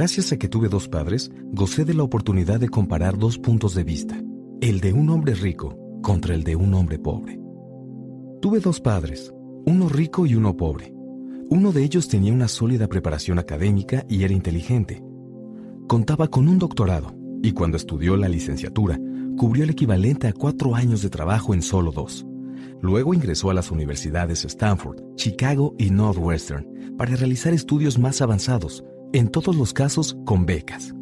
Gracias 0.00 0.32
a 0.32 0.38
que 0.38 0.48
tuve 0.48 0.70
dos 0.70 0.88
padres, 0.88 1.30
gocé 1.52 1.84
de 1.84 1.92
la 1.92 2.02
oportunidad 2.02 2.58
de 2.58 2.70
comparar 2.70 3.18
dos 3.18 3.36
puntos 3.36 3.74
de 3.74 3.84
vista, 3.84 4.18
el 4.62 4.80
de 4.80 4.94
un 4.94 5.10
hombre 5.10 5.34
rico 5.34 5.76
contra 6.00 6.34
el 6.34 6.42
de 6.42 6.56
un 6.56 6.72
hombre 6.72 6.98
pobre. 6.98 7.38
Tuve 8.40 8.60
dos 8.60 8.80
padres, 8.80 9.30
uno 9.66 9.90
rico 9.90 10.24
y 10.24 10.36
uno 10.36 10.56
pobre. 10.56 10.94
Uno 11.50 11.70
de 11.70 11.84
ellos 11.84 12.08
tenía 12.08 12.32
una 12.32 12.48
sólida 12.48 12.88
preparación 12.88 13.38
académica 13.38 14.06
y 14.08 14.24
era 14.24 14.32
inteligente. 14.32 15.02
Contaba 15.86 16.28
con 16.28 16.48
un 16.48 16.58
doctorado 16.58 17.19
y 17.42 17.52
cuando 17.52 17.76
estudió 17.76 18.16
la 18.16 18.28
licenciatura, 18.28 18.98
cubrió 19.36 19.64
el 19.64 19.70
equivalente 19.70 20.28
a 20.28 20.32
cuatro 20.32 20.74
años 20.74 21.02
de 21.02 21.10
trabajo 21.10 21.54
en 21.54 21.62
solo 21.62 21.92
dos. 21.92 22.26
Luego 22.82 23.14
ingresó 23.14 23.50
a 23.50 23.54
las 23.54 23.70
universidades 23.70 24.44
Stanford, 24.44 25.02
Chicago 25.16 25.74
y 25.78 25.90
Northwestern 25.90 26.94
para 26.96 27.16
realizar 27.16 27.52
estudios 27.52 27.98
más 27.98 28.20
avanzados, 28.20 28.84
en 29.12 29.28
todos 29.28 29.56
los 29.56 29.72
casos 29.72 30.16
con 30.24 30.46
becas. 30.46 30.94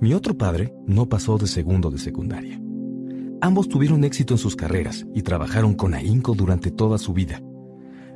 Mi 0.00 0.14
otro 0.14 0.36
padre 0.36 0.72
no 0.86 1.08
pasó 1.08 1.36
de 1.36 1.46
segundo 1.46 1.90
de 1.90 1.98
secundaria. 1.98 2.60
Ambos 3.42 3.68
tuvieron 3.68 4.04
éxito 4.04 4.34
en 4.34 4.38
sus 4.38 4.56
carreras 4.56 5.06
y 5.14 5.22
trabajaron 5.22 5.74
con 5.74 5.94
ahínco 5.94 6.34
durante 6.34 6.70
toda 6.70 6.98
su 6.98 7.12
vida. 7.12 7.42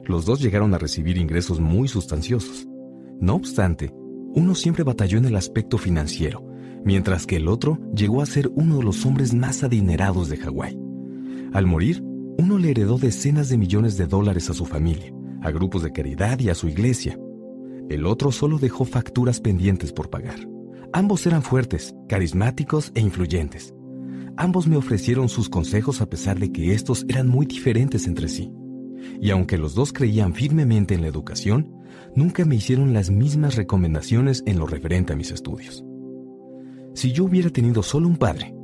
Los 0.04 0.26
dos 0.26 0.40
llegaron 0.40 0.74
a 0.74 0.78
recibir 0.78 1.16
ingresos 1.16 1.60
muy 1.60 1.88
sustanciosos. 1.88 2.68
No 3.20 3.34
obstante, 3.34 3.90
uno 4.34 4.54
siempre 4.54 4.84
batalló 4.84 5.18
en 5.18 5.24
el 5.24 5.36
aspecto 5.36 5.78
financiero, 5.78 6.44
mientras 6.84 7.26
que 7.26 7.36
el 7.36 7.48
otro 7.48 7.78
llegó 7.94 8.22
a 8.22 8.26
ser 8.26 8.50
uno 8.54 8.78
de 8.78 8.84
los 8.84 9.04
hombres 9.06 9.34
más 9.34 9.62
adinerados 9.64 10.28
de 10.28 10.36
Hawái. 10.36 10.78
Al 11.52 11.66
morir, 11.66 12.02
uno 12.38 12.58
le 12.58 12.70
heredó 12.70 12.98
decenas 12.98 13.48
de 13.48 13.58
millones 13.58 13.96
de 13.96 14.06
dólares 14.06 14.50
a 14.50 14.54
su 14.54 14.66
familia, 14.66 15.12
a 15.42 15.50
grupos 15.50 15.82
de 15.82 15.92
caridad 15.92 16.38
y 16.40 16.48
a 16.48 16.54
su 16.54 16.68
iglesia, 16.68 17.18
el 17.90 18.06
otro 18.06 18.32
solo 18.32 18.58
dejó 18.58 18.84
facturas 18.84 19.40
pendientes 19.40 19.92
por 19.92 20.08
pagar. 20.08 20.48
Ambos 20.92 21.26
eran 21.26 21.42
fuertes, 21.42 21.94
carismáticos 22.08 22.92
e 22.94 23.00
influyentes. 23.00 23.74
Ambos 24.36 24.66
me 24.66 24.76
ofrecieron 24.76 25.28
sus 25.28 25.48
consejos 25.48 26.00
a 26.00 26.08
pesar 26.08 26.38
de 26.38 26.50
que 26.50 26.72
estos 26.72 27.04
eran 27.08 27.28
muy 27.28 27.46
diferentes 27.46 28.06
entre 28.06 28.28
sí. 28.28 28.52
Y 29.20 29.30
aunque 29.30 29.58
los 29.58 29.74
dos 29.74 29.92
creían 29.92 30.34
firmemente 30.34 30.94
en 30.94 31.02
la 31.02 31.08
educación, 31.08 31.72
nunca 32.16 32.44
me 32.44 32.56
hicieron 32.56 32.94
las 32.94 33.10
mismas 33.10 33.54
recomendaciones 33.56 34.42
en 34.46 34.58
lo 34.58 34.66
referente 34.66 35.12
a 35.12 35.16
mis 35.16 35.30
estudios. 35.30 35.84
Si 36.94 37.12
yo 37.12 37.24
hubiera 37.24 37.50
tenido 37.50 37.82
solo 37.82 38.08
un 38.08 38.16
padre, 38.16 38.54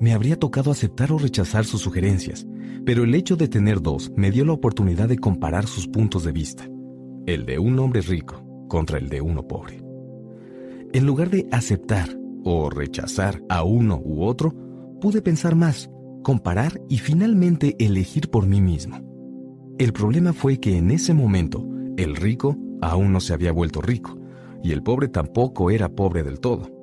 me 0.00 0.12
habría 0.12 0.38
tocado 0.38 0.70
aceptar 0.70 1.12
o 1.12 1.18
rechazar 1.18 1.64
sus 1.64 1.80
sugerencias, 1.80 2.46
pero 2.84 3.04
el 3.04 3.14
hecho 3.14 3.36
de 3.36 3.48
tener 3.48 3.80
dos 3.80 4.12
me 4.16 4.30
dio 4.30 4.44
la 4.44 4.52
oportunidad 4.52 5.08
de 5.08 5.18
comparar 5.18 5.66
sus 5.66 5.86
puntos 5.86 6.24
de 6.24 6.32
vista, 6.32 6.68
el 7.26 7.46
de 7.46 7.58
un 7.58 7.78
hombre 7.78 8.00
rico 8.00 8.44
contra 8.68 8.98
el 8.98 9.08
de 9.08 9.20
uno 9.20 9.46
pobre. 9.46 9.82
En 10.92 11.06
lugar 11.06 11.30
de 11.30 11.46
aceptar 11.52 12.08
o 12.44 12.70
rechazar 12.70 13.42
a 13.48 13.62
uno 13.62 14.00
u 14.04 14.24
otro, 14.24 14.54
pude 15.00 15.22
pensar 15.22 15.54
más, 15.54 15.88
comparar 16.22 16.80
y 16.88 16.98
finalmente 16.98 17.76
elegir 17.78 18.30
por 18.30 18.46
mí 18.46 18.60
mismo. 18.60 19.00
El 19.78 19.92
problema 19.92 20.32
fue 20.32 20.58
que 20.58 20.76
en 20.76 20.90
ese 20.90 21.14
momento 21.14 21.64
el 21.96 22.16
rico 22.16 22.56
aún 22.80 23.12
no 23.12 23.20
se 23.20 23.32
había 23.32 23.52
vuelto 23.52 23.80
rico 23.80 24.18
y 24.62 24.72
el 24.72 24.82
pobre 24.82 25.08
tampoco 25.08 25.70
era 25.70 25.88
pobre 25.88 26.22
del 26.22 26.40
todo. 26.40 26.75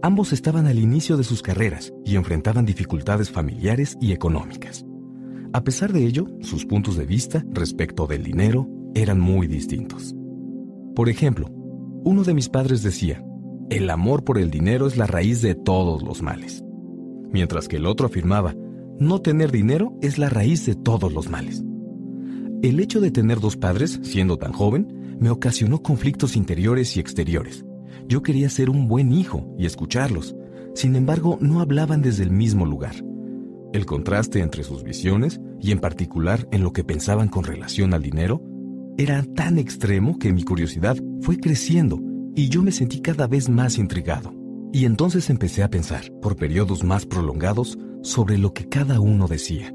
Ambos 0.00 0.32
estaban 0.32 0.66
al 0.66 0.78
inicio 0.78 1.16
de 1.16 1.24
sus 1.24 1.42
carreras 1.42 1.92
y 2.04 2.14
enfrentaban 2.14 2.64
dificultades 2.64 3.30
familiares 3.30 3.96
y 4.00 4.12
económicas. 4.12 4.86
A 5.52 5.64
pesar 5.64 5.92
de 5.92 6.04
ello, 6.06 6.26
sus 6.40 6.64
puntos 6.66 6.96
de 6.96 7.04
vista 7.04 7.44
respecto 7.50 8.06
del 8.06 8.22
dinero 8.22 8.68
eran 8.94 9.18
muy 9.18 9.48
distintos. 9.48 10.14
Por 10.94 11.08
ejemplo, 11.08 11.48
uno 12.04 12.22
de 12.22 12.32
mis 12.32 12.48
padres 12.48 12.84
decía, 12.84 13.24
el 13.70 13.90
amor 13.90 14.22
por 14.22 14.38
el 14.38 14.50
dinero 14.50 14.86
es 14.86 14.96
la 14.96 15.06
raíz 15.06 15.42
de 15.42 15.56
todos 15.56 16.02
los 16.02 16.22
males, 16.22 16.62
mientras 17.32 17.66
que 17.66 17.76
el 17.76 17.86
otro 17.86 18.06
afirmaba, 18.06 18.54
no 19.00 19.20
tener 19.20 19.50
dinero 19.50 19.98
es 20.00 20.16
la 20.16 20.28
raíz 20.28 20.64
de 20.64 20.76
todos 20.76 21.12
los 21.12 21.28
males. 21.28 21.64
El 22.62 22.78
hecho 22.78 23.00
de 23.00 23.10
tener 23.10 23.40
dos 23.40 23.56
padres, 23.56 23.98
siendo 24.02 24.36
tan 24.36 24.52
joven, 24.52 25.16
me 25.20 25.30
ocasionó 25.30 25.82
conflictos 25.82 26.36
interiores 26.36 26.96
y 26.96 27.00
exteriores. 27.00 27.64
Yo 28.08 28.22
quería 28.22 28.48
ser 28.48 28.70
un 28.70 28.88
buen 28.88 29.12
hijo 29.12 29.54
y 29.58 29.66
escucharlos, 29.66 30.34
sin 30.74 30.96
embargo 30.96 31.38
no 31.40 31.60
hablaban 31.60 32.00
desde 32.00 32.22
el 32.22 32.30
mismo 32.30 32.64
lugar. 32.64 32.94
El 33.74 33.84
contraste 33.84 34.40
entre 34.40 34.64
sus 34.64 34.82
visiones, 34.82 35.40
y 35.60 35.72
en 35.72 35.78
particular 35.78 36.48
en 36.50 36.62
lo 36.62 36.72
que 36.72 36.84
pensaban 36.84 37.28
con 37.28 37.44
relación 37.44 37.92
al 37.92 38.02
dinero, 38.02 38.42
era 38.96 39.22
tan 39.22 39.58
extremo 39.58 40.18
que 40.18 40.32
mi 40.32 40.42
curiosidad 40.42 40.96
fue 41.20 41.38
creciendo 41.38 42.00
y 42.34 42.48
yo 42.48 42.62
me 42.62 42.72
sentí 42.72 43.00
cada 43.00 43.26
vez 43.26 43.48
más 43.48 43.76
intrigado. 43.76 44.32
Y 44.72 44.86
entonces 44.86 45.28
empecé 45.28 45.62
a 45.62 45.70
pensar, 45.70 46.10
por 46.22 46.36
periodos 46.36 46.84
más 46.84 47.04
prolongados, 47.04 47.78
sobre 48.02 48.38
lo 48.38 48.54
que 48.54 48.68
cada 48.68 49.00
uno 49.00 49.28
decía. 49.28 49.74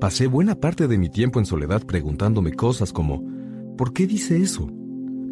Pasé 0.00 0.26
buena 0.26 0.54
parte 0.54 0.88
de 0.88 0.98
mi 0.98 1.08
tiempo 1.08 1.38
en 1.38 1.46
soledad 1.46 1.82
preguntándome 1.84 2.52
cosas 2.52 2.92
como, 2.92 3.24
¿por 3.76 3.92
qué 3.92 4.06
dice 4.06 4.40
eso? 4.40 4.70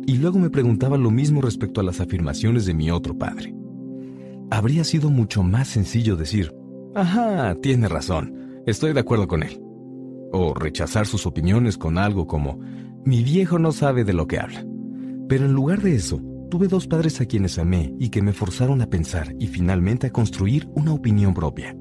Y 0.06 0.18
luego 0.18 0.38
me 0.38 0.50
preguntaba 0.50 0.98
lo 0.98 1.10
mismo 1.10 1.40
respecto 1.40 1.80
a 1.80 1.84
las 1.84 2.00
afirmaciones 2.00 2.66
de 2.66 2.74
mi 2.74 2.90
otro 2.90 3.16
padre. 3.16 3.54
Habría 4.50 4.84
sido 4.84 5.10
mucho 5.10 5.42
más 5.42 5.68
sencillo 5.68 6.16
decir, 6.16 6.54
ajá, 6.94 7.54
tiene 7.62 7.88
razón, 7.88 8.62
estoy 8.66 8.92
de 8.92 9.00
acuerdo 9.00 9.26
con 9.26 9.42
él. 9.42 9.60
O 10.32 10.54
rechazar 10.54 11.06
sus 11.06 11.26
opiniones 11.26 11.78
con 11.78 11.96
algo 11.96 12.26
como, 12.26 12.60
mi 13.04 13.22
viejo 13.22 13.58
no 13.58 13.72
sabe 13.72 14.04
de 14.04 14.12
lo 14.12 14.26
que 14.26 14.38
habla. 14.38 14.64
Pero 15.28 15.46
en 15.46 15.52
lugar 15.52 15.80
de 15.80 15.94
eso, 15.94 16.20
tuve 16.50 16.68
dos 16.68 16.86
padres 16.86 17.20
a 17.20 17.26
quienes 17.26 17.58
amé 17.58 17.94
y 17.98 18.10
que 18.10 18.22
me 18.22 18.32
forzaron 18.32 18.82
a 18.82 18.90
pensar 18.90 19.34
y 19.38 19.46
finalmente 19.46 20.08
a 20.08 20.12
construir 20.12 20.68
una 20.74 20.92
opinión 20.92 21.34
propia. 21.34 21.76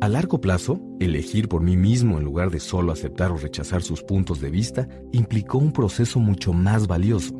A 0.00 0.08
largo 0.08 0.40
plazo, 0.40 0.80
elegir 0.98 1.46
por 1.46 1.62
mí 1.62 1.76
mismo 1.76 2.16
en 2.16 2.24
lugar 2.24 2.50
de 2.50 2.58
solo 2.58 2.90
aceptar 2.90 3.32
o 3.32 3.36
rechazar 3.36 3.82
sus 3.82 4.02
puntos 4.02 4.40
de 4.40 4.50
vista 4.50 4.88
implicó 5.12 5.58
un 5.58 5.72
proceso 5.72 6.18
mucho 6.18 6.54
más 6.54 6.86
valioso. 6.86 7.34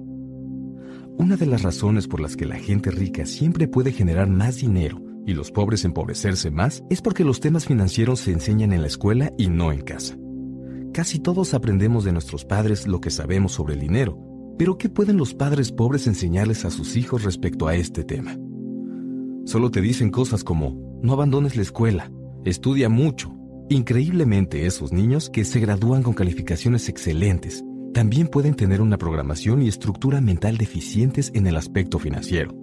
Una 1.16 1.36
de 1.36 1.46
las 1.46 1.62
razones 1.62 2.06
por 2.06 2.20
las 2.20 2.36
que 2.36 2.44
la 2.44 2.56
gente 2.56 2.90
rica 2.90 3.24
siempre 3.24 3.66
puede 3.66 3.92
generar 3.92 4.28
más 4.28 4.56
dinero 4.56 5.00
y 5.26 5.32
los 5.32 5.50
pobres 5.50 5.86
empobrecerse 5.86 6.50
más 6.50 6.84
es 6.90 7.00
porque 7.00 7.24
los 7.24 7.40
temas 7.40 7.64
financieros 7.64 8.20
se 8.20 8.32
enseñan 8.32 8.74
en 8.74 8.82
la 8.82 8.88
escuela 8.88 9.32
y 9.38 9.48
no 9.48 9.72
en 9.72 9.80
casa. 9.80 10.18
Casi 10.92 11.18
todos 11.18 11.54
aprendemos 11.54 12.04
de 12.04 12.12
nuestros 12.12 12.44
padres 12.44 12.86
lo 12.86 13.00
que 13.00 13.10
sabemos 13.10 13.52
sobre 13.52 13.72
el 13.72 13.80
dinero, 13.80 14.18
pero 14.58 14.76
¿qué 14.76 14.90
pueden 14.90 15.16
los 15.16 15.32
padres 15.32 15.72
pobres 15.72 16.06
enseñarles 16.06 16.66
a 16.66 16.70
sus 16.70 16.94
hijos 16.96 17.24
respecto 17.24 17.68
a 17.68 17.74
este 17.74 18.04
tema? 18.04 18.36
Solo 19.46 19.70
te 19.70 19.80
dicen 19.80 20.10
cosas 20.10 20.44
como, 20.44 20.98
no 21.02 21.14
abandones 21.14 21.56
la 21.56 21.62
escuela, 21.62 22.10
estudia 22.44 22.88
mucho. 22.88 23.34
Increíblemente, 23.68 24.66
esos 24.66 24.92
niños 24.92 25.30
que 25.30 25.44
se 25.44 25.60
gradúan 25.60 26.02
con 26.02 26.14
calificaciones 26.14 26.88
excelentes 26.88 27.64
también 27.92 28.28
pueden 28.28 28.54
tener 28.54 28.80
una 28.80 28.98
programación 28.98 29.62
y 29.62 29.68
estructura 29.68 30.20
mental 30.20 30.56
deficientes 30.56 31.30
en 31.34 31.46
el 31.46 31.56
aspecto 31.56 31.98
financiero. 31.98 32.54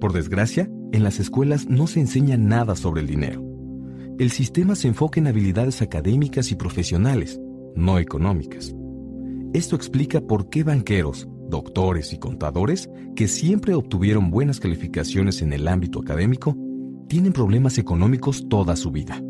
Por 0.00 0.12
desgracia, 0.12 0.68
en 0.92 1.04
las 1.04 1.20
escuelas 1.20 1.68
no 1.68 1.86
se 1.86 2.00
enseña 2.00 2.36
nada 2.36 2.76
sobre 2.76 3.00
el 3.00 3.06
dinero. 3.06 3.42
El 4.18 4.30
sistema 4.30 4.74
se 4.74 4.88
enfoca 4.88 5.20
en 5.20 5.26
habilidades 5.26 5.82
académicas 5.82 6.50
y 6.52 6.54
profesionales, 6.54 7.40
no 7.74 7.98
económicas. 7.98 8.74
Esto 9.52 9.74
explica 9.74 10.20
por 10.20 10.48
qué 10.48 10.64
banqueros, 10.64 11.28
doctores 11.48 12.12
y 12.12 12.18
contadores, 12.18 12.88
que 13.16 13.28
siempre 13.28 13.74
obtuvieron 13.74 14.30
buenas 14.30 14.60
calificaciones 14.60 15.42
en 15.42 15.52
el 15.52 15.68
ámbito 15.68 16.00
académico, 16.00 16.56
tienen 17.08 17.32
problemas 17.32 17.78
económicos 17.78 18.48
toda 18.48 18.76
su 18.76 18.90
vida. 18.90 19.20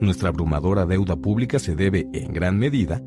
Nuestra 0.00 0.30
abrumadora 0.30 0.86
deuda 0.86 1.16
pública 1.16 1.58
se 1.58 1.74
debe, 1.74 2.08
en 2.12 2.32
gran 2.32 2.58
medida, 2.58 3.02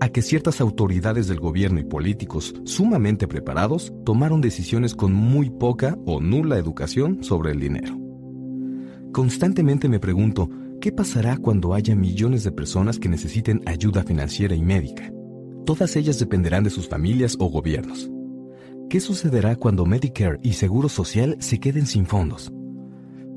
a 0.00 0.08
que 0.08 0.22
ciertas 0.22 0.60
autoridades 0.60 1.28
del 1.28 1.40
gobierno 1.40 1.78
y 1.78 1.84
políticos 1.84 2.54
sumamente 2.64 3.28
preparados 3.28 3.92
tomaron 4.04 4.40
decisiones 4.40 4.94
con 4.94 5.12
muy 5.12 5.50
poca 5.50 5.98
o 6.06 6.20
nula 6.20 6.56
educación 6.56 7.22
sobre 7.22 7.52
el 7.52 7.60
dinero. 7.60 7.98
Constantemente 9.12 9.88
me 9.88 10.00
pregunto 10.00 10.48
¿Qué 10.80 10.92
pasará 10.92 11.36
cuando 11.36 11.74
haya 11.74 11.94
millones 11.94 12.42
de 12.42 12.52
personas 12.52 12.98
que 12.98 13.10
necesiten 13.10 13.60
ayuda 13.66 14.02
financiera 14.02 14.54
y 14.54 14.62
médica? 14.62 15.12
Todas 15.66 15.94
ellas 15.94 16.18
dependerán 16.18 16.64
de 16.64 16.70
sus 16.70 16.88
familias 16.88 17.36
o 17.38 17.50
gobiernos. 17.50 18.10
¿Qué 18.88 18.98
sucederá 18.98 19.56
cuando 19.56 19.84
Medicare 19.84 20.38
y 20.42 20.54
Seguro 20.54 20.88
Social 20.88 21.36
se 21.38 21.60
queden 21.60 21.84
sin 21.84 22.06
fondos? 22.06 22.50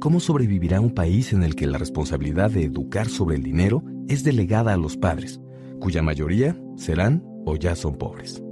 ¿Cómo 0.03 0.19
sobrevivirá 0.19 0.81
un 0.81 0.91
país 0.91 1.31
en 1.31 1.43
el 1.43 1.55
que 1.55 1.65
la 1.65 1.77
responsabilidad 1.77 2.51
de 2.51 2.65
educar 2.65 3.07
sobre 3.07 3.37
el 3.37 3.41
dinero 3.41 3.85
es 4.09 4.25
delegada 4.25 4.73
a 4.73 4.77
los 4.77 4.97
padres, 4.97 5.39
cuya 5.79 6.01
mayoría 6.01 6.61
serán 6.75 7.23
o 7.45 7.55
ya 7.55 7.73
son 7.73 7.95
pobres? 7.95 8.43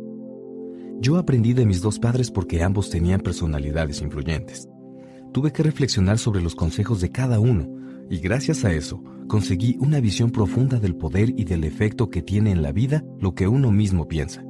Yo 1.01 1.17
aprendí 1.17 1.51
de 1.51 1.65
mis 1.65 1.81
dos 1.81 1.99
padres 1.99 2.31
porque 2.31 2.63
ambos 2.63 2.89
tenían 2.89 3.19
personalidades 3.19 4.01
influyentes 4.01 4.69
tuve 5.33 5.51
que 5.51 5.61
reflexionar 5.61 6.19
sobre 6.19 6.41
los 6.41 6.55
consejos 6.55 7.01
de 7.01 7.09
cada 7.09 7.37
uno 7.41 7.67
y 8.09 8.19
gracias 8.19 8.63
a 8.63 8.71
eso 8.71 9.03
conseguí 9.27 9.75
una 9.81 9.99
visión 9.99 10.31
profunda 10.31 10.79
del 10.79 10.95
poder 10.95 11.33
y 11.37 11.43
del 11.43 11.65
efecto 11.65 12.09
que 12.09 12.21
tiene 12.21 12.51
en 12.51 12.61
la 12.61 12.71
vida 12.71 13.03
lo 13.19 13.35
que 13.35 13.49
uno 13.49 13.71
mismo 13.71 14.07
piensa. 14.07 14.45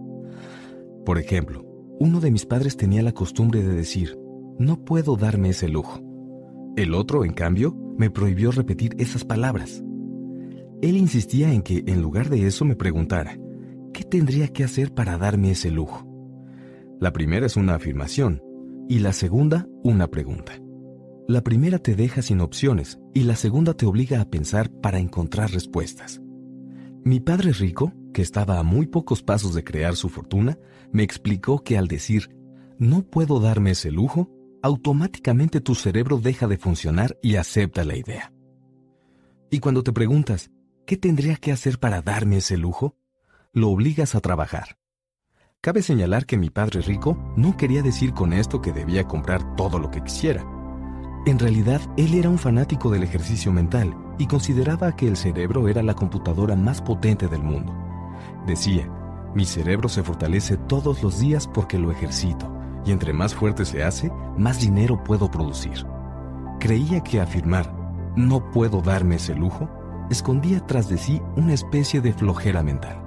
Por 1.03 1.17
ejemplo, 1.17 1.65
uno 1.99 2.19
de 2.19 2.29
mis 2.29 2.45
padres 2.45 2.77
tenía 2.77 3.01
la 3.01 3.11
costumbre 3.11 3.63
de 3.63 3.73
decir, 3.73 4.19
no 4.59 4.85
puedo 4.85 5.15
darme 5.15 5.49
ese 5.49 5.67
lujo. 5.67 6.10
El 6.75 6.93
otro, 6.93 7.25
en 7.25 7.33
cambio, 7.33 7.75
me 7.97 8.09
prohibió 8.09 8.51
repetir 8.51 8.95
esas 8.97 9.25
palabras. 9.25 9.83
Él 10.81 10.97
insistía 10.97 11.53
en 11.53 11.61
que, 11.61 11.83
en 11.85 12.01
lugar 12.01 12.29
de 12.29 12.47
eso, 12.47 12.65
me 12.65 12.75
preguntara, 12.75 13.37
¿qué 13.93 14.03
tendría 14.03 14.47
que 14.47 14.63
hacer 14.63 14.93
para 14.93 15.17
darme 15.17 15.51
ese 15.51 15.69
lujo? 15.69 16.07
La 16.99 17.11
primera 17.11 17.45
es 17.45 17.57
una 17.57 17.75
afirmación 17.75 18.41
y 18.87 18.99
la 18.99 19.11
segunda 19.11 19.67
una 19.83 20.07
pregunta. 20.07 20.53
La 21.27 21.41
primera 21.43 21.79
te 21.79 21.95
deja 21.95 22.21
sin 22.21 22.41
opciones 22.41 22.99
y 23.13 23.23
la 23.23 23.35
segunda 23.35 23.73
te 23.73 23.85
obliga 23.85 24.21
a 24.21 24.29
pensar 24.29 24.69
para 24.69 24.99
encontrar 24.99 25.51
respuestas. 25.51 26.21
Mi 27.03 27.19
padre 27.19 27.51
rico, 27.51 27.93
que 28.13 28.21
estaba 28.21 28.59
a 28.59 28.63
muy 28.63 28.87
pocos 28.87 29.23
pasos 29.23 29.53
de 29.55 29.63
crear 29.63 29.95
su 29.95 30.09
fortuna, 30.09 30.57
me 30.91 31.03
explicó 31.03 31.63
que 31.63 31.77
al 31.77 31.87
decir, 31.87 32.29
no 32.77 33.03
puedo 33.03 33.39
darme 33.39 33.71
ese 33.71 33.91
lujo, 33.91 34.29
automáticamente 34.61 35.61
tu 35.61 35.75
cerebro 35.75 36.17
deja 36.17 36.47
de 36.47 36.57
funcionar 36.57 37.17
y 37.21 37.35
acepta 37.35 37.83
la 37.83 37.95
idea. 37.95 38.31
Y 39.49 39.59
cuando 39.59 39.83
te 39.83 39.91
preguntas, 39.91 40.51
¿qué 40.85 40.97
tendría 40.97 41.35
que 41.35 41.51
hacer 41.51 41.79
para 41.79 42.01
darme 42.01 42.37
ese 42.37 42.57
lujo? 42.57 42.95
Lo 43.53 43.69
obligas 43.69 44.15
a 44.15 44.21
trabajar. 44.21 44.77
Cabe 45.59 45.81
señalar 45.81 46.25
que 46.25 46.37
mi 46.37 46.49
padre 46.49 46.81
rico 46.81 47.17
no 47.35 47.57
quería 47.57 47.83
decir 47.83 48.13
con 48.13 48.33
esto 48.33 48.61
que 48.61 48.71
debía 48.71 49.07
comprar 49.07 49.55
todo 49.55 49.77
lo 49.77 49.91
que 49.91 50.01
quisiera. 50.01 50.43
En 51.25 51.37
realidad, 51.37 51.81
él 51.97 52.15
era 52.15 52.29
un 52.29 52.39
fanático 52.39 52.89
del 52.89 53.03
ejercicio 53.03 53.51
mental 53.51 53.95
y 54.17 54.25
consideraba 54.25 54.95
que 54.95 55.07
el 55.07 55.17
cerebro 55.17 55.67
era 55.67 55.83
la 55.83 55.93
computadora 55.93 56.55
más 56.55 56.81
potente 56.81 57.27
del 57.27 57.43
mundo. 57.43 57.75
Decía, 58.47 58.89
mi 59.35 59.45
cerebro 59.45 59.87
se 59.87 60.01
fortalece 60.01 60.57
todos 60.57 61.03
los 61.03 61.19
días 61.19 61.47
porque 61.47 61.77
lo 61.77 61.91
ejercito 61.91 62.60
y 62.85 62.91
entre 62.91 63.13
más 63.13 63.35
fuerte 63.35 63.65
se 63.65 63.83
hace, 63.83 64.11
más 64.37 64.59
dinero 64.59 65.03
puedo 65.03 65.29
producir. 65.29 65.85
Creía 66.59 67.01
que 67.01 67.21
afirmar, 67.21 67.73
no 68.15 68.51
puedo 68.51 68.81
darme 68.81 69.15
ese 69.15 69.35
lujo, 69.35 69.69
escondía 70.09 70.65
tras 70.65 70.89
de 70.89 70.97
sí 70.97 71.21
una 71.35 71.53
especie 71.53 72.01
de 72.01 72.13
flojera 72.13 72.63
mental. 72.63 73.01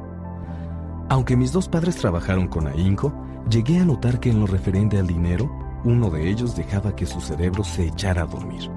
Aunque 1.08 1.36
mis 1.36 1.52
dos 1.52 1.68
padres 1.68 1.96
trabajaron 1.96 2.48
con 2.48 2.66
ahínco, 2.66 3.12
llegué 3.50 3.78
a 3.78 3.84
notar 3.84 4.20
que 4.20 4.30
en 4.30 4.40
lo 4.40 4.46
referente 4.46 4.98
al 4.98 5.06
dinero, 5.06 5.50
uno 5.84 6.08
de 6.08 6.30
ellos 6.30 6.56
dejaba 6.56 6.96
que 6.96 7.06
su 7.06 7.20
cerebro 7.20 7.62
se 7.62 7.86
echara 7.86 8.22
a 8.22 8.26
dormir, 8.26 8.70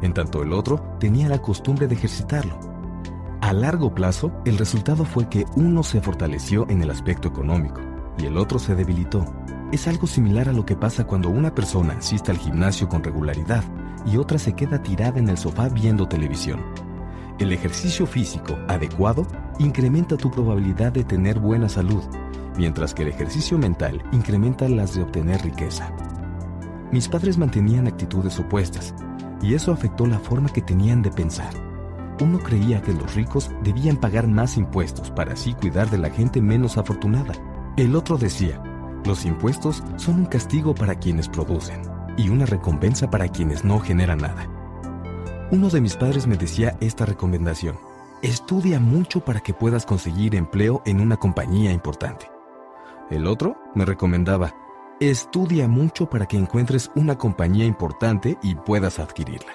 en 0.00 0.14
tanto 0.14 0.42
el 0.42 0.52
otro 0.52 0.96
tenía 0.98 1.28
la 1.28 1.42
costumbre 1.42 1.86
de 1.86 1.94
ejercitarlo. 1.94 2.58
A 3.42 3.52
largo 3.52 3.94
plazo, 3.94 4.32
el 4.46 4.56
resultado 4.56 5.04
fue 5.04 5.28
que 5.28 5.44
uno 5.56 5.82
se 5.82 6.00
fortaleció 6.00 6.66
en 6.70 6.80
el 6.80 6.90
aspecto 6.90 7.28
económico 7.28 7.82
y 8.16 8.24
el 8.24 8.38
otro 8.38 8.58
se 8.58 8.74
debilitó 8.74 9.26
es 9.74 9.88
algo 9.88 10.06
similar 10.06 10.48
a 10.48 10.52
lo 10.52 10.64
que 10.64 10.76
pasa 10.76 11.04
cuando 11.04 11.30
una 11.30 11.52
persona 11.52 11.94
asiste 11.94 12.30
al 12.30 12.38
gimnasio 12.38 12.88
con 12.88 13.02
regularidad 13.02 13.64
y 14.06 14.18
otra 14.18 14.38
se 14.38 14.52
queda 14.52 14.80
tirada 14.82 15.18
en 15.18 15.28
el 15.28 15.36
sofá 15.36 15.68
viendo 15.68 16.06
televisión. 16.06 16.60
El 17.40 17.52
ejercicio 17.52 18.06
físico 18.06 18.56
adecuado 18.68 19.26
incrementa 19.58 20.16
tu 20.16 20.30
probabilidad 20.30 20.92
de 20.92 21.02
tener 21.02 21.40
buena 21.40 21.68
salud, 21.68 22.02
mientras 22.56 22.94
que 22.94 23.02
el 23.02 23.08
ejercicio 23.08 23.58
mental 23.58 24.00
incrementa 24.12 24.68
las 24.68 24.94
de 24.94 25.02
obtener 25.02 25.42
riqueza. 25.42 25.90
Mis 26.92 27.08
padres 27.08 27.36
mantenían 27.36 27.88
actitudes 27.88 28.38
opuestas, 28.38 28.94
y 29.42 29.54
eso 29.54 29.72
afectó 29.72 30.06
la 30.06 30.20
forma 30.20 30.50
que 30.50 30.62
tenían 30.62 31.02
de 31.02 31.10
pensar. 31.10 31.52
Uno 32.20 32.38
creía 32.38 32.80
que 32.80 32.92
los 32.92 33.16
ricos 33.16 33.50
debían 33.64 33.96
pagar 33.96 34.28
más 34.28 34.56
impuestos 34.56 35.10
para 35.10 35.32
así 35.32 35.52
cuidar 35.54 35.90
de 35.90 35.98
la 35.98 36.10
gente 36.10 36.40
menos 36.40 36.78
afortunada. 36.78 37.34
El 37.76 37.96
otro 37.96 38.16
decía, 38.16 38.62
los 39.06 39.24
impuestos 39.24 39.82
son 39.96 40.20
un 40.20 40.26
castigo 40.26 40.74
para 40.74 40.94
quienes 40.94 41.28
producen 41.28 41.82
y 42.16 42.28
una 42.28 42.46
recompensa 42.46 43.10
para 43.10 43.28
quienes 43.28 43.64
no 43.64 43.80
generan 43.80 44.18
nada. 44.18 44.48
Uno 45.50 45.68
de 45.68 45.80
mis 45.80 45.96
padres 45.96 46.26
me 46.26 46.36
decía 46.36 46.76
esta 46.80 47.04
recomendación. 47.06 47.78
Estudia 48.22 48.80
mucho 48.80 49.20
para 49.20 49.40
que 49.40 49.52
puedas 49.52 49.84
conseguir 49.84 50.34
empleo 50.34 50.82
en 50.86 51.00
una 51.00 51.16
compañía 51.16 51.72
importante. 51.72 52.30
El 53.10 53.26
otro 53.26 53.56
me 53.74 53.84
recomendaba, 53.84 54.54
estudia 55.00 55.68
mucho 55.68 56.08
para 56.08 56.26
que 56.26 56.38
encuentres 56.38 56.90
una 56.94 57.18
compañía 57.18 57.66
importante 57.66 58.38
y 58.42 58.54
puedas 58.54 58.98
adquirirla. 58.98 59.52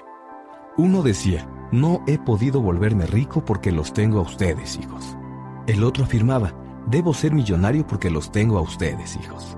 Uno 0.78 1.01
decía, 1.01 1.50
no 1.72 2.04
he 2.07 2.18
podido 2.18 2.62
volverme 2.62 3.06
rico 3.06 3.44
porque 3.44 3.72
los 3.72 3.92
tengo 3.92 4.19
a 4.19 4.24
ustedes, 4.24 4.78
hijos. 4.78 5.18
El 5.68 5.84
otro 5.84 6.04
afirmaba, 6.04 6.54
Debo 6.88 7.14
ser 7.14 7.34
millonario 7.34 7.86
porque 7.86 8.10
los 8.10 8.31
tengo 8.31 8.58
a 8.58 8.62
ustedes, 8.62 9.16
hijos. 9.18 9.58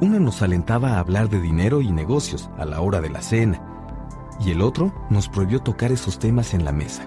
Uno 0.00 0.18
nos 0.20 0.42
alentaba 0.42 0.90
a 0.90 0.98
hablar 0.98 1.28
de 1.28 1.40
dinero 1.40 1.80
y 1.80 1.90
negocios 1.90 2.50
a 2.58 2.64
la 2.64 2.80
hora 2.80 3.00
de 3.00 3.10
la 3.10 3.22
cena, 3.22 3.60
y 4.40 4.50
el 4.50 4.60
otro 4.60 4.92
nos 5.10 5.28
prohibió 5.28 5.60
tocar 5.60 5.92
esos 5.92 6.18
temas 6.18 6.54
en 6.54 6.64
la 6.64 6.72
mesa. 6.72 7.06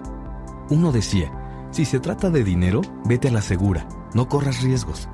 Uno 0.70 0.92
decía, 0.92 1.30
si 1.70 1.84
se 1.84 2.00
trata 2.00 2.30
de 2.30 2.44
dinero, 2.44 2.80
vete 3.04 3.28
a 3.28 3.32
la 3.32 3.42
segura, 3.42 3.86
no 4.14 4.28
corras 4.28 4.62
riesgos. 4.62 5.08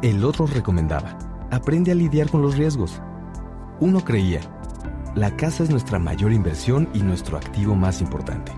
El 0.00 0.24
otro 0.24 0.46
recomendaba, 0.46 1.18
aprende 1.50 1.90
a 1.90 1.94
lidiar 1.94 2.30
con 2.30 2.42
los 2.42 2.56
riesgos. 2.56 3.02
Uno 3.80 4.04
creía, 4.04 4.40
la 5.14 5.36
casa 5.36 5.64
es 5.64 5.70
nuestra 5.70 5.98
mayor 5.98 6.32
inversión 6.32 6.88
y 6.94 7.02
nuestro 7.02 7.36
activo 7.36 7.74
más 7.74 8.00
importante. 8.00 8.52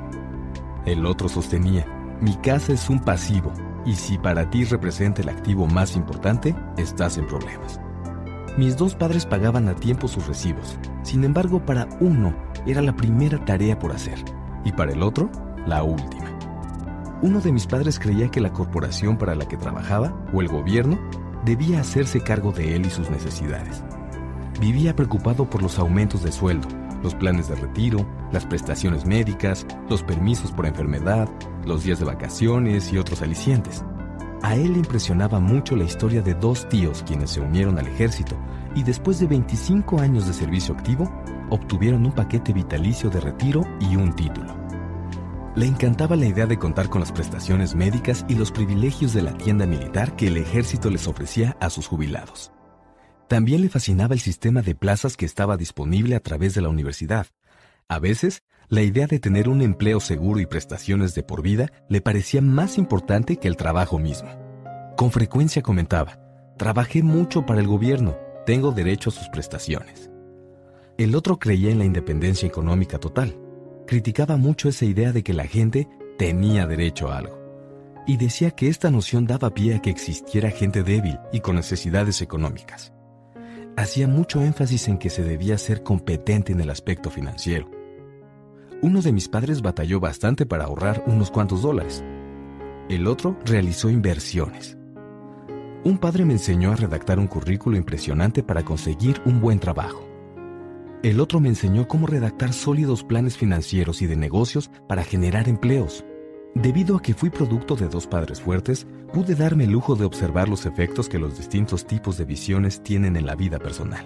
El 0.85 1.07
otro 1.07 1.29
sostenía, 1.29 1.87
mi 2.21 2.37
casa 2.37 2.73
es 2.73 2.91
un 2.91 3.01
pasivo, 3.01 3.53
y 3.85 3.95
si 3.95 4.19
para 4.19 4.51
ti 4.51 4.65
representa 4.65 5.23
el 5.23 5.29
activo 5.29 5.67
más 5.67 5.97
importante, 5.97 6.55
estás 6.77 7.19
en 7.19 7.27
problemas. 7.27 7.81
Mis 8.57 8.77
dos 8.77 8.95
padres 8.95 9.27
pagaban 9.27 9.69
a 9.69 9.75
tiempo 9.75 10.09
sus 10.09 10.27
recibos, 10.27 10.79
sin 11.03 11.25
embargo 11.25 11.65
para 11.65 11.89
uno 12.01 12.35
era 12.67 12.83
la 12.83 12.97
primera 12.97 13.45
tarea 13.45 13.79
por 13.79 13.93
hacer 13.93 14.19
y 14.65 14.73
para 14.73 14.93
el 14.93 15.03
otro 15.03 15.31
la 15.67 15.83
última. 15.83 16.27
Uno 17.23 17.41
de 17.41 17.53
mis 17.53 17.67
padres 17.67 17.99
creía 17.99 18.31
que 18.31 18.41
la 18.41 18.53
corporación 18.53 19.19
para 19.19 19.35
la 19.35 19.47
que 19.47 19.57
trabajaba 19.57 20.15
o 20.33 20.41
el 20.41 20.49
gobierno 20.49 20.99
debía 21.45 21.81
hacerse 21.81 22.21
cargo 22.21 22.53
de 22.53 22.75
él 22.77 22.87
y 22.87 22.91
sus 22.91 23.11
necesidades. 23.11 23.83
Vivía 24.61 24.97
preocupado 24.97 25.49
por 25.49 25.63
los 25.63 25.79
aumentos 25.79 26.23
de 26.23 26.33
sueldo, 26.33 26.69
los 27.03 27.15
planes 27.15 27.49
de 27.49 27.57
retiro, 27.57 28.07
las 28.33 28.47
prestaciones 28.47 29.05
médicas, 29.07 29.67
los 29.89 30.03
permisos 30.03 30.53
por 30.53 30.67
enfermedad, 30.67 31.29
los 31.65 31.85
días 31.85 31.99
de 31.99 32.07
vacaciones 32.07 32.93
y 32.93 32.99
otros 32.99 33.23
alicientes. 33.23 33.85
A 34.43 34.57
él 34.57 34.73
le 34.73 34.79
impresionaba 34.79 35.39
mucho 35.39 35.77
la 35.77 35.85
historia 35.85 36.23
de 36.23 36.35
dos 36.35 36.69
tíos 36.69 37.03
quienes 37.07 37.31
se 37.31 37.41
unieron 37.41 37.79
al 37.79 37.87
ejército 37.87 38.37
y 38.75 38.83
después 38.83 39.19
de 39.21 39.27
25 39.27 40.01
años 40.01 40.27
de 40.27 40.33
servicio 40.33 40.75
activo, 40.75 41.11
obtuvieron 41.51 42.07
un 42.07 42.13
paquete 42.13 42.53
vitalicio 42.53 43.11
de 43.11 43.21
retiro 43.21 43.63
y 43.81 43.97
un 43.97 44.15
título. 44.15 44.55
Le 45.57 45.67
encantaba 45.67 46.17
la 46.17 46.27
idea 46.27 46.47
de 46.47 46.59
contar 46.59 46.89
con 46.89 47.01
las 47.01 47.13
prestaciones 47.13 47.75
médicas 47.75 48.25
y 48.29 48.37
los 48.37 48.53
privilegios 48.53 49.13
de 49.13 49.23
la 49.23 49.33
tienda 49.37 49.67
militar 49.67 50.15
que 50.15 50.29
el 50.29 50.37
ejército 50.37 50.91
les 50.91 51.09
ofrecía 51.09 51.57
a 51.61 51.71
sus 51.71 51.89
jubilados. 51.89 52.53
También 53.31 53.61
le 53.61 53.69
fascinaba 53.69 54.15
el 54.15 54.19
sistema 54.19 54.61
de 54.61 54.75
plazas 54.75 55.17
que 55.17 55.25
estaba 55.25 55.57
disponible 55.57 56.17
a 56.17 56.21
través 56.21 56.53
de 56.53 56.63
la 56.63 56.69
universidad. 56.69 57.29
A 57.87 58.01
veces, 58.01 58.43
la 58.69 58.83
idea 58.83 59.07
de 59.07 59.21
tener 59.21 59.49
un 59.49 59.63
empleo 59.63 60.01
seguro 60.01 60.41
y 60.41 60.47
prestaciones 60.47 61.15
de 61.15 61.23
por 61.23 61.41
vida 61.41 61.71
le 61.89 62.01
parecía 62.01 62.43
más 62.43 62.77
importante 62.77 63.37
que 63.37 63.47
el 63.47 63.57
trabajo 63.57 64.01
mismo. 64.01 64.31
Con 64.97 65.13
frecuencia 65.13 65.63
comentaba, 65.63 66.19
trabajé 66.59 67.05
mucho 67.05 67.47
para 67.47 67.61
el 67.61 67.69
gobierno, 67.69 68.19
tengo 68.47 68.73
derecho 68.73 69.11
a 69.11 69.13
sus 69.13 69.29
prestaciones. 69.29 70.11
El 70.99 71.15
otro 71.15 71.39
creía 71.39 71.71
en 71.71 71.79
la 71.79 71.85
independencia 71.85 72.49
económica 72.49 72.99
total. 72.99 73.39
Criticaba 73.87 74.39
mucho 74.39 74.69
esa 74.69 74.87
idea 74.87 75.13
de 75.13 75.23
que 75.23 75.35
la 75.35 75.45
gente 75.45 75.89
tenía 76.19 76.67
derecho 76.67 77.13
a 77.13 77.19
algo. 77.19 77.39
Y 78.09 78.17
decía 78.17 78.51
que 78.51 78.67
esta 78.67 78.91
noción 78.91 79.29
daba 79.29 79.55
pie 79.55 79.77
a 79.77 79.83
que 79.83 79.91
existiera 79.91 80.51
gente 80.51 80.83
débil 80.83 81.21
y 81.33 81.39
con 81.39 81.55
necesidades 81.55 82.23
económicas 82.23 82.93
hacía 83.77 84.09
mucho 84.09 84.43
énfasis 84.43 84.89
en 84.89 84.99
que 84.99 85.11
se 85.11 85.23
debía 85.23 85.59
ser 85.59 85.83
competente 85.83 86.53
en 86.53 86.61
el 86.61 86.71
aspecto 86.71 87.11
financiero. 87.11 87.71
Uno 88.83 89.03
de 89.03 89.13
mis 89.13 89.29
padres 89.29 89.63
batalló 89.63 90.01
bastante 90.01 90.47
para 90.47 90.65
ahorrar 90.65 91.05
unos 91.07 91.31
cuantos 91.31 91.63
dólares. 91.63 92.03
El 92.89 93.07
otro 93.07 93.39
realizó 93.45 93.91
inversiones. 93.91 94.79
Un 95.85 95.99
padre 95.99 96.25
me 96.25 96.35
enseñó 96.35 96.73
a 96.73 96.77
redactar 96.77 97.19
un 97.19 97.27
currículo 97.27 97.77
impresionante 97.77 98.43
para 98.43 98.65
conseguir 98.65 99.21
un 99.25 99.41
buen 99.41 99.59
trabajo. 99.59 100.07
El 101.03 101.21
otro 101.21 101.41
me 101.41 101.49
enseñó 101.49 101.89
cómo 101.89 102.07
redactar 102.07 102.53
sólidos 102.53 103.05
planes 103.05 103.39
financieros 103.39 104.03
y 104.03 104.07
de 104.07 104.17
negocios 104.17 104.71
para 104.87 105.05
generar 105.05 105.49
empleos. 105.49 106.05
Debido 106.55 106.97
a 106.97 107.03
que 107.03 107.15
fui 107.15 107.31
producto 107.31 107.77
de 107.77 107.89
dos 107.89 108.07
padres 108.07 108.41
fuertes, 108.41 108.87
pude 109.13 109.35
darme 109.35 109.65
el 109.65 109.71
lujo 109.71 109.95
de 109.95 110.05
observar 110.05 110.49
los 110.49 110.67
efectos 110.67 111.09
que 111.09 111.19
los 111.19 111.37
distintos 111.39 111.87
tipos 111.87 112.19
de 112.19 112.25
visiones 112.25 112.83
tienen 112.83 113.17
en 113.17 113.27
la 113.27 113.37
vida 113.37 113.59
personal. 113.59 114.05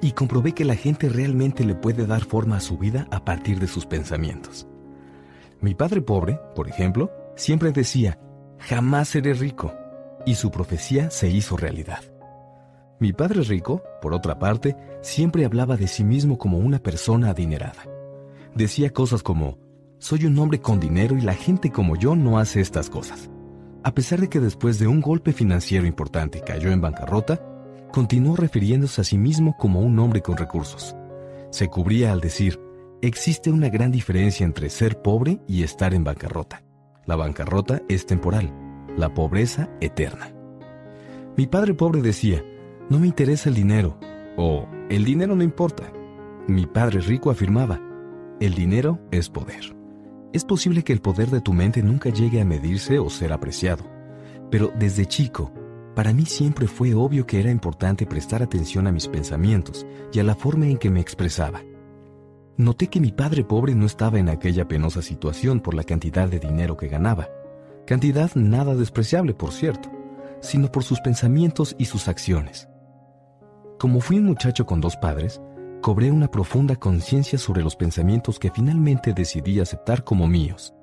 y 0.00 0.12
comprobé 0.12 0.52
que 0.52 0.64
la 0.64 0.76
gente 0.76 1.08
realmente 1.08 1.64
le 1.64 1.74
puede 1.74 2.06
dar 2.06 2.24
forma 2.24 2.56
a 2.56 2.60
su 2.60 2.78
vida 2.78 3.06
a 3.10 3.24
partir 3.24 3.58
de 3.58 3.66
sus 3.66 3.86
pensamientos. 3.86 4.66
Mi 5.60 5.74
padre 5.74 6.00
pobre, 6.00 6.38
por 6.54 6.68
ejemplo, 6.68 7.10
siempre 7.36 7.72
decía, 7.72 8.18
jamás 8.58 9.08
seré 9.08 9.34
rico, 9.34 9.74
y 10.24 10.34
su 10.34 10.50
profecía 10.50 11.10
se 11.10 11.28
hizo 11.28 11.56
realidad. 11.56 12.02
Mi 13.00 13.12
padre 13.12 13.42
rico, 13.42 13.82
por 14.02 14.14
otra 14.14 14.38
parte, 14.38 14.76
siempre 15.02 15.44
hablaba 15.44 15.76
de 15.76 15.88
sí 15.88 16.04
mismo 16.04 16.38
como 16.38 16.58
una 16.58 16.78
persona 16.78 17.30
adinerada. 17.30 17.82
Decía 18.54 18.90
cosas 18.90 19.22
como, 19.22 19.58
soy 19.98 20.26
un 20.26 20.38
hombre 20.38 20.60
con 20.60 20.78
dinero 20.78 21.16
y 21.16 21.22
la 21.22 21.34
gente 21.34 21.70
como 21.70 21.96
yo 21.96 22.14
no 22.14 22.38
hace 22.38 22.60
estas 22.60 22.88
cosas. 22.88 23.30
A 23.82 23.94
pesar 23.94 24.20
de 24.20 24.28
que 24.28 24.40
después 24.40 24.78
de 24.78 24.86
un 24.86 25.00
golpe 25.00 25.32
financiero 25.32 25.86
importante 25.86 26.40
cayó 26.40 26.70
en 26.70 26.80
bancarrota, 26.80 27.40
continuó 27.92 28.36
refiriéndose 28.36 29.00
a 29.00 29.04
sí 29.04 29.18
mismo 29.18 29.56
como 29.56 29.80
un 29.80 29.98
hombre 29.98 30.22
con 30.22 30.36
recursos. 30.36 30.94
Se 31.50 31.68
cubría 31.68 32.12
al 32.12 32.20
decir, 32.20 32.60
existe 33.02 33.50
una 33.50 33.70
gran 33.70 33.90
diferencia 33.90 34.44
entre 34.44 34.70
ser 34.70 35.02
pobre 35.02 35.40
y 35.48 35.62
estar 35.62 35.94
en 35.94 36.04
bancarrota. 36.04 36.62
La 37.06 37.16
bancarrota 37.16 37.82
es 37.88 38.06
temporal, 38.06 38.52
la 38.96 39.14
pobreza 39.14 39.68
eterna. 39.80 40.32
Mi 41.36 41.46
padre 41.46 41.74
pobre 41.74 42.02
decía, 42.02 42.44
no 42.90 42.98
me 42.98 43.06
interesa 43.06 43.48
el 43.48 43.54
dinero, 43.54 43.98
o 44.36 44.68
el 44.90 45.04
dinero 45.04 45.34
no 45.34 45.42
importa. 45.42 45.92
Mi 46.46 46.66
padre 46.66 47.00
rico 47.00 47.30
afirmaba, 47.30 47.80
el 48.40 48.54
dinero 48.54 48.98
es 49.10 49.28
poder. 49.28 49.77
Es 50.32 50.44
posible 50.44 50.84
que 50.84 50.92
el 50.92 51.00
poder 51.00 51.30
de 51.30 51.40
tu 51.40 51.52
mente 51.52 51.82
nunca 51.82 52.10
llegue 52.10 52.40
a 52.40 52.44
medirse 52.44 52.98
o 52.98 53.08
ser 53.08 53.32
apreciado, 53.32 53.84
pero 54.50 54.70
desde 54.78 55.06
chico 55.06 55.50
para 55.98 56.12
mí 56.12 56.26
siempre 56.26 56.68
fue 56.68 56.94
obvio 56.94 57.26
que 57.26 57.40
era 57.40 57.50
importante 57.50 58.06
prestar 58.06 58.40
atención 58.40 58.86
a 58.86 58.92
mis 58.92 59.08
pensamientos 59.08 59.84
y 60.12 60.20
a 60.20 60.22
la 60.22 60.36
forma 60.36 60.66
en 60.66 60.78
que 60.78 60.90
me 60.90 61.00
expresaba. 61.00 61.62
Noté 62.56 62.86
que 62.86 63.00
mi 63.00 63.10
padre 63.10 63.42
pobre 63.42 63.74
no 63.74 63.84
estaba 63.84 64.20
en 64.20 64.28
aquella 64.28 64.68
penosa 64.68 65.02
situación 65.02 65.58
por 65.58 65.74
la 65.74 65.82
cantidad 65.82 66.28
de 66.28 66.38
dinero 66.38 66.76
que 66.76 66.86
ganaba, 66.86 67.28
cantidad 67.84 68.30
nada 68.36 68.76
despreciable, 68.76 69.34
por 69.34 69.50
cierto, 69.50 69.90
sino 70.40 70.70
por 70.70 70.84
sus 70.84 71.00
pensamientos 71.00 71.74
y 71.78 71.86
sus 71.86 72.06
acciones. 72.06 72.68
Como 73.78 74.00
fui 74.00 74.18
un 74.18 74.26
muchacho 74.26 74.66
con 74.66 74.80
dos 74.80 74.96
padres, 74.96 75.40
cobré 75.80 76.10
una 76.10 76.30
profunda 76.30 76.76
conciencia 76.76 77.38
sobre 77.38 77.62
los 77.62 77.76
pensamientos 77.76 78.38
que 78.38 78.50
finalmente 78.50 79.12
decidí 79.12 79.60
aceptar 79.60 80.04
como 80.04 80.26
míos. 80.26 80.74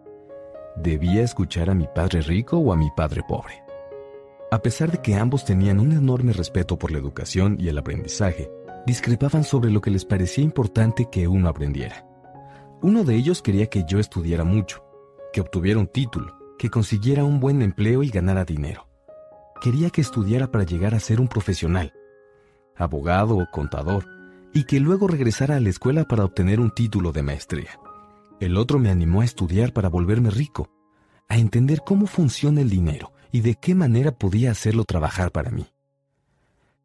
¿Debía 0.78 1.24
escuchar 1.24 1.70
a 1.70 1.76
mi 1.76 1.88
padre 1.88 2.22
rico 2.22 2.58
o 2.58 2.74
a 2.74 2.78
mi 2.78 2.90
padre 2.96 3.22
pobre? 3.28 3.64
A 4.52 4.60
pesar 4.60 4.92
de 4.92 5.02
que 5.02 5.16
ambos 5.16 5.44
tenían 5.44 5.80
un 5.80 5.92
enorme 5.92 6.34
respeto 6.34 6.78
por 6.78 6.92
la 6.92 6.98
educación 6.98 7.58
y 7.60 7.68
el 7.68 7.78
aprendizaje, 7.78 8.50
discrepaban 8.86 9.44
sobre 9.44 9.72
lo 9.72 9.82
que 9.82 9.92
les 9.92 10.06
parecía 10.06 10.44
importante 10.44 11.10
que 11.12 11.28
uno 11.28 11.50
aprendiera. 11.50 12.08
Uno 12.82 13.04
de 13.04 13.16
ellos 13.16 13.42
quería 13.42 13.68
que 13.68 13.84
yo 13.88 14.00
estudiara 14.00 14.44
mucho, 14.44 14.84
que 15.34 15.42
obtuviera 15.42 15.80
un 15.80 15.88
título, 15.88 16.38
que 16.58 16.70
consiguiera 16.70 17.24
un 17.24 17.40
buen 17.40 17.62
empleo 17.62 18.04
y 18.04 18.10
ganara 18.10 18.46
dinero. 18.46 18.88
Quería 19.62 19.90
que 19.90 20.02
estudiara 20.02 20.52
para 20.52 20.64
llegar 20.64 20.94
a 20.94 21.00
ser 21.00 21.20
un 21.20 21.28
profesional, 21.28 21.94
abogado 22.76 23.38
o 23.38 23.48
contador, 23.52 24.06
y 24.56 24.64
que 24.64 24.80
luego 24.80 25.10
regresara 25.10 25.58
a 25.58 25.60
la 25.60 25.70
escuela 25.70 26.06
para 26.06 26.24
obtener 26.24 26.62
un 26.62 26.72
título 26.72 27.12
de 27.12 27.22
maestría. 27.22 27.78
El 28.40 28.56
otro 28.56 28.80
me 28.80 28.90
animó 28.90 29.20
a 29.20 29.26
estudiar 29.26 29.74
para 29.74 29.90
volverme 29.90 30.30
rico, 30.30 30.72
a 31.28 31.38
entender 31.38 31.82
cómo 31.86 32.08
funciona 32.08 32.62
el 32.62 32.70
dinero 32.70 33.12
y 33.34 33.42
de 33.42 33.56
qué 33.56 33.76
manera 33.76 34.18
podía 34.18 34.52
hacerlo 34.52 34.86
trabajar 34.86 35.34
para 35.34 35.52
mí. 35.52 35.66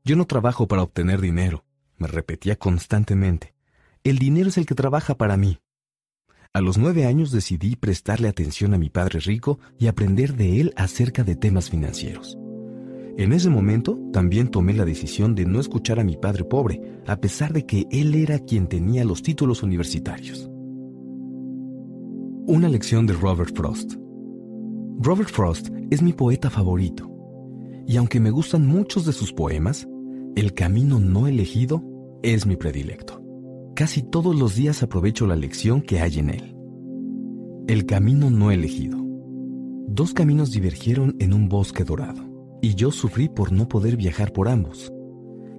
Yo 0.04 0.16
no 0.16 0.26
trabajo 0.26 0.66
para 0.66 0.82
obtener 0.82 1.20
dinero, 1.20 1.64
me 1.96 2.08
repetía 2.08 2.56
constantemente. 2.56 3.54
El 4.02 4.18
dinero 4.18 4.48
es 4.48 4.58
el 4.58 4.66
que 4.66 4.74
trabaja 4.74 5.14
para 5.14 5.36
mí. 5.36 5.60
A 6.52 6.60
los 6.60 6.76
nueve 6.76 7.06
años 7.06 7.30
decidí 7.30 7.76
prestarle 7.76 8.26
atención 8.26 8.74
a 8.74 8.78
mi 8.78 8.90
padre 8.90 9.20
rico 9.20 9.60
y 9.78 9.86
aprender 9.86 10.34
de 10.34 10.60
él 10.60 10.72
acerca 10.74 11.22
de 11.22 11.36
temas 11.36 11.70
financieros. 11.70 12.39
En 13.20 13.34
ese 13.34 13.50
momento 13.50 13.98
también 14.14 14.48
tomé 14.48 14.72
la 14.72 14.86
decisión 14.86 15.34
de 15.34 15.44
no 15.44 15.60
escuchar 15.60 16.00
a 16.00 16.04
mi 16.04 16.16
padre 16.16 16.42
pobre, 16.42 16.80
a 17.06 17.20
pesar 17.20 17.52
de 17.52 17.66
que 17.66 17.86
él 17.90 18.14
era 18.14 18.38
quien 18.38 18.66
tenía 18.66 19.04
los 19.04 19.22
títulos 19.22 19.62
universitarios. 19.62 20.50
Una 22.46 22.66
lección 22.70 23.04
de 23.06 23.12
Robert 23.12 23.54
Frost. 23.54 23.96
Robert 25.00 25.28
Frost 25.28 25.68
es 25.90 26.00
mi 26.00 26.14
poeta 26.14 26.48
favorito, 26.48 27.10
y 27.86 27.98
aunque 27.98 28.20
me 28.20 28.30
gustan 28.30 28.66
muchos 28.66 29.04
de 29.04 29.12
sus 29.12 29.34
poemas, 29.34 29.86
El 30.34 30.54
camino 30.54 30.98
no 30.98 31.26
elegido 31.26 31.84
es 32.22 32.46
mi 32.46 32.56
predilecto. 32.56 33.22
Casi 33.74 34.02
todos 34.02 34.34
los 34.34 34.54
días 34.54 34.82
aprovecho 34.82 35.26
la 35.26 35.36
lección 35.36 35.82
que 35.82 36.00
hay 36.00 36.20
en 36.20 36.30
él. 36.30 36.56
El 37.68 37.84
camino 37.84 38.30
no 38.30 38.50
elegido. 38.50 38.96
Dos 39.88 40.14
caminos 40.14 40.52
divergieron 40.52 41.16
en 41.18 41.34
un 41.34 41.50
bosque 41.50 41.84
dorado, 41.84 42.29
y 42.60 42.74
yo 42.74 42.90
sufrí 42.90 43.28
por 43.28 43.52
no 43.52 43.68
poder 43.68 43.96
viajar 43.96 44.32
por 44.32 44.48
ambos. 44.48 44.92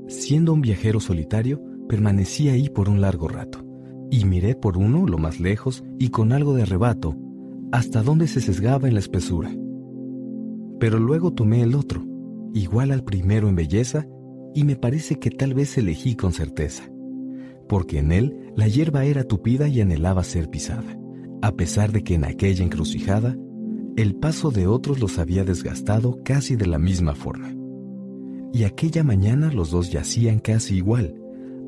Siendo 0.08 0.54
un 0.54 0.62
viajero 0.62 1.00
solitario, 1.00 1.62
permanecí 1.88 2.50
ahí 2.50 2.70
por 2.70 2.90
un 2.90 3.02
largo 3.02 3.28
rato, 3.28 3.66
y 4.10 4.26
miré 4.26 4.56
por 4.56 4.78
uno 4.78 5.06
lo 5.06 5.18
más 5.18 5.40
lejos 5.40 5.84
y 6.00 6.10
con 6.10 6.32
algo 6.32 6.54
de 6.54 6.64
arrebato 6.64 7.16
hasta 7.72 8.04
donde 8.04 8.28
se 8.28 8.42
sesgaba 8.42 8.88
en 8.88 8.96
la 8.96 9.00
espesura. 9.00 9.50
Pero 10.80 11.00
luego 11.00 11.32
tomé 11.32 11.62
el 11.62 11.76
otro, 11.76 12.04
igual 12.54 12.92
al 12.92 13.04
primero 13.04 13.48
en 13.48 13.56
belleza, 13.56 14.08
y 14.54 14.66
me 14.66 14.76
parece 14.76 15.16
que 15.16 15.32
tal 15.32 15.54
vez 15.54 15.78
elegí 15.78 16.16
con 16.16 16.34
certeza, 16.34 16.90
porque 17.70 18.00
en 18.00 18.12
él 18.12 18.52
la 18.56 18.68
hierba 18.68 19.06
era 19.06 19.24
tupida 19.24 19.70
y 19.70 19.80
anhelaba 19.80 20.24
ser 20.24 20.50
pisada, 20.50 20.98
a 21.42 21.54
pesar 21.54 21.94
de 21.94 22.04
que 22.04 22.16
en 22.16 22.26
aquella 22.26 22.66
encrucijada 22.66 23.38
el 24.02 24.16
paso 24.16 24.52
de 24.52 24.68
otros 24.68 25.00
los 25.00 25.20
había 25.20 25.44
desgastado 25.44 26.20
casi 26.24 26.56
de 26.56 26.68
la 26.68 26.80
misma 26.80 27.16
forma. 27.16 27.54
Y 28.54 28.64
aquella 28.64 29.04
mañana 29.04 29.52
los 29.52 29.72
dos 29.72 29.92
yacían 29.92 30.40
casi 30.40 30.78
igual, 30.78 31.16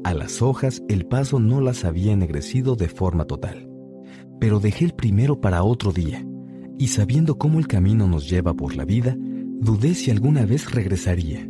a 0.04 0.13
las 0.13 0.42
hojas 0.42 0.84
el 0.90 1.06
paso 1.06 1.40
no 1.40 1.62
las 1.62 1.86
había 1.86 2.12
ennegrecido 2.12 2.75
de 2.75 2.90
forma 2.90 3.25
total 3.25 3.70
pero 4.44 4.60
dejé 4.60 4.84
el 4.84 4.94
primero 4.94 5.40
para 5.40 5.63
otro 5.63 5.94
día, 5.94 6.22
y 6.78 6.88
sabiendo 6.88 7.38
cómo 7.38 7.60
el 7.60 7.68
camino 7.68 8.10
nos 8.10 8.30
lleva 8.30 8.54
por 8.54 8.75
la 8.75 8.84
vida, 8.84 9.16
dudé 9.18 9.96
si 9.96 10.12
alguna 10.12 10.46
vez 10.46 10.70
regresaría. 10.70 11.50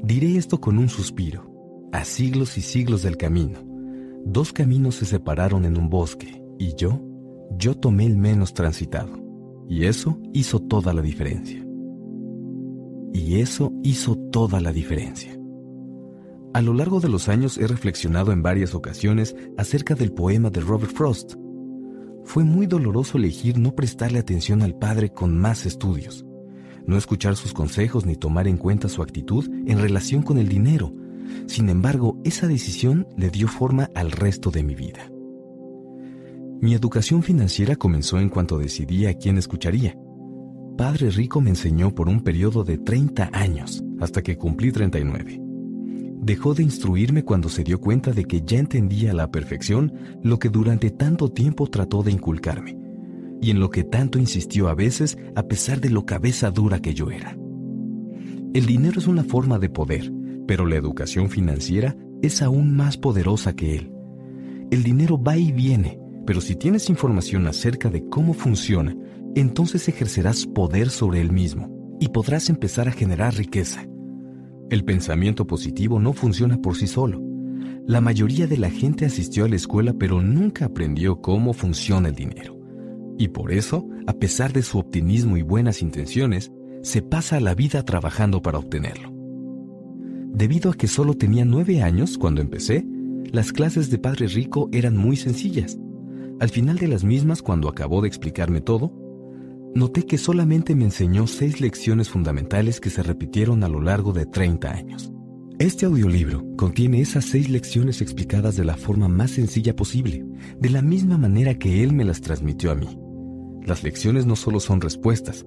Diré 0.00 0.36
esto 0.36 0.60
con 0.60 0.78
un 0.78 0.88
suspiro. 0.88 1.50
A 1.92 2.04
siglos 2.04 2.56
y 2.56 2.60
siglos 2.60 3.02
del 3.02 3.16
camino, 3.16 3.58
dos 4.24 4.52
caminos 4.52 4.94
se 4.94 5.04
separaron 5.04 5.64
en 5.64 5.76
un 5.76 5.90
bosque, 5.90 6.40
y 6.60 6.76
yo, 6.76 7.02
yo 7.58 7.76
tomé 7.76 8.06
el 8.06 8.16
menos 8.16 8.54
transitado. 8.54 9.10
Y 9.70 9.84
eso 9.84 10.18
hizo 10.32 10.58
toda 10.58 10.92
la 10.92 11.00
diferencia. 11.00 11.64
Y 13.12 13.36
eso 13.36 13.72
hizo 13.84 14.16
toda 14.16 14.60
la 14.60 14.72
diferencia. 14.72 15.38
A 16.52 16.60
lo 16.60 16.74
largo 16.74 16.98
de 16.98 17.08
los 17.08 17.28
años 17.28 17.56
he 17.56 17.68
reflexionado 17.68 18.32
en 18.32 18.42
varias 18.42 18.74
ocasiones 18.74 19.36
acerca 19.56 19.94
del 19.94 20.10
poema 20.10 20.50
de 20.50 20.60
Robert 20.60 20.92
Frost, 20.92 21.34
fue 22.24 22.42
muy 22.42 22.66
doloroso 22.66 23.16
elegir 23.16 23.58
no 23.58 23.72
prestarle 23.72 24.18
atención 24.18 24.62
al 24.62 24.74
padre 24.74 25.10
con 25.10 25.38
más 25.38 25.64
estudios, 25.66 26.26
no 26.84 26.96
escuchar 26.96 27.36
sus 27.36 27.52
consejos 27.52 28.04
ni 28.04 28.16
tomar 28.16 28.48
en 28.48 28.56
cuenta 28.56 28.88
su 28.88 29.02
actitud 29.02 29.48
en 29.66 29.78
relación 29.78 30.22
con 30.22 30.38
el 30.38 30.48
dinero. 30.48 30.92
Sin 31.46 31.68
embargo, 31.68 32.20
esa 32.24 32.48
decisión 32.48 33.06
le 33.16 33.30
dio 33.30 33.46
forma 33.46 33.88
al 33.94 34.10
resto 34.10 34.50
de 34.50 34.64
mi 34.64 34.74
vida. 34.74 35.10
Mi 36.60 36.74
educación 36.74 37.22
financiera 37.22 37.76
comenzó 37.76 38.18
en 38.18 38.28
cuanto 38.28 38.58
decidí 38.58 39.06
a 39.06 39.14
quién 39.14 39.38
escucharía. 39.38 39.96
Padre 40.76 41.10
Rico 41.10 41.40
me 41.40 41.50
enseñó 41.50 41.94
por 41.94 42.08
un 42.08 42.20
periodo 42.20 42.64
de 42.64 42.78
30 42.78 43.30
años, 43.32 43.82
hasta 44.00 44.22
que 44.22 44.36
cumplí 44.36 44.72
39 44.72 45.50
dejó 46.20 46.54
de 46.54 46.62
instruirme 46.62 47.24
cuando 47.24 47.48
se 47.48 47.64
dio 47.64 47.80
cuenta 47.80 48.12
de 48.12 48.24
que 48.24 48.42
ya 48.42 48.58
entendía 48.58 49.12
a 49.12 49.14
la 49.14 49.30
perfección 49.30 49.92
lo 50.22 50.38
que 50.38 50.50
durante 50.50 50.90
tanto 50.90 51.30
tiempo 51.30 51.66
trató 51.68 52.02
de 52.02 52.12
inculcarme, 52.12 52.76
y 53.40 53.50
en 53.50 53.58
lo 53.58 53.70
que 53.70 53.84
tanto 53.84 54.18
insistió 54.18 54.68
a 54.68 54.74
veces 54.74 55.16
a 55.34 55.44
pesar 55.44 55.80
de 55.80 55.90
lo 55.90 56.04
cabeza 56.04 56.50
dura 56.50 56.80
que 56.80 56.94
yo 56.94 57.10
era. 57.10 57.36
El 58.52 58.66
dinero 58.66 58.98
es 58.98 59.06
una 59.06 59.24
forma 59.24 59.58
de 59.58 59.70
poder, 59.70 60.12
pero 60.46 60.66
la 60.66 60.76
educación 60.76 61.30
financiera 61.30 61.96
es 62.22 62.42
aún 62.42 62.76
más 62.76 62.98
poderosa 62.98 63.54
que 63.54 63.76
él. 63.76 63.92
El 64.70 64.82
dinero 64.82 65.20
va 65.22 65.36
y 65.36 65.52
viene, 65.52 65.98
pero 66.26 66.40
si 66.40 66.56
tienes 66.56 66.88
información 66.88 67.46
acerca 67.46 67.90
de 67.90 68.04
cómo 68.08 68.34
funciona, 68.34 68.96
entonces 69.34 69.88
ejercerás 69.88 70.46
poder 70.46 70.90
sobre 70.90 71.20
él 71.20 71.32
mismo 71.32 71.96
y 72.00 72.08
podrás 72.08 72.48
empezar 72.50 72.88
a 72.88 72.92
generar 72.92 73.34
riqueza. 73.34 73.86
El 74.70 74.84
pensamiento 74.84 75.46
positivo 75.46 75.98
no 75.98 76.12
funciona 76.12 76.56
por 76.58 76.76
sí 76.76 76.86
solo. 76.86 77.20
La 77.86 78.00
mayoría 78.00 78.46
de 78.46 78.56
la 78.56 78.70
gente 78.70 79.04
asistió 79.04 79.44
a 79.44 79.48
la 79.48 79.56
escuela 79.56 79.92
pero 79.92 80.22
nunca 80.22 80.66
aprendió 80.66 81.20
cómo 81.20 81.52
funciona 81.52 82.08
el 82.08 82.14
dinero. 82.14 82.56
Y 83.18 83.28
por 83.28 83.52
eso, 83.52 83.88
a 84.06 84.14
pesar 84.14 84.52
de 84.52 84.62
su 84.62 84.78
optimismo 84.78 85.36
y 85.36 85.42
buenas 85.42 85.82
intenciones, 85.82 86.52
se 86.82 87.02
pasa 87.02 87.40
la 87.40 87.54
vida 87.54 87.84
trabajando 87.84 88.40
para 88.40 88.58
obtenerlo. 88.58 89.12
Debido 90.32 90.70
a 90.70 90.74
que 90.74 90.86
solo 90.86 91.14
tenía 91.14 91.44
nueve 91.44 91.82
años 91.82 92.16
cuando 92.16 92.40
empecé, 92.40 92.86
las 93.32 93.52
clases 93.52 93.90
de 93.90 93.98
Padre 93.98 94.26
Rico 94.28 94.68
eran 94.72 94.96
muy 94.96 95.16
sencillas. 95.16 95.78
Al 96.40 96.48
final 96.48 96.78
de 96.78 96.88
las 96.88 97.04
mismas, 97.04 97.42
cuando 97.42 97.68
acabó 97.68 98.00
de 98.00 98.08
explicarme 98.08 98.62
todo, 98.62 98.90
noté 99.74 100.06
que 100.06 100.16
solamente 100.16 100.74
me 100.74 100.84
enseñó 100.84 101.26
seis 101.26 101.60
lecciones 101.60 102.08
fundamentales 102.08 102.80
que 102.80 102.88
se 102.88 103.02
repitieron 103.02 103.62
a 103.62 103.68
lo 103.68 103.82
largo 103.82 104.14
de 104.14 104.24
30 104.24 104.70
años. 104.70 105.12
Este 105.58 105.84
audiolibro 105.84 106.42
contiene 106.56 107.02
esas 107.02 107.26
seis 107.26 107.50
lecciones 107.50 108.00
explicadas 108.00 108.56
de 108.56 108.64
la 108.64 108.78
forma 108.78 109.06
más 109.06 109.32
sencilla 109.32 109.76
posible, 109.76 110.24
de 110.58 110.70
la 110.70 110.80
misma 110.80 111.18
manera 111.18 111.58
que 111.58 111.82
él 111.82 111.92
me 111.92 112.06
las 112.06 112.22
transmitió 112.22 112.70
a 112.70 112.74
mí. 112.74 112.98
Las 113.66 113.82
lecciones 113.82 114.24
no 114.24 114.34
solo 114.34 114.60
son 114.60 114.80
respuestas, 114.80 115.44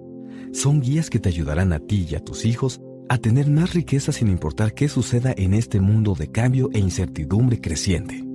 son 0.52 0.80
guías 0.80 1.10
que 1.10 1.18
te 1.18 1.30
ayudarán 1.30 1.74
a 1.74 1.80
ti 1.80 2.06
y 2.08 2.14
a 2.14 2.24
tus 2.24 2.46
hijos 2.46 2.80
a 3.10 3.18
tener 3.18 3.50
más 3.50 3.74
riqueza 3.74 4.12
sin 4.12 4.28
importar 4.28 4.76
qué 4.76 4.88
suceda 4.88 5.34
en 5.36 5.56
este 5.56 5.80
mundo 5.82 6.14
de 6.14 6.30
cambio 6.30 6.70
e 6.72 6.78
incertidumbre 6.78 7.60
creciente. 7.60 8.33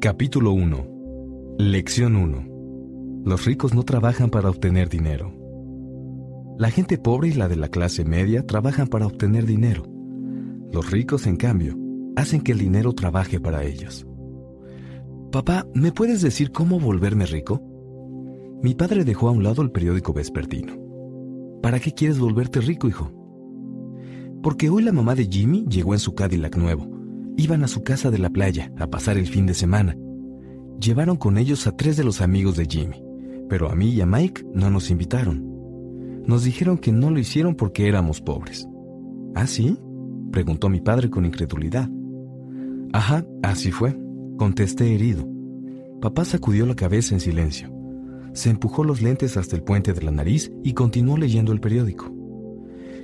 Capítulo 0.00 0.52
1 0.52 1.56
Lección 1.58 2.14
1 2.14 3.24
Los 3.24 3.44
ricos 3.46 3.74
no 3.74 3.82
trabajan 3.82 4.30
para 4.30 4.48
obtener 4.48 4.88
dinero. 4.88 5.34
La 6.56 6.70
gente 6.70 6.98
pobre 6.98 7.30
y 7.30 7.32
la 7.32 7.48
de 7.48 7.56
la 7.56 7.66
clase 7.66 8.04
media 8.04 8.46
trabajan 8.46 8.86
para 8.86 9.06
obtener 9.06 9.44
dinero. 9.44 9.82
Los 10.72 10.92
ricos, 10.92 11.26
en 11.26 11.34
cambio, 11.34 11.76
hacen 12.14 12.42
que 12.42 12.52
el 12.52 12.58
dinero 12.58 12.92
trabaje 12.92 13.40
para 13.40 13.64
ellos. 13.64 14.06
Papá, 15.32 15.66
¿me 15.74 15.90
puedes 15.90 16.22
decir 16.22 16.52
cómo 16.52 16.78
volverme 16.78 17.26
rico? 17.26 17.60
Mi 18.62 18.76
padre 18.76 19.04
dejó 19.04 19.26
a 19.26 19.32
un 19.32 19.42
lado 19.42 19.62
el 19.62 19.72
periódico 19.72 20.12
vespertino. 20.12 20.74
¿Para 21.60 21.80
qué 21.80 21.90
quieres 21.90 22.20
volverte 22.20 22.60
rico, 22.60 22.86
hijo? 22.86 23.10
Porque 24.44 24.70
hoy 24.70 24.84
la 24.84 24.92
mamá 24.92 25.16
de 25.16 25.26
Jimmy 25.26 25.66
llegó 25.68 25.92
en 25.92 25.98
su 25.98 26.14
Cadillac 26.14 26.56
nuevo. 26.56 26.97
Iban 27.38 27.64
a 27.64 27.68
su 27.68 27.82
casa 27.82 28.10
de 28.10 28.18
la 28.18 28.28
playa 28.28 28.70
a 28.78 28.86
pasar 28.88 29.16
el 29.16 29.26
fin 29.26 29.46
de 29.46 29.54
semana. 29.54 29.96
Llevaron 30.78 31.16
con 31.16 31.38
ellos 31.38 31.66
a 31.66 31.74
tres 31.74 31.96
de 31.96 32.04
los 32.04 32.20
amigos 32.20 32.56
de 32.56 32.66
Jimmy, 32.66 33.02
pero 33.48 33.70
a 33.70 33.74
mí 33.74 33.88
y 33.92 34.02
a 34.02 34.06
Mike 34.06 34.44
no 34.52 34.68
nos 34.68 34.90
invitaron. 34.90 35.42
Nos 36.26 36.44
dijeron 36.44 36.76
que 36.76 36.92
no 36.92 37.10
lo 37.10 37.18
hicieron 37.18 37.54
porque 37.54 37.88
éramos 37.88 38.20
pobres. 38.20 38.68
¿Ah, 39.34 39.46
sí? 39.46 39.78
preguntó 40.30 40.68
mi 40.68 40.82
padre 40.82 41.08
con 41.08 41.24
incredulidad. 41.24 41.88
Ajá, 42.92 43.24
así 43.42 43.72
fue, 43.72 43.98
contesté 44.36 44.94
herido. 44.94 45.26
Papá 46.02 46.26
sacudió 46.26 46.66
la 46.66 46.74
cabeza 46.74 47.14
en 47.14 47.20
silencio 47.20 47.78
se 48.38 48.50
empujó 48.50 48.84
los 48.84 49.02
lentes 49.02 49.36
hasta 49.36 49.56
el 49.56 49.62
puente 49.62 49.92
de 49.92 50.02
la 50.02 50.12
nariz 50.12 50.52
y 50.62 50.72
continuó 50.72 51.16
leyendo 51.16 51.52
el 51.52 51.60
periódico. 51.60 52.14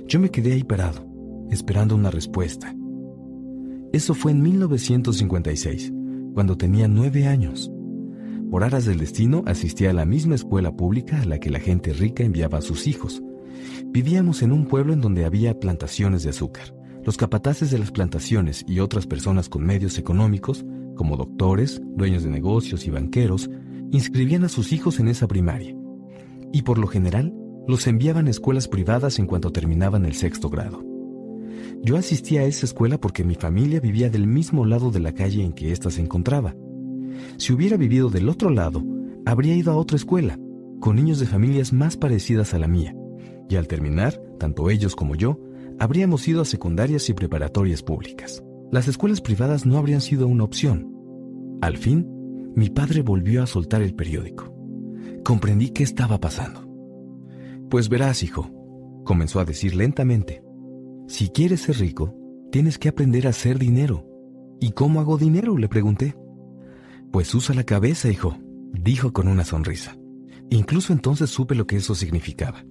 Yo 0.07 0.19
me 0.19 0.29
quedé 0.29 0.53
ahí 0.53 0.63
parado, 0.63 1.05
esperando 1.51 1.93
una 1.95 2.09
respuesta. 2.09 2.73
Eso 3.95 4.13
fue 4.13 4.33
en 4.33 4.41
1956, 4.41 5.93
cuando 6.33 6.57
tenía 6.57 6.89
nueve 6.89 7.27
años. 7.27 7.71
Por 8.51 8.65
aras 8.65 8.83
del 8.83 8.97
destino 8.97 9.41
asistía 9.45 9.91
a 9.91 9.93
la 9.93 10.05
misma 10.05 10.35
escuela 10.35 10.75
pública 10.75 11.21
a 11.21 11.25
la 11.25 11.39
que 11.39 11.49
la 11.49 11.61
gente 11.61 11.93
rica 11.93 12.21
enviaba 12.21 12.57
a 12.57 12.61
sus 12.61 12.87
hijos. 12.87 13.23
Vivíamos 13.85 14.41
en 14.41 14.51
un 14.51 14.65
pueblo 14.65 14.91
en 14.91 14.99
donde 14.99 15.23
había 15.23 15.61
plantaciones 15.61 16.23
de 16.23 16.31
azúcar. 16.31 16.75
Los 17.05 17.15
capataces 17.15 17.71
de 17.71 17.79
las 17.79 17.91
plantaciones 17.91 18.65
y 18.67 18.81
otras 18.81 19.07
personas 19.07 19.47
con 19.47 19.65
medios 19.65 19.97
económicos, 19.97 20.65
como 20.97 21.15
doctores, 21.15 21.81
dueños 21.95 22.23
de 22.23 22.31
negocios 22.31 22.87
y 22.87 22.89
banqueros, 22.89 23.49
inscribían 23.91 24.43
a 24.43 24.49
sus 24.49 24.73
hijos 24.73 24.99
en 24.99 25.07
esa 25.07 25.25
primaria 25.25 25.73
y 26.51 26.63
por 26.63 26.79
lo 26.79 26.87
general 26.87 27.33
los 27.65 27.87
enviaban 27.87 28.27
a 28.27 28.31
escuelas 28.31 28.67
privadas 28.67 29.19
en 29.19 29.25
cuanto 29.25 29.53
terminaban 29.53 30.05
el 30.05 30.15
sexto 30.15 30.49
grado. 30.49 30.94
Yo 31.81 31.97
asistía 31.97 32.41
a 32.41 32.45
esa 32.45 32.65
escuela 32.65 32.99
porque 32.99 33.23
mi 33.23 33.35
familia 33.35 33.79
vivía 33.79 34.09
del 34.09 34.27
mismo 34.27 34.65
lado 34.65 34.91
de 34.91 34.99
la 34.99 35.13
calle 35.13 35.43
en 35.43 35.53
que 35.53 35.71
ésta 35.71 35.91
se 35.91 36.01
encontraba. 36.01 36.55
Si 37.37 37.53
hubiera 37.53 37.77
vivido 37.77 38.09
del 38.09 38.29
otro 38.29 38.49
lado, 38.49 38.83
habría 39.25 39.55
ido 39.55 39.71
a 39.71 39.77
otra 39.77 39.97
escuela, 39.97 40.39
con 40.79 40.95
niños 40.95 41.19
de 41.19 41.25
familias 41.25 41.73
más 41.73 41.97
parecidas 41.97 42.53
a 42.53 42.59
la 42.59 42.67
mía, 42.67 42.95
y 43.49 43.55
al 43.55 43.67
terminar, 43.67 44.21
tanto 44.39 44.69
ellos 44.69 44.95
como 44.95 45.15
yo, 45.15 45.39
habríamos 45.79 46.27
ido 46.27 46.41
a 46.41 46.45
secundarias 46.45 47.09
y 47.09 47.13
preparatorias 47.13 47.83
públicas. 47.83 48.43
Las 48.71 48.87
escuelas 48.87 49.21
privadas 49.21 49.65
no 49.65 49.77
habrían 49.77 50.01
sido 50.01 50.27
una 50.27 50.43
opción. 50.43 50.91
Al 51.61 51.77
fin, 51.77 52.07
mi 52.55 52.69
padre 52.69 53.01
volvió 53.01 53.43
a 53.43 53.47
soltar 53.47 53.81
el 53.81 53.95
periódico. 53.95 54.53
Comprendí 55.23 55.69
qué 55.69 55.83
estaba 55.83 56.19
pasando. 56.19 56.67
Pues 57.69 57.89
verás, 57.89 58.23
hijo, 58.23 58.51
comenzó 59.03 59.39
a 59.39 59.45
decir 59.45 59.75
lentamente, 59.75 60.43
si 61.07 61.29
quieres 61.29 61.61
ser 61.61 61.77
rico, 61.77 62.15
tienes 62.51 62.79
que 62.79 62.89
aprender 62.89 63.27
a 63.27 63.29
hacer 63.29 63.59
dinero. 63.59 64.07
¿Y 64.59 64.71
cómo 64.71 64.99
hago 64.99 65.17
dinero? 65.17 65.57
le 65.57 65.69
pregunté. 65.69 66.15
Pues 67.11 67.33
usa 67.35 67.53
la 67.53 67.63
cabeza, 67.63 68.09
hijo, 68.09 68.37
dijo 68.73 69.13
con 69.13 69.27
una 69.27 69.45
sonrisa. 69.45 69.97
Incluso 70.49 70.93
entonces 70.93 71.29
supe 71.29 71.55
lo 71.55 71.67
que 71.67 71.77
eso 71.77 71.95
significaba. 71.95 72.65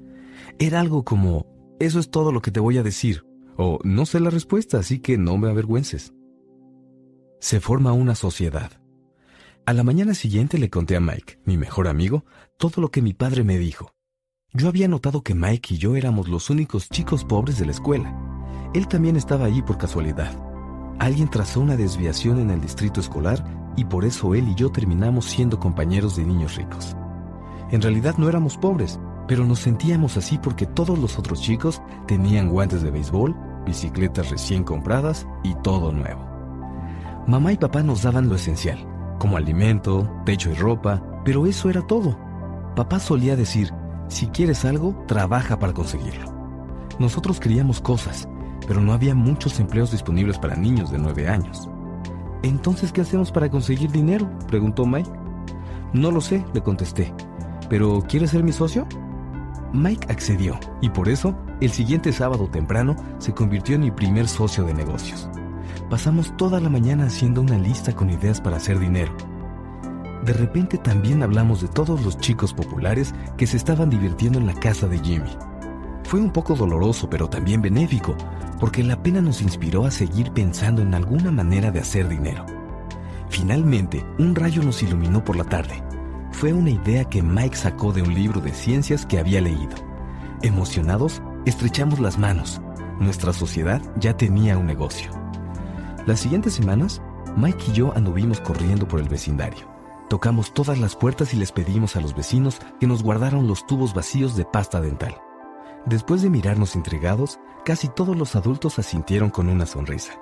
Era 0.58 0.80
algo 0.80 1.04
como, 1.04 1.46
eso 1.80 1.98
es 2.00 2.10
todo 2.10 2.32
lo 2.32 2.42
que 2.42 2.50
te 2.50 2.60
voy 2.60 2.78
a 2.78 2.82
decir, 2.82 3.24
o 3.56 3.78
no 3.84 4.06
sé 4.06 4.20
la 4.20 4.30
respuesta, 4.30 4.78
así 4.78 4.98
que 4.98 5.16
no 5.16 5.38
me 5.38 5.48
avergüences. 5.48 6.12
Se 7.40 7.60
forma 7.60 7.92
una 7.92 8.14
sociedad. 8.14 8.72
A 9.66 9.72
la 9.72 9.84
mañana 9.84 10.14
siguiente 10.14 10.58
le 10.58 10.70
conté 10.70 10.96
a 10.96 11.00
Mike, 11.00 11.38
mi 11.44 11.56
mejor 11.56 11.88
amigo, 11.88 12.24
todo 12.58 12.80
lo 12.80 12.90
que 12.90 13.02
mi 13.02 13.14
padre 13.14 13.44
me 13.44 13.58
dijo. 13.58 13.93
Yo 14.56 14.68
había 14.68 14.86
notado 14.86 15.22
que 15.22 15.34
Mike 15.34 15.74
y 15.74 15.78
yo 15.78 15.96
éramos 15.96 16.28
los 16.28 16.48
únicos 16.48 16.88
chicos 16.88 17.24
pobres 17.24 17.58
de 17.58 17.66
la 17.66 17.72
escuela. 17.72 18.16
Él 18.72 18.86
también 18.86 19.16
estaba 19.16 19.46
allí 19.46 19.62
por 19.62 19.78
casualidad. 19.78 20.30
Alguien 21.00 21.28
trazó 21.28 21.60
una 21.60 21.76
desviación 21.76 22.38
en 22.38 22.50
el 22.50 22.60
distrito 22.60 23.00
escolar 23.00 23.44
y 23.76 23.84
por 23.84 24.04
eso 24.04 24.32
él 24.32 24.48
y 24.48 24.54
yo 24.54 24.70
terminamos 24.70 25.24
siendo 25.24 25.58
compañeros 25.58 26.14
de 26.14 26.24
niños 26.24 26.54
ricos. 26.54 26.94
En 27.72 27.82
realidad 27.82 28.14
no 28.16 28.28
éramos 28.28 28.56
pobres, 28.56 29.00
pero 29.26 29.44
nos 29.44 29.58
sentíamos 29.58 30.16
así 30.16 30.38
porque 30.38 30.66
todos 30.66 31.00
los 31.00 31.18
otros 31.18 31.42
chicos 31.42 31.82
tenían 32.06 32.48
guantes 32.48 32.80
de 32.82 32.92
béisbol, 32.92 33.34
bicicletas 33.66 34.30
recién 34.30 34.62
compradas 34.62 35.26
y 35.42 35.56
todo 35.64 35.90
nuevo. 35.90 36.24
Mamá 37.26 37.52
y 37.52 37.56
papá 37.56 37.82
nos 37.82 38.02
daban 38.02 38.28
lo 38.28 38.36
esencial, 38.36 38.78
como 39.18 39.36
alimento, 39.36 40.08
techo 40.24 40.48
y 40.52 40.54
ropa, 40.54 41.02
pero 41.24 41.44
eso 41.44 41.68
era 41.70 41.82
todo. 41.84 42.16
Papá 42.76 43.00
solía 43.00 43.34
decir, 43.34 43.72
si 44.08 44.26
quieres 44.28 44.64
algo, 44.64 44.94
trabaja 45.06 45.58
para 45.58 45.72
conseguirlo. 45.72 46.32
Nosotros 46.98 47.40
queríamos 47.40 47.80
cosas, 47.80 48.28
pero 48.66 48.80
no 48.80 48.92
había 48.92 49.14
muchos 49.14 49.58
empleos 49.60 49.90
disponibles 49.90 50.38
para 50.38 50.56
niños 50.56 50.90
de 50.90 50.98
nueve 50.98 51.28
años. 51.28 51.68
Entonces, 52.42 52.92
¿qué 52.92 53.00
hacemos 53.00 53.32
para 53.32 53.50
conseguir 53.50 53.90
dinero? 53.90 54.30
preguntó 54.46 54.86
Mike. 54.86 55.10
No 55.92 56.10
lo 56.10 56.20
sé, 56.20 56.44
le 56.52 56.62
contesté. 56.62 57.12
¿Pero 57.68 58.02
quieres 58.06 58.30
ser 58.30 58.42
mi 58.42 58.52
socio? 58.52 58.86
Mike 59.72 60.06
accedió, 60.12 60.58
y 60.80 60.90
por 60.90 61.08
eso, 61.08 61.36
el 61.60 61.70
siguiente 61.70 62.12
sábado 62.12 62.48
temprano, 62.48 62.94
se 63.18 63.32
convirtió 63.32 63.74
en 63.74 63.80
mi 63.80 63.90
primer 63.90 64.28
socio 64.28 64.64
de 64.64 64.74
negocios. 64.74 65.28
Pasamos 65.90 66.36
toda 66.36 66.60
la 66.60 66.68
mañana 66.68 67.06
haciendo 67.06 67.40
una 67.40 67.58
lista 67.58 67.94
con 67.94 68.10
ideas 68.10 68.40
para 68.40 68.58
hacer 68.58 68.78
dinero. 68.78 69.12
De 70.24 70.32
repente 70.32 70.78
también 70.78 71.22
hablamos 71.22 71.60
de 71.60 71.68
todos 71.68 72.02
los 72.02 72.16
chicos 72.16 72.54
populares 72.54 73.14
que 73.36 73.46
se 73.46 73.58
estaban 73.58 73.90
divirtiendo 73.90 74.38
en 74.38 74.46
la 74.46 74.54
casa 74.54 74.88
de 74.88 74.98
Jimmy. 74.98 75.30
Fue 76.04 76.18
un 76.18 76.30
poco 76.30 76.54
doloroso, 76.54 77.10
pero 77.10 77.28
también 77.28 77.60
benéfico, 77.60 78.16
porque 78.58 78.82
la 78.82 79.02
pena 79.02 79.20
nos 79.20 79.42
inspiró 79.42 79.84
a 79.84 79.90
seguir 79.90 80.32
pensando 80.32 80.80
en 80.80 80.94
alguna 80.94 81.30
manera 81.30 81.70
de 81.70 81.80
hacer 81.80 82.08
dinero. 82.08 82.46
Finalmente, 83.28 84.02
un 84.18 84.34
rayo 84.34 84.62
nos 84.62 84.82
iluminó 84.82 85.22
por 85.22 85.36
la 85.36 85.44
tarde. 85.44 85.82
Fue 86.32 86.54
una 86.54 86.70
idea 86.70 87.04
que 87.04 87.22
Mike 87.22 87.56
sacó 87.56 87.92
de 87.92 88.00
un 88.00 88.14
libro 88.14 88.40
de 88.40 88.54
ciencias 88.54 89.04
que 89.04 89.18
había 89.18 89.42
leído. 89.42 89.74
Emocionados, 90.40 91.20
estrechamos 91.44 92.00
las 92.00 92.18
manos. 92.18 92.62
Nuestra 92.98 93.34
sociedad 93.34 93.82
ya 93.98 94.16
tenía 94.16 94.56
un 94.56 94.66
negocio. 94.66 95.10
Las 96.06 96.20
siguientes 96.20 96.54
semanas, 96.54 97.02
Mike 97.36 97.64
y 97.68 97.72
yo 97.72 97.92
anduvimos 97.94 98.40
corriendo 98.40 98.88
por 98.88 99.00
el 99.00 99.08
vecindario. 99.08 99.73
Tocamos 100.08 100.52
todas 100.52 100.78
las 100.78 100.96
puertas 100.96 101.32
y 101.32 101.36
les 101.36 101.50
pedimos 101.50 101.96
a 101.96 102.00
los 102.00 102.14
vecinos 102.14 102.60
que 102.78 102.86
nos 102.86 103.02
guardaran 103.02 103.46
los 103.46 103.66
tubos 103.66 103.94
vacíos 103.94 104.36
de 104.36 104.44
pasta 104.44 104.80
dental. 104.80 105.16
Después 105.86 106.22
de 106.22 106.30
mirarnos 106.30 106.76
intrigados, 106.76 107.40
casi 107.64 107.88
todos 107.88 108.16
los 108.16 108.36
adultos 108.36 108.78
asintieron 108.78 109.30
con 109.30 109.48
una 109.48 109.66
sonrisa. 109.66 110.14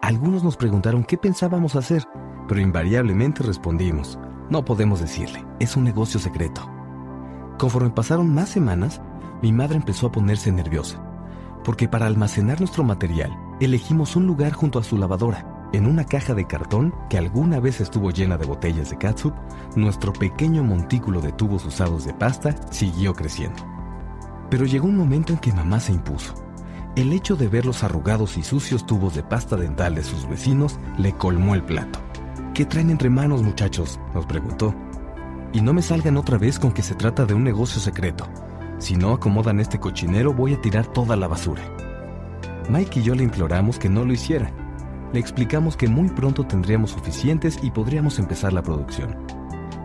Algunos 0.00 0.44
nos 0.44 0.56
preguntaron 0.56 1.04
qué 1.04 1.18
pensábamos 1.18 1.76
hacer, 1.76 2.04
pero 2.46 2.60
invariablemente 2.60 3.42
respondimos, 3.42 4.18
no 4.48 4.64
podemos 4.64 5.00
decirle, 5.00 5.44
es 5.60 5.76
un 5.76 5.84
negocio 5.84 6.18
secreto. 6.20 6.62
Conforme 7.58 7.90
pasaron 7.90 8.32
más 8.32 8.48
semanas, 8.48 9.00
mi 9.42 9.52
madre 9.52 9.76
empezó 9.76 10.06
a 10.06 10.12
ponerse 10.12 10.50
nerviosa, 10.52 11.02
porque 11.64 11.88
para 11.88 12.06
almacenar 12.06 12.60
nuestro 12.60 12.84
material 12.84 13.36
elegimos 13.60 14.16
un 14.16 14.26
lugar 14.26 14.52
junto 14.52 14.78
a 14.78 14.84
su 14.84 14.96
lavadora. 14.96 15.57
En 15.72 15.86
una 15.86 16.04
caja 16.04 16.32
de 16.32 16.46
cartón 16.46 16.94
que 17.10 17.18
alguna 17.18 17.60
vez 17.60 17.82
estuvo 17.82 18.10
llena 18.10 18.38
de 18.38 18.46
botellas 18.46 18.88
de 18.88 18.96
catsup, 18.96 19.34
nuestro 19.76 20.14
pequeño 20.14 20.64
montículo 20.64 21.20
de 21.20 21.30
tubos 21.30 21.66
usados 21.66 22.06
de 22.06 22.14
pasta 22.14 22.56
siguió 22.70 23.12
creciendo. 23.12 23.62
Pero 24.48 24.64
llegó 24.64 24.86
un 24.86 24.96
momento 24.96 25.34
en 25.34 25.38
que 25.38 25.52
mamá 25.52 25.78
se 25.78 25.92
impuso. 25.92 26.32
El 26.96 27.12
hecho 27.12 27.36
de 27.36 27.48
ver 27.48 27.66
los 27.66 27.84
arrugados 27.84 28.38
y 28.38 28.42
sucios 28.42 28.86
tubos 28.86 29.14
de 29.14 29.22
pasta 29.22 29.56
dental 29.56 29.94
de 29.94 30.04
sus 30.04 30.26
vecinos 30.26 30.80
le 30.96 31.12
colmó 31.12 31.54
el 31.54 31.62
plato. 31.62 31.98
¿Qué 32.54 32.64
traen 32.64 32.88
entre 32.88 33.10
manos, 33.10 33.42
muchachos? 33.42 34.00
nos 34.14 34.24
preguntó. 34.24 34.74
Y 35.52 35.60
no 35.60 35.74
me 35.74 35.82
salgan 35.82 36.16
otra 36.16 36.38
vez 36.38 36.58
con 36.58 36.72
que 36.72 36.82
se 36.82 36.94
trata 36.94 37.26
de 37.26 37.34
un 37.34 37.44
negocio 37.44 37.78
secreto. 37.78 38.26
Si 38.78 38.96
no 38.96 39.12
acomodan 39.12 39.60
este 39.60 39.78
cochinero, 39.78 40.32
voy 40.32 40.54
a 40.54 40.60
tirar 40.62 40.86
toda 40.86 41.14
la 41.14 41.28
basura. 41.28 41.62
Mike 42.70 43.00
y 43.00 43.02
yo 43.02 43.14
le 43.14 43.24
imploramos 43.24 43.78
que 43.78 43.90
no 43.90 44.06
lo 44.06 44.14
hiciera. 44.14 44.50
Le 45.12 45.20
explicamos 45.20 45.76
que 45.76 45.88
muy 45.88 46.08
pronto 46.08 46.44
tendríamos 46.46 46.90
suficientes 46.90 47.58
y 47.62 47.70
podríamos 47.70 48.18
empezar 48.18 48.52
la 48.52 48.62
producción. 48.62 49.16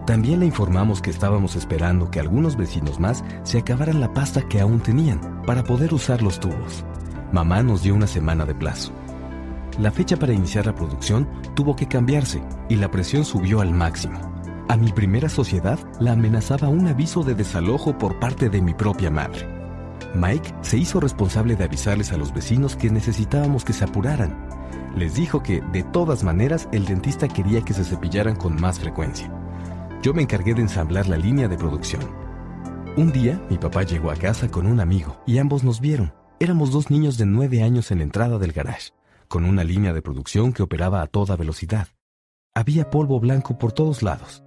También 0.06 0.42
le 0.42 0.46
informamos 0.46 1.02
que 1.02 1.10
estábamos 1.10 1.56
esperando 1.56 2.12
que 2.12 2.20
algunos 2.20 2.58
vecinos 2.58 3.00
más 3.00 3.24
se 3.44 3.58
acabaran 3.58 4.02
la 4.02 4.14
pasta 4.14 4.42
que 4.42 4.60
aún 4.60 4.82
tenían 4.82 5.42
para 5.46 5.64
poder 5.64 5.94
usar 5.94 6.22
los 6.22 6.42
tubos. 6.42 6.84
Mamá 7.32 7.64
nos 7.64 7.84
dio 7.84 7.96
una 7.96 8.08
semana 8.08 8.46
de 8.46 8.54
plazo. 8.54 8.92
La 9.80 9.92
fecha 9.92 10.18
para 10.18 10.34
iniciar 10.34 10.66
la 10.66 10.76
producción 10.76 11.28
tuvo 11.56 11.76
que 11.76 11.88
cambiarse 11.88 12.44
y 12.68 12.76
la 12.76 12.92
presión 12.92 13.24
subió 13.24 13.62
al 13.62 13.72
máximo. 13.72 14.20
A 14.68 14.76
mi 14.76 14.92
primera 14.92 15.30
sociedad 15.30 15.80
la 16.00 16.12
amenazaba 16.12 16.68
un 16.68 16.88
aviso 16.88 17.24
de 17.24 17.34
desalojo 17.34 17.98
por 17.98 18.20
parte 18.20 18.50
de 18.50 18.62
mi 18.62 18.74
propia 18.74 19.10
madre. 19.10 19.48
Mike 20.16 20.54
se 20.62 20.78
hizo 20.78 21.00
responsable 21.00 21.56
de 21.56 21.64
avisarles 21.64 22.12
a 22.12 22.18
los 22.18 22.34
vecinos 22.34 22.76
que 22.76 22.90
necesitábamos 22.90 23.64
que 23.64 23.74
se 23.74 23.86
apuraran. 23.86 24.63
Les 24.96 25.16
dijo 25.16 25.42
que, 25.42 25.62
de 25.72 25.84
todas 25.84 26.24
maneras, 26.24 26.70
el 26.72 26.86
dentista 26.86 27.28
quería 27.28 27.62
que 27.62 27.74
se 27.74 27.84
cepillaran 27.84 28.36
con 28.36 28.60
más 28.62 28.80
frecuencia. 28.80 29.32
Yo 30.04 30.14
me 30.14 30.22
encargué 30.22 30.54
de 30.54 30.62
ensamblar 30.62 31.08
la 31.08 31.18
línea 31.18 31.48
de 31.48 31.58
producción. 31.58 32.04
Un 32.96 33.12
día, 33.12 33.42
mi 33.50 33.58
papá 33.58 33.82
llegó 33.84 34.12
a 34.12 34.16
casa 34.16 34.52
con 34.52 34.68
un 34.68 34.80
amigo 34.80 35.20
y 35.26 35.40
ambos 35.40 35.64
nos 35.64 35.80
vieron. 35.80 36.14
Éramos 36.40 36.72
dos 36.72 36.92
niños 36.92 37.18
de 37.18 37.26
nueve 37.26 37.64
años 37.64 37.90
en 37.90 38.00
la 38.00 38.04
entrada 38.04 38.38
del 38.38 38.52
garage, 38.52 38.92
con 39.28 39.46
una 39.46 39.64
línea 39.64 39.94
de 39.94 40.04
producción 40.04 40.54
que 40.54 40.62
operaba 40.62 41.02
a 41.02 41.08
toda 41.08 41.36
velocidad. 41.36 41.88
Había 42.54 42.92
polvo 42.92 43.20
blanco 43.20 43.58
por 43.58 43.72
todos 43.72 44.04
lados. 44.04 44.44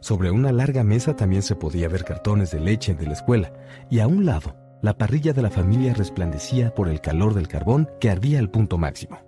Sobre 0.00 0.30
una 0.30 0.52
larga 0.52 0.84
mesa 0.84 1.16
también 1.16 1.42
se 1.42 1.56
podía 1.56 1.88
ver 1.88 2.04
cartones 2.04 2.50
de 2.50 2.60
leche 2.60 2.94
de 2.94 3.06
la 3.06 3.14
escuela, 3.14 3.52
y 3.90 4.00
a 4.00 4.06
un 4.06 4.26
lado 4.26 4.54
la 4.82 4.98
parrilla 4.98 5.32
de 5.32 5.42
la 5.42 5.50
familia 5.50 5.94
resplandecía 5.94 6.74
por 6.74 6.88
el 6.88 7.00
calor 7.00 7.34
del 7.34 7.48
carbón 7.48 7.88
que 8.00 8.10
ardía 8.10 8.38
al 8.38 8.50
punto 8.50 8.76
máximo. 8.76 9.27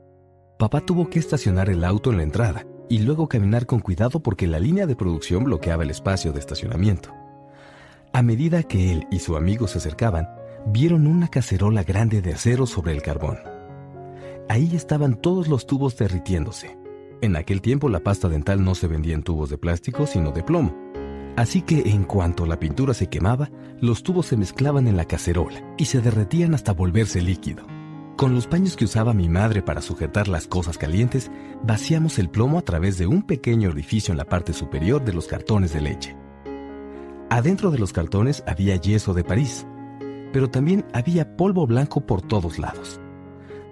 Papá 0.61 0.83
tuvo 0.83 1.09
que 1.09 1.19
estacionar 1.19 1.71
el 1.71 1.83
auto 1.85 2.11
en 2.11 2.19
la 2.19 2.23
entrada 2.23 2.67
y 2.91 2.99
luego 2.99 3.31
caminar 3.31 3.65
con 3.65 3.81
cuidado 3.81 4.21
porque 4.21 4.47
la 4.47 4.59
línea 4.59 4.87
de 4.87 4.95
producción 4.95 5.45
bloqueaba 5.45 5.85
el 5.85 5.91
espacio 5.91 6.35
de 6.35 6.39
estacionamiento. 6.39 7.15
A 8.13 8.21
medida 8.21 8.63
que 8.63 8.93
él 8.93 9.07
y 9.11 9.21
su 9.21 9.37
amigo 9.37 9.67
se 9.69 9.79
acercaban, 9.79 10.29
vieron 10.67 11.07
una 11.07 11.29
cacerola 11.29 11.83
grande 11.83 12.21
de 12.21 12.35
acero 12.35 12.67
sobre 12.67 12.93
el 12.93 13.01
carbón. 13.01 13.39
Ahí 14.51 14.77
estaban 14.77 15.15
todos 15.15 15.49
los 15.49 15.67
tubos 15.67 15.97
derritiéndose. 15.97 16.77
En 17.23 17.37
aquel 17.37 17.63
tiempo 17.63 17.89
la 17.89 18.01
pasta 18.01 18.29
dental 18.29 18.63
no 18.63 18.75
se 18.75 18.87
vendía 18.87 19.15
en 19.15 19.23
tubos 19.23 19.49
de 19.49 19.57
plástico, 19.57 20.07
sino 20.07 20.31
de 20.31 20.43
plomo. 20.43 20.77
Así 21.39 21.63
que 21.63 21.89
en 21.89 22.05
cuanto 22.05 22.45
la 22.45 22.61
pintura 22.61 22.93
se 22.93 23.07
quemaba, 23.07 23.51
los 23.81 24.03
tubos 24.03 24.27
se 24.27 24.37
mezclaban 24.37 24.89
en 24.89 24.99
la 24.99 25.07
cacerola 25.07 25.75
y 25.79 25.87
se 25.87 26.03
derretían 26.03 26.53
hasta 26.53 26.75
volverse 26.75 27.23
líquido. 27.23 27.80
Con 28.21 28.35
los 28.35 28.47
paños 28.47 28.77
que 28.77 28.85
usaba 28.85 29.15
mi 29.15 29.31
madre 29.31 29.63
para 29.63 29.81
sujetar 29.81 30.29
las 30.29 30.47
cosas 30.47 30.77
calientes, 30.77 31.31
vaciamos 31.63 32.19
el 32.19 32.29
plomo 32.29 32.59
a 32.59 32.63
través 32.63 32.99
de 32.99 33.07
un 33.07 33.23
pequeño 33.23 33.71
orificio 33.71 34.13
en 34.13 34.19
la 34.19 34.27
parte 34.27 34.53
superior 34.53 35.03
de 35.03 35.15
los 35.15 35.27
cartones 35.27 35.73
de 35.73 35.81
leche. 35.81 36.15
Adentro 37.31 37.71
de 37.71 37.79
los 37.79 37.95
cartones 37.95 38.45
había 38.47 38.77
yeso 38.77 39.15
de 39.15 39.25
París, 39.25 39.67
pero 40.35 40.51
también 40.51 40.85
había 40.93 41.35
polvo 41.35 41.67
blanco 41.67 42.03
por 42.03 42.21
todos 42.21 42.59
lados. 42.59 43.01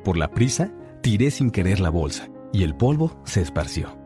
Por 0.02 0.16
la 0.16 0.30
prisa, 0.30 0.72
tiré 1.02 1.30
sin 1.30 1.50
querer 1.50 1.78
la 1.78 1.90
bolsa 1.90 2.30
y 2.50 2.62
el 2.62 2.74
polvo 2.74 3.20
se 3.24 3.42
esparció 3.42 3.98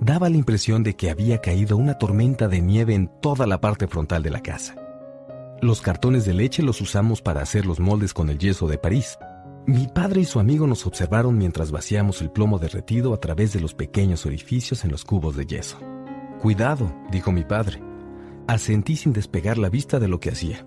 daba 0.00 0.28
la 0.28 0.36
impresión 0.36 0.82
de 0.82 0.96
que 0.96 1.08
había 1.08 1.38
caído 1.40 1.76
una 1.76 1.96
tormenta 1.96 2.48
de 2.48 2.60
nieve 2.60 2.94
en 2.94 3.08
toda 3.22 3.46
la 3.46 3.60
parte 3.60 3.86
frontal 3.86 4.24
de 4.24 4.30
la 4.30 4.42
casa. 4.42 4.74
Los 5.62 5.80
cartones 5.80 6.26
de 6.26 6.34
leche 6.34 6.62
los 6.62 6.80
usamos 6.80 7.22
para 7.22 7.40
hacer 7.40 7.64
los 7.64 7.78
moldes 7.78 8.12
con 8.12 8.28
el 8.28 8.38
yeso 8.38 8.66
de 8.66 8.76
París. 8.76 9.16
Mi 9.66 9.86
padre 9.88 10.20
y 10.20 10.24
su 10.26 10.40
amigo 10.40 10.66
nos 10.66 10.86
observaron 10.86 11.38
mientras 11.38 11.70
vaciamos 11.70 12.20
el 12.20 12.30
plomo 12.30 12.58
derretido 12.58 13.14
a 13.14 13.16
través 13.16 13.54
de 13.54 13.60
los 13.60 13.72
pequeños 13.72 14.26
orificios 14.26 14.84
en 14.84 14.90
los 14.90 15.06
cubos 15.06 15.36
de 15.36 15.46
yeso. 15.46 15.78
Cuidado, 16.42 16.94
dijo 17.10 17.32
mi 17.32 17.44
padre. 17.44 17.82
Asentí 18.46 18.94
sin 18.94 19.14
despegar 19.14 19.56
la 19.56 19.70
vista 19.70 19.98
de 19.98 20.08
lo 20.08 20.20
que 20.20 20.28
hacía. 20.28 20.66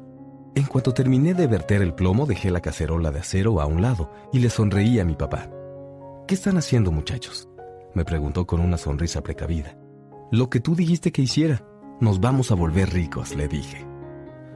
En 0.55 0.63
cuanto 0.65 0.95
terminé 0.95 1.35
de 1.35 1.45
verter 1.45 1.83
el 1.83 1.93
plomo, 1.93 2.25
dejé 2.25 2.49
la 2.49 2.61
cacerola 2.61 3.11
de 3.11 3.19
acero 3.19 3.61
a 3.61 3.67
un 3.67 3.83
lado 3.83 4.11
y 4.33 4.39
le 4.39 4.49
sonreí 4.49 4.99
a 4.99 5.05
mi 5.05 5.13
papá. 5.13 5.47
¿Qué 6.27 6.33
están 6.33 6.57
haciendo, 6.57 6.91
muchachos? 6.91 7.47
me 7.93 8.03
preguntó 8.03 8.47
con 8.47 8.59
una 8.59 8.79
sonrisa 8.79 9.21
precavida. 9.21 9.77
Lo 10.31 10.49
que 10.49 10.59
tú 10.59 10.75
dijiste 10.75 11.11
que 11.11 11.21
hiciera. 11.21 11.63
Nos 11.99 12.19
vamos 12.19 12.51
a 12.51 12.55
volver 12.55 12.91
ricos, 12.91 13.35
le 13.35 13.47
dije. 13.47 13.85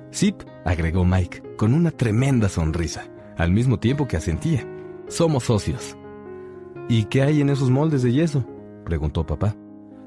Sip, 0.10 0.42
agregó 0.66 1.06
Mike, 1.06 1.42
con 1.58 1.74
una 1.74 1.92
tremenda 1.92 2.50
sonrisa, 2.50 3.11
al 3.38 3.52
mismo 3.52 3.80
tiempo 3.80 4.08
que 4.08 4.18
asentía. 4.18 4.68
Somos 5.08 5.44
socios. 5.44 5.98
¿Y 6.88 7.06
qué 7.06 7.22
hay 7.22 7.42
en 7.42 7.50
esos 7.50 7.70
moldes 7.70 8.04
de 8.04 8.12
yeso? 8.12 8.46
preguntó 8.86 9.26
papá. 9.26 9.56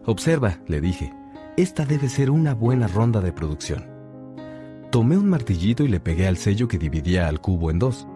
Observa, 0.07 0.61
le 0.67 0.81
dije. 0.81 1.13
Esta 1.57 1.87
debe 1.87 2.09
ser 2.09 2.31
una 2.31 2.55
buena 2.55 2.89
ronda 2.89 3.21
de 3.21 3.33
producción. 3.33 3.87
Tomé 4.91 5.17
un 5.17 5.29
martillito 5.29 5.83
y 5.85 5.89
le 5.89 6.01
pegué 6.01 6.27
al 6.27 6.37
sello 6.37 6.69
que 6.69 6.79
dividía 6.79 7.29
al 7.29 7.41
cubo 7.41 7.71
en 7.71 7.79
dos. 7.79 8.07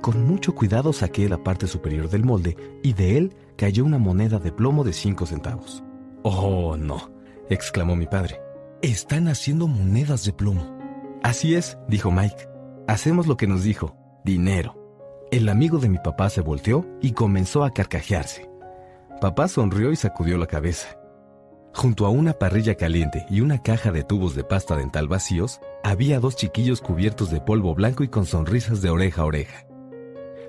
Con 0.00 0.26
mucho 0.26 0.54
cuidado 0.54 0.92
saqué 0.92 1.28
la 1.28 1.42
parte 1.42 1.66
superior 1.66 2.08
del 2.08 2.24
molde 2.24 2.56
y 2.82 2.92
de 2.92 3.18
él 3.18 3.34
cayó 3.56 3.84
una 3.84 3.98
moneda 3.98 4.38
de 4.38 4.52
plomo 4.52 4.84
de 4.84 4.92
cinco 4.92 5.26
centavos. 5.26 5.82
Oh, 6.22 6.76
no, 6.76 7.10
exclamó 7.50 7.96
mi 7.96 8.06
padre. 8.06 8.40
Están 8.82 9.28
haciendo 9.28 9.68
monedas 9.68 10.24
de 10.24 10.32
plomo. 10.32 10.76
Así 11.22 11.54
es, 11.54 11.78
dijo 11.88 12.10
Mike. 12.10 12.48
Hacemos 12.88 13.26
lo 13.26 13.36
que 13.36 13.46
nos 13.46 13.64
dijo, 13.64 13.96
dinero. 14.26 14.76
El 15.30 15.48
amigo 15.48 15.78
de 15.78 15.88
mi 15.88 15.98
papá 15.98 16.28
se 16.28 16.40
volteó 16.40 16.84
y 17.00 17.12
comenzó 17.12 17.64
a 17.64 17.70
carcajearse. 17.70 18.50
Papá 19.20 19.46
sonrió 19.46 19.92
y 19.92 19.96
sacudió 19.96 20.36
la 20.36 20.46
cabeza. 20.46 20.98
Junto 21.72 22.06
a 22.06 22.10
una 22.10 22.32
parrilla 22.32 22.74
caliente 22.74 23.24
y 23.30 23.40
una 23.40 23.62
caja 23.62 23.92
de 23.92 24.02
tubos 24.02 24.34
de 24.34 24.42
pasta 24.42 24.76
dental 24.76 25.06
vacíos, 25.08 25.60
había 25.84 26.18
dos 26.18 26.34
chiquillos 26.34 26.80
cubiertos 26.80 27.30
de 27.30 27.40
polvo 27.40 27.74
blanco 27.74 28.02
y 28.02 28.08
con 28.08 28.26
sonrisas 28.26 28.82
de 28.82 28.90
oreja 28.90 29.22
a 29.22 29.26
oreja. 29.26 29.66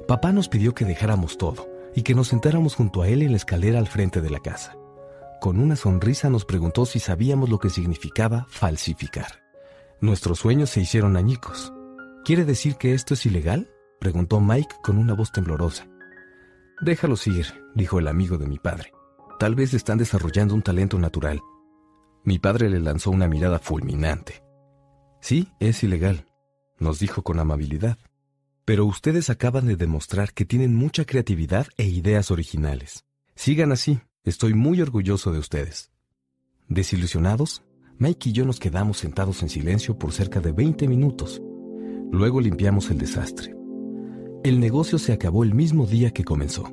Papá 0.07 0.31
nos 0.31 0.49
pidió 0.49 0.73
que 0.73 0.85
dejáramos 0.85 1.37
todo 1.37 1.69
y 1.93 2.01
que 2.01 2.15
nos 2.15 2.29
sentáramos 2.29 2.75
junto 2.75 3.03
a 3.03 3.07
él 3.09 3.21
en 3.21 3.31
la 3.31 3.37
escalera 3.37 3.77
al 3.77 3.87
frente 3.87 4.21
de 4.21 4.31
la 4.31 4.39
casa. 4.39 4.75
Con 5.39 5.59
una 5.59 5.75
sonrisa 5.75 6.31
nos 6.31 6.45
preguntó 6.45 6.87
si 6.87 6.99
sabíamos 6.99 7.49
lo 7.49 7.59
que 7.59 7.69
significaba 7.69 8.47
falsificar. 8.49 9.43
Nuestros 10.01 10.39
sueños 10.39 10.71
se 10.71 10.81
hicieron 10.81 11.15
añicos. 11.15 11.73
¿Quiere 12.27 12.43
decir 12.43 12.75
que 12.75 12.93
esto 12.93 13.13
es 13.13 13.25
ilegal? 13.25 13.71
preguntó 14.01 14.41
Mike 14.41 14.75
con 14.83 14.97
una 14.97 15.13
voz 15.13 15.31
temblorosa. 15.31 15.87
Déjalos 16.81 17.25
ir, 17.25 17.45
dijo 17.73 17.99
el 17.99 18.07
amigo 18.09 18.37
de 18.37 18.47
mi 18.47 18.59
padre. 18.59 18.91
Tal 19.39 19.55
vez 19.55 19.73
están 19.73 19.97
desarrollando 19.97 20.53
un 20.53 20.61
talento 20.61 20.99
natural. 20.99 21.39
Mi 22.25 22.37
padre 22.37 22.69
le 22.69 22.81
lanzó 22.81 23.11
una 23.11 23.29
mirada 23.29 23.59
fulminante. 23.59 24.43
Sí, 25.21 25.53
es 25.61 25.81
ilegal, 25.83 26.27
nos 26.79 26.99
dijo 26.99 27.21
con 27.21 27.39
amabilidad. 27.39 27.97
Pero 28.65 28.85
ustedes 28.85 29.29
acaban 29.29 29.65
de 29.65 29.77
demostrar 29.77 30.33
que 30.33 30.43
tienen 30.43 30.75
mucha 30.75 31.05
creatividad 31.05 31.67
e 31.77 31.85
ideas 31.85 32.29
originales. 32.29 33.05
Sigan 33.35 33.71
así, 33.71 34.01
estoy 34.25 34.53
muy 34.53 34.81
orgulloso 34.81 35.31
de 35.31 35.39
ustedes. 35.39 35.91
Desilusionados, 36.67 37.63
Mike 37.99 38.31
y 38.31 38.33
yo 38.33 38.43
nos 38.43 38.59
quedamos 38.59 38.97
sentados 38.97 39.41
en 39.43 39.47
silencio 39.47 39.97
por 39.97 40.11
cerca 40.11 40.41
de 40.41 40.51
20 40.51 40.89
minutos. 40.89 41.41
Luego 42.11 42.41
limpiamos 42.41 42.89
el 42.89 42.97
desastre. 42.97 43.55
El 44.43 44.59
negocio 44.59 44.97
se 44.97 45.13
acabó 45.13 45.43
el 45.43 45.53
mismo 45.53 45.85
día 45.85 46.11
que 46.11 46.23
comenzó. 46.23 46.63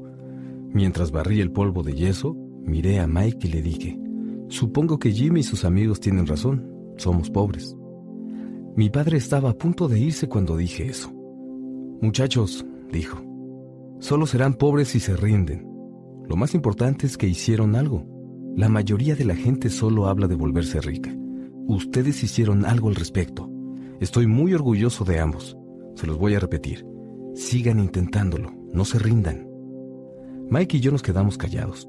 Mientras 0.73 1.11
barrí 1.11 1.41
el 1.41 1.51
polvo 1.51 1.83
de 1.83 1.95
yeso, 1.95 2.37
miré 2.63 3.01
a 3.01 3.07
Mike 3.07 3.49
y 3.49 3.51
le 3.51 3.63
dije, 3.63 3.99
supongo 4.49 4.99
que 4.99 5.13
Jimmy 5.13 5.41
y 5.41 5.45
sus 5.45 5.65
amigos 5.65 6.01
tienen 6.01 6.27
razón, 6.27 6.69
somos 6.97 7.31
pobres. 7.31 7.77
Mi 8.77 8.91
padre 8.91 9.19
estaba 9.19 9.51
a 9.51 9.55
punto 9.59 9.89
de 9.89 10.01
irse 10.01 10.29
cuando 10.29 10.57
dije 10.57 10.87
eso. 10.87 11.13
Muchachos, 12.01 12.67
dijo, 12.93 13.23
solo 14.01 14.27
serán 14.27 14.55
pobres 14.55 14.89
si 14.89 15.01
se 15.01 15.17
rinden. 15.17 15.67
Lo 16.29 16.37
más 16.37 16.55
importante 16.55 17.07
es 17.07 17.17
que 17.17 17.29
hicieron 17.29 17.77
algo. 17.77 18.05
La 18.57 18.69
mayoría 18.69 19.15
de 19.17 19.25
la 19.25 19.37
gente 19.37 19.69
solo 19.69 20.07
habla 20.07 20.27
de 20.27 20.35
volverse 20.35 20.81
rica. 20.81 21.15
Ustedes 21.67 22.23
hicieron 22.23 22.65
algo 22.65 22.89
al 22.89 22.95
respecto. 22.95 23.51
Estoy 24.01 24.27
muy 24.27 24.55
orgulloso 24.55 25.05
de 25.05 25.21
ambos. 25.21 25.57
Se 25.95 26.07
los 26.07 26.19
voy 26.19 26.35
a 26.35 26.41
repetir. 26.41 26.85
Sigan 27.35 27.79
intentándolo, 27.79 28.53
no 28.73 28.85
se 28.85 28.99
rindan. 28.99 29.49
Mike 30.51 30.77
y 30.77 30.81
yo 30.81 30.91
nos 30.91 31.03
quedamos 31.03 31.39
callados. 31.39 31.89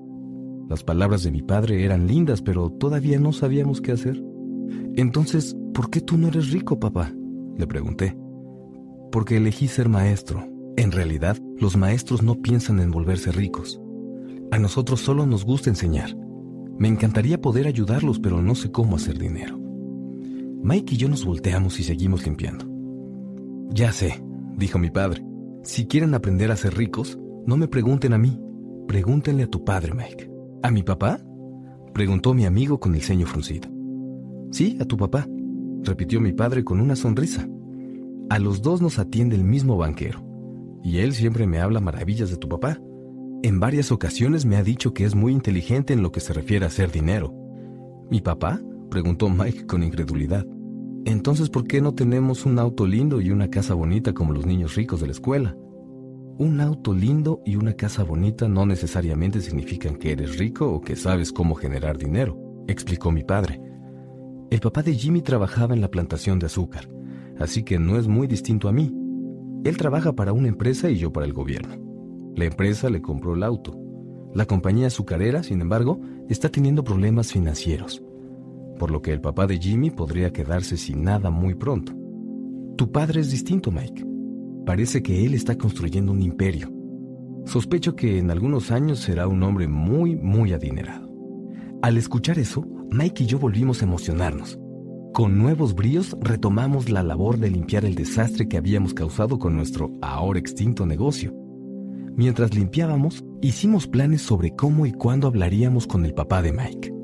Las 0.69 0.83
palabras 0.83 1.23
de 1.23 1.31
mi 1.31 1.41
padre 1.41 1.83
eran 1.83 2.07
lindas, 2.07 2.41
pero 2.41 2.69
todavía 2.69 3.19
no 3.19 3.31
sabíamos 3.31 3.81
qué 3.81 3.91
hacer. 3.91 4.23
Entonces, 4.95 5.55
¿por 5.73 5.89
qué 5.89 6.01
tú 6.01 6.17
no 6.17 6.27
eres 6.27 6.51
rico, 6.51 6.79
papá? 6.79 7.11
Le 7.57 7.67
pregunté. 7.67 8.17
Porque 9.11 9.37
elegí 9.37 9.67
ser 9.67 9.89
maestro. 9.89 10.47
En 10.77 10.91
realidad, 10.91 11.37
los 11.57 11.77
maestros 11.77 12.23
no 12.23 12.35
piensan 12.35 12.79
en 12.79 12.91
volverse 12.91 13.31
ricos. 13.31 13.79
A 14.51 14.59
nosotros 14.59 15.01
solo 15.01 15.25
nos 15.25 15.45
gusta 15.45 15.69
enseñar. 15.69 16.15
Me 16.77 16.87
encantaría 16.87 17.39
poder 17.39 17.67
ayudarlos, 17.67 18.19
pero 18.19 18.41
no 18.41 18.55
sé 18.55 18.71
cómo 18.71 18.95
hacer 18.95 19.17
dinero. 19.17 19.64
Mike 20.65 20.95
y 20.95 20.97
yo 20.97 21.07
nos 21.07 21.23
volteamos 21.23 21.79
y 21.79 21.83
seguimos 21.83 22.25
limpiando. 22.25 22.65
Ya 23.69 23.91
sé, 23.91 24.23
dijo 24.57 24.79
mi 24.79 24.89
padre. 24.89 25.23
Si 25.61 25.85
quieren 25.85 26.15
aprender 26.15 26.49
a 26.49 26.55
ser 26.55 26.75
ricos, 26.75 27.19
no 27.45 27.55
me 27.55 27.67
pregunten 27.67 28.13
a 28.13 28.17
mí. 28.17 28.41
Pregúntenle 28.87 29.43
a 29.43 29.47
tu 29.47 29.63
padre, 29.63 29.93
Mike. 29.93 30.27
¿A 30.63 30.71
mi 30.71 30.81
papá? 30.81 31.19
Preguntó 31.93 32.33
mi 32.33 32.47
amigo 32.47 32.79
con 32.79 32.95
el 32.95 33.03
ceño 33.03 33.27
fruncido. 33.27 33.69
Sí, 34.49 34.75
a 34.81 34.85
tu 34.85 34.97
papá, 34.97 35.27
repitió 35.83 36.19
mi 36.19 36.33
padre 36.33 36.63
con 36.63 36.81
una 36.81 36.95
sonrisa. 36.95 37.47
A 38.31 38.39
los 38.39 38.63
dos 38.63 38.81
nos 38.81 38.97
atiende 38.97 39.35
el 39.35 39.43
mismo 39.43 39.77
banquero, 39.77 40.25
y 40.83 40.97
él 40.97 41.13
siempre 41.13 41.45
me 41.45 41.59
habla 41.59 41.79
maravillas 41.79 42.31
de 42.31 42.37
tu 42.37 42.49
papá. 42.49 42.81
En 43.43 43.59
varias 43.59 43.91
ocasiones 43.91 44.47
me 44.47 44.55
ha 44.55 44.63
dicho 44.63 44.95
que 44.95 45.05
es 45.05 45.13
muy 45.13 45.31
inteligente 45.31 45.93
en 45.93 46.01
lo 46.01 46.11
que 46.11 46.21
se 46.21 46.33
refiere 46.33 46.65
a 46.65 46.69
hacer 46.69 46.91
dinero. 46.91 47.35
¿Mi 48.09 48.19
papá? 48.19 48.59
preguntó 48.89 49.29
Mike 49.29 49.67
con 49.67 49.83
incredulidad. 49.83 50.43
Entonces, 51.05 51.49
¿por 51.49 51.67
qué 51.67 51.81
no 51.81 51.93
tenemos 51.93 52.47
un 52.47 52.57
auto 52.57 52.87
lindo 52.87 53.21
y 53.21 53.29
una 53.29 53.49
casa 53.51 53.75
bonita 53.75 54.13
como 54.13 54.33
los 54.33 54.47
niños 54.47 54.73
ricos 54.73 54.99
de 55.01 55.05
la 55.05 55.11
escuela? 55.11 55.55
Un 56.39 56.59
auto 56.59 56.95
lindo 56.95 57.41
y 57.45 57.57
una 57.57 57.73
casa 57.73 58.03
bonita 58.03 58.47
no 58.47 58.65
necesariamente 58.65 59.39
significan 59.39 59.97
que 59.97 60.13
eres 60.13 60.39
rico 60.39 60.67
o 60.67 60.81
que 60.81 60.95
sabes 60.95 61.31
cómo 61.31 61.53
generar 61.53 61.99
dinero, 61.99 62.37
explicó 62.67 63.11
mi 63.11 63.23
padre. 63.23 63.61
El 64.49 64.59
papá 64.59 64.81
de 64.81 64.95
Jimmy 64.95 65.21
trabajaba 65.21 65.75
en 65.75 65.81
la 65.81 65.91
plantación 65.91 66.39
de 66.39 66.47
azúcar, 66.47 66.89
así 67.39 67.61
que 67.61 67.77
no 67.77 67.99
es 67.99 68.07
muy 68.07 68.25
distinto 68.25 68.67
a 68.67 68.71
mí. 68.71 68.91
Él 69.63 69.77
trabaja 69.77 70.13
para 70.13 70.33
una 70.33 70.47
empresa 70.47 70.89
y 70.89 70.97
yo 70.97 71.13
para 71.13 71.27
el 71.27 71.33
gobierno. 71.33 71.75
La 72.35 72.45
empresa 72.45 72.89
le 72.89 73.03
compró 73.03 73.35
el 73.35 73.43
auto. 73.43 73.79
La 74.33 74.47
compañía 74.47 74.87
azucarera, 74.87 75.43
sin 75.43 75.61
embargo, 75.61 76.01
está 76.29 76.49
teniendo 76.49 76.83
problemas 76.83 77.31
financieros, 77.31 78.03
por 78.75 78.91
lo 78.91 79.01
que 79.01 79.11
el 79.11 79.21
papá 79.21 79.47
de 79.47 79.57
Jimmy 79.57 79.91
podría 79.91 80.31
quedarse 80.31 80.77
sin 80.77 81.03
nada 81.03 81.29
muy 81.29 81.55
pronto. 81.55 81.93
Tu 82.77 82.91
padre 82.91 83.21
es 83.21 83.31
distinto, 83.31 83.71
Mike. 83.71 84.05
Parece 84.65 85.01
que 85.01 85.25
él 85.25 85.33
está 85.33 85.57
construyendo 85.57 86.11
un 86.11 86.21
imperio. 86.21 86.71
Sospecho 87.45 87.95
que 87.95 88.17
en 88.17 88.31
algunos 88.31 88.71
años 88.71 88.99
será 88.99 89.27
un 89.27 89.43
hombre 89.43 89.67
muy, 89.67 90.15
muy 90.15 90.53
adinerado. 90.53 91.09
Al 91.81 91.97
escuchar 91.97 92.39
eso, 92.39 92.67
Mike 92.89 93.23
y 93.23 93.27
yo 93.27 93.39
volvimos 93.39 93.81
a 93.81 93.85
emocionarnos. 93.85 94.59
Con 95.13 95.37
nuevos 95.37 95.75
bríos 95.75 96.17
retomamos 96.19 96.89
la 96.89 97.03
labor 97.03 97.37
de 97.37 97.49
limpiar 97.49 97.85
el 97.85 97.95
desastre 97.95 98.47
que 98.47 98.57
habíamos 98.57 98.93
causado 98.93 99.39
con 99.39 99.55
nuestro 99.55 99.91
ahora 100.01 100.39
extinto 100.39 100.85
negocio. 100.85 101.33
Mientras 102.15 102.55
limpiábamos, 102.55 103.23
hicimos 103.41 103.87
planes 103.87 104.21
sobre 104.21 104.55
cómo 104.55 104.85
y 104.85 104.91
cuándo 104.91 105.27
hablaríamos 105.27 105.85
con 105.87 106.05
el 106.05 106.13
papá 106.13 106.41
de 106.41 106.51
Mike. 106.51 106.94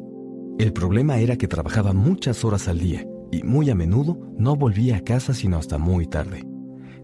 El 0.61 0.73
problema 0.73 1.17
era 1.17 1.37
que 1.37 1.47
trabajaba 1.47 1.91
muchas 1.91 2.45
horas 2.45 2.67
al 2.67 2.77
día 2.77 3.03
y 3.31 3.41
muy 3.41 3.71
a 3.71 3.75
menudo 3.75 4.19
no 4.37 4.55
volvía 4.55 4.97
a 4.97 5.01
casa 5.01 5.33
sino 5.33 5.57
hasta 5.57 5.79
muy 5.79 6.05
tarde. 6.05 6.45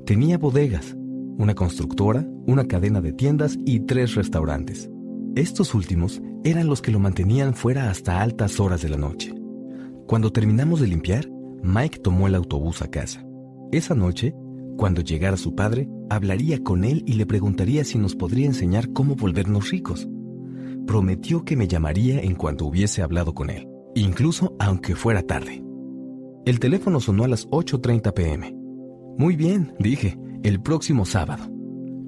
Tenía 0.05 0.37
bodegas, 0.37 0.95
una 1.39 1.55
constructora, 1.55 2.23
una 2.45 2.67
cadena 2.67 3.01
de 3.01 3.13
tiendas 3.13 3.57
y 3.65 3.79
tres 3.79 4.13
restaurantes. 4.13 4.91
Estos 5.35 5.73
últimos 5.73 6.21
eran 6.43 6.67
los 6.67 6.83
que 6.83 6.91
lo 6.91 6.99
mantenían 6.99 7.55
fuera 7.55 7.89
hasta 7.89 8.21
altas 8.21 8.59
horas 8.59 8.83
de 8.83 8.89
la 8.89 8.97
noche. 8.97 9.33
Cuando 10.05 10.31
terminamos 10.31 10.79
de 10.79 10.89
limpiar, 10.89 11.27
Mike 11.63 11.97
tomó 11.97 12.27
el 12.27 12.35
autobús 12.35 12.83
a 12.83 12.91
casa. 12.91 13.25
Esa 13.71 13.95
noche, 13.95 14.35
cuando 14.77 15.01
llegara 15.01 15.35
su 15.35 15.55
padre, 15.55 15.89
hablaría 16.11 16.63
con 16.63 16.83
él 16.83 17.01
y 17.07 17.13
le 17.13 17.25
preguntaría 17.25 17.83
si 17.85 17.97
nos 17.97 18.15
podría 18.15 18.45
enseñar 18.45 18.93
cómo 18.93 19.15
volvernos 19.15 19.71
ricos. 19.71 20.07
Prometió 20.87 21.43
que 21.43 21.57
me 21.57 21.67
llamaría 21.67 22.21
en 22.21 22.35
cuanto 22.35 22.65
hubiese 22.65 23.01
hablado 23.01 23.33
con 23.33 23.49
él, 23.49 23.67
incluso 23.93 24.55
aunque 24.57 24.95
fuera 24.95 25.21
tarde. 25.21 25.61
El 26.45 26.61
teléfono 26.61 27.01
sonó 27.01 27.25
a 27.25 27.27
las 27.27 27.45
8.30 27.49 28.13
pm. 28.13 28.55
Muy 29.17 29.35
bien, 29.35 29.73
dije, 29.79 30.17
el 30.43 30.61
próximo 30.61 31.05
sábado. 31.05 31.43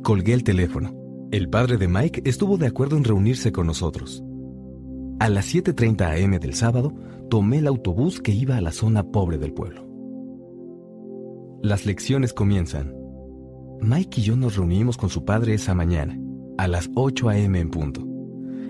Colgué 0.02 0.34
el 0.34 0.46
teléfono. 0.46 0.96
El 1.32 1.50
padre 1.50 1.78
de 1.78 1.90
Mike 1.90 2.22
estuvo 2.24 2.58
de 2.58 2.68
acuerdo 2.68 2.96
en 2.96 3.04
reunirse 3.04 3.52
con 3.52 3.68
nosotros. 3.68 4.24
A 5.20 5.28
las 5.28 5.54
7.30 5.54 6.24
am 6.24 6.40
del 6.40 6.54
sábado, 6.54 6.94
tomé 7.30 7.58
el 7.58 7.68
autobús 7.68 8.22
que 8.22 8.32
iba 8.32 8.56
a 8.56 8.62
la 8.62 8.72
zona 8.72 9.04
pobre 9.04 9.38
del 9.38 9.52
pueblo. 9.52 9.86
Las 11.62 11.86
lecciones 11.86 12.32
comienzan. 12.34 12.96
Mike 13.82 14.22
y 14.22 14.24
yo 14.24 14.38
nos 14.38 14.56
reunimos 14.56 14.96
con 14.96 15.10
su 15.10 15.26
padre 15.26 15.54
esa 15.54 15.76
mañana, 15.76 16.18
a 16.58 16.70
las 16.70 16.90
8 16.96 17.30
am 17.30 17.56
en 17.58 17.70
punto. 17.70 18.09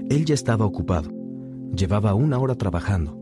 Él 0.10 0.26
ya 0.26 0.34
estaba 0.34 0.66
ocupado. 0.66 1.12
Llevaba 1.76 2.16
una 2.16 2.40
hora 2.40 2.56
trabajando. 2.56 3.16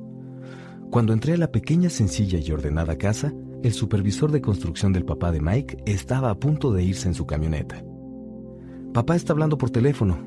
Cuando 0.90 1.12
entré 1.12 1.34
a 1.34 1.38
la 1.38 1.52
pequeña, 1.52 1.90
sencilla 1.90 2.40
y 2.40 2.50
ordenada 2.52 2.98
casa, 2.98 3.34
el 3.62 3.74
supervisor 3.74 4.32
de 4.32 4.40
construcción 4.40 4.94
del 4.94 5.04
papá 5.04 5.32
de 5.32 5.42
Mike 5.42 5.84
estaba 5.86 6.30
a 6.30 6.40
punto 6.40 6.72
de 6.72 6.84
irse 6.84 7.10
en 7.10 7.14
su 7.14 7.26
camioneta. 7.26 7.84
Papá 8.94 9.18
está 9.18 9.34
hablando 9.34 9.58
por 9.58 9.70
teléfono. 9.70 10.18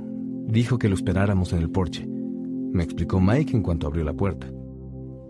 Dijo 0.47 0.79
que 0.79 0.91
lo 0.91 0.95
esperáramos 0.95 1.53
en 1.55 1.61
el 1.61 1.71
porche. 1.71 2.07
Me 2.07 2.85
explicó 2.85 3.21
Mike 3.21 3.57
en 3.57 3.63
cuanto 3.63 3.87
abrió 3.87 4.05
la 4.05 4.13
puerta. 4.13 4.47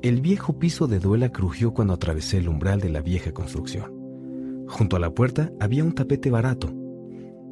El 0.03 0.21
viejo 0.21 0.59
piso 0.59 0.89
de 0.89 0.99
duela 0.99 1.31
crujió 1.31 1.73
cuando 1.73 1.95
atravesé 1.95 2.39
el 2.39 2.49
umbral 2.49 2.81
de 2.81 2.89
la 2.89 3.03
vieja 3.03 3.33
construcción. 3.33 4.65
Junto 4.67 4.97
a 4.97 4.99
la 4.99 5.15
puerta 5.15 5.53
había 5.61 5.85
un 5.85 5.93
tapete 5.93 6.31
barato. 6.31 6.73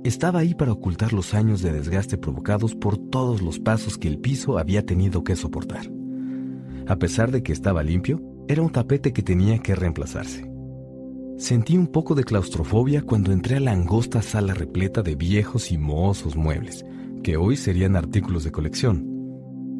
Estaba 0.08 0.38
ahí 0.38 0.54
para 0.54 0.72
ocultar 0.72 1.12
los 1.12 1.34
años 1.34 1.60
de 1.60 1.70
desgaste 1.70 2.16
provocados 2.16 2.74
por 2.74 2.96
todos 2.96 3.42
los 3.42 3.58
pasos 3.58 3.98
que 3.98 4.08
el 4.08 4.16
piso 4.16 4.56
había 4.56 4.86
tenido 4.86 5.22
que 5.22 5.36
soportar. 5.36 5.92
A 6.86 6.96
pesar 6.96 7.30
de 7.30 7.42
que 7.42 7.52
estaba 7.52 7.82
limpio, 7.82 8.18
era 8.48 8.62
un 8.62 8.70
tapete 8.70 9.12
que 9.12 9.20
tenía 9.20 9.58
que 9.58 9.74
reemplazarse. 9.74 10.50
Sentí 11.36 11.76
un 11.76 11.88
poco 11.88 12.14
de 12.14 12.24
claustrofobia 12.24 13.02
cuando 13.02 13.32
entré 13.32 13.56
a 13.56 13.60
la 13.60 13.72
angosta 13.72 14.22
sala 14.22 14.54
repleta 14.54 15.02
de 15.02 15.14
viejos 15.14 15.70
y 15.72 15.76
mohosos 15.76 16.36
muebles, 16.36 16.86
que 17.22 17.36
hoy 17.36 17.58
serían 17.58 17.94
artículos 17.94 18.44
de 18.44 18.50
colección. 18.50 19.04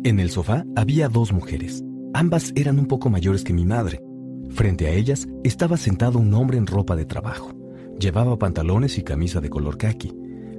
En 0.05 0.21
el 0.21 0.29
sofá 0.29 0.67
había 0.77 1.09
dos 1.09 1.33
mujeres. 1.33 1.83
Ambas 2.13 2.53
eran 2.55 2.79
un 2.79 2.85
poco 2.85 3.09
mayores 3.09 3.45
que 3.45 3.55
mi 3.55 3.65
madre. 3.65 4.03
Frente 4.51 4.89
a 4.89 4.91
ellas 4.91 5.27
estaba 5.43 5.79
sentado 5.79 6.19
un 6.19 6.35
hombre 6.35 6.59
en 6.59 6.67
ropa 6.67 6.97
de 6.97 7.07
trabajo. 7.07 7.58
Llevaba 7.99 8.39
pantalones 8.39 8.97
y 8.99 9.03
camisa 9.03 9.41
de 9.41 9.51
color 9.51 9.77
khaki, 9.77 10.15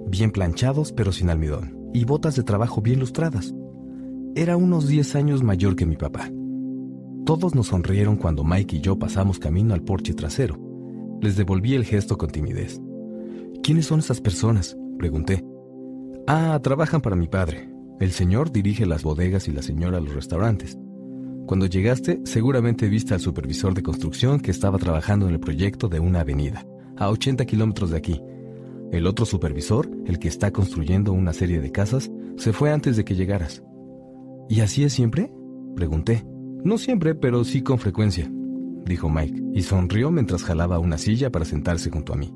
bien 0.08 0.32
planchados 0.32 0.92
pero 0.92 1.12
sin 1.12 1.30
almidón, 1.30 1.90
y 1.94 2.04
botas 2.04 2.36
de 2.36 2.44
trabajo 2.44 2.82
bien 2.82 3.00
lustradas. 3.00 3.54
Era 4.36 4.58
unos 4.58 4.88
10 4.88 5.16
años 5.16 5.44
mayor 5.44 5.76
que 5.76 5.86
mi 5.86 5.96
papá. 5.96 6.30
Todos 7.26 7.56
nos 7.56 7.68
sonrieron 7.68 8.18
cuando 8.18 8.44
Mike 8.44 8.78
y 8.78 8.82
yo 8.82 8.98
pasamos 8.98 9.40
camino 9.40 9.74
al 9.74 9.84
porche 9.84 10.14
trasero. 10.14 10.58
Les 11.22 11.38
devolví 11.38 11.76
el 11.76 11.86
gesto 11.86 12.18
con 12.18 12.30
timidez. 12.30 12.82
¿Quiénes 13.64 13.86
son 13.86 14.00
esas 14.00 14.20
personas? 14.20 14.78
Pregunté. 14.98 15.46
Ah, 16.28 16.60
trabajan 16.62 17.02
para 17.02 17.16
mi 17.16 17.28
padre. 17.28 17.70
El 18.00 18.12
señor 18.12 18.52
dirige 18.52 18.86
las 18.86 19.04
bodegas 19.04 19.48
y 19.48 19.52
la 19.52 19.62
señora 19.62 20.00
los 20.00 20.14
restaurantes. 20.14 20.78
Cuando 21.46 21.66
llegaste, 21.66 22.22
seguramente 22.26 22.88
viste 22.90 23.14
al 23.14 23.20
supervisor 23.20 23.74
de 23.74 23.84
construcción 23.84 24.40
que 24.40 24.52
estaba 24.52 24.78
trabajando 24.78 25.28
en 25.28 25.34
el 25.34 25.40
proyecto 25.40 25.90
de 25.90 26.00
una 26.00 26.22
avenida, 26.22 26.66
a 27.00 27.10
80 27.10 27.46
kilómetros 27.46 27.90
de 27.90 27.98
aquí. 27.98 28.22
El 28.92 29.08
otro 29.08 29.26
supervisor, 29.26 29.90
el 30.06 30.20
que 30.20 30.28
está 30.28 30.52
construyendo 30.52 31.14
una 31.14 31.34
serie 31.34 31.62
de 31.62 31.72
casas, 31.72 32.12
se 32.38 32.54
fue 32.54 32.72
antes 32.72 32.98
de 32.98 33.06
que 33.06 33.16
llegaras. 33.16 33.64
¿Y 34.50 34.62
así 34.62 34.84
es 34.84 34.94
siempre? 34.94 35.32
Pregunté. 35.76 36.26
No 36.64 36.78
siempre, 36.78 37.16
pero 37.16 37.44
sí 37.44 37.62
con 37.62 37.80
frecuencia, 37.80 38.30
dijo 38.86 39.10
Mike, 39.10 39.42
y 39.54 39.62
sonrió 39.62 40.12
mientras 40.12 40.44
jalaba 40.44 40.80
una 40.80 40.98
silla 40.98 41.32
para 41.32 41.46
sentarse 41.46 41.90
junto 41.90 42.14
a 42.14 42.18
mí. 42.18 42.34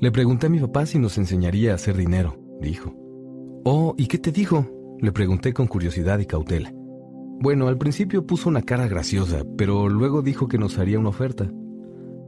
Le 0.00 0.12
pregunté 0.12 0.46
a 0.46 0.50
mi 0.50 0.60
papá 0.60 0.86
si 0.86 0.98
nos 0.98 1.18
enseñaría 1.18 1.72
a 1.72 1.74
hacer 1.74 1.96
dinero, 1.96 2.36
dijo. 2.60 2.94
Oh, 3.64 3.94
¿y 3.96 4.06
qué 4.06 4.18
te 4.18 4.30
dijo? 4.30 4.66
Le 5.00 5.10
pregunté 5.10 5.52
con 5.52 5.66
curiosidad 5.66 6.18
y 6.18 6.26
cautela. 6.26 6.72
Bueno, 7.40 7.66
al 7.66 7.78
principio 7.78 8.26
puso 8.26 8.48
una 8.48 8.62
cara 8.62 8.86
graciosa, 8.86 9.42
pero 9.56 9.88
luego 9.88 10.22
dijo 10.22 10.46
que 10.46 10.58
nos 10.58 10.78
haría 10.78 10.98
una 10.98 11.08
oferta. 11.08 11.50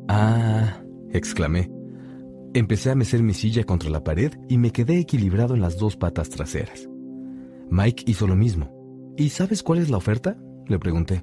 Ah, 0.09 0.83
exclamé. 1.11 1.76
Empecé 2.57 2.91
a 2.91 2.95
mecer 2.95 3.23
mi 3.23 3.35
silla 3.35 3.65
contra 3.65 3.91
la 3.91 4.03
pared 4.03 4.33
y 4.49 4.57
me 4.57 4.71
quedé 4.71 4.99
equilibrado 4.99 5.55
en 5.55 5.61
las 5.61 5.77
dos 5.77 5.95
patas 5.95 6.31
traseras. 6.31 6.89
Mike 7.69 8.05
hizo 8.07 8.27
lo 8.27 8.35
mismo. 8.35 8.73
¿Y 9.19 9.29
sabes 9.29 9.63
cuál 9.63 9.81
es 9.81 9.91
la 9.91 9.99
oferta? 9.99 10.39
Le 10.67 10.79
pregunté. 10.79 11.23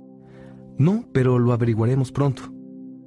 No, 0.77 1.09
pero 1.11 1.39
lo 1.39 1.51
averiguaremos 1.51 2.11
pronto. 2.11 2.53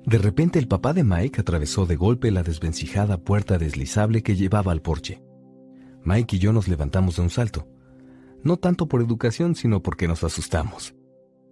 De 0.04 0.18
repente 0.18 0.58
el 0.58 0.66
papá 0.66 0.92
de 0.92 1.04
Mike 1.04 1.40
atravesó 1.40 1.86
de 1.86 1.94
golpe 1.94 2.32
la 2.32 2.42
desvencijada 2.42 3.16
puerta 3.16 3.58
deslizable 3.58 4.24
que 4.24 4.34
llevaba 4.34 4.72
al 4.72 4.82
porche. 4.82 5.22
Mike 6.02 6.34
y 6.34 6.38
yo 6.40 6.52
nos 6.52 6.66
levantamos 6.66 7.14
de 7.14 7.22
un 7.22 7.30
salto. 7.30 7.68
No 8.42 8.56
tanto 8.56 8.88
por 8.88 9.02
educación, 9.02 9.54
sino 9.54 9.84
porque 9.84 10.08
nos 10.08 10.24
asustamos. 10.24 10.96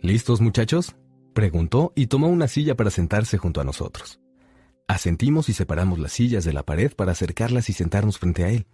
¿Listos, 0.00 0.40
muchachos? 0.40 0.96
preguntó 1.34 1.92
y 1.94 2.08
tomó 2.08 2.26
una 2.26 2.48
silla 2.48 2.74
para 2.74 2.90
sentarse 2.90 3.38
junto 3.38 3.60
a 3.60 3.64
nosotros. 3.64 4.23
Asentimos 4.86 5.48
y 5.48 5.54
separamos 5.54 5.98
las 5.98 6.12
sillas 6.12 6.44
de 6.44 6.52
la 6.52 6.62
pared 6.62 6.92
para 6.94 7.12
acercarlas 7.12 7.70
y 7.70 7.72
sentarnos 7.72 8.18
frente 8.18 8.44
a 8.44 8.50
él. 8.50 8.66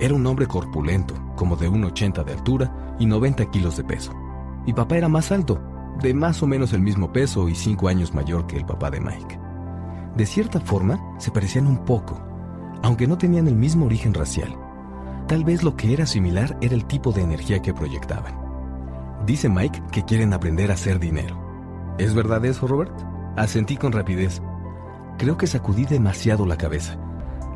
Era 0.00 0.14
un 0.14 0.26
hombre 0.26 0.46
corpulento, 0.46 1.14
como 1.36 1.54
de 1.54 1.70
1,80 1.70 2.24
de 2.24 2.32
altura 2.32 2.96
y 2.98 3.06
90 3.06 3.48
kilos 3.50 3.76
de 3.76 3.84
peso. 3.84 4.12
Mi 4.66 4.72
papá 4.72 4.96
era 4.96 5.08
más 5.08 5.30
alto, 5.30 5.62
de 6.02 6.12
más 6.12 6.42
o 6.42 6.48
menos 6.48 6.72
el 6.72 6.80
mismo 6.80 7.12
peso 7.12 7.48
y 7.48 7.54
5 7.54 7.86
años 7.86 8.14
mayor 8.14 8.48
que 8.48 8.56
el 8.56 8.66
papá 8.66 8.90
de 8.90 9.00
Mike. 9.00 9.38
De 10.16 10.26
cierta 10.26 10.60
forma, 10.60 10.98
se 11.20 11.30
parecían 11.30 11.68
un 11.68 11.84
poco, 11.84 12.20
aunque 12.82 13.06
no 13.06 13.16
tenían 13.16 13.46
el 13.46 13.54
mismo 13.54 13.86
origen 13.86 14.14
racial. 14.14 14.56
Tal 15.28 15.44
vez 15.44 15.62
lo 15.62 15.76
que 15.76 15.92
era 15.92 16.06
similar 16.06 16.58
era 16.60 16.74
el 16.74 16.84
tipo 16.84 17.12
de 17.12 17.22
energía 17.22 17.62
que 17.62 17.74
proyectaban. 17.74 18.36
Dice 19.24 19.48
Mike 19.48 19.82
que 19.92 20.04
quieren 20.04 20.32
aprender 20.32 20.72
a 20.72 20.74
hacer 20.74 20.98
dinero. 20.98 21.94
¿Es 21.96 22.12
verdad 22.12 22.44
eso, 22.44 22.66
Robert? 22.66 22.92
Asentí 23.36 23.76
con 23.76 23.92
rapidez. 23.92 24.42
Creo 25.18 25.36
que 25.36 25.48
sacudí 25.48 25.84
demasiado 25.84 26.46
la 26.46 26.56
cabeza. 26.56 26.96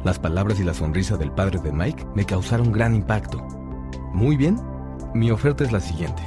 Las 0.03 0.19
palabras 0.19 0.59
y 0.59 0.65
la 0.65 0.75
sonrisa 0.75 1.17
del 1.17 1.31
padre 1.31 1.61
de 1.61 1.71
Mike 1.71 2.07
me 2.13 2.27
causaron 2.27 2.73
gran 2.73 2.93
impacto. 2.93 3.39
Muy 4.13 4.37
bien, 4.37 4.61
mi 5.15 5.31
oferta 5.31 5.63
es 5.63 5.71
la 5.71 5.79
siguiente. 5.79 6.25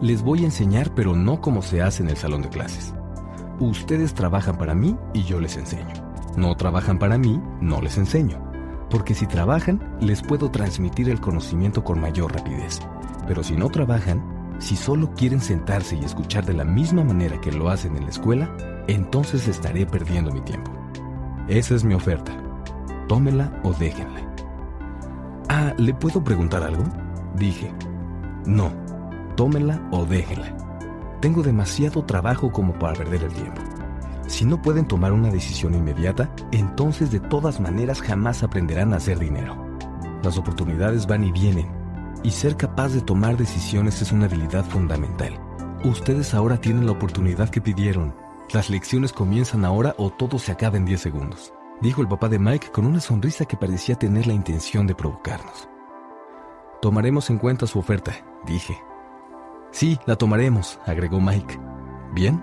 Les 0.00 0.22
voy 0.22 0.40
a 0.40 0.46
enseñar, 0.46 0.94
pero 0.94 1.14
no 1.14 1.42
como 1.42 1.60
se 1.60 1.82
hace 1.82 2.02
en 2.02 2.08
el 2.08 2.16
salón 2.16 2.40
de 2.40 2.48
clases. 2.48 2.94
Ustedes 3.60 4.14
trabajan 4.14 4.56
para 4.56 4.74
mí 4.74 4.96
y 5.12 5.24
yo 5.24 5.38
les 5.38 5.58
enseño. 5.58 5.92
No 6.34 6.56
trabajan 6.56 6.98
para 6.98 7.18
mí, 7.18 7.42
no 7.60 7.82
les 7.82 7.98
enseño. 7.98 8.42
Porque 8.88 9.14
si 9.14 9.26
trabajan, 9.26 9.98
les 10.00 10.22
puedo 10.22 10.50
transmitir 10.50 11.10
el 11.10 11.20
conocimiento 11.20 11.84
con 11.84 12.00
mayor 12.00 12.32
rapidez. 12.32 12.80
Pero 13.26 13.42
si 13.42 13.54
no 13.54 13.68
trabajan, 13.68 14.56
si 14.60 14.76
solo 14.76 15.12
quieren 15.14 15.42
sentarse 15.42 15.94
y 15.96 16.04
escuchar 16.04 16.46
de 16.46 16.54
la 16.54 16.64
misma 16.64 17.04
manera 17.04 17.38
que 17.38 17.52
lo 17.52 17.68
hacen 17.68 17.96
en 17.96 18.04
la 18.04 18.10
escuela, 18.10 18.50
entonces 18.88 19.48
estaré 19.48 19.86
perdiendo 19.86 20.30
mi 20.32 20.40
tiempo. 20.40 20.70
Esa 21.48 21.74
es 21.74 21.84
mi 21.84 21.94
oferta. 21.94 22.32
Tómela 23.08 23.52
o 23.62 23.72
déjenla. 23.72 24.20
Ah, 25.48 25.72
¿le 25.76 25.92
puedo 25.94 26.22
preguntar 26.24 26.62
algo? 26.62 26.84
Dije. 27.36 27.72
No, 28.46 28.72
tómela 29.36 29.80
o 29.90 30.04
déjenla. 30.04 30.56
Tengo 31.20 31.42
demasiado 31.42 32.04
trabajo 32.04 32.50
como 32.52 32.72
para 32.78 32.94
perder 32.94 33.24
el 33.24 33.32
tiempo. 33.32 33.60
Si 34.26 34.44
no 34.44 34.60
pueden 34.60 34.86
tomar 34.86 35.12
una 35.12 35.30
decisión 35.30 35.74
inmediata, 35.74 36.34
entonces 36.50 37.10
de 37.10 37.20
todas 37.20 37.60
maneras 37.60 38.00
jamás 38.00 38.42
aprenderán 38.42 38.92
a 38.92 38.96
hacer 38.96 39.18
dinero. 39.18 39.56
Las 40.22 40.38
oportunidades 40.38 41.06
van 41.06 41.24
y 41.24 41.32
vienen, 41.32 41.68
y 42.22 42.30
ser 42.30 42.56
capaz 42.56 42.88
de 42.94 43.02
tomar 43.02 43.36
decisiones 43.36 44.00
es 44.00 44.12
una 44.12 44.24
habilidad 44.24 44.64
fundamental. 44.64 45.38
Ustedes 45.84 46.32
ahora 46.32 46.56
tienen 46.56 46.86
la 46.86 46.92
oportunidad 46.92 47.50
que 47.50 47.60
pidieron. 47.60 48.14
Las 48.52 48.70
lecciones 48.70 49.12
comienzan 49.12 49.64
ahora 49.64 49.94
o 49.98 50.10
todo 50.10 50.38
se 50.38 50.52
acaba 50.52 50.76
en 50.76 50.84
10 50.84 51.00
segundos, 51.00 51.52
dijo 51.80 52.02
el 52.02 52.08
papá 52.08 52.28
de 52.28 52.38
Mike 52.38 52.70
con 52.70 52.86
una 52.86 53.00
sonrisa 53.00 53.46
que 53.46 53.56
parecía 53.56 53.96
tener 53.96 54.26
la 54.26 54.34
intención 54.34 54.86
de 54.86 54.94
provocarnos. 54.94 55.68
Tomaremos 56.80 57.30
en 57.30 57.38
cuenta 57.38 57.66
su 57.66 57.78
oferta, 57.78 58.12
dije. 58.46 58.78
Sí, 59.70 59.98
la 60.06 60.16
tomaremos, 60.16 60.78
agregó 60.86 61.20
Mike. 61.20 61.58
Bien, 62.12 62.40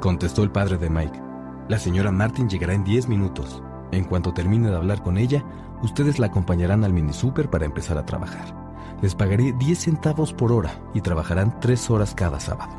contestó 0.00 0.42
el 0.42 0.50
padre 0.50 0.76
de 0.76 0.90
Mike. 0.90 1.22
La 1.68 1.78
señora 1.78 2.10
Martin 2.10 2.48
llegará 2.48 2.74
en 2.74 2.84
10 2.84 3.08
minutos. 3.08 3.62
En 3.92 4.04
cuanto 4.04 4.34
termine 4.34 4.68
de 4.68 4.76
hablar 4.76 5.02
con 5.02 5.16
ella, 5.16 5.44
ustedes 5.82 6.18
la 6.18 6.26
acompañarán 6.26 6.84
al 6.84 6.92
mini 6.92 7.12
super 7.12 7.48
para 7.48 7.64
empezar 7.64 7.96
a 7.96 8.04
trabajar. 8.04 8.54
Les 9.00 9.14
pagaré 9.14 9.52
10 9.52 9.78
centavos 9.78 10.32
por 10.32 10.52
hora 10.52 10.72
y 10.92 11.00
trabajarán 11.00 11.60
3 11.60 11.90
horas 11.90 12.14
cada 12.14 12.40
sábado. 12.40 12.72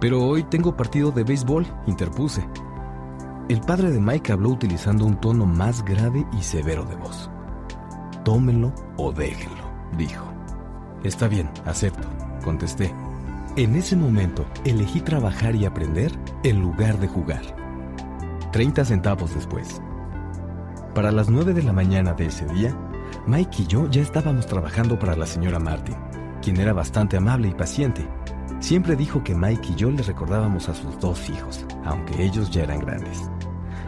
Pero 0.00 0.22
hoy 0.22 0.42
tengo 0.44 0.76
partido 0.76 1.10
de 1.10 1.24
béisbol, 1.24 1.66
interpuse. 1.86 2.46
El 3.48 3.60
padre 3.60 3.90
de 3.90 4.00
Mike 4.00 4.32
habló 4.32 4.50
utilizando 4.50 5.04
un 5.06 5.20
tono 5.20 5.46
más 5.46 5.84
grave 5.84 6.26
y 6.36 6.42
severo 6.42 6.84
de 6.84 6.96
voz. 6.96 7.30
Tómenlo 8.24 8.72
o 8.96 9.12
déjenlo, 9.12 9.70
dijo. 9.96 10.24
Está 11.04 11.28
bien, 11.28 11.48
acepto, 11.64 12.08
contesté. 12.44 12.92
En 13.56 13.74
ese 13.74 13.96
momento 13.96 14.44
elegí 14.64 15.00
trabajar 15.00 15.54
y 15.54 15.64
aprender 15.64 16.12
en 16.42 16.60
lugar 16.60 16.98
de 16.98 17.08
jugar. 17.08 17.42
30 18.52 18.84
centavos 18.84 19.34
después. 19.34 19.80
Para 20.94 21.12
las 21.12 21.30
9 21.30 21.54
de 21.54 21.62
la 21.62 21.72
mañana 21.72 22.14
de 22.14 22.26
ese 22.26 22.46
día, 22.46 22.76
Mike 23.26 23.62
y 23.62 23.66
yo 23.66 23.88
ya 23.88 24.02
estábamos 24.02 24.46
trabajando 24.46 24.98
para 24.98 25.16
la 25.16 25.26
señora 25.26 25.58
Martin, 25.58 25.96
quien 26.42 26.58
era 26.58 26.72
bastante 26.72 27.16
amable 27.16 27.48
y 27.48 27.54
paciente. 27.54 28.08
Siempre 28.60 28.96
dijo 28.96 29.22
que 29.22 29.34
Mike 29.34 29.72
y 29.72 29.74
yo 29.74 29.90
le 29.90 30.02
recordábamos 30.02 30.68
a 30.68 30.74
sus 30.74 30.98
dos 30.98 31.28
hijos, 31.28 31.64
aunque 31.84 32.24
ellos 32.24 32.50
ya 32.50 32.62
eran 32.62 32.80
grandes. 32.80 33.30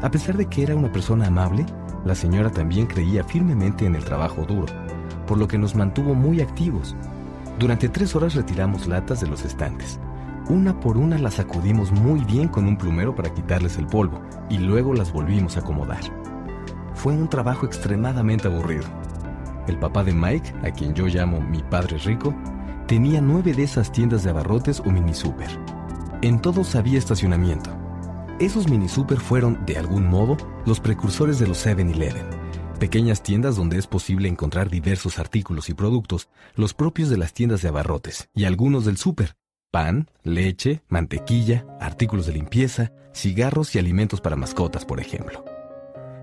A 0.03 0.11
pesar 0.11 0.37
de 0.37 0.47
que 0.47 0.63
era 0.63 0.77
una 0.77 0.93
persona 0.93 1.27
amable, 1.27 1.65
la 2.05 2.15
señora 2.15 2.51
también 2.51 2.87
creía 2.87 3.25
firmemente 3.25 3.87
en 3.87 3.95
el 3.95 4.05
trabajo 4.05 4.45
duro, 4.45 4.67
por 5.27 5.39
lo 5.39 5.49
que 5.49 5.59
nos 5.59 5.75
mantuvo 5.75 6.15
muy 6.15 6.41
activos. 6.41 6.95
Durante 7.59 7.89
tres 7.89 8.15
horas 8.15 8.35
retiramos 8.35 8.87
latas 8.87 9.21
de 9.21 9.27
los 9.27 9.45
estantes. 9.45 9.99
Una 10.49 10.79
por 10.79 10.97
una 10.97 11.19
las 11.19 11.35
sacudimos 11.35 11.91
muy 11.91 12.21
bien 12.21 12.49
con 12.49 12.67
un 12.67 12.79
plumero 12.79 13.15
para 13.15 13.35
quitarles 13.35 13.79
el 13.79 13.87
polvo 13.87 14.21
y 14.49 14.59
luego 14.59 14.95
las 14.95 15.13
volvimos 15.13 15.57
a 15.57 15.61
acomodar. 15.61 16.01
Fue 16.95 17.13
un 17.13 17.29
trabajo 17.29 17.67
extremadamente 17.67 18.49
aburrido, 18.49 18.85
el 19.67 19.79
papá 19.79 20.05
de 20.05 20.13
Mike, 20.13 20.53
a 20.63 20.71
quien 20.71 20.95
yo 20.95 21.07
llamo 21.07 21.41
mi 21.41 21.63
padre 21.63 21.99
rico, 21.99 22.35
tenía 22.89 23.21
nueve 23.21 23.53
de 23.53 23.65
esas 23.65 23.93
tiendas 23.93 24.25
de 24.25 24.31
abarrotes 24.31 24.81
o 24.81 24.91
mini 24.91 25.13
super. 25.13 25.51
En 26.23 26.41
todos 26.41 26.75
había 26.75 26.99
estacionamiento. 26.99 27.71
Esos 28.41 28.71
mini 28.71 28.89
super 28.89 29.21
fueron, 29.21 29.65
de 29.67 29.77
algún 29.77 30.09
modo, 30.09 30.39
los 30.65 30.81
precursores 30.81 31.39
de 31.39 31.47
los 31.47 31.65
7-Eleven, 31.67 32.25
pequeñas 32.81 33.23
tiendas 33.23 33.57
donde 33.57 33.77
es 33.77 33.87
posible 33.87 34.27
encontrar 34.27 34.71
diversos 34.71 35.19
artículos 35.19 35.69
y 35.69 35.75
productos, 35.75 36.31
los 36.55 36.73
propios 36.73 37.11
de 37.11 37.19
las 37.19 37.35
tiendas 37.35 37.61
de 37.61 37.69
abarrotes 37.69 38.31
y 38.35 38.47
algunos 38.47 38.87
del 38.87 38.97
super, 38.97 39.37
pan, 39.71 40.09
leche, 40.23 40.83
mantequilla, 40.89 41.67
artículos 41.81 42.25
de 42.25 42.33
limpieza, 42.33 42.93
cigarros 43.13 43.75
y 43.75 43.79
alimentos 43.79 44.23
para 44.23 44.37
mascotas, 44.37 44.87
por 44.87 44.99
ejemplo. 44.99 45.45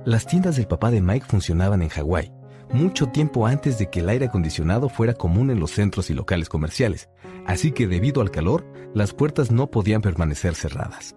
Las 0.03 0.25
tiendas 0.25 0.55
del 0.55 0.65
papá 0.65 0.89
de 0.89 1.01
Mike 1.01 1.27
funcionaban 1.29 1.83
en 1.83 1.89
Hawái 1.89 2.31
mucho 2.73 3.07
tiempo 3.07 3.47
antes 3.47 3.77
de 3.77 3.89
que 3.89 3.99
el 3.99 4.09
aire 4.09 4.25
acondicionado 4.25 4.89
fuera 4.89 5.13
común 5.13 5.49
en 5.49 5.59
los 5.59 5.71
centros 5.71 6.09
y 6.09 6.13
locales 6.13 6.49
comerciales, 6.49 7.09
así 7.45 7.71
que 7.71 7.87
debido 7.87 8.21
al 8.21 8.31
calor, 8.31 8.65
las 8.93 9.13
puertas 9.13 9.51
no 9.51 9.71
podían 9.71 10.01
permanecer 10.01 10.55
cerradas. 10.55 11.15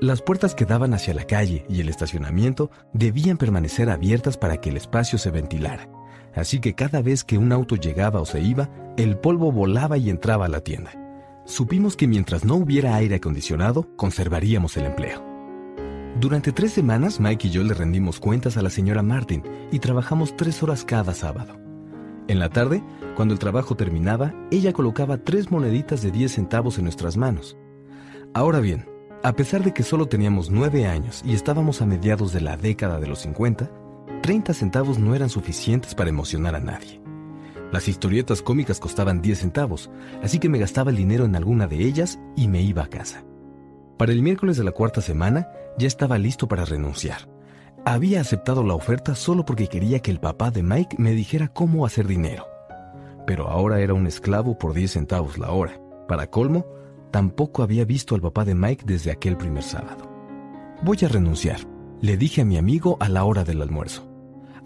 Las 0.00 0.22
puertas 0.22 0.54
que 0.54 0.64
daban 0.64 0.94
hacia 0.94 1.14
la 1.14 1.24
calle 1.24 1.66
y 1.68 1.80
el 1.80 1.88
estacionamiento 1.88 2.70
debían 2.94 3.36
permanecer 3.36 3.90
abiertas 3.90 4.36
para 4.38 4.56
que 4.58 4.70
el 4.70 4.76
espacio 4.76 5.18
se 5.18 5.30
ventilara, 5.30 5.90
así 6.34 6.58
que 6.58 6.74
cada 6.74 7.02
vez 7.02 7.22
que 7.22 7.38
un 7.38 7.52
auto 7.52 7.76
llegaba 7.76 8.20
o 8.20 8.26
se 8.26 8.40
iba, 8.40 8.70
el 8.96 9.18
polvo 9.18 9.52
volaba 9.52 9.98
y 9.98 10.10
entraba 10.10 10.46
a 10.46 10.48
la 10.48 10.60
tienda. 10.60 10.92
Supimos 11.44 11.96
que 11.96 12.06
mientras 12.06 12.44
no 12.44 12.56
hubiera 12.56 12.94
aire 12.94 13.16
acondicionado, 13.16 13.94
conservaríamos 13.96 14.76
el 14.76 14.86
empleo. 14.86 15.29
Durante 16.18 16.52
tres 16.52 16.72
semanas, 16.72 17.20
Mike 17.20 17.48
y 17.48 17.50
yo 17.50 17.62
le 17.62 17.72
rendimos 17.72 18.18
cuentas 18.18 18.56
a 18.56 18.62
la 18.62 18.70
señora 18.70 19.02
Martin 19.02 19.42
y 19.70 19.78
trabajamos 19.78 20.36
tres 20.36 20.62
horas 20.62 20.84
cada 20.84 21.14
sábado. 21.14 21.58
En 22.26 22.38
la 22.38 22.48
tarde, 22.48 22.82
cuando 23.16 23.32
el 23.32 23.40
trabajo 23.40 23.76
terminaba, 23.76 24.34
ella 24.50 24.72
colocaba 24.72 25.18
tres 25.18 25.50
moneditas 25.50 26.02
de 26.02 26.10
10 26.10 26.32
centavos 26.32 26.78
en 26.78 26.84
nuestras 26.84 27.16
manos. 27.16 27.56
Ahora 28.34 28.60
bien, 28.60 28.86
a 29.22 29.32
pesar 29.32 29.62
de 29.62 29.72
que 29.72 29.82
solo 29.82 30.06
teníamos 30.06 30.50
nueve 30.50 30.86
años 30.86 31.22
y 31.24 31.34
estábamos 31.34 31.80
a 31.80 31.86
mediados 31.86 32.32
de 32.32 32.40
la 32.40 32.56
década 32.56 32.98
de 32.98 33.06
los 33.06 33.20
50, 33.20 33.70
30 34.22 34.54
centavos 34.54 34.98
no 34.98 35.14
eran 35.14 35.30
suficientes 35.30 35.94
para 35.94 36.10
emocionar 36.10 36.54
a 36.54 36.60
nadie. 36.60 37.00
Las 37.72 37.86
historietas 37.88 38.42
cómicas 38.42 38.80
costaban 38.80 39.22
10 39.22 39.38
centavos, 39.38 39.90
así 40.22 40.38
que 40.38 40.48
me 40.48 40.58
gastaba 40.58 40.90
el 40.90 40.96
dinero 40.96 41.24
en 41.24 41.36
alguna 41.36 41.66
de 41.66 41.84
ellas 41.84 42.18
y 42.36 42.48
me 42.48 42.62
iba 42.62 42.82
a 42.82 42.88
casa. 42.88 43.24
Para 43.96 44.12
el 44.12 44.22
miércoles 44.22 44.56
de 44.56 44.64
la 44.64 44.72
cuarta 44.72 45.00
semana 45.00 45.46
ya 45.80 45.88
estaba 45.88 46.18
listo 46.18 46.46
para 46.46 46.64
renunciar. 46.64 47.28
Había 47.86 48.20
aceptado 48.20 48.62
la 48.62 48.74
oferta 48.74 49.14
solo 49.14 49.46
porque 49.46 49.66
quería 49.66 50.00
que 50.00 50.10
el 50.10 50.20
papá 50.20 50.50
de 50.50 50.62
Mike 50.62 50.96
me 50.98 51.12
dijera 51.12 51.48
cómo 51.48 51.86
hacer 51.86 52.06
dinero. 52.06 52.46
Pero 53.26 53.48
ahora 53.48 53.80
era 53.80 53.94
un 53.94 54.06
esclavo 54.06 54.58
por 54.58 54.74
10 54.74 54.92
centavos 54.92 55.38
la 55.38 55.50
hora. 55.50 55.80
Para 56.06 56.28
colmo, 56.28 56.66
tampoco 57.10 57.62
había 57.62 57.86
visto 57.86 58.14
al 58.14 58.20
papá 58.20 58.44
de 58.44 58.54
Mike 58.54 58.84
desde 58.86 59.10
aquel 59.10 59.38
primer 59.38 59.62
sábado. 59.62 60.08
Voy 60.82 60.98
a 61.02 61.08
renunciar, 61.08 61.60
le 62.02 62.18
dije 62.18 62.42
a 62.42 62.44
mi 62.44 62.58
amigo 62.58 62.98
a 63.00 63.08
la 63.08 63.24
hora 63.24 63.44
del 63.44 63.62
almuerzo. 63.62 64.06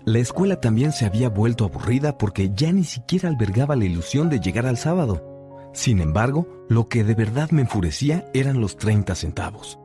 La 0.05 0.19
escuela 0.19 0.61
también 0.61 0.93
se 0.93 1.07
había 1.07 1.29
vuelto 1.29 1.65
aburrida 1.65 2.19
porque 2.19 2.51
ya 2.55 2.73
ni 2.73 2.85
siquiera 2.85 3.29
albergaba 3.29 3.77
la 3.77 3.85
ilusión 3.85 4.29
de 4.29 4.41
llegar 4.41 4.67
al 4.67 4.77
sábado. 4.77 5.71
Sin 5.73 6.01
embargo, 6.01 6.49
lo 6.69 6.89
que 6.89 7.05
de 7.05 7.15
verdad 7.15 7.51
me 7.51 7.63
enfurecía 7.63 8.29
eran 8.35 8.61
los 8.61 8.77
30 8.77 9.15
centavos. 9.15 9.79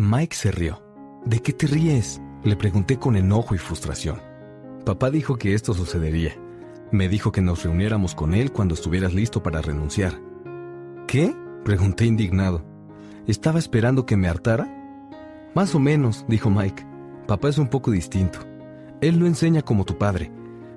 Mike 0.00 0.36
se 0.36 0.52
rió. 0.52 0.80
¿De 1.24 1.40
qué 1.40 1.52
te 1.52 1.66
ríes? 1.66 2.22
Le 2.44 2.54
pregunté 2.54 3.00
con 3.00 3.16
enojo 3.16 3.56
y 3.56 3.58
frustración. 3.58 4.20
Papá 4.86 5.10
dijo 5.10 5.38
que 5.38 5.54
esto 5.54 5.74
sucedería. 5.74 6.36
Me 6.92 7.08
dijo 7.08 7.32
que 7.32 7.40
nos 7.40 7.64
reuniéramos 7.64 8.14
con 8.14 8.32
él 8.32 8.52
cuando 8.52 8.74
estuvieras 8.74 9.12
listo 9.12 9.42
para 9.42 9.60
renunciar. 9.60 10.12
¿Qué? 11.08 11.34
Pregunté 11.64 12.06
indignado. 12.06 12.64
¿Estaba 13.26 13.58
esperando 13.58 14.06
que 14.06 14.16
me 14.16 14.28
hartara? 14.28 14.72
Más 15.56 15.74
o 15.74 15.80
menos, 15.80 16.24
dijo 16.28 16.48
Mike. 16.48 16.86
Papá 17.26 17.48
es 17.48 17.58
un 17.58 17.66
poco 17.66 17.90
distinto. 17.90 18.38
Él 19.00 19.18
no 19.18 19.26
enseña 19.26 19.62
como 19.62 19.84
tu 19.84 19.98
padre. 19.98 20.30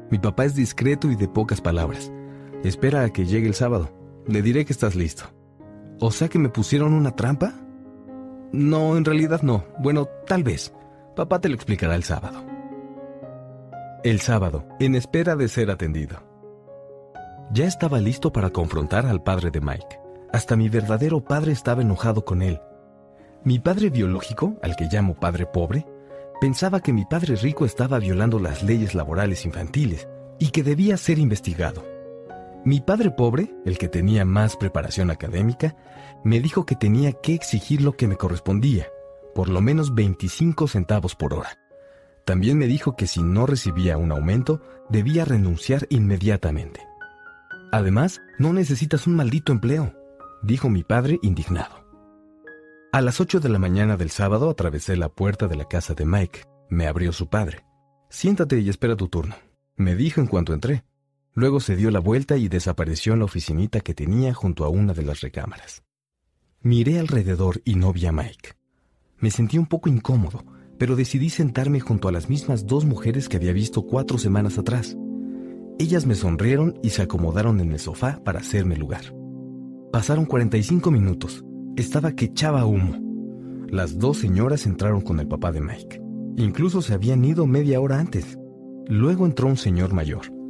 Mi 0.10 0.18
papá 0.18 0.46
es 0.46 0.56
discreto 0.56 1.12
y 1.12 1.16
de 1.16 1.28
pocas 1.28 1.62
palabras. 1.62 2.12
Espera 2.64 3.04
a 3.04 3.14
que 3.14 3.28
llegue 3.28 3.46
el 3.46 3.54
sábado. 3.54 3.96
Le 4.26 4.42
diré 4.42 4.66
que 4.66 4.74
estás 4.74 4.96
listo. 4.96 5.26
¿O 6.00 6.10
sea 6.10 6.28
que 6.28 6.40
me 6.40 6.50
pusieron 6.50 6.94
una 6.94 7.16
trampa? 7.16 7.54
No, 8.52 8.98
en 8.98 9.06
realidad 9.06 9.42
no. 9.42 9.66
Bueno, 9.80 10.08
tal 10.28 10.44
vez. 10.44 10.74
Papá 11.16 11.40
te 11.40 11.50
lo 11.50 11.56
explicará 11.56 11.96
el 11.96 12.04
sábado. 12.04 12.44
El 14.04 14.20
sábado, 14.20 14.66
en 14.80 14.96
espera 14.96 15.36
de 15.36 15.48
ser 15.48 15.70
atendido. 15.70 16.24
Ya 17.54 17.66
estaba 17.66 18.00
listo 18.00 18.32
para 18.32 18.50
confrontar 18.50 19.06
al 19.06 19.22
padre 19.22 19.52
de 19.52 19.62
Mike. 19.62 20.00
Hasta 20.32 20.56
mi 20.56 20.70
verdadero 20.70 21.24
padre 21.24 21.52
estaba 21.52 21.82
enojado 21.82 22.24
con 22.24 22.42
él. 22.42 22.62
Mi 23.44 23.60
padre 23.60 23.90
biológico, 23.90 24.56
al 24.62 24.76
que 24.76 24.88
llamo 24.92 25.16
padre 25.16 25.46
pobre, 25.46 25.86
pensaba 26.40 26.80
que 26.80 26.94
mi 26.94 27.06
padre 27.06 27.36
rico 27.36 27.66
estaba 27.66 28.00
violando 28.00 28.40
las 28.40 28.64
leyes 28.64 28.96
laborales 28.96 29.46
infantiles 29.46 30.08
y 30.40 30.50
que 30.50 30.64
debía 30.64 30.98
ser 30.98 31.20
investigado. 31.20 31.91
Mi 32.64 32.80
padre 32.80 33.10
pobre, 33.10 33.52
el 33.66 33.78
que 33.80 33.88
tenía 33.88 34.24
más 34.24 34.56
preparación 34.56 35.10
académica, 35.10 35.76
me 36.24 36.40
dijo 36.40 36.66
que 36.66 36.76
tenía 36.76 37.12
que 37.12 37.34
exigir 37.34 37.82
lo 37.82 37.94
que 37.94 38.08
me 38.08 38.18
correspondía, 38.18 38.88
por 39.34 39.50
lo 39.50 39.62
menos 39.62 39.96
25 39.96 40.68
centavos 40.68 41.16
por 41.16 41.34
hora. 41.34 41.58
También 42.24 42.60
me 42.60 42.68
dijo 42.68 42.96
que 42.96 43.08
si 43.08 43.24
no 43.24 43.48
recibía 43.48 43.98
un 43.98 44.12
aumento, 44.12 44.62
debía 44.90 45.26
renunciar 45.26 45.88
inmediatamente. 45.90 46.82
Además, 47.72 48.22
no 48.38 48.54
necesitas 48.54 49.08
un 49.08 49.16
maldito 49.16 49.52
empleo, 49.52 49.96
dijo 50.44 50.70
mi 50.70 50.84
padre 50.84 51.18
indignado. 51.24 51.82
A 52.92 53.02
las 53.02 53.22
8 53.22 53.40
de 53.40 53.50
la 53.50 53.58
mañana 53.58 53.98
del 53.98 54.12
sábado 54.12 54.50
atravesé 54.50 54.98
la 54.98 55.10
puerta 55.10 55.48
de 55.48 55.56
la 55.56 55.66
casa 55.66 55.96
de 55.96 56.06
Mike. 56.06 56.44
Me 56.70 56.88
abrió 56.88 57.12
su 57.12 57.28
padre. 57.28 57.66
Siéntate 58.10 58.60
y 58.60 58.70
espera 58.70 58.96
tu 58.96 59.08
turno, 59.08 59.36
me 59.78 59.96
dijo 59.96 60.22
en 60.22 60.28
cuanto 60.28 60.54
entré. 60.54 60.84
Luego 61.34 61.60
se 61.60 61.76
dio 61.76 61.92
la 61.92 62.00
vuelta 62.00 62.38
y 62.38 62.48
desapareció 62.48 63.14
en 63.14 63.20
la 63.20 63.26
oficinita 63.26 63.82
que 63.82 63.94
tenía 63.94 64.34
junto 64.34 64.66
a 64.66 64.70
una 64.70 64.94
de 64.94 65.04
las 65.04 65.22
recámaras. 65.22 65.84
Miré 66.62 67.00
alrededor 67.00 67.62
y 67.66 67.76
no 67.76 67.94
vi 67.94 68.06
a 68.06 68.12
Mike. 68.12 68.56
Me 69.20 69.32
sentí 69.32 69.58
un 69.58 69.66
poco 69.66 69.90
incómodo, 69.90 70.44
pero 70.78 70.96
decidí 70.96 71.30
sentarme 71.30 71.80
junto 71.80 72.08
a 72.08 72.12
las 72.12 72.30
mismas 72.30 72.68
dos 72.68 72.86
mujeres 72.86 73.30
que 73.30 73.38
había 73.38 73.54
visto 73.54 73.84
cuatro 73.84 74.18
semanas 74.18 74.58
atrás. 74.58 74.98
Ellas 75.80 76.06
me 76.06 76.16
sonrieron 76.16 76.80
y 76.84 76.90
se 76.90 77.02
acomodaron 77.02 77.60
en 77.60 77.72
el 77.72 77.80
sofá 77.80 78.22
para 78.24 78.40
hacerme 78.40 78.76
lugar. 78.76 79.16
Pasaron 79.92 80.26
45 80.26 80.92
minutos 80.92 81.44
estaba 81.76 82.12
que 82.14 82.26
echaba 82.26 82.66
humo. 82.66 82.96
Las 83.70 83.98
dos 83.98 84.18
señoras 84.18 84.66
entraron 84.66 85.02
con 85.02 85.20
el 85.20 85.28
papá 85.28 85.52
de 85.52 85.62
Mike. 85.62 86.02
Incluso 86.38 86.82
se 86.82 86.94
habían 86.94 87.24
ido 87.24 87.46
media 87.48 87.80
hora 87.80 88.00
antes. 88.00 88.38
Luego 88.88 89.26
entró 89.26 89.48
un 89.48 89.58
señor 89.58 89.94
mayor. 89.94 90.41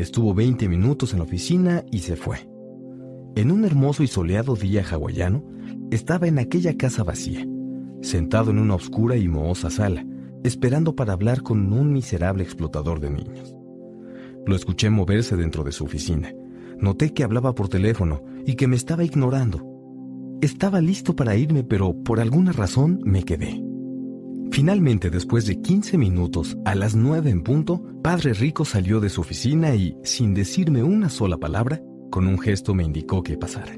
Estuvo 0.00 0.32
20 0.32 0.66
minutos 0.66 1.12
en 1.12 1.18
la 1.18 1.26
oficina 1.26 1.84
y 1.90 1.98
se 1.98 2.16
fue. 2.16 2.48
En 3.36 3.50
un 3.50 3.66
hermoso 3.66 4.02
y 4.02 4.06
soleado 4.06 4.56
día 4.56 4.82
hawaiano, 4.82 5.44
estaba 5.90 6.26
en 6.26 6.38
aquella 6.38 6.74
casa 6.78 7.04
vacía, 7.04 7.46
sentado 8.00 8.50
en 8.50 8.58
una 8.60 8.76
oscura 8.76 9.18
y 9.18 9.28
mohosa 9.28 9.68
sala, 9.68 10.06
esperando 10.42 10.96
para 10.96 11.12
hablar 11.12 11.42
con 11.42 11.70
un 11.70 11.92
miserable 11.92 12.42
explotador 12.42 12.98
de 12.98 13.10
niños. 13.10 13.54
Lo 14.46 14.56
escuché 14.56 14.88
moverse 14.88 15.36
dentro 15.36 15.64
de 15.64 15.72
su 15.72 15.84
oficina. 15.84 16.32
Noté 16.78 17.12
que 17.12 17.22
hablaba 17.22 17.54
por 17.54 17.68
teléfono 17.68 18.22
y 18.46 18.54
que 18.54 18.68
me 18.68 18.76
estaba 18.76 19.04
ignorando. 19.04 19.60
Estaba 20.40 20.80
listo 20.80 21.14
para 21.14 21.36
irme, 21.36 21.62
pero 21.62 21.92
por 21.92 22.20
alguna 22.20 22.52
razón 22.52 23.00
me 23.04 23.22
quedé. 23.22 23.62
Finalmente, 24.52 25.10
después 25.10 25.46
de 25.46 25.60
15 25.60 25.96
minutos, 25.96 26.58
a 26.64 26.74
las 26.74 26.96
9 26.96 27.30
en 27.30 27.42
punto, 27.42 27.82
Padre 28.02 28.34
Rico 28.34 28.64
salió 28.64 28.98
de 28.98 29.08
su 29.08 29.20
oficina 29.20 29.74
y, 29.76 29.96
sin 30.02 30.34
decirme 30.34 30.82
una 30.82 31.08
sola 31.08 31.36
palabra, 31.36 31.80
con 32.10 32.26
un 32.26 32.38
gesto 32.38 32.74
me 32.74 32.82
indicó 32.82 33.22
que 33.22 33.38
pasara. 33.38 33.76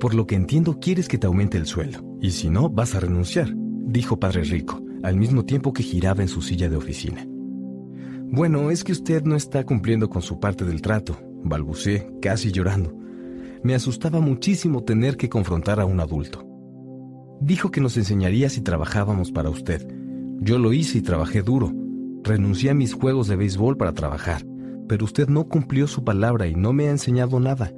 Por 0.00 0.14
lo 0.14 0.26
que 0.26 0.34
entiendo, 0.34 0.80
quieres 0.80 1.08
que 1.08 1.18
te 1.18 1.28
aumente 1.28 1.58
el 1.58 1.66
sueldo, 1.66 2.04
y 2.20 2.32
si 2.32 2.50
no, 2.50 2.68
vas 2.68 2.94
a 2.94 3.00
renunciar, 3.00 3.54
dijo 3.54 4.18
Padre 4.18 4.42
Rico, 4.42 4.82
al 5.02 5.16
mismo 5.16 5.44
tiempo 5.44 5.72
que 5.72 5.84
giraba 5.84 6.22
en 6.22 6.28
su 6.28 6.42
silla 6.42 6.68
de 6.68 6.76
oficina. 6.76 7.24
Bueno, 8.32 8.70
es 8.70 8.82
que 8.82 8.92
usted 8.92 9.22
no 9.22 9.36
está 9.36 9.64
cumpliendo 9.64 10.08
con 10.08 10.22
su 10.22 10.40
parte 10.40 10.64
del 10.64 10.82
trato, 10.82 11.18
balbuceé, 11.44 12.10
casi 12.20 12.50
llorando. 12.50 12.96
Me 13.62 13.74
asustaba 13.74 14.20
muchísimo 14.20 14.82
tener 14.82 15.16
que 15.16 15.28
confrontar 15.28 15.80
a 15.80 15.84
un 15.84 16.00
adulto. 16.00 16.46
Dijo 17.40 17.70
que 17.70 17.80
nos 17.80 17.96
enseñaría 17.96 18.48
si 18.48 18.60
trabajábamos 18.60 19.32
para 19.32 19.50
usted. 19.50 19.99
Yo 20.42 20.58
lo 20.58 20.72
hice 20.72 20.98
y 20.98 21.02
trabajé 21.02 21.42
duro. 21.42 21.70
Renuncié 22.24 22.70
a 22.70 22.74
mis 22.74 22.94
juegos 22.94 23.28
de 23.28 23.36
béisbol 23.36 23.76
para 23.76 23.92
trabajar, 23.92 24.46
pero 24.88 25.04
usted 25.04 25.28
no 25.28 25.48
cumplió 25.48 25.86
su 25.86 26.02
palabra 26.02 26.46
y 26.46 26.54
no 26.54 26.72
me 26.72 26.88
ha 26.88 26.90
enseñado 26.90 27.38
nada. 27.40 27.74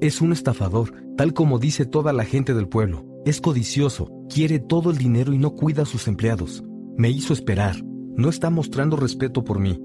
Es 0.00 0.22
un 0.22 0.32
estafador, 0.32 0.92
tal 1.18 1.34
como 1.34 1.58
dice 1.58 1.84
toda 1.84 2.14
la 2.14 2.24
gente 2.24 2.54
del 2.54 2.66
pueblo. 2.66 3.04
Es 3.26 3.42
codicioso, 3.42 4.10
quiere 4.28 4.58
todo 4.58 4.90
el 4.90 4.96
dinero 4.96 5.34
y 5.34 5.38
no 5.38 5.50
cuida 5.54 5.82
a 5.82 5.86
sus 5.86 6.08
empleados. 6.08 6.64
Me 6.96 7.10
hizo 7.10 7.34
esperar. 7.34 7.76
No 8.16 8.30
está 8.30 8.48
mostrando 8.48 8.96
respeto 8.96 9.44
por 9.44 9.58
mí. 9.58 9.78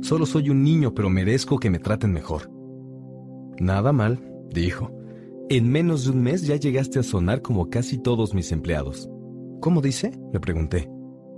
Solo 0.00 0.26
soy 0.26 0.50
un 0.50 0.62
niño, 0.62 0.94
pero 0.94 1.10
merezco 1.10 1.58
que 1.58 1.70
me 1.70 1.80
traten 1.80 2.12
mejor. 2.12 2.50
Nada 3.58 3.92
mal, 3.92 4.20
dijo. 4.54 4.92
En 5.48 5.68
menos 5.68 6.04
de 6.04 6.12
un 6.12 6.22
mes 6.22 6.46
ya 6.46 6.54
llegaste 6.54 7.00
a 7.00 7.02
sonar 7.02 7.42
como 7.42 7.68
casi 7.68 7.98
todos 7.98 8.32
mis 8.32 8.52
empleados. 8.52 9.08
¿Cómo 9.60 9.80
dice? 9.80 10.12
le 10.32 10.38
pregunté. 10.38 10.88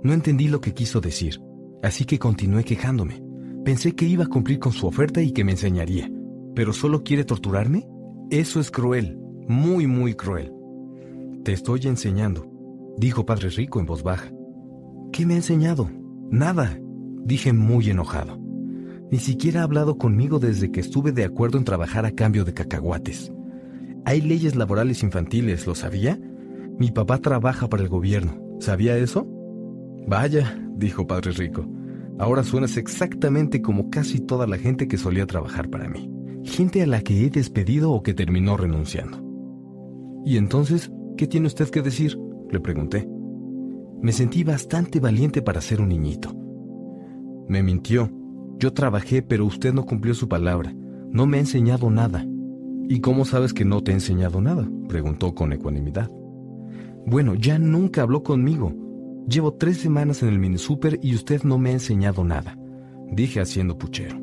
No 0.03 0.13
entendí 0.13 0.47
lo 0.47 0.61
que 0.61 0.73
quiso 0.73 1.01
decir, 1.01 1.39
así 1.83 2.05
que 2.05 2.19
continué 2.19 2.63
quejándome. 2.63 3.21
Pensé 3.63 3.93
que 3.93 4.05
iba 4.05 4.23
a 4.23 4.29
cumplir 4.29 4.59
con 4.59 4.71
su 4.71 4.87
oferta 4.87 5.21
y 5.21 5.31
que 5.31 5.43
me 5.43 5.51
enseñaría. 5.51 6.11
¿Pero 6.55 6.73
solo 6.73 7.03
quiere 7.03 7.23
torturarme? 7.23 7.87
Eso 8.31 8.59
es 8.59 8.71
cruel, 8.71 9.19
muy, 9.47 9.85
muy 9.87 10.15
cruel. 10.15 10.51
Te 11.43 11.53
estoy 11.53 11.81
enseñando, 11.83 12.51
dijo 12.97 13.25
Padre 13.25 13.49
Rico 13.49 13.79
en 13.79 13.85
voz 13.85 14.03
baja. 14.03 14.31
¿Qué 15.11 15.25
me 15.25 15.33
ha 15.33 15.37
enseñado? 15.37 15.89
Nada, 16.29 16.79
dije 17.23 17.53
muy 17.53 17.89
enojado. 17.89 18.39
Ni 19.11 19.19
siquiera 19.19 19.61
ha 19.61 19.63
hablado 19.63 19.97
conmigo 19.97 20.39
desde 20.39 20.71
que 20.71 20.79
estuve 20.79 21.11
de 21.11 21.25
acuerdo 21.25 21.57
en 21.57 21.65
trabajar 21.65 22.05
a 22.05 22.11
cambio 22.11 22.45
de 22.45 22.53
cacahuates. 22.53 23.31
Hay 24.05 24.21
leyes 24.21 24.55
laborales 24.55 25.03
infantiles, 25.03 25.67
¿lo 25.67 25.75
sabía? 25.75 26.19
Mi 26.79 26.91
papá 26.91 27.19
trabaja 27.19 27.69
para 27.69 27.83
el 27.83 27.89
gobierno. 27.89 28.41
¿Sabía 28.59 28.97
eso? 28.97 29.27
Vaya, 30.07 30.59
dijo 30.75 31.07
Padre 31.07 31.31
Rico. 31.31 31.65
Ahora 32.19 32.43
suenas 32.43 32.77
exactamente 32.77 33.61
como 33.61 33.89
casi 33.89 34.19
toda 34.19 34.45
la 34.45 34.57
gente 34.57 34.87
que 34.87 34.97
solía 34.97 35.25
trabajar 35.25 35.69
para 35.69 35.89
mí. 35.89 36.11
Gente 36.43 36.81
a 36.81 36.87
la 36.87 37.01
que 37.01 37.25
he 37.25 37.29
despedido 37.29 37.91
o 37.91 38.03
que 38.03 38.13
terminó 38.13 38.57
renunciando. 38.57 39.23
¿Y 40.25 40.37
entonces 40.37 40.91
qué 41.17 41.27
tiene 41.27 41.47
usted 41.47 41.69
que 41.69 41.81
decir? 41.81 42.17
Le 42.51 42.59
pregunté. 42.59 43.07
Me 44.01 44.11
sentí 44.11 44.43
bastante 44.43 44.99
valiente 44.99 45.41
para 45.41 45.61
ser 45.61 45.81
un 45.81 45.89
niñito. 45.89 46.35
Me 47.47 47.63
mintió, 47.63 48.09
yo 48.57 48.73
trabajé, 48.73 49.21
pero 49.21 49.45
usted 49.45 49.73
no 49.73 49.85
cumplió 49.85 50.13
su 50.13 50.27
palabra. 50.27 50.73
No 51.09 51.25
me 51.25 51.37
ha 51.37 51.41
enseñado 51.41 51.89
nada. 51.89 52.25
¿Y 52.87 52.99
cómo 52.99 53.25
sabes 53.25 53.53
que 53.53 53.65
no 53.65 53.81
te 53.81 53.91
he 53.91 53.93
enseñado 53.93 54.41
nada? 54.41 54.69
preguntó 54.87 55.33
con 55.33 55.53
ecuanimidad. 55.53 56.09
Bueno, 57.05 57.35
ya 57.35 57.57
nunca 57.57 58.03
habló 58.03 58.21
conmigo. 58.21 58.73
Llevo 59.27 59.53
tres 59.53 59.77
semanas 59.77 60.23
en 60.23 60.29
el 60.29 60.39
mini 60.39 60.57
super 60.57 60.99
y 61.01 61.15
usted 61.15 61.43
no 61.43 61.57
me 61.57 61.69
ha 61.69 61.73
enseñado 61.73 62.23
nada, 62.23 62.57
dije 63.11 63.39
haciendo 63.39 63.77
puchero. 63.77 64.19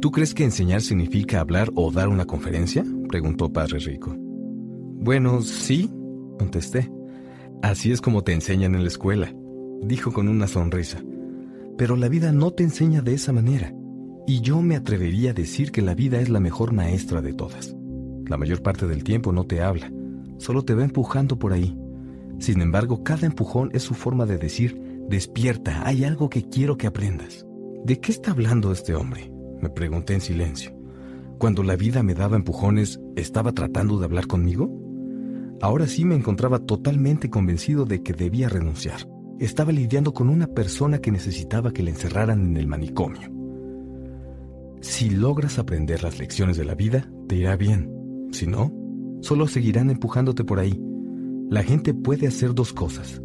¿Tú 0.00 0.12
crees 0.12 0.32
que 0.32 0.44
enseñar 0.44 0.80
significa 0.80 1.40
hablar 1.40 1.70
o 1.74 1.90
dar 1.90 2.08
una 2.08 2.24
conferencia? 2.24 2.84
preguntó 3.08 3.52
Padre 3.52 3.78
Rico. 3.80 4.14
Bueno, 4.16 5.40
sí, 5.42 5.90
contesté. 6.38 6.90
Así 7.62 7.90
es 7.90 8.00
como 8.00 8.22
te 8.22 8.32
enseñan 8.32 8.74
en 8.76 8.82
la 8.82 8.88
escuela, 8.88 9.34
dijo 9.82 10.12
con 10.12 10.28
una 10.28 10.46
sonrisa. 10.46 11.02
Pero 11.76 11.96
la 11.96 12.08
vida 12.08 12.30
no 12.30 12.52
te 12.52 12.62
enseña 12.62 13.02
de 13.02 13.14
esa 13.14 13.32
manera. 13.32 13.74
Y 14.26 14.40
yo 14.40 14.62
me 14.62 14.76
atrevería 14.76 15.30
a 15.30 15.34
decir 15.34 15.72
que 15.72 15.82
la 15.82 15.94
vida 15.94 16.20
es 16.20 16.28
la 16.28 16.38
mejor 16.38 16.72
maestra 16.72 17.22
de 17.22 17.32
todas. 17.32 17.74
La 18.26 18.36
mayor 18.36 18.62
parte 18.62 18.86
del 18.86 19.02
tiempo 19.02 19.32
no 19.32 19.46
te 19.46 19.62
habla, 19.62 19.90
solo 20.36 20.64
te 20.64 20.74
va 20.74 20.84
empujando 20.84 21.38
por 21.38 21.52
ahí. 21.52 21.76
Sin 22.38 22.60
embargo, 22.60 23.02
cada 23.02 23.26
empujón 23.26 23.70
es 23.72 23.82
su 23.82 23.94
forma 23.94 24.26
de 24.26 24.38
decir, 24.38 24.80
despierta, 25.08 25.86
hay 25.86 26.04
algo 26.04 26.30
que 26.30 26.48
quiero 26.48 26.76
que 26.76 26.86
aprendas. 26.86 27.46
¿De 27.84 28.00
qué 28.00 28.12
está 28.12 28.30
hablando 28.30 28.72
este 28.72 28.94
hombre? 28.94 29.32
Me 29.60 29.70
pregunté 29.70 30.14
en 30.14 30.20
silencio. 30.20 30.76
Cuando 31.38 31.62
la 31.62 31.76
vida 31.76 32.02
me 32.02 32.14
daba 32.14 32.36
empujones, 32.36 33.00
¿estaba 33.16 33.52
tratando 33.52 33.98
de 33.98 34.04
hablar 34.04 34.26
conmigo? 34.26 34.70
Ahora 35.60 35.86
sí 35.86 36.04
me 36.04 36.14
encontraba 36.14 36.60
totalmente 36.60 37.30
convencido 37.30 37.84
de 37.84 38.02
que 38.02 38.12
debía 38.12 38.48
renunciar 38.48 39.08
estaba 39.38 39.72
lidiando 39.72 40.12
con 40.12 40.28
una 40.28 40.48
persona 40.48 40.98
que 40.98 41.12
necesitaba 41.12 41.72
que 41.72 41.82
le 41.82 41.90
encerraran 41.90 42.40
en 42.40 42.56
el 42.56 42.66
manicomio. 42.66 43.30
Si 44.80 45.10
logras 45.10 45.58
aprender 45.58 46.02
las 46.02 46.18
lecciones 46.18 46.56
de 46.56 46.64
la 46.64 46.74
vida, 46.74 47.08
te 47.28 47.36
irá 47.36 47.56
bien. 47.56 48.28
Si 48.32 48.46
no, 48.46 48.72
solo 49.20 49.46
seguirán 49.46 49.90
empujándote 49.90 50.44
por 50.44 50.58
ahí. 50.58 50.80
La 51.50 51.62
gente 51.62 51.94
puede 51.94 52.26
hacer 52.26 52.54
dos 52.54 52.72
cosas. 52.72 53.22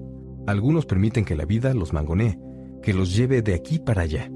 Algunos 0.47 0.86
permiten 0.86 1.26
que 1.26 1.36
la 1.36 1.45
vida 1.45 1.74
los 1.74 1.91
mangonee, 1.91 2.39
que 2.82 2.93
los 2.93 3.15
lleve 3.15 3.41
de 3.41 3.53
aquí 3.53 3.80
para 3.80 4.03
allá. 4.03 4.32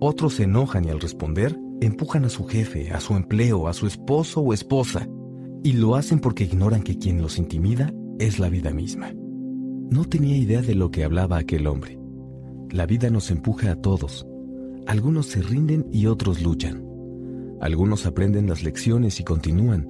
Otros 0.00 0.34
se 0.34 0.44
enojan 0.44 0.84
y 0.84 0.90
al 0.90 1.00
responder 1.00 1.58
empujan 1.80 2.24
a 2.24 2.28
su 2.28 2.44
jefe, 2.44 2.90
a 2.90 3.00
su 3.00 3.14
empleo, 3.14 3.68
a 3.68 3.72
su 3.72 3.86
esposo 3.86 4.40
o 4.40 4.52
esposa, 4.52 5.08
y 5.62 5.72
lo 5.72 5.96
hacen 5.96 6.20
porque 6.20 6.44
ignoran 6.44 6.82
que 6.82 6.98
quien 6.98 7.20
los 7.20 7.38
intimida 7.38 7.92
es 8.18 8.38
la 8.38 8.48
vida 8.48 8.72
misma. 8.72 9.12
No 9.90 10.04
tenía 10.04 10.36
idea 10.36 10.62
de 10.62 10.74
lo 10.74 10.90
que 10.90 11.04
hablaba 11.04 11.38
aquel 11.38 11.66
hombre. 11.66 11.98
La 12.70 12.86
vida 12.86 13.10
nos 13.10 13.30
empuja 13.30 13.72
a 13.72 13.76
todos. 13.76 14.26
Algunos 14.86 15.26
se 15.26 15.42
rinden 15.42 15.86
y 15.92 16.06
otros 16.06 16.42
luchan. 16.42 16.84
Algunos 17.60 18.06
aprenden 18.06 18.48
las 18.48 18.62
lecciones 18.62 19.20
y 19.20 19.24
continúan. 19.24 19.88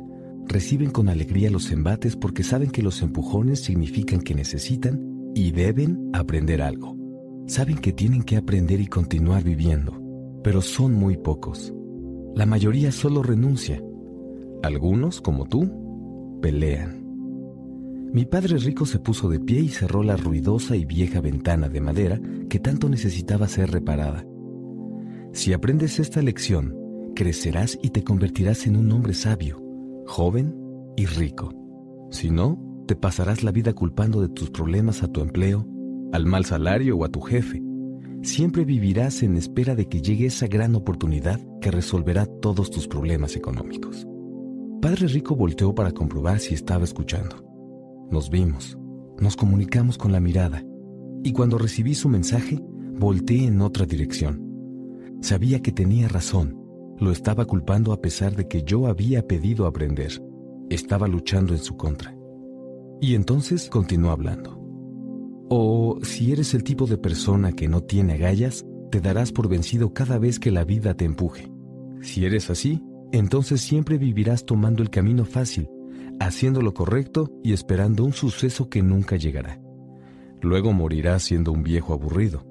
Reciben 0.49 0.91
con 0.91 1.11
alegría 1.11 1.51
los 1.51 1.71
embates 1.71 2.17
porque 2.17 2.43
saben 2.43 2.71
que 2.71 2.83
los 2.83 3.03
empujones 3.03 3.61
significan 3.61 4.21
que 4.23 4.35
necesitan 4.35 5.31
y 5.35 5.51
deben 5.51 6.09
aprender 6.15 6.63
algo. 6.63 6.97
Saben 7.47 7.77
que 7.77 7.93
tienen 7.93 8.23
que 8.23 8.39
aprender 8.39 8.81
y 8.81 8.87
continuar 8.87 9.45
viviendo, 9.45 10.03
pero 10.43 10.63
son 10.63 10.95
muy 10.95 11.19
pocos. 11.19 11.75
La 12.35 12.47
mayoría 12.47 12.93
solo 12.93 13.23
renuncia. 13.23 13.83
Algunos, 14.63 15.21
como 15.21 15.45
tú, 15.45 16.39
pelean. 16.41 17.07
Mi 18.15 18.25
padre 18.25 18.57
rico 18.57 18.87
se 18.87 18.99
puso 18.99 19.29
de 19.29 19.41
pie 19.41 19.61
y 19.61 19.69
cerró 19.69 20.03
la 20.03 20.17
ruidosa 20.17 20.77
y 20.77 20.87
vieja 20.87 21.21
ventana 21.21 21.69
de 21.69 21.83
madera 21.83 22.21
que 22.49 22.59
tanto 22.59 22.89
necesitaba 22.89 23.49
ser 23.49 23.71
reparada. 23.71 24.25
Si 25.33 25.53
aprendes 25.53 25.99
esta 26.01 26.23
lección, 26.23 26.75
crecerás 27.15 27.79
y 27.83 27.91
te 27.91 28.03
convertirás 28.03 28.67
en 28.67 28.77
un 28.77 28.91
hombre 28.93 29.13
sabio, 29.13 29.68
joven 30.09 30.57
y 30.97 31.07
rico. 31.07 31.53
Si 32.11 32.31
no, 32.31 32.59
te 32.87 32.97
pasarás 32.97 33.45
la 33.45 33.53
vida 33.53 33.75
culpando 33.75 34.23
de 34.23 34.29
tus 34.29 34.51
problemas 34.51 35.03
a 35.03 35.09
tu 35.09 35.21
empleo, 35.21 35.67
al 36.13 36.25
mal 36.25 36.47
salario 36.47 36.97
o 36.97 37.05
a 37.05 37.11
tu 37.11 37.21
jefe. 37.21 37.63
Siempre 38.23 38.65
vivirás 38.65 39.23
en 39.23 39.37
espera 39.37 39.75
de 39.77 39.87
que 39.87 40.01
llegue 40.01 40.27
esa 40.27 40.47
gran 40.49 40.75
oportunidad 40.75 41.39
que 41.61 41.71
resolverá 41.71 42.25
todos 42.27 42.71
tus 42.71 42.89
problemas 42.89 43.37
económicos. 43.37 44.09
Padre 44.81 45.07
Rico 45.09 45.37
volteó 45.37 45.75
para 45.75 45.93
comprobar 45.93 46.41
si 46.41 46.55
estaba 46.55 46.85
escuchando. 46.85 47.45
Nos 48.11 48.31
vimos, 48.31 48.79
nos 49.21 49.37
comunicamos 49.37 49.99
con 49.99 50.11
la 50.11 50.21
mirada, 50.21 50.65
y 51.23 51.33
cuando 51.33 51.59
recibí 51.59 51.95
su 51.95 52.09
mensaje, 52.09 52.59
volteé 52.99 53.45
en 53.45 53.61
otra 53.61 53.85
dirección. 53.85 54.43
Sabía 55.21 55.61
que 55.61 55.73
tenía 55.73 56.09
razón, 56.09 56.58
lo 57.01 57.13
estaba 57.13 57.45
culpando 57.45 57.93
a 57.93 58.01
pesar 58.01 58.35
de 58.35 58.49
que 58.49 58.63
yo 58.63 58.87
había 58.87 59.27
pedido 59.27 59.67
aprender. 59.67 60.23
Estaba 60.69 61.09
luchando 61.09 61.53
en 61.53 61.61
su 61.61 61.77
contra. 61.77 62.17
Y 63.01 63.15
entonces 63.15 63.69
continuó 63.71 64.11
hablando. 64.11 64.59
O 65.49 65.99
si 66.03 66.33
eres 66.33 66.55
el 66.55 66.65
tipo 66.65 66.87
de 66.87 66.99
persona 66.99 67.53
que 67.53 67.69
no 67.69 67.83
tiene 67.83 68.15
agallas, 68.15 68.67
te 68.91 69.01
darás 69.01 69.33
por 69.33 69.49
vencido 69.49 69.95
cada 69.95 70.19
vez 70.19 70.39
que 70.39 70.51
la 70.51 70.65
vida 70.65 70.95
te 70.95 71.05
empuje. 71.05 71.51
Si 72.03 72.25
eres 72.25 72.51
así, 72.51 72.83
entonces 73.13 73.61
siempre 73.61 73.99
vivirás 73.99 74.45
tomando 74.45 74.83
el 74.83 74.91
camino 74.91 75.25
fácil, 75.25 75.69
haciendo 76.21 76.61
lo 76.63 76.75
correcto 76.75 77.31
y 77.43 77.53
esperando 77.53 78.05
un 78.05 78.13
suceso 78.13 78.69
que 78.69 78.83
nunca 78.83 79.17
llegará. 79.17 79.61
Luego 80.41 80.73
morirás 80.73 81.23
siendo 81.23 81.53
un 81.53 81.63
viejo 81.63 81.93
aburrido. 81.93 82.48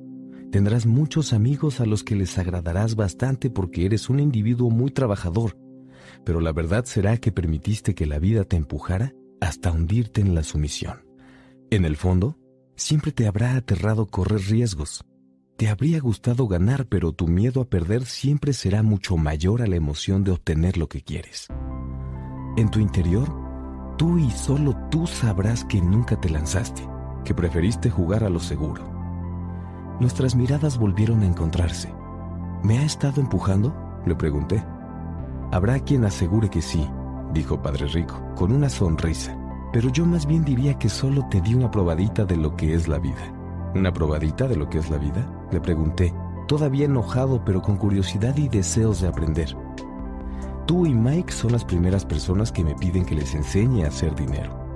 Tendrás 0.52 0.86
muchos 0.86 1.34
amigos 1.34 1.82
a 1.82 1.86
los 1.86 2.04
que 2.04 2.16
les 2.16 2.38
agradarás 2.38 2.96
bastante 2.96 3.50
porque 3.50 3.86
eres 3.86 4.10
un 4.10 4.20
individuo 4.20 4.70
muy 4.70 4.92
trabajador, 4.92 5.58
pero 6.24 6.40
la 6.40 6.54
verdad 6.54 6.86
será 6.86 7.18
que 7.18 7.34
permitiste 7.34 7.94
que 7.94 8.06
la 8.06 8.18
vida 8.18 8.46
te 8.46 8.56
empujara 8.56 9.14
hasta 9.42 9.72
hundirte 9.72 10.22
en 10.22 10.36
la 10.36 10.44
sumisión. 10.44 11.06
En 11.70 11.84
el 11.84 11.98
fondo, 11.98 12.38
siempre 12.76 13.12
te 13.12 13.28
habrá 13.28 13.56
aterrado 13.56 14.08
correr 14.08 14.40
riesgos. 14.42 15.04
Te 15.58 15.68
habría 15.68 16.00
gustado 16.00 16.48
ganar, 16.48 16.86
pero 16.88 17.12
tu 17.12 17.28
miedo 17.28 17.62
a 17.62 17.66
perder 17.66 18.06
siempre 18.06 18.54
será 18.54 18.84
mucho 18.84 19.18
mayor 19.18 19.62
a 19.62 19.68
la 19.68 19.76
emoción 19.76 20.24
de 20.24 20.32
obtener 20.32 20.78
lo 20.78 20.88
que 20.88 21.02
quieres. 21.02 21.48
En 22.56 22.72
tu 22.72 22.80
interior, 22.80 23.28
tú 23.98 24.18
y 24.18 24.32
solo 24.32 24.78
tú 24.90 25.08
sabrás 25.08 25.66
que 25.66 25.82
nunca 25.82 26.20
te 26.22 26.30
lanzaste, 26.30 26.88
que 27.26 27.34
preferiste 27.34 27.90
jugar 27.90 28.24
a 28.24 28.30
lo 28.30 28.40
seguro. 28.40 28.97
Nuestras 30.00 30.36
miradas 30.36 30.78
volvieron 30.78 31.24
a 31.24 31.26
encontrarse. 31.26 31.92
¿Me 32.62 32.78
ha 32.78 32.84
estado 32.84 33.20
empujando? 33.20 33.76
Le 34.06 34.16
pregunté. 34.16 34.64
Habrá 35.52 35.80
quien 35.80 36.06
asegure 36.06 36.50
que 36.50 36.62
sí, 36.62 36.88
dijo 37.34 37.64
Padre 37.64 37.88
Rico, 37.88 38.22
con 38.36 38.52
una 38.52 38.70
sonrisa, 38.70 39.36
pero 39.74 39.90
yo 39.90 40.06
más 40.06 40.28
bien 40.28 40.46
diría 40.46 40.78
que 40.78 40.90
solo 40.90 41.26
te 41.32 41.42
di 41.42 41.56
una 41.56 41.72
probadita 41.72 42.26
de 42.26 42.38
lo 42.38 42.56
que 42.56 42.76
es 42.76 42.88
la 42.88 43.00
vida. 43.00 43.34
¿Una 43.74 43.92
probadita 43.92 44.48
de 44.48 44.56
lo 44.56 44.70
que 44.70 44.78
es 44.78 44.92
la 44.92 44.98
vida? 44.98 45.28
Le 45.52 45.60
pregunté, 45.60 46.14
todavía 46.48 46.86
enojado 46.86 47.44
pero 47.44 47.64
con 47.64 47.78
curiosidad 47.78 48.38
y 48.38 48.50
deseos 48.50 49.02
de 49.02 49.08
aprender. 49.08 49.58
Tú 50.68 50.86
y 50.86 50.94
Mike 50.94 51.32
son 51.34 51.54
las 51.54 51.66
primeras 51.66 52.06
personas 52.06 52.52
que 52.52 52.64
me 52.64 52.76
piden 52.76 53.04
que 53.04 53.16
les 53.16 53.34
enseñe 53.34 53.84
a 53.84 53.88
hacer 53.88 54.14
dinero. 54.16 54.67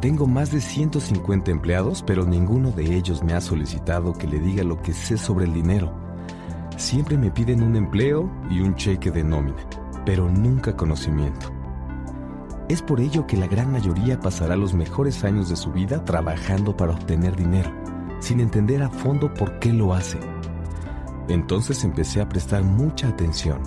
Tengo 0.00 0.28
más 0.28 0.52
de 0.52 0.60
150 0.60 1.50
empleados, 1.50 2.04
pero 2.06 2.24
ninguno 2.24 2.70
de 2.70 2.94
ellos 2.94 3.24
me 3.24 3.32
ha 3.32 3.40
solicitado 3.40 4.12
que 4.12 4.28
le 4.28 4.38
diga 4.38 4.62
lo 4.62 4.80
que 4.80 4.92
sé 4.92 5.18
sobre 5.18 5.46
el 5.46 5.52
dinero. 5.52 5.92
Siempre 6.76 7.18
me 7.18 7.32
piden 7.32 7.64
un 7.64 7.74
empleo 7.74 8.30
y 8.48 8.60
un 8.60 8.76
cheque 8.76 9.10
de 9.10 9.24
nómina, 9.24 9.58
pero 10.06 10.30
nunca 10.30 10.76
conocimiento. 10.76 11.50
Es 12.68 12.80
por 12.80 13.00
ello 13.00 13.26
que 13.26 13.36
la 13.36 13.48
gran 13.48 13.72
mayoría 13.72 14.20
pasará 14.20 14.54
los 14.54 14.72
mejores 14.72 15.24
años 15.24 15.48
de 15.48 15.56
su 15.56 15.72
vida 15.72 16.04
trabajando 16.04 16.76
para 16.76 16.92
obtener 16.92 17.34
dinero, 17.34 17.72
sin 18.20 18.38
entender 18.38 18.84
a 18.84 18.90
fondo 18.90 19.34
por 19.34 19.58
qué 19.58 19.72
lo 19.72 19.94
hace. 19.94 20.20
Entonces 21.26 21.82
empecé 21.82 22.20
a 22.20 22.28
prestar 22.28 22.62
mucha 22.62 23.08
atención. 23.08 23.62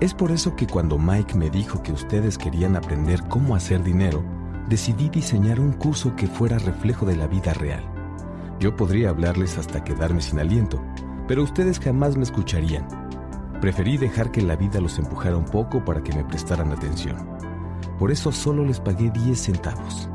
Es 0.00 0.14
por 0.14 0.30
eso 0.30 0.56
que 0.56 0.66
cuando 0.66 0.96
Mike 0.96 1.36
me 1.36 1.50
dijo 1.50 1.82
que 1.82 1.92
ustedes 1.92 2.38
querían 2.38 2.74
aprender 2.74 3.22
cómo 3.28 3.54
hacer 3.54 3.82
dinero, 3.82 4.24
decidí 4.72 5.10
diseñar 5.10 5.60
un 5.60 5.72
curso 5.72 6.16
que 6.16 6.26
fuera 6.26 6.56
reflejo 6.58 7.04
de 7.04 7.14
la 7.14 7.26
vida 7.26 7.52
real. 7.52 7.84
Yo 8.58 8.74
podría 8.74 9.10
hablarles 9.10 9.58
hasta 9.58 9.84
quedarme 9.84 10.22
sin 10.22 10.38
aliento, 10.38 10.82
pero 11.28 11.42
ustedes 11.42 11.78
jamás 11.78 12.16
me 12.16 12.22
escucharían. 12.22 12.88
Preferí 13.60 13.98
dejar 13.98 14.30
que 14.30 14.40
la 14.40 14.56
vida 14.56 14.80
los 14.80 14.98
empujara 14.98 15.36
un 15.36 15.44
poco 15.44 15.84
para 15.84 16.02
que 16.02 16.14
me 16.14 16.24
prestaran 16.24 16.72
atención. 16.72 17.18
Por 17.98 18.10
eso 18.10 18.32
solo 18.32 18.64
les 18.64 18.80
pagué 18.80 19.10
10 19.10 19.38
centavos. 19.38 20.08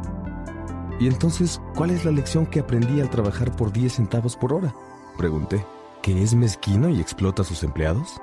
¿Y 0.99 1.05
entonces 1.05 1.61
cuál 1.75 1.91
es 1.91 2.03
la 2.03 2.09
lección 2.09 2.47
que 2.47 2.61
aprendí 2.61 2.99
al 2.99 3.11
trabajar 3.11 3.55
por 3.55 3.71
10 3.71 3.93
centavos 3.93 4.35
por 4.35 4.53
hora? 4.53 4.73
Pregunté. 5.19 5.63
¿Que 6.01 6.23
es 6.23 6.33
mezquino 6.33 6.89
y 6.89 6.99
explota 6.99 7.43
a 7.43 7.45
sus 7.45 7.61
empleados? 7.61 8.19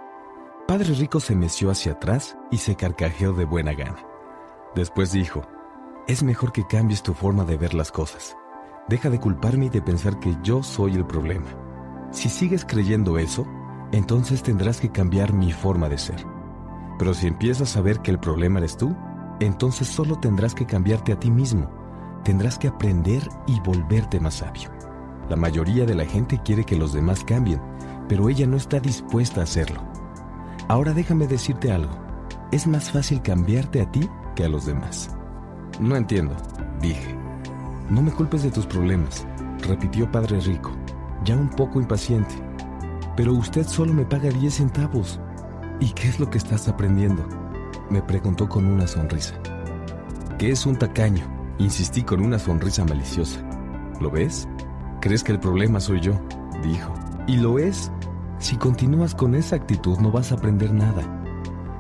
Padre 0.66 0.94
Rico 0.94 1.20
se 1.20 1.36
meció 1.36 1.70
hacia 1.70 1.92
atrás 1.92 2.36
y 2.50 2.58
se 2.58 2.74
carcajeó 2.74 3.34
de 3.34 3.44
buena 3.44 3.72
gana. 3.72 4.04
Después 4.74 5.12
dijo, 5.12 5.42
es 6.06 6.22
mejor 6.22 6.52
que 6.52 6.66
cambies 6.66 7.02
tu 7.02 7.14
forma 7.14 7.44
de 7.44 7.56
ver 7.56 7.72
las 7.72 7.90
cosas. 7.90 8.36
Deja 8.88 9.08
de 9.08 9.18
culparme 9.18 9.66
y 9.66 9.68
de 9.70 9.80
pensar 9.80 10.20
que 10.20 10.36
yo 10.42 10.62
soy 10.62 10.94
el 10.94 11.06
problema. 11.06 11.46
Si 12.10 12.28
sigues 12.28 12.64
creyendo 12.66 13.18
eso, 13.18 13.46
entonces 13.90 14.42
tendrás 14.42 14.80
que 14.80 14.90
cambiar 14.90 15.32
mi 15.32 15.52
forma 15.52 15.88
de 15.88 15.96
ser. 15.96 16.26
Pero 16.98 17.14
si 17.14 17.26
empiezas 17.26 17.76
a 17.76 17.80
ver 17.80 18.00
que 18.00 18.10
el 18.10 18.18
problema 18.18 18.58
eres 18.58 18.76
tú, 18.76 18.94
entonces 19.40 19.88
solo 19.88 20.18
tendrás 20.20 20.54
que 20.54 20.66
cambiarte 20.66 21.12
a 21.12 21.18
ti 21.18 21.30
mismo. 21.30 21.70
Tendrás 22.22 22.58
que 22.58 22.68
aprender 22.68 23.26
y 23.46 23.58
volverte 23.60 24.20
más 24.20 24.34
sabio. 24.34 24.70
La 25.30 25.36
mayoría 25.36 25.86
de 25.86 25.94
la 25.94 26.04
gente 26.04 26.40
quiere 26.44 26.64
que 26.64 26.76
los 26.76 26.92
demás 26.92 27.24
cambien, 27.24 27.60
pero 28.08 28.28
ella 28.28 28.46
no 28.46 28.58
está 28.58 28.78
dispuesta 28.78 29.40
a 29.40 29.44
hacerlo. 29.44 29.80
Ahora 30.68 30.92
déjame 30.92 31.26
decirte 31.26 31.72
algo. 31.72 31.94
Es 32.52 32.66
más 32.66 32.90
fácil 32.90 33.22
cambiarte 33.22 33.80
a 33.80 33.90
ti 33.90 34.08
que 34.36 34.44
a 34.44 34.48
los 34.48 34.66
demás. 34.66 35.13
No 35.80 35.96
entiendo, 35.96 36.36
dije. 36.80 37.16
No 37.90 38.00
me 38.00 38.12
culpes 38.12 38.42
de 38.42 38.50
tus 38.50 38.64
problemas, 38.64 39.26
repitió 39.66 40.10
Padre 40.10 40.40
Rico, 40.40 40.70
ya 41.24 41.36
un 41.36 41.50
poco 41.50 41.80
impaciente. 41.80 42.34
Pero 43.16 43.34
usted 43.34 43.66
solo 43.66 43.92
me 43.92 44.04
paga 44.04 44.30
10 44.30 44.54
centavos. 44.54 45.20
¿Y 45.80 45.90
qué 45.92 46.08
es 46.08 46.20
lo 46.20 46.30
que 46.30 46.38
estás 46.38 46.68
aprendiendo? 46.68 47.26
me 47.90 48.00
preguntó 48.00 48.48
con 48.48 48.64
una 48.64 48.86
sonrisa. 48.86 49.34
¿Qué 50.38 50.50
es 50.50 50.64
un 50.64 50.76
tacaño? 50.76 51.24
Insistí 51.58 52.02
con 52.02 52.20
una 52.20 52.38
sonrisa 52.38 52.84
maliciosa. 52.84 53.40
¿Lo 54.00 54.10
ves? 54.10 54.48
¿Crees 55.00 55.22
que 55.22 55.32
el 55.32 55.40
problema 55.40 55.80
soy 55.80 56.00
yo? 56.00 56.20
dijo. 56.62 56.94
¿Y 57.26 57.36
lo 57.36 57.58
es? 57.58 57.90
Si 58.38 58.56
continúas 58.56 59.14
con 59.14 59.34
esa 59.34 59.56
actitud 59.56 59.98
no 59.98 60.10
vas 60.10 60.32
a 60.32 60.36
aprender 60.36 60.72
nada. 60.72 61.02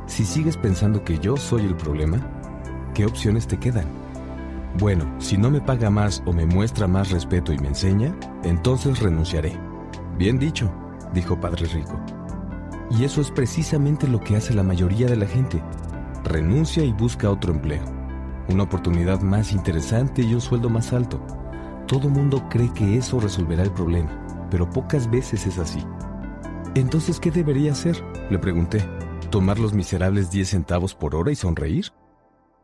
Si 0.06 0.24
sigues 0.24 0.56
pensando 0.56 1.04
que 1.04 1.18
yo 1.18 1.36
soy 1.36 1.62
el 1.62 1.74
problema, 1.74 2.20
¿qué 2.94 3.04
opciones 3.04 3.46
te 3.46 3.58
quedan? 3.58 3.86
Bueno, 4.78 5.14
si 5.18 5.36
no 5.36 5.50
me 5.50 5.60
paga 5.60 5.90
más 5.90 6.22
o 6.26 6.32
me 6.32 6.46
muestra 6.46 6.86
más 6.86 7.10
respeto 7.10 7.52
y 7.52 7.58
me 7.58 7.68
enseña, 7.68 8.14
entonces 8.42 9.00
renunciaré. 9.00 9.58
Bien 10.16 10.38
dicho, 10.38 10.72
dijo 11.12 11.38
Padre 11.38 11.66
Rico. 11.66 12.00
Y 12.90 13.04
eso 13.04 13.20
es 13.20 13.30
precisamente 13.30 14.08
lo 14.08 14.20
que 14.20 14.36
hace 14.36 14.54
la 14.54 14.62
mayoría 14.62 15.06
de 15.06 15.16
la 15.16 15.26
gente 15.26 15.62
renuncia 16.24 16.82
y 16.82 16.92
busca 16.92 17.30
otro 17.30 17.52
empleo, 17.52 17.84
una 18.48 18.64
oportunidad 18.64 19.20
más 19.20 19.52
interesante 19.52 20.22
y 20.22 20.34
un 20.34 20.40
sueldo 20.40 20.70
más 20.70 20.92
alto. 20.92 21.20
Todo 21.86 22.08
mundo 22.08 22.48
cree 22.48 22.72
que 22.72 22.96
eso 22.96 23.20
resolverá 23.20 23.62
el 23.62 23.70
problema, 23.70 24.10
pero 24.50 24.68
pocas 24.68 25.10
veces 25.10 25.46
es 25.46 25.58
así. 25.58 25.84
Entonces, 26.74 27.20
¿qué 27.20 27.30
debería 27.30 27.72
hacer? 27.72 28.02
Le 28.30 28.38
pregunté. 28.38 28.82
¿Tomar 29.30 29.58
los 29.58 29.74
miserables 29.74 30.30
10 30.30 30.48
centavos 30.48 30.94
por 30.94 31.14
hora 31.14 31.30
y 31.30 31.36
sonreír? 31.36 31.92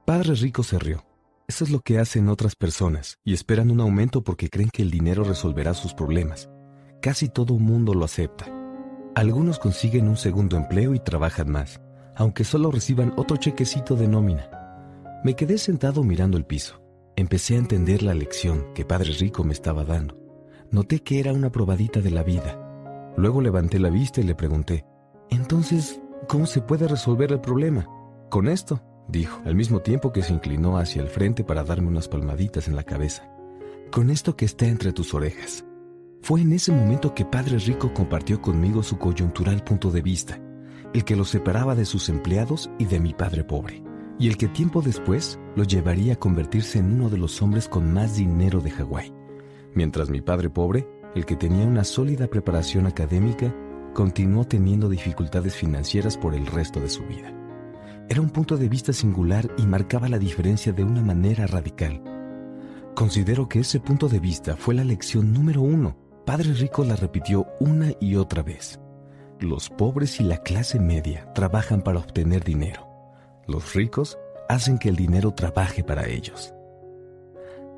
Padre 0.04 0.34
Rico 0.34 0.62
se 0.62 0.78
rió. 0.78 1.04
Eso 1.46 1.64
es 1.64 1.70
lo 1.70 1.80
que 1.80 1.98
hacen 1.98 2.28
otras 2.28 2.56
personas 2.56 3.18
y 3.24 3.34
esperan 3.34 3.70
un 3.70 3.80
aumento 3.80 4.22
porque 4.22 4.48
creen 4.48 4.70
que 4.72 4.82
el 4.82 4.90
dinero 4.90 5.24
resolverá 5.24 5.74
sus 5.74 5.94
problemas. 5.94 6.48
Casi 7.02 7.28
todo 7.28 7.58
mundo 7.58 7.94
lo 7.94 8.04
acepta. 8.04 8.46
Algunos 9.14 9.58
consiguen 9.58 10.08
un 10.08 10.16
segundo 10.16 10.56
empleo 10.56 10.94
y 10.94 11.00
trabajan 11.00 11.50
más, 11.50 11.80
aunque 12.16 12.44
solo 12.44 12.70
reciban 12.70 13.12
otro 13.16 13.36
chequecito 13.36 13.94
de 13.94 14.08
nómina. 14.08 14.50
Me 15.24 15.34
quedé 15.34 15.58
sentado 15.58 16.02
mirando 16.02 16.38
el 16.38 16.44
piso. 16.44 16.80
Empecé 17.16 17.54
a 17.54 17.58
entender 17.58 18.02
la 18.02 18.14
lección 18.14 18.72
que 18.74 18.84
Padre 18.84 19.12
Rico 19.12 19.44
me 19.44 19.52
estaba 19.52 19.84
dando. 19.84 20.16
Noté 20.70 21.02
que 21.02 21.20
era 21.20 21.32
una 21.32 21.50
probadita 21.50 22.00
de 22.00 22.10
la 22.10 22.22
vida. 22.22 23.12
Luego 23.16 23.40
levanté 23.42 23.78
la 23.78 23.90
vista 23.90 24.20
y 24.20 24.24
le 24.24 24.34
pregunté, 24.34 24.84
entonces, 25.30 26.00
¿cómo 26.28 26.46
se 26.46 26.62
puede 26.62 26.88
resolver 26.88 27.32
el 27.32 27.40
problema? 27.40 27.86
Con 28.30 28.48
esto, 28.48 28.80
dijo, 29.10 29.40
al 29.44 29.54
mismo 29.54 29.80
tiempo 29.80 30.12
que 30.12 30.22
se 30.22 30.32
inclinó 30.32 30.78
hacia 30.78 31.02
el 31.02 31.08
frente 31.08 31.44
para 31.44 31.64
darme 31.64 31.88
unas 31.88 32.08
palmaditas 32.08 32.68
en 32.68 32.76
la 32.76 32.84
cabeza. 32.84 33.30
Con 33.90 34.10
esto 34.10 34.36
que 34.36 34.44
está 34.44 34.66
entre 34.66 34.92
tus 34.92 35.14
orejas. 35.14 35.64
Fue 36.22 36.42
en 36.42 36.52
ese 36.52 36.70
momento 36.70 37.14
que 37.14 37.24
Padre 37.24 37.58
Rico 37.58 37.92
compartió 37.94 38.40
conmigo 38.40 38.82
su 38.82 38.98
coyuntural 38.98 39.64
punto 39.64 39.90
de 39.90 40.02
vista, 40.02 40.40
el 40.92 41.04
que 41.04 41.16
lo 41.16 41.24
separaba 41.24 41.74
de 41.74 41.84
sus 41.84 42.08
empleados 42.08 42.70
y 42.78 42.84
de 42.84 43.00
mi 43.00 43.14
padre 43.14 43.42
pobre, 43.42 43.82
y 44.18 44.28
el 44.28 44.36
que 44.36 44.48
tiempo 44.48 44.82
después 44.82 45.38
lo 45.56 45.64
llevaría 45.64 46.14
a 46.14 46.18
convertirse 46.18 46.78
en 46.78 46.92
uno 46.92 47.08
de 47.08 47.18
los 47.18 47.40
hombres 47.42 47.68
con 47.68 47.92
más 47.92 48.16
dinero 48.16 48.60
de 48.60 48.70
Hawái. 48.70 49.12
Mientras 49.74 50.10
mi 50.10 50.20
padre 50.20 50.50
pobre, 50.50 50.86
el 51.14 51.24
que 51.24 51.36
tenía 51.36 51.64
una 51.64 51.84
sólida 51.84 52.26
preparación 52.26 52.86
académica, 52.86 53.54
continuó 53.94 54.44
teniendo 54.44 54.88
dificultades 54.88 55.56
financieras 55.56 56.16
por 56.16 56.34
el 56.34 56.46
resto 56.46 56.80
de 56.80 56.88
su 56.88 57.02
vida. 57.04 57.39
Era 58.10 58.20
un 58.20 58.30
punto 58.30 58.56
de 58.56 58.68
vista 58.68 58.92
singular 58.92 59.48
y 59.56 59.62
marcaba 59.68 60.08
la 60.08 60.18
diferencia 60.18 60.72
de 60.72 60.82
una 60.82 61.00
manera 61.00 61.46
radical. 61.46 62.02
Considero 62.96 63.48
que 63.48 63.60
ese 63.60 63.78
punto 63.78 64.08
de 64.08 64.18
vista 64.18 64.56
fue 64.56 64.74
la 64.74 64.82
lección 64.82 65.32
número 65.32 65.62
uno. 65.62 65.96
Padre 66.26 66.52
Rico 66.54 66.82
la 66.82 66.96
repitió 66.96 67.46
una 67.60 67.92
y 68.00 68.16
otra 68.16 68.42
vez. 68.42 68.80
Los 69.38 69.70
pobres 69.70 70.18
y 70.18 70.24
la 70.24 70.38
clase 70.38 70.80
media 70.80 71.32
trabajan 71.34 71.82
para 71.82 72.00
obtener 72.00 72.42
dinero. 72.42 72.88
Los 73.46 73.74
ricos 73.74 74.18
hacen 74.48 74.78
que 74.78 74.88
el 74.88 74.96
dinero 74.96 75.30
trabaje 75.30 75.84
para 75.84 76.08
ellos. 76.08 76.52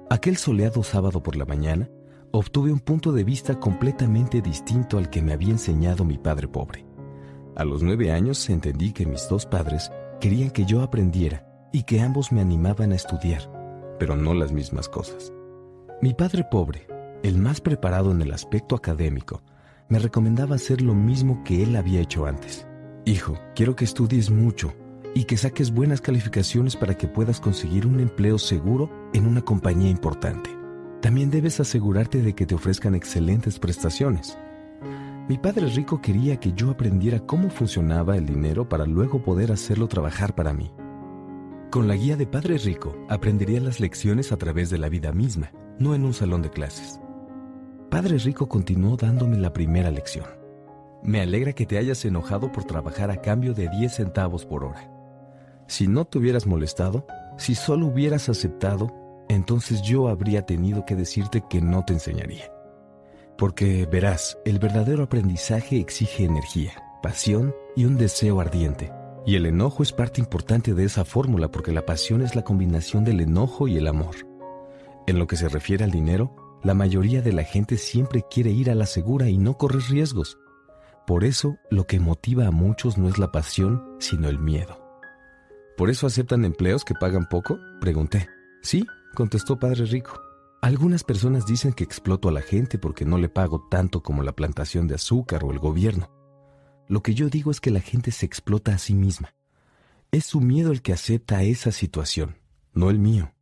Aquel 0.08 0.38
soleado 0.38 0.82
sábado 0.82 1.22
por 1.22 1.36
la 1.36 1.44
mañana, 1.44 1.90
obtuve 2.30 2.72
un 2.72 2.80
punto 2.80 3.12
de 3.12 3.24
vista 3.24 3.60
completamente 3.60 4.40
distinto 4.40 4.96
al 4.96 5.10
que 5.10 5.20
me 5.20 5.34
había 5.34 5.50
enseñado 5.50 6.06
mi 6.06 6.16
padre 6.16 6.48
pobre. 6.48 6.86
A 7.54 7.64
los 7.64 7.82
nueve 7.82 8.10
años 8.12 8.48
entendí 8.48 8.94
que 8.94 9.04
mis 9.04 9.28
dos 9.28 9.44
padres 9.44 9.92
Querían 10.22 10.52
que 10.52 10.64
yo 10.64 10.82
aprendiera 10.82 11.44
y 11.72 11.82
que 11.82 12.00
ambos 12.00 12.30
me 12.30 12.40
animaban 12.40 12.92
a 12.92 12.94
estudiar, 12.94 13.50
pero 13.98 14.14
no 14.14 14.34
las 14.34 14.52
mismas 14.52 14.88
cosas. 14.88 15.32
Mi 16.00 16.14
padre 16.14 16.46
pobre, 16.48 16.86
el 17.24 17.38
más 17.38 17.60
preparado 17.60 18.12
en 18.12 18.22
el 18.22 18.32
aspecto 18.32 18.76
académico, 18.76 19.42
me 19.88 19.98
recomendaba 19.98 20.54
hacer 20.54 20.80
lo 20.80 20.94
mismo 20.94 21.42
que 21.42 21.64
él 21.64 21.74
había 21.74 22.00
hecho 22.00 22.24
antes. 22.24 22.68
Hijo, 23.04 23.36
quiero 23.56 23.74
que 23.74 23.84
estudies 23.84 24.30
mucho 24.30 24.72
y 25.12 25.24
que 25.24 25.36
saques 25.36 25.72
buenas 25.72 26.00
calificaciones 26.00 26.76
para 26.76 26.96
que 26.96 27.08
puedas 27.08 27.40
conseguir 27.40 27.84
un 27.84 27.98
empleo 27.98 28.38
seguro 28.38 28.92
en 29.14 29.26
una 29.26 29.42
compañía 29.42 29.90
importante. 29.90 30.56
También 31.00 31.30
debes 31.30 31.58
asegurarte 31.58 32.22
de 32.22 32.36
que 32.36 32.46
te 32.46 32.54
ofrezcan 32.54 32.94
excelentes 32.94 33.58
prestaciones. 33.58 34.38
Mi 35.28 35.38
padre 35.38 35.66
rico 35.66 36.00
quería 36.00 36.38
que 36.40 36.52
yo 36.52 36.70
aprendiera 36.70 37.20
cómo 37.20 37.48
funcionaba 37.48 38.16
el 38.16 38.26
dinero 38.26 38.68
para 38.68 38.86
luego 38.86 39.22
poder 39.22 39.52
hacerlo 39.52 39.86
trabajar 39.86 40.34
para 40.34 40.52
mí. 40.52 40.72
Con 41.70 41.86
la 41.86 41.94
guía 41.94 42.16
de 42.16 42.26
Padre 42.26 42.58
Rico 42.58 42.94
aprendería 43.08 43.60
las 43.60 43.78
lecciones 43.78 44.32
a 44.32 44.36
través 44.36 44.68
de 44.68 44.78
la 44.78 44.88
vida 44.88 45.12
misma, 45.12 45.52
no 45.78 45.94
en 45.94 46.04
un 46.04 46.12
salón 46.12 46.42
de 46.42 46.50
clases. 46.50 47.00
Padre 47.88 48.18
Rico 48.18 48.48
continuó 48.48 48.96
dándome 48.96 49.38
la 49.38 49.52
primera 49.52 49.90
lección. 49.90 50.26
Me 51.04 51.20
alegra 51.20 51.52
que 51.52 51.66
te 51.66 51.78
hayas 51.78 52.04
enojado 52.04 52.50
por 52.50 52.64
trabajar 52.64 53.10
a 53.10 53.22
cambio 53.22 53.54
de 53.54 53.68
10 53.68 53.94
centavos 53.94 54.44
por 54.44 54.64
hora. 54.64 54.90
Si 55.68 55.86
no 55.86 56.04
te 56.04 56.18
hubieras 56.18 56.46
molestado, 56.46 57.06
si 57.38 57.54
solo 57.54 57.86
hubieras 57.86 58.28
aceptado, 58.28 58.92
entonces 59.28 59.82
yo 59.82 60.08
habría 60.08 60.44
tenido 60.46 60.84
que 60.84 60.96
decirte 60.96 61.44
que 61.48 61.60
no 61.60 61.84
te 61.84 61.94
enseñaría. 61.94 62.50
Porque 63.38 63.86
verás, 63.86 64.38
el 64.44 64.58
verdadero 64.58 65.04
aprendizaje 65.04 65.78
exige 65.78 66.24
energía, 66.24 66.72
pasión 67.02 67.54
y 67.74 67.84
un 67.84 67.96
deseo 67.96 68.40
ardiente. 68.40 68.92
Y 69.24 69.36
el 69.36 69.46
enojo 69.46 69.82
es 69.82 69.92
parte 69.92 70.20
importante 70.20 70.74
de 70.74 70.84
esa 70.84 71.04
fórmula 71.04 71.50
porque 71.50 71.72
la 71.72 71.86
pasión 71.86 72.22
es 72.22 72.34
la 72.34 72.42
combinación 72.42 73.04
del 73.04 73.20
enojo 73.20 73.68
y 73.68 73.76
el 73.76 73.86
amor. 73.86 74.14
En 75.06 75.18
lo 75.18 75.26
que 75.26 75.36
se 75.36 75.48
refiere 75.48 75.84
al 75.84 75.90
dinero, 75.90 76.60
la 76.62 76.74
mayoría 76.74 77.22
de 77.22 77.32
la 77.32 77.44
gente 77.44 77.76
siempre 77.76 78.24
quiere 78.30 78.50
ir 78.50 78.70
a 78.70 78.74
la 78.74 78.86
segura 78.86 79.28
y 79.28 79.38
no 79.38 79.58
correr 79.58 79.82
riesgos. 79.90 80.38
Por 81.06 81.24
eso, 81.24 81.56
lo 81.70 81.86
que 81.86 81.98
motiva 81.98 82.46
a 82.46 82.52
muchos 82.52 82.98
no 82.98 83.08
es 83.08 83.18
la 83.18 83.32
pasión, 83.32 83.96
sino 83.98 84.28
el 84.28 84.38
miedo. 84.38 84.78
¿Por 85.76 85.90
eso 85.90 86.06
aceptan 86.06 86.44
empleos 86.44 86.84
que 86.84 86.94
pagan 86.94 87.26
poco? 87.28 87.58
Pregunté. 87.80 88.28
Sí, 88.62 88.84
contestó 89.14 89.58
Padre 89.58 89.86
Rico. 89.86 90.20
Algunas 90.62 91.02
personas 91.02 91.44
dicen 91.44 91.72
que 91.72 91.82
exploto 91.82 92.28
a 92.28 92.32
la 92.32 92.40
gente 92.40 92.78
porque 92.78 93.04
no 93.04 93.18
le 93.18 93.28
pago 93.28 93.66
tanto 93.68 94.00
como 94.00 94.22
la 94.22 94.30
plantación 94.30 94.86
de 94.86 94.94
azúcar 94.94 95.42
o 95.42 95.50
el 95.50 95.58
gobierno. 95.58 96.08
Lo 96.86 97.02
que 97.02 97.14
yo 97.14 97.28
digo 97.28 97.50
es 97.50 97.60
que 97.60 97.72
la 97.72 97.80
gente 97.80 98.12
se 98.12 98.26
explota 98.26 98.72
a 98.72 98.78
sí 98.78 98.94
misma. 98.94 99.34
Es 100.12 100.24
su 100.24 100.40
miedo 100.40 100.70
el 100.70 100.80
que 100.80 100.92
acepta 100.92 101.42
esa 101.42 101.72
situación, 101.72 102.36
no 102.74 102.90
el 102.90 103.00
mío. 103.00 103.34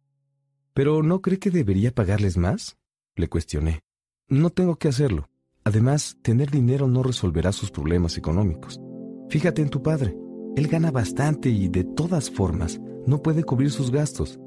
¿Pero 0.72 1.02
no 1.02 1.20
cree 1.20 1.38
que 1.38 1.50
debería 1.50 1.94
pagarles 1.94 2.38
más? 2.38 2.78
Le 3.16 3.28
cuestioné. 3.28 3.80
No 4.26 4.48
tengo 4.48 4.76
que 4.76 4.88
hacerlo. 4.88 5.28
Además, 5.62 6.16
tener 6.22 6.50
dinero 6.50 6.88
no 6.88 7.02
resolverá 7.02 7.52
sus 7.52 7.70
problemas 7.70 8.16
económicos. 8.16 8.80
Fíjate 9.28 9.60
en 9.60 9.68
tu 9.68 9.82
padre. 9.82 10.16
Él 10.56 10.68
gana 10.68 10.90
bastante 10.90 11.50
y 11.50 11.68
de 11.68 11.84
todas 11.84 12.30
formas 12.30 12.80
no 13.06 13.22
puede 13.22 13.44
cubrir 13.44 13.70
sus 13.70 13.90
gastos. 13.90 14.40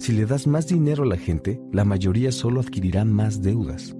Si 0.00 0.12
le 0.12 0.24
das 0.24 0.46
más 0.46 0.66
dinero 0.66 1.02
a 1.02 1.06
la 1.06 1.18
gente, 1.18 1.60
la 1.72 1.84
mayoría 1.84 2.32
solo 2.32 2.60
adquirirá 2.60 3.04
más 3.04 3.42
deudas. 3.42 3.94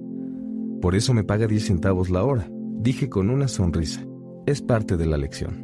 Por 0.81 0.95
eso 0.95 1.13
me 1.13 1.23
paga 1.23 1.45
10 1.45 1.63
centavos 1.63 2.09
la 2.09 2.23
hora, 2.23 2.49
dije 2.79 3.07
con 3.07 3.29
una 3.29 3.47
sonrisa. 3.47 4.03
Es 4.47 4.63
parte 4.63 4.97
de 4.97 5.05
la 5.05 5.17
lección. 5.17 5.63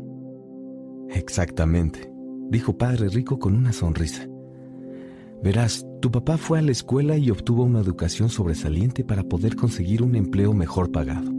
Exactamente, 1.09 2.13
dijo 2.51 2.77
Padre 2.77 3.09
Rico 3.09 3.39
con 3.39 3.55
una 3.55 3.73
sonrisa. 3.73 4.27
Verás, 5.43 5.83
tu 6.01 6.11
papá 6.11 6.37
fue 6.37 6.59
a 6.59 6.61
la 6.61 6.71
escuela 6.71 7.17
y 7.17 7.31
obtuvo 7.31 7.63
una 7.63 7.81
educación 7.81 8.29
sobresaliente 8.29 9.03
para 9.03 9.23
poder 9.23 9.55
conseguir 9.55 10.03
un 10.03 10.15
empleo 10.15 10.53
mejor 10.53 10.91
pagado. 10.91 11.31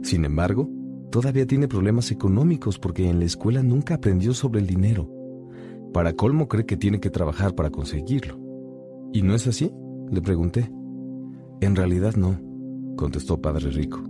Sin 0.00 0.24
embargo, 0.24 0.70
todavía 1.10 1.46
tiene 1.46 1.68
problemas 1.68 2.10
económicos 2.10 2.78
porque 2.78 3.10
en 3.10 3.18
la 3.18 3.26
escuela 3.26 3.62
nunca 3.62 3.96
aprendió 3.96 4.32
sobre 4.32 4.60
el 4.60 4.66
dinero 4.66 5.21
para 5.92 6.14
colmo 6.14 6.48
cree 6.48 6.66
que 6.66 6.76
tiene 6.76 7.00
que 7.00 7.10
trabajar 7.10 7.54
para 7.54 7.70
conseguirlo. 7.70 8.38
¿Y 9.12 9.22
no 9.22 9.34
es 9.34 9.46
así? 9.46 9.70
Le 10.10 10.20
pregunté. 10.22 10.70
En 11.60 11.76
realidad 11.76 12.14
no, 12.16 12.40
contestó 12.96 13.40
Padre 13.40 13.70
Rico. 13.70 14.02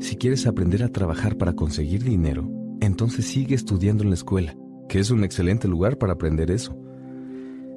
Si 0.00 0.16
quieres 0.16 0.46
aprender 0.46 0.82
a 0.82 0.88
trabajar 0.88 1.36
para 1.36 1.54
conseguir 1.54 2.02
dinero, 2.02 2.50
entonces 2.80 3.24
sigue 3.24 3.54
estudiando 3.54 4.02
en 4.02 4.10
la 4.10 4.16
escuela, 4.16 4.56
que 4.88 4.98
es 4.98 5.10
un 5.10 5.24
excelente 5.24 5.68
lugar 5.68 5.98
para 5.98 6.14
aprender 6.14 6.50
eso. 6.50 6.76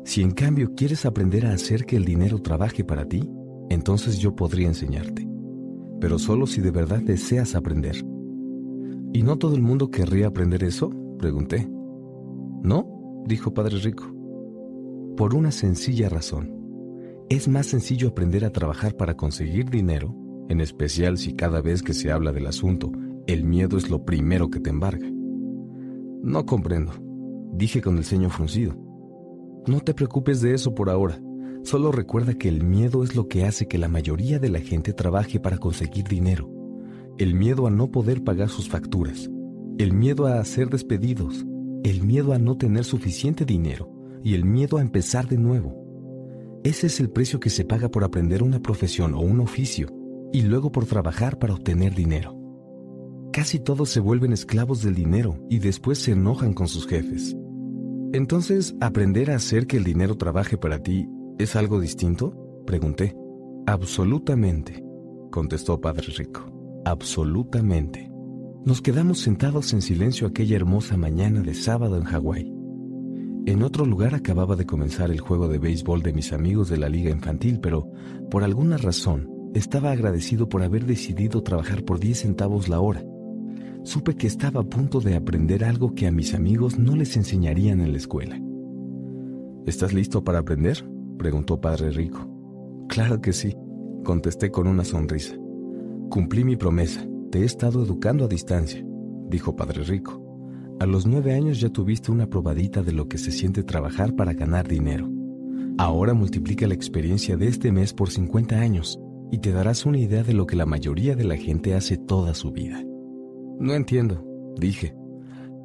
Si 0.03 0.21
en 0.21 0.31
cambio 0.31 0.73
quieres 0.75 1.05
aprender 1.05 1.45
a 1.45 1.53
hacer 1.53 1.85
que 1.85 1.95
el 1.95 2.05
dinero 2.05 2.39
trabaje 2.39 2.83
para 2.83 3.05
ti, 3.05 3.29
entonces 3.69 4.19
yo 4.19 4.35
podría 4.35 4.67
enseñarte. 4.67 5.27
Pero 5.99 6.19
solo 6.19 6.47
si 6.47 6.61
de 6.61 6.71
verdad 6.71 7.01
deseas 7.01 7.55
aprender. 7.55 7.97
¿Y 9.13 9.23
no 9.23 9.37
todo 9.37 9.55
el 9.55 9.61
mundo 9.61 9.89
querría 9.89 10.27
aprender 10.27 10.63
eso? 10.63 10.91
Pregunté. 11.17 11.67
¿No? 12.63 12.96
Dijo 13.27 13.53
Padre 13.53 13.77
Rico. 13.79 14.05
Por 15.17 15.35
una 15.35 15.51
sencilla 15.51 16.07
razón. 16.07 16.53
Es 17.29 17.49
más 17.49 17.65
sencillo 17.65 18.09
aprender 18.09 18.45
a 18.45 18.51
trabajar 18.51 18.95
para 18.95 19.17
conseguir 19.17 19.69
dinero, 19.69 20.15
en 20.47 20.61
especial 20.61 21.17
si 21.17 21.33
cada 21.33 21.61
vez 21.61 21.83
que 21.83 21.93
se 21.93 22.09
habla 22.09 22.31
del 22.31 22.47
asunto, 22.47 22.89
el 23.27 23.43
miedo 23.43 23.77
es 23.77 23.89
lo 23.89 24.05
primero 24.05 24.49
que 24.49 24.61
te 24.61 24.69
embarga. 24.69 25.07
No 26.23 26.45
comprendo, 26.45 26.93
dije 27.51 27.81
con 27.81 27.97
el 27.97 28.05
ceño 28.05 28.29
fruncido. 28.29 28.75
No 29.67 29.81
te 29.81 29.93
preocupes 29.93 30.39
de 30.39 30.53
eso 30.53 30.73
por 30.73 30.89
ahora. 30.89 31.21
Solo 31.63 31.91
recuerda 31.91 32.33
que 32.35 32.47
el 32.47 32.63
miedo 32.63 33.03
es 33.03 33.17
lo 33.17 33.27
que 33.27 33.43
hace 33.43 33.67
que 33.67 33.77
la 33.77 33.89
mayoría 33.89 34.39
de 34.39 34.49
la 34.49 34.59
gente 34.59 34.93
trabaje 34.93 35.41
para 35.41 35.57
conseguir 35.57 36.05
dinero. 36.05 36.49
El 37.17 37.35
miedo 37.35 37.67
a 37.67 37.71
no 37.71 37.91
poder 37.91 38.23
pagar 38.23 38.47
sus 38.47 38.69
facturas. 38.69 39.29
El 39.77 39.91
miedo 39.91 40.27
a 40.27 40.43
ser 40.45 40.69
despedidos 40.69 41.45
el 41.89 42.03
miedo 42.03 42.33
a 42.33 42.39
no 42.39 42.57
tener 42.57 42.83
suficiente 42.83 43.45
dinero 43.45 43.91
y 44.23 44.33
el 44.33 44.45
miedo 44.45 44.77
a 44.77 44.81
empezar 44.81 45.27
de 45.27 45.37
nuevo. 45.37 45.87
Ese 46.63 46.87
es 46.87 46.99
el 46.99 47.09
precio 47.09 47.39
que 47.39 47.49
se 47.49 47.65
paga 47.65 47.89
por 47.89 48.03
aprender 48.03 48.43
una 48.43 48.61
profesión 48.61 49.13
o 49.13 49.19
un 49.19 49.39
oficio. 49.39 49.87
y 50.33 50.41
luego 50.41 50.73
por 50.73 50.85
trabajar 50.85 51.39
para 51.39 51.53
obtener 51.53 51.95
dinero. 51.95 52.37
Casi 53.31 53.59
todos 53.59 53.89
se 53.89 54.01
vuelven 54.01 54.33
esclavos 54.33 54.83
del 54.83 54.93
dinero 54.93 55.39
y 55.49 55.59
después 55.59 55.99
se 55.99 56.11
enojan 56.11 56.53
con 56.53 56.67
sus 56.67 56.85
jefes. 56.85 57.33
Entonces, 58.11 58.75
¿aprender 58.81 59.31
a 59.31 59.35
hacer 59.35 59.67
que 59.67 59.77
el 59.77 59.85
dinero 59.85 60.17
trabaje 60.17 60.57
para 60.57 60.83
ti 60.83 61.07
es 61.37 61.55
algo 61.55 61.79
distinto? 61.79 62.33
Pregunté. 62.65 63.15
Absolutamente, 63.67 64.83
contestó 65.31 65.79
Padre 65.79 66.07
Rico. 66.17 66.51
Absolutamente. 66.83 68.11
Nos 68.67 68.81
quedamos 68.81 69.19
sentados 69.19 69.71
en 69.71 69.81
silencio 69.81 70.27
aquella 70.27 70.57
hermosa 70.57 70.97
mañana 70.97 71.39
de 71.39 71.53
sábado 71.53 71.95
en 71.95 72.03
Hawái. 72.03 72.51
En 73.45 73.63
otro 73.63 73.85
lugar 73.85 74.13
acababa 74.13 74.57
de 74.57 74.65
comenzar 74.65 75.09
el 75.09 75.21
juego 75.21 75.47
de 75.47 75.57
béisbol 75.57 76.03
de 76.03 76.11
mis 76.11 76.33
amigos 76.33 76.67
de 76.67 76.75
la 76.75 76.89
liga 76.89 77.09
infantil, 77.09 77.61
pero 77.61 77.89
por 78.29 78.43
alguna 78.43 78.75
razón 78.75 79.29
estaba 79.53 79.91
agradecido 79.91 80.49
por 80.49 80.63
haber 80.63 80.85
decidido 80.85 81.43
trabajar 81.43 81.85
por 81.85 81.97
10 81.97 82.19
centavos 82.19 82.67
la 82.67 82.81
hora. 82.81 83.05
Supe 83.83 84.17
que 84.17 84.27
estaba 84.27 84.59
a 84.59 84.65
punto 84.65 84.99
de 84.99 85.15
aprender 85.15 85.63
algo 85.63 85.95
que 85.95 86.05
a 86.05 86.11
mis 86.11 86.33
amigos 86.33 86.77
no 86.77 86.97
les 86.97 87.15
enseñarían 87.15 87.79
en 87.79 87.93
la 87.93 87.97
escuela. 87.99 88.37
¿Estás 89.65 89.93
listo 89.93 90.25
para 90.25 90.39
aprender? 90.39 90.85
preguntó 91.17 91.61
Padre 91.61 91.91
Rico. 91.91 92.29
Claro 92.89 93.21
que 93.21 93.31
sí, 93.31 93.55
contesté 94.03 94.51
con 94.51 94.67
una 94.67 94.83
sonrisa. 94.83 95.37
Cumplí 96.09 96.43
mi 96.43 96.57
promesa, 96.57 97.07
te 97.31 97.39
he 97.39 97.45
estado 97.45 97.83
educando 97.83 98.25
a 98.25 98.27
distancia, 98.27 98.85
dijo 99.29 99.55
Padre 99.55 99.83
Rico. 99.83 100.23
A 100.79 100.85
los 100.85 101.05
nueve 101.05 101.33
años 101.33 101.59
ya 101.59 101.69
tuviste 101.69 102.11
una 102.11 102.27
probadita 102.27 102.83
de 102.83 102.91
lo 102.91 103.07
que 103.07 103.17
se 103.17 103.31
siente 103.31 103.63
trabajar 103.63 104.15
para 104.15 104.33
ganar 104.33 104.67
dinero. 104.67 105.09
Ahora 105.77 106.13
multiplica 106.13 106.67
la 106.67 106.73
experiencia 106.73 107.35
de 107.35 107.47
este 107.47 107.71
mes 107.71 107.93
por 107.93 108.09
50 108.09 108.55
años 108.59 108.99
y 109.31 109.39
te 109.39 109.51
darás 109.51 109.85
una 109.85 109.99
idea 109.99 110.23
de 110.23 110.33
lo 110.33 110.47
que 110.47 110.55
la 110.55 110.65
mayoría 110.65 111.15
de 111.15 111.23
la 111.23 111.35
gente 111.35 111.73
hace 111.73 111.97
toda 111.97 112.33
su 112.33 112.51
vida. 112.51 112.83
No 113.59 113.73
entiendo, 113.73 114.23
dije. 114.57 114.95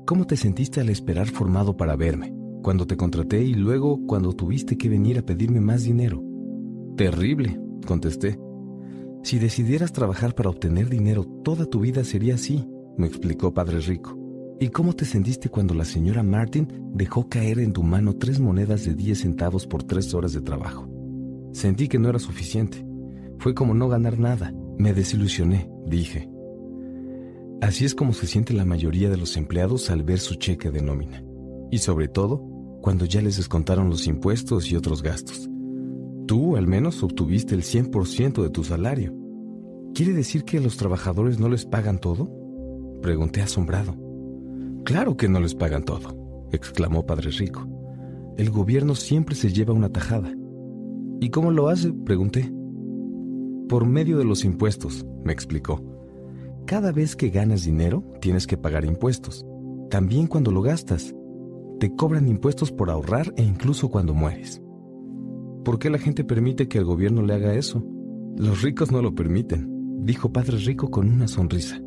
¿Cómo 0.04 0.26
te 0.26 0.36
sentiste 0.36 0.80
al 0.80 0.88
esperar 0.88 1.28
formado 1.28 1.76
para 1.76 1.94
verme, 1.94 2.34
cuando 2.62 2.86
te 2.86 2.96
contraté 2.96 3.44
y 3.44 3.54
luego 3.54 4.04
cuando 4.06 4.32
tuviste 4.32 4.76
que 4.76 4.88
venir 4.88 5.18
a 5.18 5.22
pedirme 5.22 5.60
más 5.60 5.84
dinero? 5.84 6.24
Terrible, 6.96 7.60
contesté. 7.86 8.36
Si 9.22 9.38
decidieras 9.38 9.92
trabajar 9.92 10.34
para 10.34 10.50
obtener 10.50 10.88
dinero, 10.88 11.24
toda 11.44 11.66
tu 11.66 11.80
vida 11.80 12.02
sería 12.02 12.34
así, 12.34 12.68
me 12.96 13.06
explicó 13.06 13.54
Padre 13.54 13.78
Rico. 13.80 14.18
¿Y 14.58 14.68
cómo 14.68 14.94
te 14.94 15.04
sentiste 15.04 15.48
cuando 15.48 15.74
la 15.74 15.84
señora 15.84 16.22
Martin 16.22 16.68
dejó 16.92 17.28
caer 17.28 17.58
en 17.60 17.72
tu 17.72 17.82
mano 17.82 18.14
tres 18.14 18.38
monedas 18.40 18.84
de 18.84 18.94
10 18.94 19.18
centavos 19.20 19.66
por 19.66 19.82
tres 19.82 20.12
horas 20.14 20.32
de 20.32 20.40
trabajo? 20.40 20.88
Sentí 21.52 21.88
que 21.88 21.98
no 21.98 22.08
era 22.08 22.18
suficiente. 22.18 22.84
Fue 23.38 23.54
como 23.54 23.74
no 23.74 23.88
ganar 23.88 24.18
nada. 24.18 24.52
Me 24.78 24.92
desilusioné, 24.92 25.68
dije. 25.86 26.28
Así 27.60 27.84
es 27.84 27.94
como 27.94 28.12
se 28.12 28.26
siente 28.26 28.52
la 28.52 28.64
mayoría 28.64 29.08
de 29.08 29.16
los 29.16 29.36
empleados 29.36 29.90
al 29.90 30.02
ver 30.02 30.18
su 30.18 30.34
cheque 30.34 30.70
de 30.70 30.82
nómina. 30.82 31.22
Y 31.70 31.78
sobre 31.78 32.08
todo, 32.08 32.38
cuando 32.82 33.04
ya 33.04 33.22
les 33.22 33.36
descontaron 33.36 33.88
los 33.88 34.06
impuestos 34.06 34.70
y 34.70 34.76
otros 34.76 35.02
gastos. 35.02 35.48
Tú 36.32 36.56
al 36.56 36.66
menos 36.66 37.02
obtuviste 37.02 37.54
el 37.54 37.60
100% 37.60 38.42
de 38.42 38.48
tu 38.48 38.64
salario. 38.64 39.14
¿Quiere 39.94 40.14
decir 40.14 40.44
que 40.44 40.56
a 40.56 40.60
los 40.62 40.78
trabajadores 40.78 41.38
no 41.38 41.50
les 41.50 41.66
pagan 41.66 41.98
todo? 41.98 42.30
Pregunté 43.02 43.42
asombrado. 43.42 43.94
Claro 44.82 45.14
que 45.18 45.28
no 45.28 45.40
les 45.40 45.54
pagan 45.54 45.84
todo, 45.84 46.48
exclamó 46.50 47.04
Padre 47.04 47.32
Rico. 47.32 47.68
El 48.38 48.48
gobierno 48.48 48.94
siempre 48.94 49.34
se 49.34 49.52
lleva 49.52 49.74
una 49.74 49.90
tajada. 49.90 50.32
¿Y 51.20 51.28
cómo 51.28 51.50
lo 51.50 51.68
hace? 51.68 51.92
pregunté. 51.92 52.50
Por 53.68 53.84
medio 53.84 54.16
de 54.16 54.24
los 54.24 54.46
impuestos, 54.46 55.04
me 55.22 55.34
explicó. 55.34 55.82
Cada 56.64 56.92
vez 56.92 57.14
que 57.14 57.28
ganas 57.28 57.64
dinero, 57.64 58.04
tienes 58.22 58.46
que 58.46 58.56
pagar 58.56 58.86
impuestos. 58.86 59.44
También 59.90 60.28
cuando 60.28 60.50
lo 60.50 60.62
gastas. 60.62 61.14
Te 61.78 61.94
cobran 61.94 62.26
impuestos 62.26 62.72
por 62.72 62.88
ahorrar 62.88 63.34
e 63.36 63.42
incluso 63.42 63.90
cuando 63.90 64.14
mueres. 64.14 64.61
¿Por 65.64 65.78
qué 65.78 65.90
la 65.90 65.98
gente 65.98 66.24
permite 66.24 66.66
que 66.68 66.78
el 66.78 66.84
gobierno 66.84 67.22
le 67.22 67.34
haga 67.34 67.54
eso? 67.54 67.84
Los 68.36 68.62
ricos 68.62 68.90
no 68.90 69.00
lo 69.00 69.14
permiten, 69.14 69.68
dijo 70.04 70.32
Padre 70.32 70.56
Rico 70.58 70.90
con 70.90 71.08
una 71.08 71.28
sonrisa. 71.28 71.80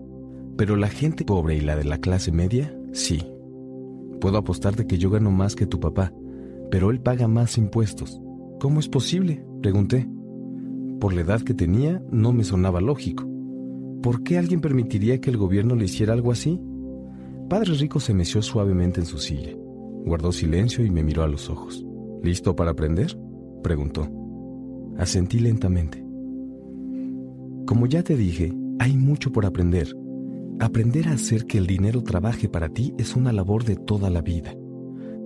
Pero 0.57 0.77
la 0.77 0.87
gente 0.87 1.25
pobre 1.25 1.57
y 1.57 1.61
la 1.61 1.75
de 1.75 1.83
la 1.83 1.97
clase 1.97 2.31
media, 2.31 2.73
sí. 2.93 3.21
Puedo 4.21 4.37
apostarte 4.37 4.87
que 4.87 4.97
yo 4.97 5.09
gano 5.09 5.31
más 5.31 5.55
que 5.55 5.65
tu 5.65 5.79
papá, 5.79 6.13
pero 6.71 6.89
él 6.89 7.01
paga 7.01 7.27
más 7.27 7.57
impuestos. 7.57 8.21
¿Cómo 8.59 8.79
es 8.79 8.87
posible? 8.87 9.45
Pregunté. 9.61 10.07
Por 11.01 11.13
la 11.13 11.21
edad 11.21 11.41
que 11.41 11.53
tenía, 11.53 12.01
no 12.09 12.31
me 12.31 12.45
sonaba 12.45 12.79
lógico. 12.79 13.27
¿Por 14.01 14.23
qué 14.23 14.37
alguien 14.37 14.61
permitiría 14.61 15.19
que 15.19 15.31
el 15.31 15.37
gobierno 15.37 15.75
le 15.75 15.85
hiciera 15.85 16.13
algo 16.13 16.31
así? 16.31 16.61
Padre 17.49 17.73
Rico 17.73 17.99
se 17.99 18.13
meció 18.13 18.41
suavemente 18.41 19.01
en 19.01 19.05
su 19.05 19.17
silla, 19.17 19.51
guardó 20.05 20.31
silencio 20.31 20.85
y 20.85 20.91
me 20.91 21.03
miró 21.03 21.23
a 21.23 21.27
los 21.27 21.49
ojos. 21.49 21.85
¿Listo 22.23 22.55
para 22.55 22.71
aprender? 22.71 23.17
Preguntó. 23.65 24.07
Asentí 24.95 25.39
lentamente. 25.39 26.05
Como 27.65 27.87
ya 27.87 28.03
te 28.03 28.15
dije, 28.15 28.53
hay 28.77 28.95
mucho 28.95 29.31
por 29.31 29.43
aprender. 29.43 29.87
Aprender 30.59 31.07
a 31.07 31.13
hacer 31.13 31.47
que 31.47 31.57
el 31.57 31.65
dinero 31.65 32.03
trabaje 32.03 32.47
para 32.47 32.69
ti 32.69 32.93
es 32.99 33.15
una 33.15 33.33
labor 33.33 33.63
de 33.63 33.75
toda 33.75 34.11
la 34.11 34.21
vida. 34.21 34.53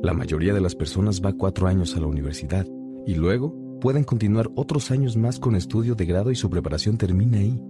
La 0.01 0.13
mayoría 0.13 0.53
de 0.53 0.61
las 0.61 0.73
personas 0.73 1.21
va 1.21 1.33
cuatro 1.33 1.67
años 1.67 1.97
a 1.97 1.99
la 1.99 2.07
universidad 2.07 2.65
y 3.05 3.15
luego 3.15 3.53
pueden 3.81 4.05
continuar 4.05 4.49
otros 4.55 4.89
años 4.89 5.17
más 5.17 5.37
con 5.37 5.57
estudio 5.57 5.95
de 5.95 6.05
grado 6.05 6.31
y 6.31 6.35
su 6.35 6.49
preparación 6.49 6.97
termina 6.97 7.39
ahí. 7.39 7.61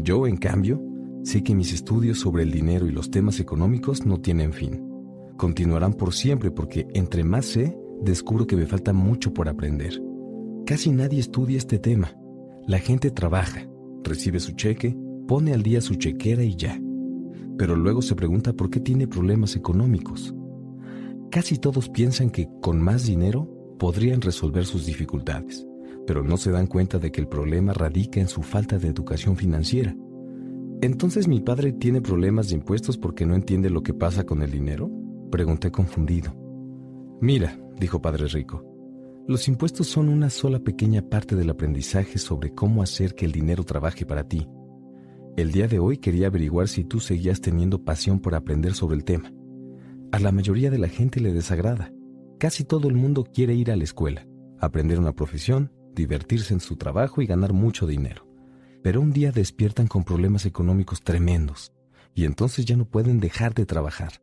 Yo, 0.00 0.26
en 0.26 0.36
cambio, 0.36 0.82
sé 1.22 1.44
que 1.44 1.54
mis 1.54 1.72
estudios 1.72 2.18
sobre 2.18 2.42
el 2.42 2.50
dinero 2.50 2.88
y 2.88 2.90
los 2.90 3.08
temas 3.08 3.38
económicos 3.38 4.04
no 4.04 4.18
tienen 4.18 4.52
fin. 4.52 4.84
Continuarán 5.36 5.92
por 5.92 6.12
siempre 6.12 6.50
porque 6.50 6.88
entre 6.92 7.22
más 7.22 7.46
sé, 7.46 7.78
descubro 8.02 8.46
que 8.46 8.56
me 8.56 8.66
falta 8.66 8.92
mucho 8.92 9.32
por 9.32 9.48
aprender. 9.48 10.02
Casi 10.66 10.90
nadie 10.90 11.20
estudia 11.20 11.58
este 11.58 11.78
tema. 11.78 12.16
La 12.66 12.78
gente 12.78 13.10
trabaja, 13.10 13.66
recibe 14.04 14.40
su 14.40 14.52
cheque, 14.52 14.96
pone 15.26 15.52
al 15.52 15.62
día 15.62 15.80
su 15.80 15.94
chequera 15.94 16.42
y 16.42 16.56
ya. 16.56 16.80
Pero 17.58 17.76
luego 17.76 18.02
se 18.02 18.14
pregunta 18.14 18.52
por 18.52 18.70
qué 18.70 18.80
tiene 18.80 19.06
problemas 19.06 19.56
económicos. 19.56 20.34
Casi 21.30 21.58
todos 21.58 21.88
piensan 21.88 22.30
que 22.30 22.48
con 22.60 22.80
más 22.80 23.06
dinero 23.06 23.48
podrían 23.78 24.20
resolver 24.20 24.64
sus 24.64 24.86
dificultades, 24.86 25.66
pero 26.06 26.22
no 26.22 26.36
se 26.36 26.50
dan 26.50 26.66
cuenta 26.66 26.98
de 26.98 27.10
que 27.10 27.20
el 27.20 27.28
problema 27.28 27.72
radica 27.72 28.20
en 28.20 28.28
su 28.28 28.42
falta 28.42 28.78
de 28.78 28.88
educación 28.88 29.36
financiera. 29.36 29.96
¿Entonces 30.82 31.28
mi 31.28 31.40
padre 31.40 31.72
tiene 31.72 32.00
problemas 32.00 32.48
de 32.48 32.56
impuestos 32.56 32.98
porque 32.98 33.24
no 33.24 33.34
entiende 33.34 33.70
lo 33.70 33.82
que 33.82 33.94
pasa 33.94 34.24
con 34.24 34.42
el 34.42 34.50
dinero? 34.50 34.90
Pregunté 35.30 35.70
confundido. 35.70 36.34
Mira, 37.20 37.56
dijo 37.82 38.00
Padre 38.00 38.28
Rico, 38.28 38.64
los 39.26 39.48
impuestos 39.48 39.88
son 39.88 40.08
una 40.08 40.30
sola 40.30 40.60
pequeña 40.60 41.02
parte 41.02 41.34
del 41.34 41.50
aprendizaje 41.50 42.18
sobre 42.18 42.54
cómo 42.54 42.82
hacer 42.82 43.14
que 43.14 43.24
el 43.24 43.32
dinero 43.32 43.64
trabaje 43.64 44.06
para 44.06 44.28
ti. 44.28 44.48
El 45.36 45.50
día 45.50 45.66
de 45.66 45.80
hoy 45.80 45.98
quería 45.98 46.28
averiguar 46.28 46.68
si 46.68 46.84
tú 46.84 47.00
seguías 47.00 47.40
teniendo 47.40 47.84
pasión 47.84 48.20
por 48.20 48.34
aprender 48.34 48.74
sobre 48.74 48.96
el 48.96 49.04
tema. 49.04 49.32
A 50.12 50.20
la 50.20 50.30
mayoría 50.30 50.70
de 50.70 50.78
la 50.78 50.88
gente 50.88 51.20
le 51.20 51.32
desagrada. 51.32 51.92
Casi 52.38 52.64
todo 52.64 52.88
el 52.88 52.94
mundo 52.94 53.24
quiere 53.24 53.54
ir 53.54 53.70
a 53.70 53.76
la 53.76 53.84
escuela, 53.84 54.26
aprender 54.60 54.98
una 55.00 55.12
profesión, 55.12 55.72
divertirse 55.94 56.54
en 56.54 56.60
su 56.60 56.76
trabajo 56.76 57.20
y 57.20 57.26
ganar 57.26 57.52
mucho 57.52 57.86
dinero. 57.86 58.28
Pero 58.82 59.00
un 59.00 59.12
día 59.12 59.32
despiertan 59.32 59.88
con 59.88 60.04
problemas 60.04 60.46
económicos 60.46 61.02
tremendos 61.02 61.72
y 62.14 62.26
entonces 62.26 62.64
ya 62.64 62.76
no 62.76 62.84
pueden 62.84 63.18
dejar 63.18 63.54
de 63.54 63.66
trabajar. 63.66 64.22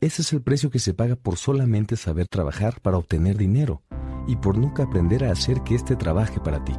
Ese 0.00 0.20
es 0.20 0.32
el 0.34 0.42
precio 0.42 0.70
que 0.70 0.78
se 0.78 0.92
paga 0.92 1.16
por 1.16 1.36
solamente 1.36 1.96
saber 1.96 2.28
trabajar 2.28 2.80
para 2.82 2.98
obtener 2.98 3.38
dinero 3.38 3.82
y 4.26 4.36
por 4.36 4.58
nunca 4.58 4.82
aprender 4.82 5.24
a 5.24 5.32
hacer 5.32 5.62
que 5.62 5.74
éste 5.74 5.96
trabaje 5.96 6.38
para 6.38 6.62
ti. 6.64 6.74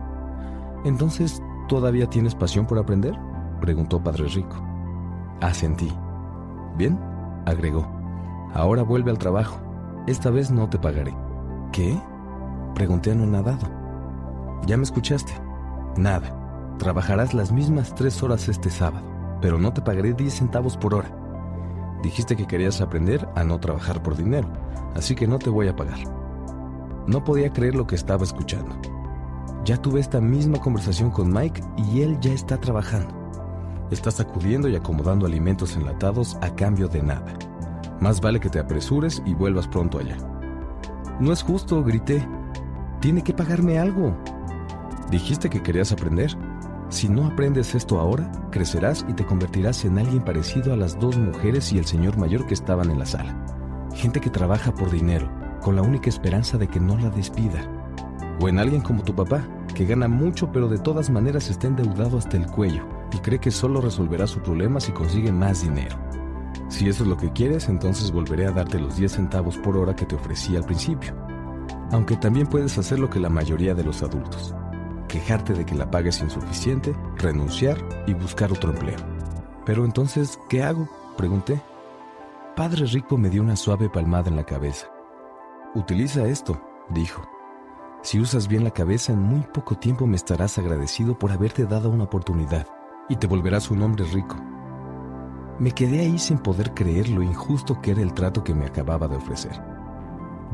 Entonces, 0.85 1.41
¿todavía 1.67 2.07
tienes 2.07 2.35
pasión 2.35 2.67
por 2.67 2.77
aprender? 2.77 3.15
preguntó 3.59 4.03
Padre 4.03 4.27
Rico. 4.27 4.63
Asentí. 5.41 5.91
Bien, 6.77 6.99
agregó. 7.47 7.87
Ahora 8.53 8.83
vuelve 8.83 9.09
al 9.09 9.17
trabajo. 9.17 9.59
Esta 10.05 10.29
vez 10.29 10.51
no 10.51 10.69
te 10.69 10.77
pagaré. 10.77 11.15
¿Qué? 11.71 11.99
Pregunté 12.75 13.11
anonadado. 13.11 13.67
¿Ya 14.67 14.77
me 14.77 14.83
escuchaste? 14.83 15.33
Nada. 15.97 16.75
Trabajarás 16.77 17.33
las 17.33 17.51
mismas 17.51 17.95
tres 17.95 18.21
horas 18.21 18.47
este 18.47 18.69
sábado, 18.69 19.03
pero 19.41 19.57
no 19.57 19.73
te 19.73 19.81
pagaré 19.81 20.13
diez 20.13 20.35
centavos 20.35 20.77
por 20.77 20.93
hora. 20.93 21.26
Dijiste 22.01 22.35
que 22.35 22.47
querías 22.47 22.81
aprender 22.81 23.27
a 23.35 23.43
no 23.43 23.59
trabajar 23.59 24.03
por 24.03 24.15
dinero, 24.15 24.47
así 24.95 25.15
que 25.15 25.27
no 25.27 25.39
te 25.39 25.49
voy 25.49 25.67
a 25.67 25.75
pagar. 25.75 25.99
No 27.07 27.23
podía 27.23 27.51
creer 27.51 27.75
lo 27.75 27.87
que 27.87 27.95
estaba 27.95 28.23
escuchando. 28.23 28.75
Ya 29.63 29.81
tuve 29.81 29.99
esta 29.99 30.21
misma 30.21 30.59
conversación 30.59 31.09
con 31.09 31.31
Mike 31.31 31.61
y 31.77 32.01
él 32.01 32.17
ya 32.21 32.31
está 32.31 32.57
trabajando. 32.57 33.13
Está 33.91 34.11
sacudiendo 34.11 34.67
y 34.67 34.75
acomodando 34.75 35.25
alimentos 35.25 35.75
enlatados 35.75 36.37
a 36.41 36.53
cambio 36.55 36.87
de 36.87 37.01
nada. 37.01 37.33
Más 37.99 38.21
vale 38.21 38.39
que 38.39 38.49
te 38.49 38.59
apresures 38.59 39.21
y 39.25 39.33
vuelvas 39.33 39.67
pronto 39.67 39.99
allá. 39.99 40.17
No 41.19 41.33
es 41.33 41.41
justo, 41.41 41.83
grité. 41.83 42.27
Tiene 42.99 43.23
que 43.23 43.33
pagarme 43.33 43.79
algo. 43.79 44.15
Dijiste 45.09 45.49
que 45.49 45.63
querías 45.63 45.91
aprender. 45.91 46.37
Si 46.89 47.09
no 47.09 47.27
aprendes 47.27 47.75
esto 47.75 47.99
ahora, 47.99 48.31
crecerás 48.49 49.05
y 49.09 49.13
te 49.13 49.25
convertirás 49.25 49.83
en 49.83 49.99
alguien 49.99 50.23
parecido 50.23 50.71
a 50.71 50.77
las 50.77 50.97
dos 50.97 51.17
mujeres 51.17 51.73
y 51.73 51.77
el 51.77 51.85
señor 51.85 52.17
mayor 52.17 52.47
que 52.47 52.53
estaban 52.53 52.89
en 52.89 52.99
la 52.99 53.05
sala. 53.05 53.35
Gente 53.93 54.21
que 54.21 54.29
trabaja 54.29 54.73
por 54.73 54.89
dinero, 54.89 55.29
con 55.61 55.75
la 55.75 55.81
única 55.81 56.07
esperanza 56.07 56.57
de 56.57 56.69
que 56.69 56.79
no 56.79 56.97
la 56.97 57.09
despida. 57.09 57.59
O 58.39 58.47
en 58.47 58.57
alguien 58.57 58.81
como 58.81 59.03
tu 59.03 59.13
papá, 59.13 59.45
que 59.75 59.85
gana 59.85 60.07
mucho 60.07 60.49
pero 60.53 60.69
de 60.69 60.77
todas 60.77 61.09
maneras 61.09 61.49
está 61.49 61.67
endeudado 61.67 62.17
hasta 62.17 62.37
el 62.37 62.47
cuello 62.47 62.87
y 63.11 63.17
cree 63.17 63.39
que 63.39 63.51
solo 63.51 63.81
resolverá 63.81 64.25
su 64.25 64.39
problema 64.39 64.79
si 64.79 64.93
consigue 64.93 65.33
más 65.33 65.63
dinero. 65.63 65.97
Si 66.69 66.87
eso 66.87 67.03
es 67.03 67.09
lo 67.09 67.17
que 67.17 67.33
quieres, 67.33 67.67
entonces 67.67 68.11
volveré 68.11 68.47
a 68.47 68.51
darte 68.51 68.79
los 68.79 68.95
10 68.95 69.11
centavos 69.11 69.57
por 69.57 69.75
hora 69.75 69.95
que 69.95 70.05
te 70.05 70.15
ofrecí 70.15 70.55
al 70.55 70.63
principio. 70.63 71.13
Aunque 71.91 72.15
también 72.15 72.47
puedes 72.47 72.77
hacer 72.77 72.97
lo 72.97 73.09
que 73.09 73.19
la 73.19 73.29
mayoría 73.29 73.73
de 73.73 73.83
los 73.83 74.03
adultos 74.03 74.55
quejarte 75.07 75.53
de 75.53 75.65
que 75.65 75.75
la 75.75 75.89
paga 75.89 76.09
es 76.09 76.21
insuficiente, 76.21 76.95
renunciar 77.17 77.77
y 78.05 78.13
buscar 78.13 78.51
otro 78.51 78.71
empleo. 78.71 78.97
Pero 79.65 79.85
entonces, 79.85 80.39
¿qué 80.49 80.63
hago? 80.63 80.87
Pregunté. 81.17 81.61
Padre 82.55 82.85
Rico 82.85 83.17
me 83.17 83.29
dio 83.29 83.41
una 83.41 83.55
suave 83.55 83.89
palmada 83.89 84.29
en 84.29 84.35
la 84.35 84.45
cabeza. 84.45 84.87
Utiliza 85.75 86.25
esto, 86.25 86.61
dijo. 86.89 87.21
Si 88.01 88.19
usas 88.19 88.47
bien 88.47 88.63
la 88.63 88.71
cabeza, 88.71 89.13
en 89.13 89.21
muy 89.21 89.41
poco 89.41 89.75
tiempo 89.75 90.07
me 90.07 90.15
estarás 90.15 90.57
agradecido 90.57 91.17
por 91.17 91.31
haberte 91.31 91.65
dado 91.65 91.89
una 91.89 92.05
oportunidad 92.05 92.67
y 93.09 93.15
te 93.15 93.27
volverás 93.27 93.69
un 93.71 93.81
hombre 93.81 94.05
rico. 94.05 94.35
Me 95.59 95.71
quedé 95.71 96.01
ahí 96.01 96.19
sin 96.19 96.37
poder 96.37 96.73
creer 96.73 97.09
lo 97.09 97.23
injusto 97.23 97.81
que 97.81 97.91
era 97.91 98.01
el 98.01 98.13
trato 98.13 98.43
que 98.43 98.53
me 98.53 98.65
acababa 98.65 99.07
de 99.07 99.17
ofrecer. 99.17 99.59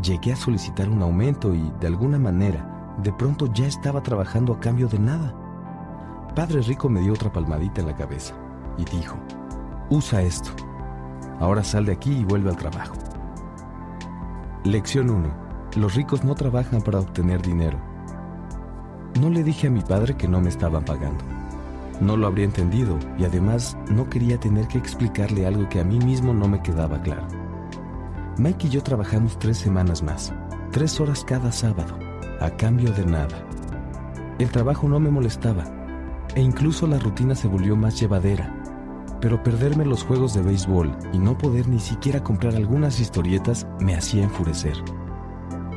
Llegué 0.01 0.33
a 0.33 0.37
solicitar 0.37 0.89
un 0.89 1.01
aumento 1.01 1.53
y, 1.53 1.71
de 1.79 1.87
alguna 1.87 2.17
manera, 2.17 2.72
de 2.97 3.11
pronto 3.11 3.47
ya 3.47 3.65
estaba 3.65 4.03
trabajando 4.03 4.53
a 4.53 4.59
cambio 4.59 4.87
de 4.87 4.99
nada. 4.99 5.33
Padre 6.35 6.61
Rico 6.61 6.89
me 6.89 7.01
dio 7.01 7.13
otra 7.13 7.31
palmadita 7.31 7.81
en 7.81 7.87
la 7.87 7.95
cabeza 7.95 8.33
y 8.77 8.85
dijo, 8.85 9.17
usa 9.89 10.21
esto. 10.21 10.51
Ahora 11.39 11.63
sal 11.63 11.85
de 11.85 11.93
aquí 11.93 12.11
y 12.11 12.23
vuelve 12.23 12.49
al 12.49 12.57
trabajo. 12.57 12.95
Lección 14.63 15.09
1. 15.09 15.43
Los 15.75 15.95
ricos 15.95 16.23
no 16.23 16.35
trabajan 16.35 16.81
para 16.81 16.99
obtener 16.99 17.41
dinero. 17.41 17.79
No 19.19 19.29
le 19.29 19.43
dije 19.43 19.67
a 19.67 19.71
mi 19.71 19.81
padre 19.81 20.15
que 20.15 20.27
no 20.27 20.41
me 20.41 20.49
estaban 20.49 20.85
pagando. 20.85 21.23
No 21.99 22.17
lo 22.17 22.27
habría 22.27 22.45
entendido 22.45 22.97
y 23.17 23.25
además 23.25 23.77
no 23.89 24.09
quería 24.09 24.39
tener 24.39 24.67
que 24.67 24.77
explicarle 24.77 25.45
algo 25.45 25.69
que 25.69 25.79
a 25.79 25.83
mí 25.83 25.99
mismo 25.99 26.33
no 26.33 26.47
me 26.47 26.61
quedaba 26.61 27.01
claro. 27.01 27.27
Mike 28.37 28.67
y 28.67 28.69
yo 28.71 28.81
trabajamos 28.81 29.37
tres 29.37 29.57
semanas 29.57 30.01
más, 30.01 30.33
tres 30.71 30.99
horas 30.99 31.23
cada 31.23 31.51
sábado 31.51 32.12
a 32.39 32.49
cambio 32.51 32.91
de 32.91 33.05
nada. 33.05 33.45
El 34.39 34.49
trabajo 34.49 34.87
no 34.87 34.99
me 34.99 35.11
molestaba 35.11 35.63
e 36.35 36.41
incluso 36.41 36.87
la 36.87 36.99
rutina 36.99 37.35
se 37.35 37.47
volvió 37.47 37.75
más 37.75 37.99
llevadera, 37.99 38.53
pero 39.21 39.41
perderme 39.41 39.85
los 39.85 40.03
juegos 40.03 40.33
de 40.33 40.41
béisbol 40.41 40.95
y 41.13 41.19
no 41.19 41.37
poder 41.37 41.67
ni 41.67 41.79
siquiera 41.79 42.23
comprar 42.23 42.55
algunas 42.55 42.99
historietas 42.99 43.67
me 43.79 43.95
hacía 43.95 44.23
enfurecer. 44.23 44.75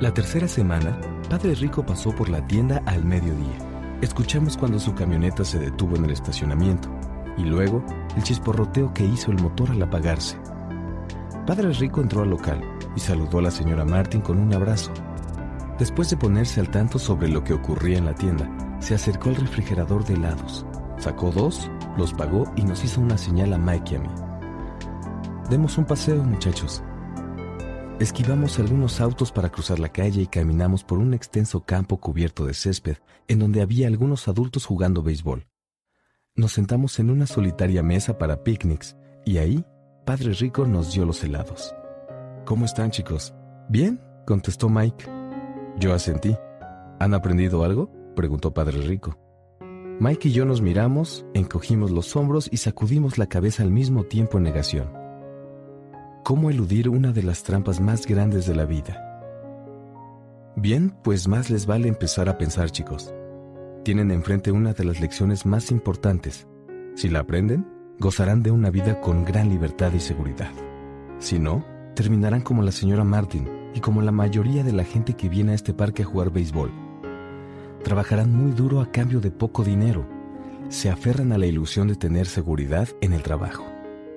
La 0.00 0.12
tercera 0.12 0.48
semana, 0.48 0.98
Padre 1.30 1.54
Rico 1.54 1.84
pasó 1.84 2.14
por 2.14 2.28
la 2.28 2.46
tienda 2.46 2.82
al 2.86 3.04
mediodía. 3.04 3.58
Escuchamos 4.00 4.56
cuando 4.56 4.78
su 4.78 4.94
camioneta 4.94 5.44
se 5.44 5.58
detuvo 5.58 5.96
en 5.96 6.04
el 6.04 6.10
estacionamiento 6.10 6.88
y 7.38 7.44
luego 7.44 7.84
el 8.16 8.22
chisporroteo 8.22 8.92
que 8.92 9.04
hizo 9.04 9.30
el 9.30 9.40
motor 9.40 9.70
al 9.70 9.82
apagarse. 9.82 10.38
Padre 11.46 11.72
Rico 11.72 12.00
entró 12.00 12.22
al 12.22 12.30
local 12.30 12.60
y 12.96 13.00
saludó 13.00 13.38
a 13.38 13.42
la 13.42 13.50
señora 13.50 13.84
Martin 13.84 14.20
con 14.20 14.38
un 14.38 14.52
abrazo 14.52 14.92
Después 15.78 16.08
de 16.08 16.16
ponerse 16.16 16.60
al 16.60 16.70
tanto 16.70 16.98
sobre 16.98 17.28
lo 17.28 17.44
que 17.44 17.52
ocurría 17.52 17.98
en 17.98 18.06
la 18.06 18.14
tienda, 18.14 18.50
se 18.80 18.94
acercó 18.94 19.28
al 19.28 19.36
refrigerador 19.36 20.06
de 20.06 20.14
helados, 20.14 20.64
sacó 20.98 21.30
dos, 21.30 21.70
los 21.98 22.14
pagó 22.14 22.50
y 22.56 22.62
nos 22.62 22.82
hizo 22.82 23.00
una 23.00 23.18
señal 23.18 23.52
a 23.52 23.58
Mike 23.58 23.94
y 23.94 23.96
a 23.96 24.00
mí. 24.00 24.08
Demos 25.50 25.76
un 25.76 25.84
paseo, 25.84 26.22
muchachos. 26.24 26.82
Esquivamos 28.00 28.58
algunos 28.58 29.00
autos 29.00 29.32
para 29.32 29.50
cruzar 29.50 29.78
la 29.78 29.90
calle 29.90 30.22
y 30.22 30.26
caminamos 30.26 30.82
por 30.82 30.98
un 30.98 31.12
extenso 31.12 31.60
campo 31.60 31.98
cubierto 31.98 32.46
de 32.46 32.54
césped, 32.54 32.96
en 33.28 33.38
donde 33.38 33.60
había 33.60 33.86
algunos 33.86 34.28
adultos 34.28 34.64
jugando 34.64 35.02
béisbol. 35.02 35.46
Nos 36.34 36.52
sentamos 36.52 36.98
en 36.98 37.10
una 37.10 37.26
solitaria 37.26 37.82
mesa 37.82 38.18
para 38.18 38.42
picnics 38.42 38.96
y 39.24 39.38
ahí, 39.38 39.64
Padre 40.04 40.32
Rico 40.32 40.66
nos 40.66 40.92
dio 40.92 41.04
los 41.04 41.22
helados. 41.22 41.74
¿Cómo 42.44 42.64
están, 42.64 42.90
chicos? 42.90 43.34
Bien, 43.68 44.00
contestó 44.26 44.68
Mike. 44.68 45.15
Yo 45.78 45.92
asentí. 45.92 46.36
¿Han 46.98 47.14
aprendido 47.14 47.64
algo? 47.64 47.90
preguntó 48.14 48.54
Padre 48.54 48.80
Rico. 48.80 49.18
Mike 50.00 50.28
y 50.28 50.32
yo 50.32 50.44
nos 50.44 50.60
miramos, 50.60 51.24
encogimos 51.34 51.90
los 51.90 52.16
hombros 52.16 52.48
y 52.50 52.58
sacudimos 52.58 53.18
la 53.18 53.26
cabeza 53.26 53.62
al 53.62 53.70
mismo 53.70 54.04
tiempo 54.04 54.38
en 54.38 54.44
negación. 54.44 54.90
¿Cómo 56.24 56.50
eludir 56.50 56.88
una 56.88 57.12
de 57.12 57.22
las 57.22 57.42
trampas 57.42 57.80
más 57.80 58.06
grandes 58.06 58.46
de 58.46 58.54
la 58.54 58.64
vida? 58.64 59.02
Bien, 60.56 60.94
pues 61.02 61.28
más 61.28 61.50
les 61.50 61.66
vale 61.66 61.88
empezar 61.88 62.28
a 62.28 62.38
pensar, 62.38 62.70
chicos. 62.70 63.14
Tienen 63.84 64.10
enfrente 64.10 64.50
una 64.50 64.72
de 64.72 64.84
las 64.84 65.00
lecciones 65.00 65.46
más 65.46 65.70
importantes. 65.70 66.46
Si 66.94 67.08
la 67.08 67.20
aprenden, 67.20 67.66
gozarán 67.98 68.42
de 68.42 68.50
una 68.50 68.70
vida 68.70 69.00
con 69.00 69.24
gran 69.24 69.48
libertad 69.48 69.92
y 69.92 70.00
seguridad. 70.00 70.50
Si 71.18 71.38
no, 71.38 71.64
terminarán 71.94 72.40
como 72.40 72.62
la 72.62 72.72
señora 72.72 73.04
Martin, 73.04 73.48
y 73.76 73.80
como 73.80 74.00
la 74.00 74.10
mayoría 74.10 74.64
de 74.64 74.72
la 74.72 74.84
gente 74.84 75.12
que 75.12 75.28
viene 75.28 75.52
a 75.52 75.54
este 75.54 75.74
parque 75.74 76.02
a 76.02 76.06
jugar 76.06 76.30
béisbol. 76.30 76.72
Trabajarán 77.84 78.34
muy 78.34 78.52
duro 78.52 78.80
a 78.80 78.90
cambio 78.90 79.20
de 79.20 79.30
poco 79.30 79.62
dinero, 79.62 80.06
se 80.70 80.88
aferran 80.88 81.30
a 81.30 81.38
la 81.38 81.44
ilusión 81.44 81.86
de 81.86 81.94
tener 81.94 82.26
seguridad 82.26 82.88
en 83.02 83.12
el 83.12 83.22
trabajo 83.22 83.66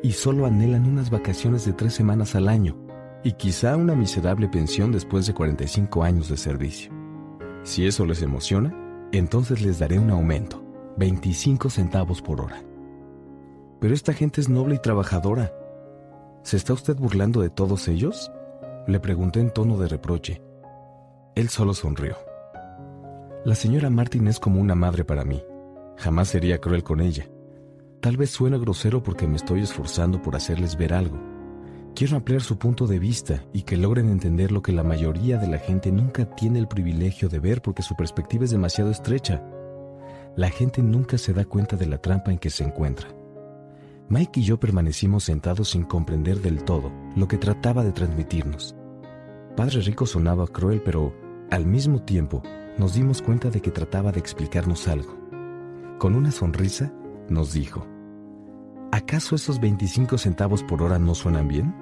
y 0.01 0.13
solo 0.13 0.45
anhelan 0.45 0.87
unas 0.87 1.09
vacaciones 1.09 1.65
de 1.65 1.73
tres 1.73 1.93
semanas 1.93 2.35
al 2.35 2.47
año 2.47 2.77
y 3.21 3.33
quizá 3.33 3.75
una 3.75 3.95
miserable 3.95 4.47
pensión 4.47 4.93
después 4.93 5.27
de 5.27 5.33
45 5.33 6.03
años 6.03 6.29
de 6.29 6.37
servicio. 6.37 6.93
Si 7.63 7.85
eso 7.85 8.05
les 8.05 8.21
emociona, 8.21 8.73
entonces 9.11 9.61
les 9.61 9.77
daré 9.77 9.99
un 9.99 10.09
aumento, 10.09 10.63
25 10.95 11.69
centavos 11.69 12.21
por 12.21 12.39
hora. 12.39 12.63
Pero 13.81 13.93
esta 13.93 14.13
gente 14.13 14.39
es 14.39 14.47
noble 14.47 14.75
y 14.75 14.79
trabajadora. 14.79 15.51
¿Se 16.43 16.55
está 16.55 16.71
usted 16.71 16.95
burlando 16.95 17.41
de 17.41 17.49
todos 17.49 17.89
ellos? 17.89 18.31
Le 18.89 18.99
pregunté 18.99 19.39
en 19.39 19.51
tono 19.51 19.77
de 19.77 19.87
reproche. 19.87 20.41
Él 21.35 21.49
solo 21.49 21.75
sonrió. 21.75 22.17
La 23.45 23.53
señora 23.53 23.91
Martin 23.91 24.27
es 24.27 24.39
como 24.39 24.59
una 24.59 24.73
madre 24.73 25.05
para 25.05 25.23
mí. 25.23 25.43
Jamás 25.97 26.29
sería 26.29 26.57
cruel 26.57 26.83
con 26.83 26.99
ella. 26.99 27.29
Tal 28.01 28.17
vez 28.17 28.31
suene 28.31 28.57
grosero 28.57 29.03
porque 29.03 29.27
me 29.27 29.35
estoy 29.35 29.61
esforzando 29.61 30.23
por 30.23 30.35
hacerles 30.35 30.75
ver 30.75 30.95
algo. 30.95 31.19
Quiero 31.93 32.15
ampliar 32.15 32.41
su 32.41 32.57
punto 32.57 32.87
de 32.87 32.97
vista 32.97 33.43
y 33.53 33.61
que 33.61 33.77
logren 33.77 34.09
entender 34.09 34.51
lo 34.51 34.63
que 34.63 34.71
la 34.71 34.83
mayoría 34.83 35.37
de 35.37 35.45
la 35.45 35.59
gente 35.59 35.91
nunca 35.91 36.25
tiene 36.25 36.57
el 36.57 36.67
privilegio 36.67 37.29
de 37.29 37.37
ver 37.37 37.61
porque 37.61 37.83
su 37.83 37.95
perspectiva 37.95 38.45
es 38.45 38.49
demasiado 38.49 38.89
estrecha. 38.89 39.43
La 40.35 40.49
gente 40.49 40.81
nunca 40.81 41.19
se 41.19 41.33
da 41.33 41.45
cuenta 41.45 41.75
de 41.75 41.85
la 41.85 41.99
trampa 41.99 42.31
en 42.31 42.39
que 42.39 42.49
se 42.49 42.63
encuentra. 42.63 43.07
Mike 44.09 44.39
y 44.39 44.43
yo 44.45 44.59
permanecimos 44.59 45.25
sentados 45.25 45.69
sin 45.69 45.83
comprender 45.83 46.41
del 46.41 46.63
todo 46.63 46.91
lo 47.15 47.27
que 47.27 47.37
trataba 47.37 47.83
de 47.83 47.91
transmitirnos. 47.91 48.75
Padre 49.55 49.81
Rico 49.81 50.05
sonaba 50.05 50.47
cruel, 50.47 50.81
pero 50.83 51.13
al 51.51 51.65
mismo 51.65 52.01
tiempo 52.01 52.41
nos 52.77 52.93
dimos 52.93 53.21
cuenta 53.21 53.49
de 53.49 53.61
que 53.61 53.71
trataba 53.71 54.11
de 54.11 54.19
explicarnos 54.19 54.87
algo. 54.87 55.17
Con 55.97 56.15
una 56.15 56.31
sonrisa 56.31 56.93
nos 57.27 57.53
dijo, 57.53 57.85
¿acaso 58.91 59.35
esos 59.35 59.59
25 59.59 60.17
centavos 60.17 60.63
por 60.63 60.81
hora 60.81 60.97
no 60.97 61.13
suenan 61.13 61.47
bien? 61.47 61.75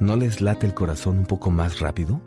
¿No 0.00 0.16
les 0.16 0.40
late 0.40 0.66
el 0.66 0.74
corazón 0.74 1.18
un 1.18 1.26
poco 1.26 1.50
más 1.50 1.80
rápido? 1.80 2.20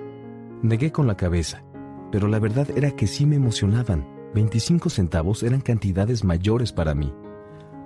Negué 0.62 0.92
con 0.92 1.08
la 1.08 1.18
cabeza, 1.18 1.64
pero 2.12 2.28
la 2.28 2.40
verdad 2.40 2.68
era 2.76 2.92
que 2.92 3.08
sí 3.08 3.26
me 3.26 3.36
emocionaban. 3.36 4.08
25 4.36 4.90
centavos 4.90 5.44
eran 5.44 5.62
cantidades 5.62 6.24
mayores 6.24 6.72
para 6.72 6.94
mí. 6.94 7.14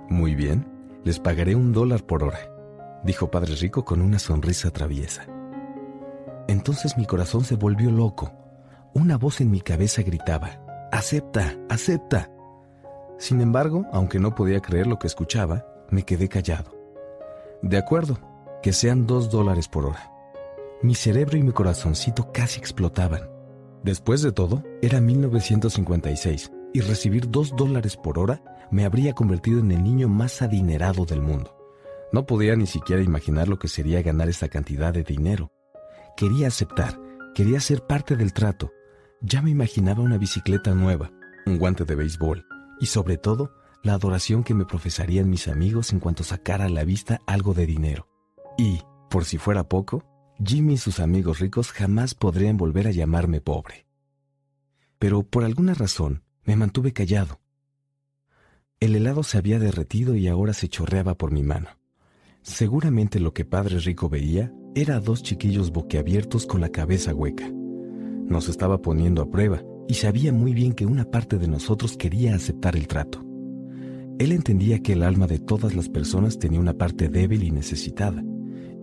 Muy 0.08 0.34
bien, 0.34 0.66
les 1.04 1.18
pagaré 1.18 1.54
un 1.54 1.72
dólar 1.72 2.04
por 2.04 2.24
hora, 2.24 2.40
dijo 3.04 3.30
Padre 3.30 3.54
Rico 3.54 3.84
con 3.84 4.02
una 4.02 4.18
sonrisa 4.18 4.70
traviesa. 4.70 5.26
Entonces 6.50 6.98
mi 6.98 7.06
corazón 7.06 7.44
se 7.44 7.54
volvió 7.54 7.92
loco. 7.92 8.32
Una 8.92 9.16
voz 9.16 9.40
en 9.40 9.52
mi 9.52 9.60
cabeza 9.60 10.02
gritaba, 10.02 10.60
acepta, 10.90 11.56
acepta. 11.68 12.28
Sin 13.18 13.40
embargo, 13.40 13.86
aunque 13.92 14.18
no 14.18 14.34
podía 14.34 14.60
creer 14.60 14.88
lo 14.88 14.98
que 14.98 15.06
escuchaba, 15.06 15.64
me 15.90 16.02
quedé 16.02 16.28
callado. 16.28 16.76
De 17.62 17.78
acuerdo, 17.78 18.18
que 18.64 18.72
sean 18.72 19.06
dos 19.06 19.30
dólares 19.30 19.68
por 19.68 19.86
hora. 19.86 20.10
Mi 20.82 20.96
cerebro 20.96 21.38
y 21.38 21.44
mi 21.44 21.52
corazoncito 21.52 22.32
casi 22.32 22.58
explotaban. 22.58 23.30
Después 23.84 24.20
de 24.20 24.32
todo, 24.32 24.64
era 24.82 25.00
1956 25.00 26.50
y 26.74 26.80
recibir 26.80 27.30
dos 27.30 27.54
dólares 27.54 27.96
por 27.96 28.18
hora 28.18 28.42
me 28.72 28.84
habría 28.84 29.12
convertido 29.12 29.60
en 29.60 29.70
el 29.70 29.84
niño 29.84 30.08
más 30.08 30.42
adinerado 30.42 31.04
del 31.04 31.20
mundo. 31.20 31.56
No 32.12 32.26
podía 32.26 32.56
ni 32.56 32.66
siquiera 32.66 33.02
imaginar 33.02 33.46
lo 33.46 33.60
que 33.60 33.68
sería 33.68 34.02
ganar 34.02 34.28
esa 34.28 34.48
cantidad 34.48 34.92
de 34.92 35.04
dinero. 35.04 35.52
Quería 36.20 36.48
aceptar, 36.48 37.00
quería 37.34 37.60
ser 37.60 37.86
parte 37.86 38.14
del 38.14 38.34
trato. 38.34 38.74
Ya 39.22 39.40
me 39.40 39.48
imaginaba 39.48 40.02
una 40.02 40.18
bicicleta 40.18 40.74
nueva, 40.74 41.10
un 41.46 41.56
guante 41.56 41.86
de 41.86 41.94
béisbol 41.94 42.44
y 42.78 42.84
sobre 42.84 43.16
todo 43.16 43.54
la 43.82 43.94
adoración 43.94 44.44
que 44.44 44.52
me 44.52 44.66
profesarían 44.66 45.30
mis 45.30 45.48
amigos 45.48 45.94
en 45.94 45.98
cuanto 45.98 46.22
sacara 46.22 46.66
a 46.66 46.68
la 46.68 46.84
vista 46.84 47.22
algo 47.26 47.54
de 47.54 47.64
dinero. 47.64 48.06
Y, 48.58 48.82
por 49.08 49.24
si 49.24 49.38
fuera 49.38 49.66
poco, 49.66 50.04
Jimmy 50.44 50.74
y 50.74 50.76
sus 50.76 51.00
amigos 51.00 51.38
ricos 51.38 51.72
jamás 51.72 52.14
podrían 52.14 52.58
volver 52.58 52.86
a 52.86 52.90
llamarme 52.90 53.40
pobre. 53.40 53.86
Pero 54.98 55.22
por 55.22 55.42
alguna 55.42 55.72
razón 55.72 56.22
me 56.44 56.54
mantuve 56.54 56.92
callado. 56.92 57.40
El 58.78 58.94
helado 58.94 59.22
se 59.22 59.38
había 59.38 59.58
derretido 59.58 60.14
y 60.16 60.28
ahora 60.28 60.52
se 60.52 60.68
chorreaba 60.68 61.14
por 61.14 61.32
mi 61.32 61.42
mano. 61.42 61.70
Seguramente 62.42 63.20
lo 63.20 63.32
que 63.32 63.46
Padre 63.46 63.78
Rico 63.78 64.10
veía 64.10 64.52
era 64.74 65.00
dos 65.00 65.22
chiquillos 65.22 65.72
boquiabiertos 65.72 66.46
con 66.46 66.60
la 66.60 66.68
cabeza 66.68 67.14
hueca. 67.14 67.50
Nos 67.50 68.48
estaba 68.48 68.80
poniendo 68.80 69.22
a 69.22 69.30
prueba 69.30 69.62
y 69.88 69.94
sabía 69.94 70.32
muy 70.32 70.54
bien 70.54 70.72
que 70.72 70.86
una 70.86 71.04
parte 71.04 71.38
de 71.38 71.48
nosotros 71.48 71.96
quería 71.96 72.34
aceptar 72.36 72.76
el 72.76 72.86
trato. 72.86 73.24
Él 74.20 74.32
entendía 74.32 74.78
que 74.80 74.92
el 74.92 75.02
alma 75.02 75.26
de 75.26 75.38
todas 75.40 75.74
las 75.74 75.88
personas 75.88 76.38
tenía 76.38 76.60
una 76.60 76.74
parte 76.74 77.08
débil 77.08 77.42
y 77.42 77.50
necesitada, 77.50 78.22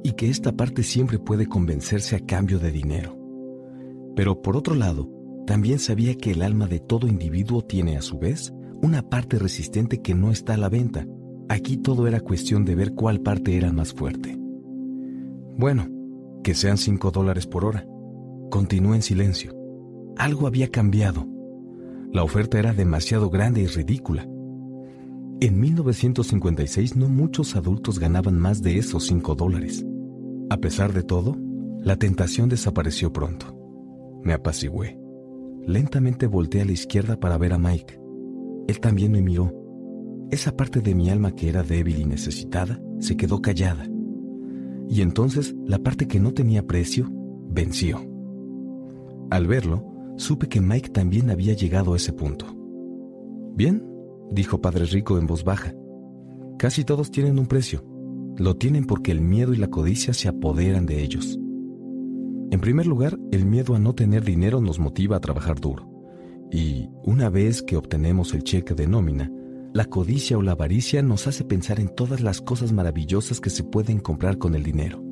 y 0.04 0.12
que 0.14 0.30
esta 0.30 0.52
parte 0.52 0.84
siempre 0.84 1.20
puede 1.20 1.46
convencerse 1.46 2.16
a 2.16 2.20
cambio 2.20 2.60
de 2.60 2.72
dinero. 2.72 3.18
Pero 4.16 4.42
por 4.42 4.58
otro 4.58 4.76
lado, 4.76 5.10
también 5.46 5.80
sabía 5.80 6.16
que 6.16 6.32
el 6.32 6.42
alma 6.42 6.68
de 6.68 6.80
todo 6.80 7.08
individuo 7.08 7.64
tiene 7.64 7.98
a 7.98 8.02
su 8.02 8.20
vez 8.20 8.52
una 8.82 9.08
parte 9.08 9.40
resistente 9.40 10.02
que 10.02 10.14
no 10.14 10.32
está 10.32 10.56
a 10.56 10.58
la 10.58 10.70
venta. 10.70 11.08
Aquí 11.48 11.78
todo 11.78 12.08
era 12.08 12.20
cuestión 12.20 12.66
de 12.66 12.76
ver 12.76 12.94
cuál 12.94 13.22
parte 13.22 13.56
era 13.56 13.72
más 13.72 13.94
fuerte. 13.94 14.38
Bueno, 15.58 15.88
que 16.44 16.54
sean 16.54 16.78
cinco 16.78 17.10
dólares 17.10 17.48
por 17.48 17.66
hora. 17.66 17.84
Continué 18.52 18.98
en 18.98 19.02
silencio. 19.02 19.56
Algo 20.16 20.46
había 20.46 20.70
cambiado. 20.70 21.28
La 22.14 22.24
oferta 22.24 22.60
era 22.60 22.74
demasiado 22.74 23.32
grande 23.32 23.62
y 23.62 23.68
ridícula. 23.68 24.28
En 25.40 25.60
1956 25.60 26.96
no 26.96 27.10
muchos 27.10 27.56
adultos 27.56 28.00
ganaban 28.00 28.38
más 28.38 28.62
de 28.62 28.78
esos 28.78 29.08
cinco 29.08 29.34
dólares. 29.34 29.84
A 30.52 30.58
pesar 30.58 30.94
de 30.94 31.02
todo, 31.04 31.36
la 31.80 31.96
tentación 31.96 32.50
desapareció 32.50 33.12
pronto. 33.12 33.56
Me 34.24 34.34
apacigué. 34.34 35.00
Lentamente 35.66 36.28
volteé 36.28 36.62
a 36.62 36.66
la 36.66 36.72
izquierda 36.72 37.20
para 37.20 37.38
ver 37.38 37.54
a 37.54 37.58
Mike. 37.58 38.00
Él 38.68 38.80
también 38.80 39.12
me 39.12 39.22
miró. 39.22 39.54
Esa 40.30 40.56
parte 40.56 40.82
de 40.82 40.94
mi 40.94 41.10
alma 41.10 41.34
que 41.34 41.50
era 41.50 41.64
débil 41.64 42.00
y 42.00 42.06
necesitada 42.06 42.80
se 43.00 43.18
quedó 43.18 43.42
callada. 43.42 43.88
Y 44.90 45.02
entonces 45.02 45.56
la 45.66 45.80
parte 45.80 46.08
que 46.08 46.20
no 46.20 46.34
tenía 46.34 46.66
precio 46.66 47.10
venció. 47.50 48.00
Al 49.30 49.48
verlo, 49.48 49.86
supe 50.16 50.48
que 50.48 50.62
Mike 50.62 50.90
también 50.90 51.30
había 51.30 51.54
llegado 51.54 51.94
a 51.94 51.98
ese 51.98 52.14
punto. 52.14 52.46
Bien, 53.56 53.84
dijo 54.32 54.62
Padre 54.62 54.86
Rico 54.86 55.18
en 55.18 55.28
voz 55.28 55.44
baja. 55.44 55.74
Casi 56.58 56.84
todos 56.84 57.12
tienen 57.12 57.40
un 57.40 57.48
precio. 57.48 57.84
Lo 58.38 58.56
tienen 58.56 58.86
porque 58.86 59.12
el 59.12 59.22
miedo 59.22 59.54
y 59.54 59.58
la 59.58 59.68
codicia 59.68 60.14
se 60.14 60.28
apoderan 60.28 60.86
de 60.86 61.04
ellos. 61.04 61.40
En 62.50 62.62
primer 62.62 62.88
lugar, 62.88 63.20
el 63.32 63.46
miedo 63.46 63.76
a 63.76 63.80
no 63.80 63.94
tener 63.94 64.24
dinero 64.24 64.62
nos 64.62 64.80
motiva 64.80 65.18
a 65.18 65.20
trabajar 65.20 65.60
duro. 65.60 65.92
Y 66.52 66.88
una 67.04 67.30
vez 67.30 67.62
que 67.62 67.76
obtenemos 67.76 68.34
el 68.34 68.44
cheque 68.44 68.74
de 68.74 68.88
nómina, 68.88 69.32
la 69.78 69.86
codicia 69.86 70.40
o 70.40 70.42
la 70.42 70.54
avaricia 70.54 71.04
nos 71.04 71.28
hace 71.28 71.44
pensar 71.44 71.80
en 71.80 71.90
todas 71.90 72.22
las 72.22 72.42
cosas 72.42 72.72
maravillosas 72.72 73.40
que 73.40 73.52
se 73.52 73.64
pueden 73.64 74.00
comprar 74.00 74.40
con 74.40 74.56
el 74.56 74.64
dinero. 74.64 75.04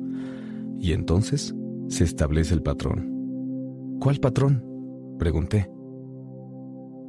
Y 0.80 0.90
entonces 0.90 1.54
se 1.86 2.02
establece 2.02 2.52
el 2.52 2.64
patrón. 2.64 3.96
¿Cuál 4.00 4.18
patrón? 4.18 4.64
Pregunté. 5.20 5.70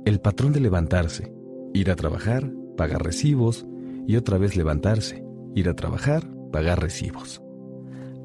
El 0.05 0.21
patrón 0.21 0.53
de 0.53 0.59
levantarse, 0.59 1.33
ir 1.73 1.89
a 1.89 1.95
trabajar, 1.95 2.53
pagar 2.77 3.03
recibos 3.03 3.65
y 4.05 4.17
otra 4.17 4.37
vez 4.37 4.55
levantarse, 4.55 5.25
ir 5.55 5.67
a 5.67 5.73
trabajar, 5.73 6.29
pagar 6.51 6.79
recibos. 6.79 7.41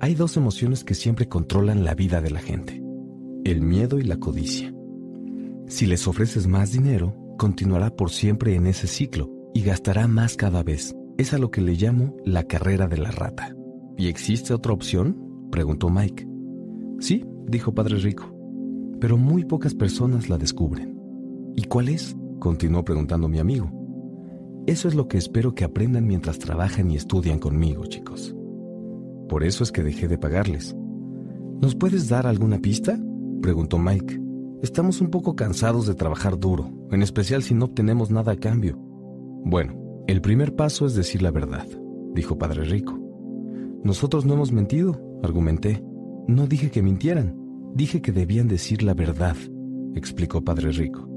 Hay 0.00 0.14
dos 0.14 0.36
emociones 0.36 0.84
que 0.84 0.92
siempre 0.92 1.26
controlan 1.26 1.84
la 1.84 1.94
vida 1.94 2.20
de 2.20 2.30
la 2.32 2.40
gente, 2.40 2.82
el 3.44 3.62
miedo 3.62 3.98
y 3.98 4.02
la 4.02 4.18
codicia. 4.18 4.74
Si 5.68 5.86
les 5.86 6.06
ofreces 6.06 6.46
más 6.46 6.70
dinero, 6.70 7.16
continuará 7.42 7.90
por 7.90 8.10
siempre 8.10 8.54
en 8.54 8.68
ese 8.68 8.86
ciclo 8.86 9.28
y 9.52 9.62
gastará 9.62 10.06
más 10.06 10.36
cada 10.36 10.62
vez. 10.62 10.94
Es 11.18 11.34
a 11.34 11.38
lo 11.38 11.50
que 11.50 11.60
le 11.60 11.72
llamo 11.72 12.16
la 12.24 12.44
carrera 12.44 12.86
de 12.86 12.98
la 12.98 13.10
rata. 13.10 13.52
¿Y 13.98 14.06
existe 14.06 14.54
otra 14.54 14.72
opción? 14.72 15.48
preguntó 15.50 15.90
Mike. 15.90 16.24
Sí, 17.00 17.24
dijo 17.48 17.74
Padre 17.74 17.96
Rico, 17.96 18.32
pero 19.00 19.16
muy 19.16 19.44
pocas 19.44 19.74
personas 19.74 20.28
la 20.28 20.38
descubren. 20.38 20.96
¿Y 21.56 21.64
cuál 21.64 21.88
es? 21.88 22.16
continuó 22.38 22.84
preguntando 22.84 23.26
mi 23.26 23.40
amigo. 23.40 23.72
Eso 24.68 24.86
es 24.86 24.94
lo 24.94 25.08
que 25.08 25.18
espero 25.18 25.52
que 25.52 25.64
aprendan 25.64 26.06
mientras 26.06 26.38
trabajan 26.38 26.92
y 26.92 26.94
estudian 26.94 27.40
conmigo, 27.40 27.86
chicos. 27.86 28.36
Por 29.28 29.42
eso 29.42 29.64
es 29.64 29.72
que 29.72 29.82
dejé 29.82 30.06
de 30.06 30.16
pagarles. 30.16 30.76
¿Nos 31.60 31.74
puedes 31.74 32.08
dar 32.08 32.28
alguna 32.28 32.60
pista? 32.60 32.96
preguntó 33.40 33.78
Mike. 33.80 34.21
Estamos 34.62 35.00
un 35.00 35.08
poco 35.10 35.34
cansados 35.34 35.88
de 35.88 35.96
trabajar 35.96 36.38
duro, 36.38 36.70
en 36.92 37.02
especial 37.02 37.42
si 37.42 37.52
no 37.52 37.64
obtenemos 37.64 38.12
nada 38.12 38.30
a 38.30 38.36
cambio. 38.36 38.78
Bueno, 39.44 39.74
el 40.06 40.20
primer 40.20 40.54
paso 40.54 40.86
es 40.86 40.94
decir 40.94 41.20
la 41.20 41.32
verdad, 41.32 41.66
dijo 42.14 42.38
Padre 42.38 42.62
Rico. 42.62 42.96
Nosotros 43.82 44.24
no 44.24 44.34
hemos 44.34 44.52
mentido, 44.52 45.18
argumenté. 45.24 45.82
No 46.28 46.46
dije 46.46 46.70
que 46.70 46.80
mintieran, 46.80 47.36
dije 47.74 48.00
que 48.00 48.12
debían 48.12 48.46
decir 48.46 48.84
la 48.84 48.94
verdad, 48.94 49.34
explicó 49.96 50.44
Padre 50.44 50.70
Rico. 50.70 51.08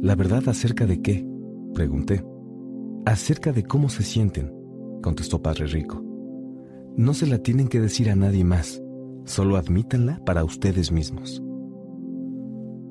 ¿La 0.00 0.14
verdad 0.14 0.48
acerca 0.48 0.86
de 0.86 1.02
qué? 1.02 1.26
pregunté. 1.74 2.24
Acerca 3.06 3.52
de 3.52 3.64
cómo 3.64 3.88
se 3.88 4.04
sienten, 4.04 4.54
contestó 5.02 5.42
Padre 5.42 5.66
Rico. 5.66 6.00
No 6.96 7.12
se 7.12 7.26
la 7.26 7.38
tienen 7.38 7.66
que 7.66 7.80
decir 7.80 8.08
a 8.08 8.14
nadie 8.14 8.44
más, 8.44 8.80
solo 9.24 9.56
admítanla 9.56 10.24
para 10.24 10.44
ustedes 10.44 10.92
mismos. 10.92 11.42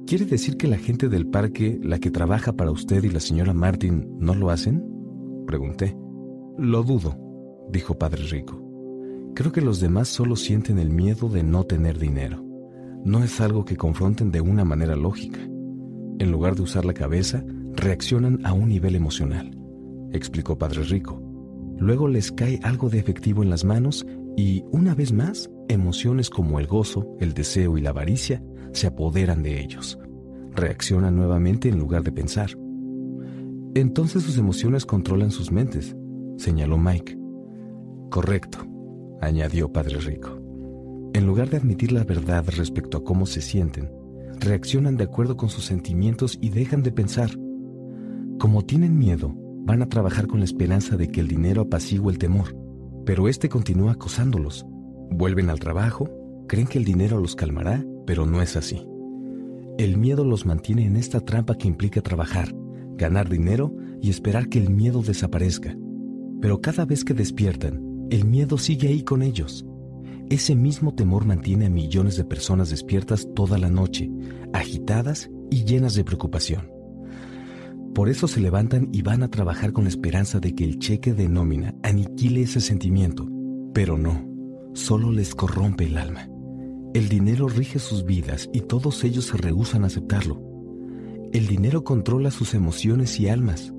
¿Quiere 0.05 0.25
decir 0.25 0.57
que 0.57 0.67
la 0.67 0.77
gente 0.77 1.09
del 1.09 1.27
parque, 1.27 1.79
la 1.81 1.99
que 1.99 2.11
trabaja 2.11 2.53
para 2.53 2.71
usted 2.71 3.03
y 3.03 3.09
la 3.09 3.19
señora 3.19 3.53
Martin, 3.53 4.07
no 4.19 4.35
lo 4.35 4.49
hacen? 4.49 4.83
Pregunté. 5.47 5.95
Lo 6.57 6.83
dudo, 6.83 7.17
dijo 7.71 7.97
Padre 7.97 8.23
Rico. 8.23 8.61
Creo 9.35 9.51
que 9.51 9.61
los 9.61 9.79
demás 9.79 10.09
solo 10.09 10.35
sienten 10.35 10.79
el 10.79 10.89
miedo 10.89 11.29
de 11.29 11.43
no 11.43 11.63
tener 11.63 11.97
dinero. 11.97 12.43
No 13.05 13.23
es 13.23 13.39
algo 13.39 13.63
que 13.65 13.77
confronten 13.77 14.31
de 14.31 14.41
una 14.41 14.65
manera 14.65 14.95
lógica. 14.95 15.39
En 15.39 16.31
lugar 16.31 16.55
de 16.55 16.63
usar 16.63 16.85
la 16.85 16.93
cabeza, 16.93 17.43
reaccionan 17.73 18.39
a 18.45 18.53
un 18.53 18.69
nivel 18.69 18.95
emocional 18.95 19.61
explicó 20.13 20.57
Padre 20.57 20.83
Rico. 20.83 21.21
Luego 21.77 22.07
les 22.07 22.31
cae 22.31 22.59
algo 22.63 22.89
de 22.89 22.99
efectivo 22.99 23.43
en 23.43 23.49
las 23.49 23.65
manos 23.65 24.05
y, 24.37 24.63
una 24.71 24.93
vez 24.93 25.11
más, 25.11 25.49
emociones 25.67 26.29
como 26.29 26.59
el 26.59 26.67
gozo, 26.67 27.15
el 27.19 27.33
deseo 27.33 27.77
y 27.77 27.81
la 27.81 27.89
avaricia 27.89 28.43
se 28.73 28.87
apoderan 28.87 29.43
de 29.43 29.61
ellos. 29.61 29.99
Reaccionan 30.53 31.15
nuevamente 31.15 31.69
en 31.69 31.79
lugar 31.79 32.03
de 32.03 32.11
pensar. 32.11 32.51
Entonces 33.73 34.23
sus 34.23 34.37
emociones 34.37 34.85
controlan 34.85 35.31
sus 35.31 35.51
mentes, 35.51 35.95
señaló 36.37 36.77
Mike. 36.77 37.17
Correcto, 38.09 38.59
añadió 39.21 39.71
Padre 39.71 39.99
Rico. 39.99 40.41
En 41.13 41.25
lugar 41.25 41.49
de 41.49 41.57
admitir 41.57 41.91
la 41.91 42.03
verdad 42.03 42.45
respecto 42.55 42.97
a 42.97 43.03
cómo 43.03 43.25
se 43.25 43.41
sienten, 43.41 43.91
reaccionan 44.39 44.97
de 44.97 45.05
acuerdo 45.05 45.37
con 45.37 45.49
sus 45.49 45.65
sentimientos 45.65 46.37
y 46.41 46.49
dejan 46.49 46.83
de 46.83 46.91
pensar. 46.91 47.29
Como 48.39 48.63
tienen 48.63 48.97
miedo, 48.97 49.33
van 49.63 49.81
a 49.81 49.89
trabajar 49.89 50.27
con 50.27 50.39
la 50.39 50.45
esperanza 50.45 50.97
de 50.97 51.09
que 51.09 51.21
el 51.21 51.27
dinero 51.27 51.61
apacigüe 51.61 52.11
el 52.11 52.17
temor, 52.17 52.55
pero 53.05 53.27
este 53.27 53.49
continúa 53.49 53.93
acosándolos. 53.93 54.65
Vuelven 55.11 55.49
al 55.49 55.59
trabajo, 55.59 56.09
creen 56.47 56.67
que 56.67 56.77
el 56.77 56.85
dinero 56.85 57.19
los 57.19 57.35
calmará, 57.35 57.85
pero 58.05 58.25
no 58.25 58.41
es 58.41 58.55
así. 58.55 58.85
El 59.77 59.97
miedo 59.97 60.23
los 60.23 60.45
mantiene 60.45 60.85
en 60.85 60.95
esta 60.95 61.21
trampa 61.21 61.57
que 61.57 61.67
implica 61.67 62.01
trabajar, 62.01 62.53
ganar 62.97 63.29
dinero 63.29 63.75
y 64.01 64.09
esperar 64.09 64.49
que 64.49 64.59
el 64.59 64.69
miedo 64.69 65.01
desaparezca. 65.01 65.75
Pero 66.41 66.61
cada 66.61 66.85
vez 66.85 67.03
que 67.03 67.13
despiertan, 67.13 68.07
el 68.09 68.25
miedo 68.25 68.57
sigue 68.57 68.89
ahí 68.89 69.03
con 69.03 69.21
ellos. 69.21 69.65
Ese 70.29 70.55
mismo 70.55 70.93
temor 70.93 71.25
mantiene 71.25 71.65
a 71.65 71.69
millones 71.69 72.15
de 72.17 72.25
personas 72.25 72.69
despiertas 72.69 73.27
toda 73.35 73.57
la 73.57 73.69
noche, 73.69 74.09
agitadas 74.53 75.29
y 75.49 75.65
llenas 75.65 75.95
de 75.95 76.03
preocupación. 76.03 76.71
Por 77.93 78.07
eso 78.07 78.27
se 78.27 78.39
levantan 78.39 78.89
y 78.93 79.01
van 79.01 79.23
a 79.23 79.29
trabajar 79.29 79.73
con 79.73 79.83
la 79.83 79.89
esperanza 79.89 80.39
de 80.39 80.55
que 80.55 80.63
el 80.63 80.79
cheque 80.79 81.13
de 81.13 81.27
nómina 81.27 81.75
aniquile 81.83 82.43
ese 82.43 82.61
sentimiento. 82.61 83.27
Pero 83.73 83.97
no, 83.97 84.25
solo 84.73 85.11
les 85.11 85.35
corrompe 85.35 85.85
el 85.85 85.97
alma. 85.97 86.29
El 86.93 87.07
dinero 87.07 87.47
rige 87.47 87.79
sus 87.79 88.03
vidas 88.03 88.49
y 88.51 88.61
todos 88.61 89.05
ellos 89.05 89.25
se 89.25 89.37
rehúsan 89.37 89.85
a 89.85 89.87
aceptarlo. 89.87 90.41
El 91.31 91.47
dinero 91.47 91.85
controla 91.85 92.31
sus 92.31 92.53
emociones 92.53 93.17
y 93.17 93.29
almas. 93.29 93.73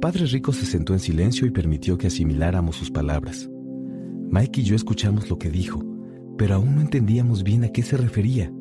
Padre 0.00 0.26
Rico 0.26 0.52
se 0.52 0.66
sentó 0.66 0.92
en 0.92 1.00
silencio 1.00 1.44
y 1.44 1.50
permitió 1.50 1.98
que 1.98 2.06
asimiláramos 2.06 2.76
sus 2.76 2.92
palabras. 2.92 3.50
Mike 4.30 4.60
y 4.60 4.64
yo 4.64 4.76
escuchamos 4.76 5.28
lo 5.30 5.38
que 5.38 5.50
dijo, 5.50 5.84
pero 6.38 6.54
aún 6.54 6.76
no 6.76 6.80
entendíamos 6.80 7.42
bien 7.42 7.64
a 7.64 7.70
qué 7.70 7.82
se 7.82 7.96
refería. 7.96 8.52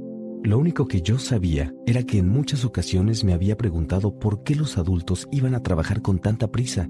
Lo 0.43 0.57
único 0.57 0.88
que 0.88 1.03
yo 1.03 1.19
sabía 1.19 1.71
era 1.86 2.01
que 2.01 2.17
en 2.17 2.29
muchas 2.29 2.65
ocasiones 2.65 3.23
me 3.23 3.34
había 3.34 3.57
preguntado 3.57 4.17
por 4.17 4.41
qué 4.41 4.55
los 4.55 4.79
adultos 4.79 5.27
iban 5.32 5.53
a 5.53 5.61
trabajar 5.61 6.01
con 6.01 6.17
tanta 6.17 6.51
prisa. 6.51 6.89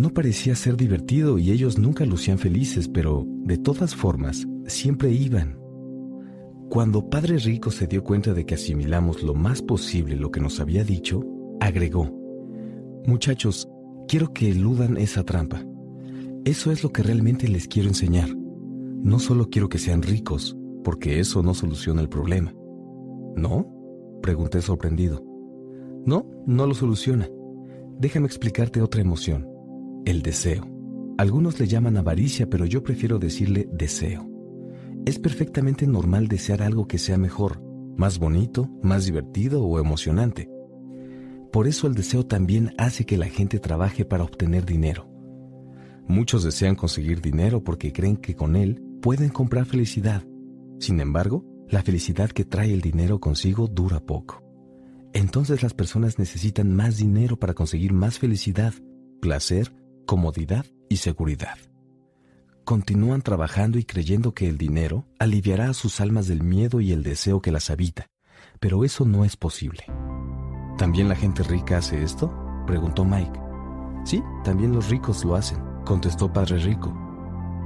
No 0.00 0.08
parecía 0.08 0.54
ser 0.54 0.78
divertido 0.78 1.38
y 1.38 1.50
ellos 1.50 1.78
nunca 1.78 2.06
lucían 2.06 2.38
felices, 2.38 2.88
pero 2.88 3.26
de 3.44 3.58
todas 3.58 3.94
formas, 3.94 4.48
siempre 4.66 5.10
iban. 5.10 5.58
Cuando 6.70 7.10
Padre 7.10 7.36
Rico 7.36 7.70
se 7.70 7.86
dio 7.86 8.02
cuenta 8.02 8.32
de 8.32 8.46
que 8.46 8.54
asimilamos 8.54 9.22
lo 9.22 9.34
más 9.34 9.60
posible 9.60 10.16
lo 10.16 10.30
que 10.30 10.40
nos 10.40 10.58
había 10.58 10.84
dicho, 10.84 11.22
agregó, 11.60 12.18
Muchachos, 13.06 13.68
quiero 14.08 14.32
que 14.32 14.48
eludan 14.48 14.96
esa 14.96 15.22
trampa. 15.22 15.62
Eso 16.46 16.72
es 16.72 16.82
lo 16.82 16.92
que 16.92 17.02
realmente 17.02 17.46
les 17.46 17.68
quiero 17.68 17.90
enseñar. 17.90 18.34
No 18.34 19.18
solo 19.18 19.50
quiero 19.50 19.68
que 19.68 19.76
sean 19.76 20.00
ricos, 20.00 20.56
porque 20.82 21.20
eso 21.20 21.42
no 21.42 21.52
soluciona 21.52 22.00
el 22.00 22.08
problema. 22.08 22.54
¿No? 23.36 23.70
Pregunté 24.22 24.62
sorprendido. 24.62 25.22
No, 26.06 26.24
no 26.46 26.66
lo 26.66 26.72
soluciona. 26.72 27.28
Déjame 27.98 28.28
explicarte 28.28 28.80
otra 28.80 29.02
emoción. 29.02 29.59
El 30.04 30.22
deseo. 30.22 30.66
Algunos 31.18 31.60
le 31.60 31.66
llaman 31.66 31.98
avaricia, 31.98 32.48
pero 32.48 32.64
yo 32.64 32.82
prefiero 32.82 33.18
decirle 33.18 33.68
deseo. 33.70 34.26
Es 35.04 35.18
perfectamente 35.18 35.86
normal 35.86 36.26
desear 36.26 36.62
algo 36.62 36.88
que 36.88 36.98
sea 36.98 37.18
mejor, 37.18 37.62
más 37.96 38.18
bonito, 38.18 38.70
más 38.82 39.04
divertido 39.04 39.62
o 39.62 39.78
emocionante. 39.78 40.50
Por 41.52 41.66
eso 41.66 41.86
el 41.86 41.94
deseo 41.94 42.24
también 42.24 42.72
hace 42.78 43.04
que 43.04 43.18
la 43.18 43.26
gente 43.26 43.58
trabaje 43.58 44.04
para 44.06 44.24
obtener 44.24 44.64
dinero. 44.64 45.06
Muchos 46.08 46.44
desean 46.44 46.76
conseguir 46.76 47.20
dinero 47.20 47.62
porque 47.62 47.92
creen 47.92 48.16
que 48.16 48.34
con 48.34 48.56
él 48.56 48.82
pueden 49.02 49.28
comprar 49.28 49.66
felicidad. 49.66 50.24
Sin 50.78 51.00
embargo, 51.00 51.44
la 51.68 51.82
felicidad 51.82 52.30
que 52.30 52.44
trae 52.44 52.72
el 52.72 52.80
dinero 52.80 53.20
consigo 53.20 53.68
dura 53.68 54.00
poco. 54.00 54.42
Entonces 55.12 55.62
las 55.62 55.74
personas 55.74 56.18
necesitan 56.18 56.74
más 56.74 56.96
dinero 56.96 57.38
para 57.38 57.52
conseguir 57.54 57.92
más 57.92 58.18
felicidad, 58.18 58.72
placer, 59.20 59.72
comodidad 60.06 60.66
y 60.88 60.98
seguridad. 60.98 61.56
Continúan 62.64 63.22
trabajando 63.22 63.78
y 63.78 63.84
creyendo 63.84 64.32
que 64.32 64.48
el 64.48 64.58
dinero 64.58 65.06
aliviará 65.18 65.70
a 65.70 65.74
sus 65.74 66.00
almas 66.00 66.28
del 66.28 66.42
miedo 66.42 66.80
y 66.80 66.92
el 66.92 67.02
deseo 67.02 67.40
que 67.40 67.52
las 67.52 67.70
habita, 67.70 68.06
pero 68.60 68.84
eso 68.84 69.04
no 69.04 69.24
es 69.24 69.36
posible. 69.36 69.84
¿También 70.78 71.08
la 71.08 71.16
gente 71.16 71.42
rica 71.42 71.78
hace 71.78 72.02
esto? 72.02 72.32
preguntó 72.66 73.04
Mike. 73.04 73.40
Sí, 74.04 74.22
también 74.44 74.72
los 74.72 74.88
ricos 74.88 75.24
lo 75.24 75.34
hacen, 75.34 75.58
contestó 75.84 76.32
Padre 76.32 76.58
Rico. 76.58 76.94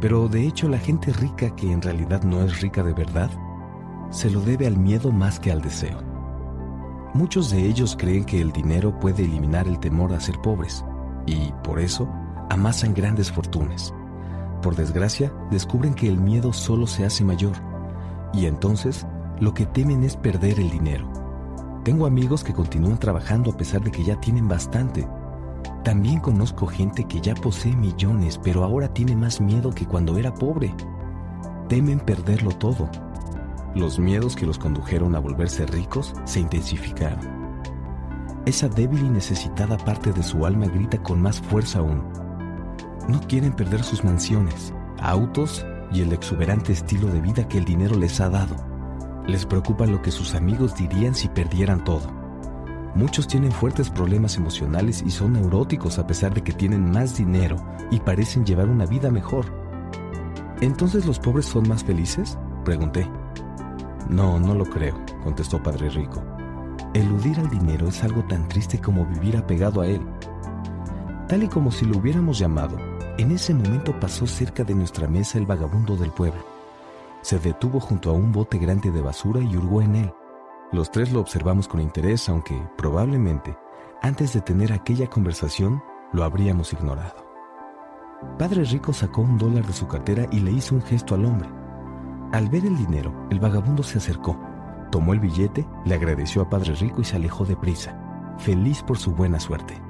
Pero 0.01 0.29
de 0.29 0.47
hecho 0.47 0.69
la 0.69 0.79
gente 0.79 1.13
rica 1.13 1.55
que 1.55 1.71
en 1.71 1.83
realidad 1.83 2.23
no 2.23 2.43
es 2.43 2.61
rica 2.61 2.83
de 2.83 2.93
verdad 2.93 3.31
se 4.15 4.31
lo 4.31 4.41
debe 4.41 4.67
al 4.67 4.77
miedo 4.77 5.11
más 5.11 5.41
que 5.41 5.51
al 5.51 5.61
deseo. 5.61 5.99
Muchos 7.15 7.51
de 7.51 7.67
ellos 7.67 7.97
creen 7.99 8.25
que 8.25 8.41
el 8.41 8.53
dinero 8.53 8.99
puede 8.99 9.25
eliminar 9.25 9.67
el 9.67 9.79
temor 9.81 10.13
a 10.13 10.21
ser 10.21 10.41
pobres 10.41 10.85
y, 11.27 11.53
por 11.65 11.81
eso, 11.81 12.09
amasan 12.51 12.95
grandes 12.95 13.31
fortunas. 13.31 13.95
Por 14.63 14.77
desgracia, 14.77 15.33
descubren 15.51 15.95
que 15.95 16.09
el 16.09 16.19
miedo 16.19 16.53
solo 16.53 16.87
se 16.87 17.05
hace 17.05 17.25
mayor 17.25 17.55
y 18.33 18.47
entonces 18.47 19.07
lo 19.41 19.55
que 19.55 19.67
temen 19.67 20.03
es 20.05 20.17
perder 20.17 20.59
el 20.59 20.71
dinero. 20.71 21.11
Tengo 21.85 22.07
amigos 22.07 22.43
que 22.43 22.55
continúan 22.55 22.99
trabajando 22.99 23.51
a 23.51 23.57
pesar 23.57 23.83
de 23.83 23.91
que 23.91 24.05
ya 24.05 24.19
tienen 24.21 24.49
bastante. 24.49 25.07
También 25.83 26.21
conozco 26.21 26.67
gente 26.67 27.05
que 27.05 27.21
ya 27.21 27.35
posee 27.35 27.77
millones, 27.77 28.41
pero 28.43 28.65
ahora 28.65 28.89
tiene 28.89 29.15
más 29.15 29.41
miedo 29.41 29.71
que 29.71 29.87
cuando 29.87 30.17
era 30.17 30.33
pobre. 30.33 30.75
Temen 31.69 32.01
perderlo 32.01 32.53
todo 32.53 32.89
los 33.75 33.99
miedos 33.99 34.37
que 34.37 34.47
los 34.47 34.57
condujeron 34.57 35.17
a 35.17 35.19
volverse 35.19 35.67
ricos 35.67 36.15
se 36.25 36.39
intensificaron. 36.39 37.19
Esa 38.47 38.69
débil 38.69 39.05
y 39.05 39.09
necesitada 39.09 39.77
parte 39.79 40.13
de 40.13 40.23
su 40.23 40.47
alma 40.47 40.67
grita 40.67 41.03
con 41.03 41.21
más 41.21 41.41
fuerza 41.41 41.81
aún. 41.81 42.05
No 43.09 43.21
quieren 43.21 43.53
perder 43.53 43.83
sus 43.83 44.03
mansiones, 44.03 44.73
autos 44.99 45.65
y 45.93 46.01
el 46.01 46.13
exuberante 46.13 46.73
estilo 46.73 47.09
de 47.09 47.21
vida 47.21 47.47
que 47.47 47.59
el 47.59 47.65
dinero 47.65 47.97
les 47.97 48.21
ha 48.21 48.31
dado. 48.31 48.57
Les 49.27 49.45
preocupa 49.45 49.87
lo 49.87 50.01
que 50.01 50.11
sus 50.11 50.35
amigos 50.35 50.75
dirían 50.75 51.15
si 51.15 51.29
perdieran 51.29 51.85
todo. 51.85 52.11
Muchos 52.95 53.27
tienen 53.27 53.53
fuertes 53.53 53.91
problemas 53.91 54.37
emocionales 54.37 55.03
y 55.05 55.11
son 55.11 55.35
neuróticos 55.35 55.99
a 55.99 56.07
pesar 56.07 56.33
de 56.33 56.43
que 56.43 56.53
tienen 56.53 56.91
más 56.91 57.17
dinero 57.17 57.57
y 57.91 58.01
parecen 58.01 58.47
llevar 58.47 58.69
una 58.69 58.87
vida 58.87 59.11
mejor. 59.11 59.47
¿Entonces 60.61 61.05
los 61.05 61.19
pobres 61.19 61.47
son 61.47 61.69
más 61.69 61.85
felices? 61.85 62.39
Pregunté. 62.65 63.11
No, 64.09 64.39
no 64.39 64.55
lo 64.55 64.65
creo, 64.65 64.99
contestó 65.23 65.63
Padre 65.63 65.91
Rico. 65.91 66.23
Eludir 66.95 67.39
al 67.41 67.51
dinero 67.51 67.89
es 67.89 68.03
algo 68.05 68.23
tan 68.25 68.49
triste 68.49 68.81
como 68.81 69.05
vivir 69.05 69.37
apegado 69.37 69.81
a 69.81 69.87
él. 69.89 70.01
Tal 71.29 71.43
y 71.43 71.49
como 71.49 71.73
si 71.73 71.85
lo 71.85 71.99
hubiéramos 71.99 72.39
llamado, 72.39 72.77
en 73.19 73.31
ese 73.31 73.55
momento 73.55 73.99
pasó 74.01 74.27
cerca 74.27 74.65
de 74.65 74.75
nuestra 74.75 75.07
mesa 75.07 75.39
el 75.39 75.47
vagabundo 75.47 75.97
del 75.97 76.11
pueblo. 76.11 76.45
Se 77.23 77.39
detuvo 77.39 77.81
junto 77.81 78.11
a 78.11 78.13
un 78.13 78.33
bote 78.33 78.59
grande 78.59 78.91
de 78.91 79.01
basura 79.01 79.41
y 79.41 79.57
hurgó 79.57 79.83
en 79.83 79.95
él. 79.95 80.13
Los 80.73 80.91
tres 80.91 81.13
lo 81.13 81.21
observamos 81.21 81.69
con 81.69 81.81
interés, 81.81 82.29
aunque 82.29 82.61
probablemente, 82.77 83.57
antes 84.03 84.33
de 84.33 84.41
tener 84.41 84.73
aquella 84.73 85.09
conversación, 85.09 85.83
lo 86.13 86.25
habríamos 86.25 86.73
ignorado. 86.73 87.25
Padre 88.39 88.65
Rico 88.65 88.93
sacó 88.93 89.23
un 89.23 89.39
dólar 89.39 89.65
de 89.65 89.73
su 89.73 89.87
cartera 89.87 90.27
y 90.33 90.41
le 90.41 90.51
hizo 90.51 90.75
un 90.75 90.83
gesto 90.83 91.15
al 91.15 91.25
hombre. 91.25 91.49
Al 92.33 92.49
ver 92.49 92.67
el 92.67 92.77
dinero, 92.77 93.15
el 93.31 93.39
vagabundo 93.39 93.85
se 93.85 93.99
acercó, 93.99 94.37
tomó 94.91 95.13
el 95.13 95.21
billete, 95.21 95.67
le 95.85 95.95
agradeció 95.95 96.43
a 96.43 96.51
Padre 96.51 96.75
Rico 96.75 97.01
y 97.01 97.05
se 97.05 97.17
alejó 97.17 97.45
deprisa, 97.45 97.97
feliz 98.39 98.83
por 98.83 98.99
su 98.99 99.13
buena 99.13 99.39
suerte. 99.39 99.81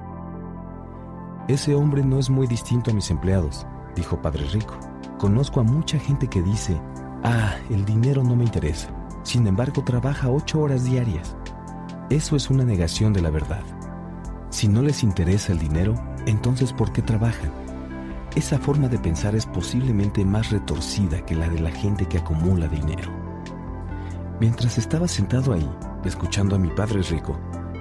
Ese 1.46 1.74
hombre 1.74 2.02
no 2.02 2.18
es 2.18 2.30
muy 2.30 2.46
distinto 2.46 2.90
a 2.90 2.94
mis 2.94 3.10
empleados, 3.10 3.66
dijo 3.94 4.22
Padre 4.22 4.46
Rico. 4.46 4.78
Conozco 5.18 5.60
a 5.60 5.62
mucha 5.62 5.98
gente 5.98 6.26
que 6.26 6.40
dice, 6.40 6.80
ah, 7.22 7.56
el 7.68 7.84
dinero 7.84 8.24
no 8.24 8.34
me 8.34 8.44
interesa. 8.44 8.88
Sin 9.24 9.46
embargo, 9.46 9.84
trabaja 9.84 10.30
ocho 10.30 10.62
horas 10.62 10.84
diarias. 10.84 11.36
Eso 12.08 12.36
es 12.36 12.48
una 12.48 12.64
negación 12.64 13.12
de 13.12 13.20
la 13.20 13.28
verdad. 13.28 13.62
Si 14.48 14.68
no 14.68 14.80
les 14.80 15.02
interesa 15.02 15.52
el 15.52 15.58
dinero, 15.58 15.94
entonces 16.24 16.72
¿por 16.72 16.92
qué 16.92 17.02
trabajan? 17.02 17.52
Esa 18.34 18.58
forma 18.58 18.88
de 18.88 18.98
pensar 18.98 19.34
es 19.34 19.44
posiblemente 19.44 20.24
más 20.24 20.50
retorcida 20.50 21.26
que 21.26 21.34
la 21.34 21.50
de 21.50 21.60
la 21.60 21.70
gente 21.70 22.06
que 22.06 22.18
acumula 22.18 22.68
dinero. 22.68 23.12
Mientras 24.40 24.78
estaba 24.78 25.08
sentado 25.08 25.52
ahí, 25.52 25.70
escuchando 26.06 26.56
a 26.56 26.58
mi 26.58 26.70
padre 26.70 27.02
rico, 27.02 27.38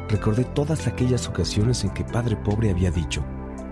recordé 0.10 0.44
todas 0.44 0.86
aquellas 0.86 1.30
ocasiones 1.30 1.86
en 1.86 1.92
que 1.92 2.04
padre 2.04 2.36
pobre 2.36 2.70
había 2.70 2.92
dicho, 2.92 3.24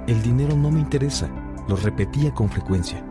el 0.08 0.22
dinero 0.22 0.56
no 0.56 0.72
me 0.72 0.80
interesa, 0.80 1.30
lo 1.68 1.76
repetía 1.76 2.34
con 2.34 2.50
frecuencia. 2.50 3.04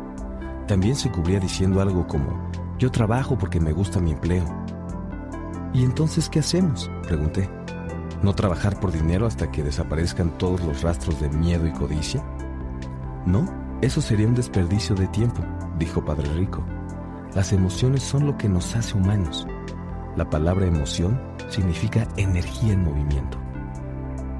También 0.66 0.96
se 0.96 1.10
cubría 1.10 1.40
diciendo 1.40 1.80
algo 1.80 2.06
como, 2.06 2.50
yo 2.78 2.90
trabajo 2.90 3.38
porque 3.38 3.60
me 3.60 3.72
gusta 3.72 4.00
mi 4.00 4.12
empleo. 4.12 4.44
¿Y 5.72 5.84
entonces 5.84 6.28
qué 6.28 6.40
hacemos? 6.40 6.90
pregunté. 7.06 7.48
¿No 8.22 8.34
trabajar 8.34 8.78
por 8.78 8.92
dinero 8.92 9.26
hasta 9.26 9.50
que 9.50 9.62
desaparezcan 9.62 10.36
todos 10.36 10.60
los 10.62 10.82
rastros 10.82 11.20
de 11.20 11.28
miedo 11.30 11.66
y 11.66 11.72
codicia? 11.72 12.22
No, 13.24 13.46
eso 13.80 14.00
sería 14.00 14.26
un 14.26 14.34
desperdicio 14.34 14.94
de 14.94 15.06
tiempo, 15.08 15.42
dijo 15.78 16.04
Padre 16.04 16.28
Rico. 16.34 16.62
Las 17.34 17.52
emociones 17.52 18.02
son 18.02 18.26
lo 18.26 18.36
que 18.36 18.48
nos 18.48 18.74
hace 18.76 18.96
humanos. 18.96 19.46
La 20.16 20.28
palabra 20.28 20.66
emoción 20.66 21.20
significa 21.48 22.06
energía 22.16 22.72
en 22.72 22.84
movimiento. 22.84 23.38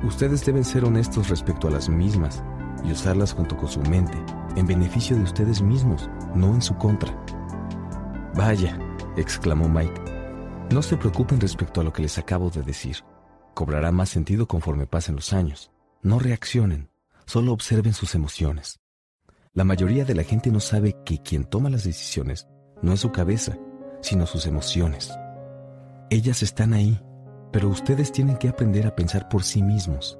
Ustedes 0.03 0.45
deben 0.45 0.65
ser 0.65 0.85
honestos 0.85 1.29
respecto 1.29 1.69
a 1.69 1.71
las 1.71 1.89
mismas 1.89 2.43
y 2.85 2.93
usarlas 2.93 3.35
junto 3.35 3.57
con 3.57 3.69
su 3.69 3.81
mente, 3.83 4.17
en 4.57 4.67
beneficio 4.67 5.17
de 5.17 5.23
ustedes 5.23 5.61
mismos, 5.61 6.09
no 6.35 6.55
en 6.55 6.63
su 6.63 6.75
contra. 6.77 7.13
Vaya, 8.35 8.79
exclamó 9.17 9.69
Mike. 9.69 10.01
No 10.73 10.83
se 10.83 10.97
preocupen 10.97 11.41
respecto 11.41 11.81
a 11.81 11.85
lo 11.85 11.93
que 11.93 12.03
les 12.03 12.17
acabo 12.17 12.49
de 12.49 12.63
decir. 12.63 12.99
Cobrará 13.55 13.93
más 13.93 14.09
sentido 14.09 14.47
conforme 14.47 14.87
pasen 14.87 15.17
los 15.17 15.33
años. 15.33 15.71
No 16.03 16.19
reaccionen, 16.19 16.89
solo 17.27 17.53
observen 17.53 17.93
sus 17.93 18.15
emociones. 18.15 18.81
La 19.53 19.65
mayoría 19.65 20.05
de 20.05 20.15
la 20.15 20.23
gente 20.23 20.51
no 20.51 20.61
sabe 20.61 20.97
que 21.05 21.19
quien 21.19 21.45
toma 21.45 21.69
las 21.69 21.85
decisiones 21.85 22.47
no 22.83 22.93
es 22.93 23.01
su 23.01 23.13
cabeza, 23.13 23.59
sino 24.01 24.25
sus 24.25 24.47
emociones. 24.47 25.13
Ellas 26.09 26.43
están 26.43 26.73
ahí, 26.73 27.03
pero 27.53 27.69
ustedes 27.69 28.13
tienen 28.13 28.37
que 28.37 28.49
aprender 28.49 28.87
a 28.87 28.95
pensar 28.95 29.29
por 29.29 29.43
sí 29.43 29.63
mismos. 29.63 30.19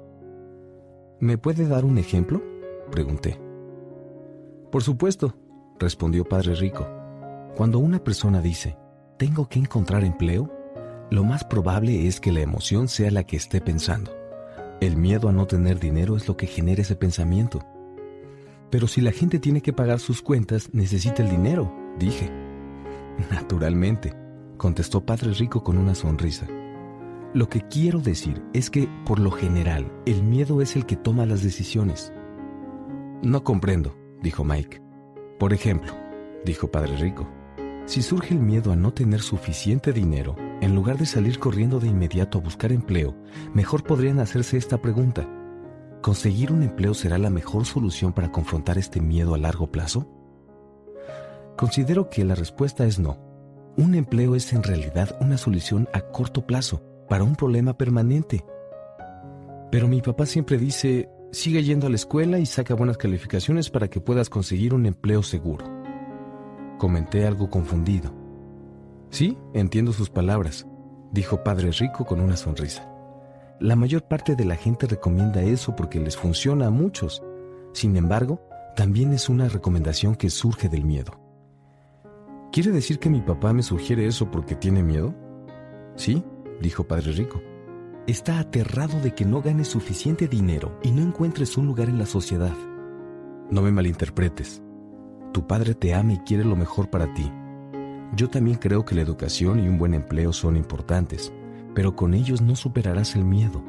¿Me 1.19 1.37
puede 1.37 1.67
dar 1.67 1.85
un 1.85 1.97
ejemplo? 1.97 2.41
Pregunté. 2.91 3.39
Por 4.71 4.83
supuesto, 4.83 5.35
respondió 5.79 6.25
Padre 6.25 6.55
Rico. 6.55 6.87
Cuando 7.55 7.79
una 7.79 8.03
persona 8.03 8.41
dice, 8.41 8.77
tengo 9.17 9.47
que 9.47 9.59
encontrar 9.59 10.03
empleo, 10.03 10.51
lo 11.09 11.23
más 11.23 11.43
probable 11.43 12.07
es 12.07 12.19
que 12.19 12.31
la 12.31 12.39
emoción 12.39 12.87
sea 12.87 13.11
la 13.11 13.23
que 13.23 13.37
esté 13.37 13.61
pensando. 13.61 14.11
El 14.79 14.97
miedo 14.97 15.29
a 15.29 15.31
no 15.31 15.45
tener 15.45 15.79
dinero 15.79 16.15
es 16.15 16.27
lo 16.27 16.37
que 16.37 16.47
genera 16.47 16.81
ese 16.81 16.95
pensamiento. 16.95 17.59
Pero 18.71 18.87
si 18.87 19.01
la 19.01 19.11
gente 19.11 19.37
tiene 19.37 19.61
que 19.61 19.73
pagar 19.73 19.99
sus 19.99 20.21
cuentas, 20.21 20.69
necesita 20.73 21.21
el 21.21 21.29
dinero, 21.29 21.71
dije. 21.99 22.31
Naturalmente, 23.31 24.15
contestó 24.57 25.05
Padre 25.05 25.33
Rico 25.33 25.63
con 25.63 25.77
una 25.77 25.93
sonrisa. 25.93 26.47
Lo 27.33 27.47
que 27.47 27.61
quiero 27.61 27.99
decir 27.99 28.43
es 28.51 28.69
que, 28.69 28.89
por 29.05 29.17
lo 29.17 29.31
general, 29.31 29.89
el 30.05 30.21
miedo 30.21 30.61
es 30.61 30.75
el 30.75 30.85
que 30.85 30.97
toma 30.97 31.25
las 31.25 31.41
decisiones. 31.41 32.11
No 33.23 33.45
comprendo, 33.45 33.95
dijo 34.21 34.43
Mike. 34.43 34.81
Por 35.39 35.53
ejemplo, 35.53 35.93
dijo 36.43 36.69
Padre 36.69 36.97
Rico, 36.97 37.29
si 37.85 38.01
surge 38.01 38.33
el 38.33 38.41
miedo 38.41 38.73
a 38.73 38.75
no 38.75 38.93
tener 38.93 39.21
suficiente 39.21 39.93
dinero, 39.93 40.35
en 40.59 40.75
lugar 40.75 40.97
de 40.97 41.05
salir 41.05 41.39
corriendo 41.39 41.79
de 41.79 41.87
inmediato 41.87 42.37
a 42.37 42.41
buscar 42.41 42.73
empleo, 42.73 43.15
mejor 43.53 43.83
podrían 43.83 44.19
hacerse 44.19 44.57
esta 44.57 44.81
pregunta. 44.81 45.25
¿Conseguir 46.01 46.51
un 46.51 46.63
empleo 46.63 46.93
será 46.93 47.17
la 47.17 47.29
mejor 47.29 47.65
solución 47.65 48.11
para 48.11 48.33
confrontar 48.33 48.77
este 48.77 48.99
miedo 48.99 49.35
a 49.35 49.37
largo 49.37 49.71
plazo? 49.71 50.05
Considero 51.55 52.09
que 52.09 52.25
la 52.25 52.35
respuesta 52.35 52.85
es 52.85 52.99
no. 52.99 53.17
Un 53.77 53.95
empleo 53.95 54.35
es 54.35 54.51
en 54.51 54.63
realidad 54.63 55.15
una 55.21 55.37
solución 55.37 55.87
a 55.93 56.01
corto 56.01 56.45
plazo 56.45 56.90
para 57.11 57.25
un 57.25 57.35
problema 57.35 57.77
permanente. 57.77 58.45
Pero 59.69 59.89
mi 59.89 60.01
papá 60.01 60.25
siempre 60.25 60.57
dice, 60.57 61.09
sigue 61.33 61.61
yendo 61.61 61.87
a 61.87 61.89
la 61.89 61.97
escuela 61.97 62.39
y 62.39 62.45
saca 62.45 62.73
buenas 62.73 62.97
calificaciones 62.97 63.69
para 63.69 63.89
que 63.89 63.99
puedas 63.99 64.29
conseguir 64.29 64.73
un 64.73 64.85
empleo 64.85 65.21
seguro. 65.21 65.65
Comenté 66.77 67.27
algo 67.27 67.49
confundido. 67.49 68.13
Sí, 69.09 69.37
entiendo 69.53 69.91
sus 69.91 70.09
palabras, 70.09 70.65
dijo 71.11 71.43
Padre 71.43 71.71
Rico 71.71 72.05
con 72.05 72.21
una 72.21 72.37
sonrisa. 72.37 72.89
La 73.59 73.75
mayor 73.75 74.03
parte 74.03 74.37
de 74.37 74.45
la 74.45 74.55
gente 74.55 74.87
recomienda 74.87 75.41
eso 75.41 75.75
porque 75.75 75.99
les 75.99 76.15
funciona 76.15 76.67
a 76.67 76.71
muchos. 76.71 77.21
Sin 77.73 77.97
embargo, 77.97 78.39
también 78.77 79.11
es 79.11 79.27
una 79.27 79.49
recomendación 79.49 80.15
que 80.15 80.29
surge 80.29 80.69
del 80.69 80.85
miedo. 80.85 81.19
¿Quiere 82.53 82.71
decir 82.71 82.99
que 82.99 83.09
mi 83.09 83.19
papá 83.19 83.51
me 83.51 83.63
sugiere 83.63 84.05
eso 84.07 84.31
porque 84.31 84.55
tiene 84.55 84.81
miedo? 84.81 85.13
Sí, 85.97 86.23
dijo 86.61 86.85
Padre 86.85 87.11
Rico. 87.11 87.41
Está 88.07 88.39
aterrado 88.39 88.99
de 88.99 89.13
que 89.13 89.25
no 89.25 89.41
ganes 89.41 89.67
suficiente 89.67 90.27
dinero 90.27 90.79
y 90.83 90.91
no 90.91 91.01
encuentres 91.01 91.57
un 91.57 91.67
lugar 91.67 91.89
en 91.89 91.99
la 91.99 92.05
sociedad. 92.05 92.55
No 93.49 93.61
me 93.61 93.71
malinterpretes. 93.71 94.63
Tu 95.33 95.45
padre 95.45 95.75
te 95.75 95.93
ama 95.93 96.13
y 96.13 96.17
quiere 96.19 96.43
lo 96.43 96.55
mejor 96.55 96.89
para 96.89 97.13
ti. 97.13 97.31
Yo 98.15 98.29
también 98.29 98.57
creo 98.57 98.85
que 98.85 98.95
la 98.95 99.01
educación 99.01 99.59
y 99.59 99.67
un 99.67 99.77
buen 99.77 99.93
empleo 99.93 100.33
son 100.33 100.57
importantes, 100.57 101.31
pero 101.73 101.95
con 101.95 102.13
ellos 102.13 102.41
no 102.41 102.55
superarás 102.55 103.15
el 103.15 103.23
miedo. 103.23 103.63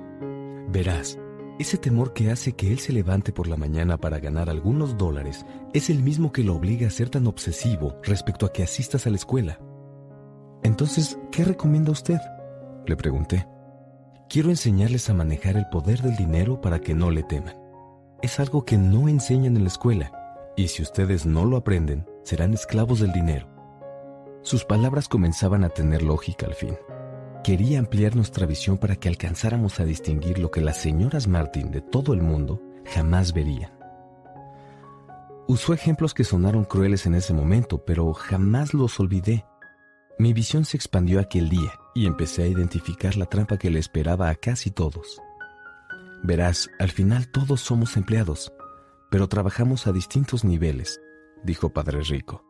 Verás, 0.68 1.18
ese 1.58 1.76
temor 1.76 2.12
que 2.12 2.30
hace 2.30 2.54
que 2.54 2.72
él 2.72 2.78
se 2.78 2.92
levante 2.92 3.32
por 3.32 3.46
la 3.46 3.56
mañana 3.56 3.98
para 3.98 4.18
ganar 4.18 4.48
algunos 4.48 4.96
dólares 4.96 5.44
es 5.72 5.90
el 5.90 6.02
mismo 6.02 6.32
que 6.32 6.42
lo 6.42 6.56
obliga 6.56 6.86
a 6.86 6.90
ser 6.90 7.10
tan 7.10 7.26
obsesivo 7.26 7.96
respecto 8.02 8.46
a 8.46 8.52
que 8.52 8.62
asistas 8.62 9.06
a 9.06 9.10
la 9.10 9.16
escuela. 9.16 9.60
Entonces, 10.62 11.18
¿qué 11.30 11.44
recomienda 11.44 11.92
usted? 11.92 12.18
Le 12.86 12.96
pregunté. 12.96 13.46
Quiero 14.28 14.50
enseñarles 14.50 15.08
a 15.10 15.14
manejar 15.14 15.56
el 15.56 15.68
poder 15.68 16.00
del 16.02 16.16
dinero 16.16 16.60
para 16.60 16.80
que 16.80 16.94
no 16.94 17.10
le 17.10 17.22
teman. 17.22 17.54
Es 18.22 18.40
algo 18.40 18.64
que 18.64 18.78
no 18.78 19.08
enseñan 19.08 19.56
en 19.56 19.64
la 19.64 19.68
escuela, 19.68 20.12
y 20.56 20.68
si 20.68 20.82
ustedes 20.82 21.26
no 21.26 21.44
lo 21.44 21.56
aprenden, 21.56 22.06
serán 22.22 22.54
esclavos 22.54 23.00
del 23.00 23.12
dinero. 23.12 23.48
Sus 24.42 24.64
palabras 24.64 25.08
comenzaban 25.08 25.64
a 25.64 25.68
tener 25.68 26.02
lógica 26.02 26.46
al 26.46 26.54
fin. 26.54 26.76
Quería 27.44 27.78
ampliar 27.78 28.16
nuestra 28.16 28.46
visión 28.46 28.78
para 28.78 28.96
que 28.96 29.08
alcanzáramos 29.08 29.80
a 29.80 29.84
distinguir 29.84 30.38
lo 30.38 30.50
que 30.50 30.60
las 30.60 30.76
señoras 30.76 31.26
Martin 31.26 31.70
de 31.70 31.80
todo 31.80 32.14
el 32.14 32.22
mundo 32.22 32.60
jamás 32.84 33.32
verían. 33.32 33.72
Usó 35.48 35.74
ejemplos 35.74 36.14
que 36.14 36.24
sonaron 36.24 36.64
crueles 36.64 37.04
en 37.06 37.14
ese 37.14 37.34
momento, 37.34 37.84
pero 37.84 38.12
jamás 38.14 38.74
los 38.74 38.98
olvidé. 39.00 39.44
Mi 40.18 40.32
visión 40.32 40.64
se 40.64 40.76
expandió 40.76 41.20
aquel 41.20 41.48
día 41.48 41.78
y 41.94 42.06
empecé 42.06 42.44
a 42.44 42.46
identificar 42.46 43.16
la 43.16 43.26
trampa 43.26 43.56
que 43.56 43.70
le 43.70 43.78
esperaba 43.78 44.28
a 44.28 44.34
casi 44.34 44.70
todos. 44.70 45.20
Verás, 46.22 46.70
al 46.78 46.90
final 46.90 47.28
todos 47.28 47.60
somos 47.60 47.96
empleados, 47.96 48.52
pero 49.10 49.28
trabajamos 49.28 49.86
a 49.86 49.92
distintos 49.92 50.44
niveles, 50.44 51.00
dijo 51.42 51.70
Padre 51.70 52.02
Rico. 52.02 52.44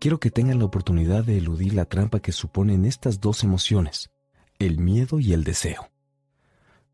Quiero 0.00 0.18
que 0.18 0.30
tengan 0.30 0.58
la 0.58 0.64
oportunidad 0.64 1.24
de 1.24 1.38
eludir 1.38 1.74
la 1.74 1.84
trampa 1.84 2.20
que 2.20 2.32
suponen 2.32 2.84
estas 2.84 3.20
dos 3.20 3.44
emociones, 3.44 4.10
el 4.58 4.78
miedo 4.78 5.20
y 5.20 5.32
el 5.32 5.44
deseo. 5.44 5.90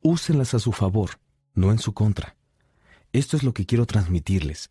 Úsenlas 0.02 0.52
a 0.54 0.58
su 0.58 0.72
favor, 0.72 1.12
no 1.54 1.70
en 1.70 1.78
su 1.78 1.94
contra. 1.94 2.36
Esto 3.12 3.36
es 3.36 3.42
lo 3.42 3.54
que 3.54 3.64
quiero 3.64 3.86
transmitirles. 3.86 4.70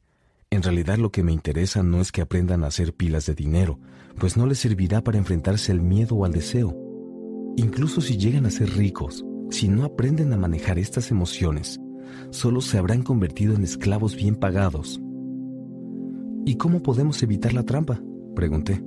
En 0.51 0.61
realidad 0.61 0.97
lo 0.97 1.11
que 1.11 1.23
me 1.23 1.33
interesa 1.33 1.81
no 1.81 1.99
es 1.99 2.11
que 2.11 2.21
aprendan 2.21 2.63
a 2.63 2.67
hacer 2.67 2.93
pilas 2.93 3.25
de 3.25 3.33
dinero, 3.33 3.79
pues 4.19 4.37
no 4.37 4.45
les 4.45 4.59
servirá 4.59 5.03
para 5.03 5.17
enfrentarse 5.17 5.71
al 5.71 5.81
miedo 5.81 6.15
o 6.15 6.25
al 6.25 6.31
deseo. 6.31 6.75
Incluso 7.55 8.01
si 8.01 8.17
llegan 8.17 8.45
a 8.45 8.51
ser 8.51 8.69
ricos, 8.71 9.25
si 9.49 9.67
no 9.67 9.83
aprenden 9.83 10.33
a 10.33 10.37
manejar 10.37 10.79
estas 10.79 11.11
emociones, 11.11 11.79
solo 12.29 12.61
se 12.61 12.77
habrán 12.77 13.03
convertido 13.03 13.55
en 13.55 13.63
esclavos 13.63 14.15
bien 14.15 14.35
pagados. 14.35 15.01
¿Y 16.45 16.55
cómo 16.55 16.81
podemos 16.81 17.21
evitar 17.23 17.53
la 17.53 17.63
trampa? 17.63 18.01
Pregunté. 18.35 18.83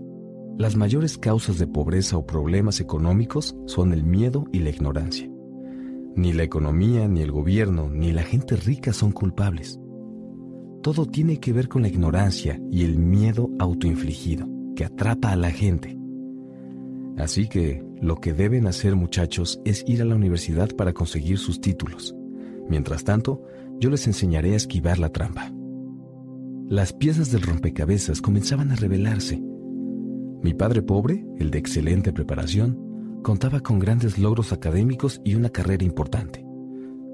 Las 0.58 0.76
mayores 0.76 1.16
causas 1.16 1.58
de 1.58 1.66
pobreza 1.66 2.16
o 2.16 2.26
problemas 2.26 2.80
económicos 2.80 3.56
son 3.66 3.92
el 3.92 4.04
miedo 4.04 4.44
y 4.52 4.58
la 4.60 4.70
ignorancia. 4.70 5.30
Ni 6.16 6.32
la 6.32 6.42
economía, 6.42 7.08
ni 7.08 7.22
el 7.22 7.32
gobierno, 7.32 7.88
ni 7.88 8.12
la 8.12 8.22
gente 8.22 8.56
rica 8.56 8.92
son 8.92 9.12
culpables. 9.12 9.80
Todo 10.82 11.06
tiene 11.06 11.38
que 11.38 11.52
ver 11.52 11.68
con 11.68 11.82
la 11.82 11.88
ignorancia 11.88 12.60
y 12.70 12.84
el 12.84 12.98
miedo 12.98 13.50
autoinfligido, 13.58 14.46
que 14.80 14.86
atrapa 14.86 15.30
a 15.30 15.36
la 15.36 15.50
gente. 15.50 15.94
Así 17.18 17.48
que 17.48 17.84
lo 18.00 18.16
que 18.16 18.32
deben 18.32 18.66
hacer 18.66 18.96
muchachos 18.96 19.60
es 19.66 19.84
ir 19.86 20.00
a 20.00 20.06
la 20.06 20.14
universidad 20.14 20.74
para 20.74 20.94
conseguir 20.94 21.36
sus 21.36 21.60
títulos. 21.60 22.16
Mientras 22.66 23.04
tanto, 23.04 23.44
yo 23.78 23.90
les 23.90 24.06
enseñaré 24.06 24.54
a 24.54 24.56
esquivar 24.56 24.98
la 24.98 25.10
trampa. 25.10 25.52
Las 26.66 26.94
piezas 26.94 27.30
del 27.30 27.42
rompecabezas 27.42 28.22
comenzaban 28.22 28.70
a 28.70 28.74
revelarse. 28.74 29.38
Mi 30.42 30.54
padre 30.54 30.80
pobre, 30.80 31.26
el 31.38 31.50
de 31.50 31.58
excelente 31.58 32.10
preparación, 32.14 33.20
contaba 33.22 33.60
con 33.60 33.80
grandes 33.80 34.16
logros 34.16 34.50
académicos 34.50 35.20
y 35.26 35.34
una 35.34 35.50
carrera 35.50 35.84
importante. 35.84 36.42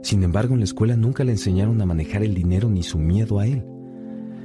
Sin 0.04 0.22
embargo, 0.22 0.54
en 0.54 0.60
la 0.60 0.66
escuela 0.66 0.96
nunca 0.96 1.24
le 1.24 1.32
enseñaron 1.32 1.80
a 1.80 1.86
manejar 1.86 2.22
el 2.22 2.32
dinero 2.32 2.70
ni 2.70 2.84
su 2.84 3.00
miedo 3.00 3.40
a 3.40 3.48
él. 3.48 3.64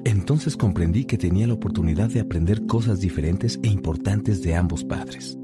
Entonces 0.03 0.57
comprendí 0.57 1.05
que 1.05 1.17
tenía 1.17 1.47
la 1.47 1.53
oportunidad 1.53 2.09
de 2.09 2.19
aprender 2.19 2.65
cosas 2.65 2.99
diferentes 2.99 3.59
e 3.61 3.67
importantes 3.67 4.41
de 4.41 4.55
ambos 4.55 4.83
padres. 4.83 5.37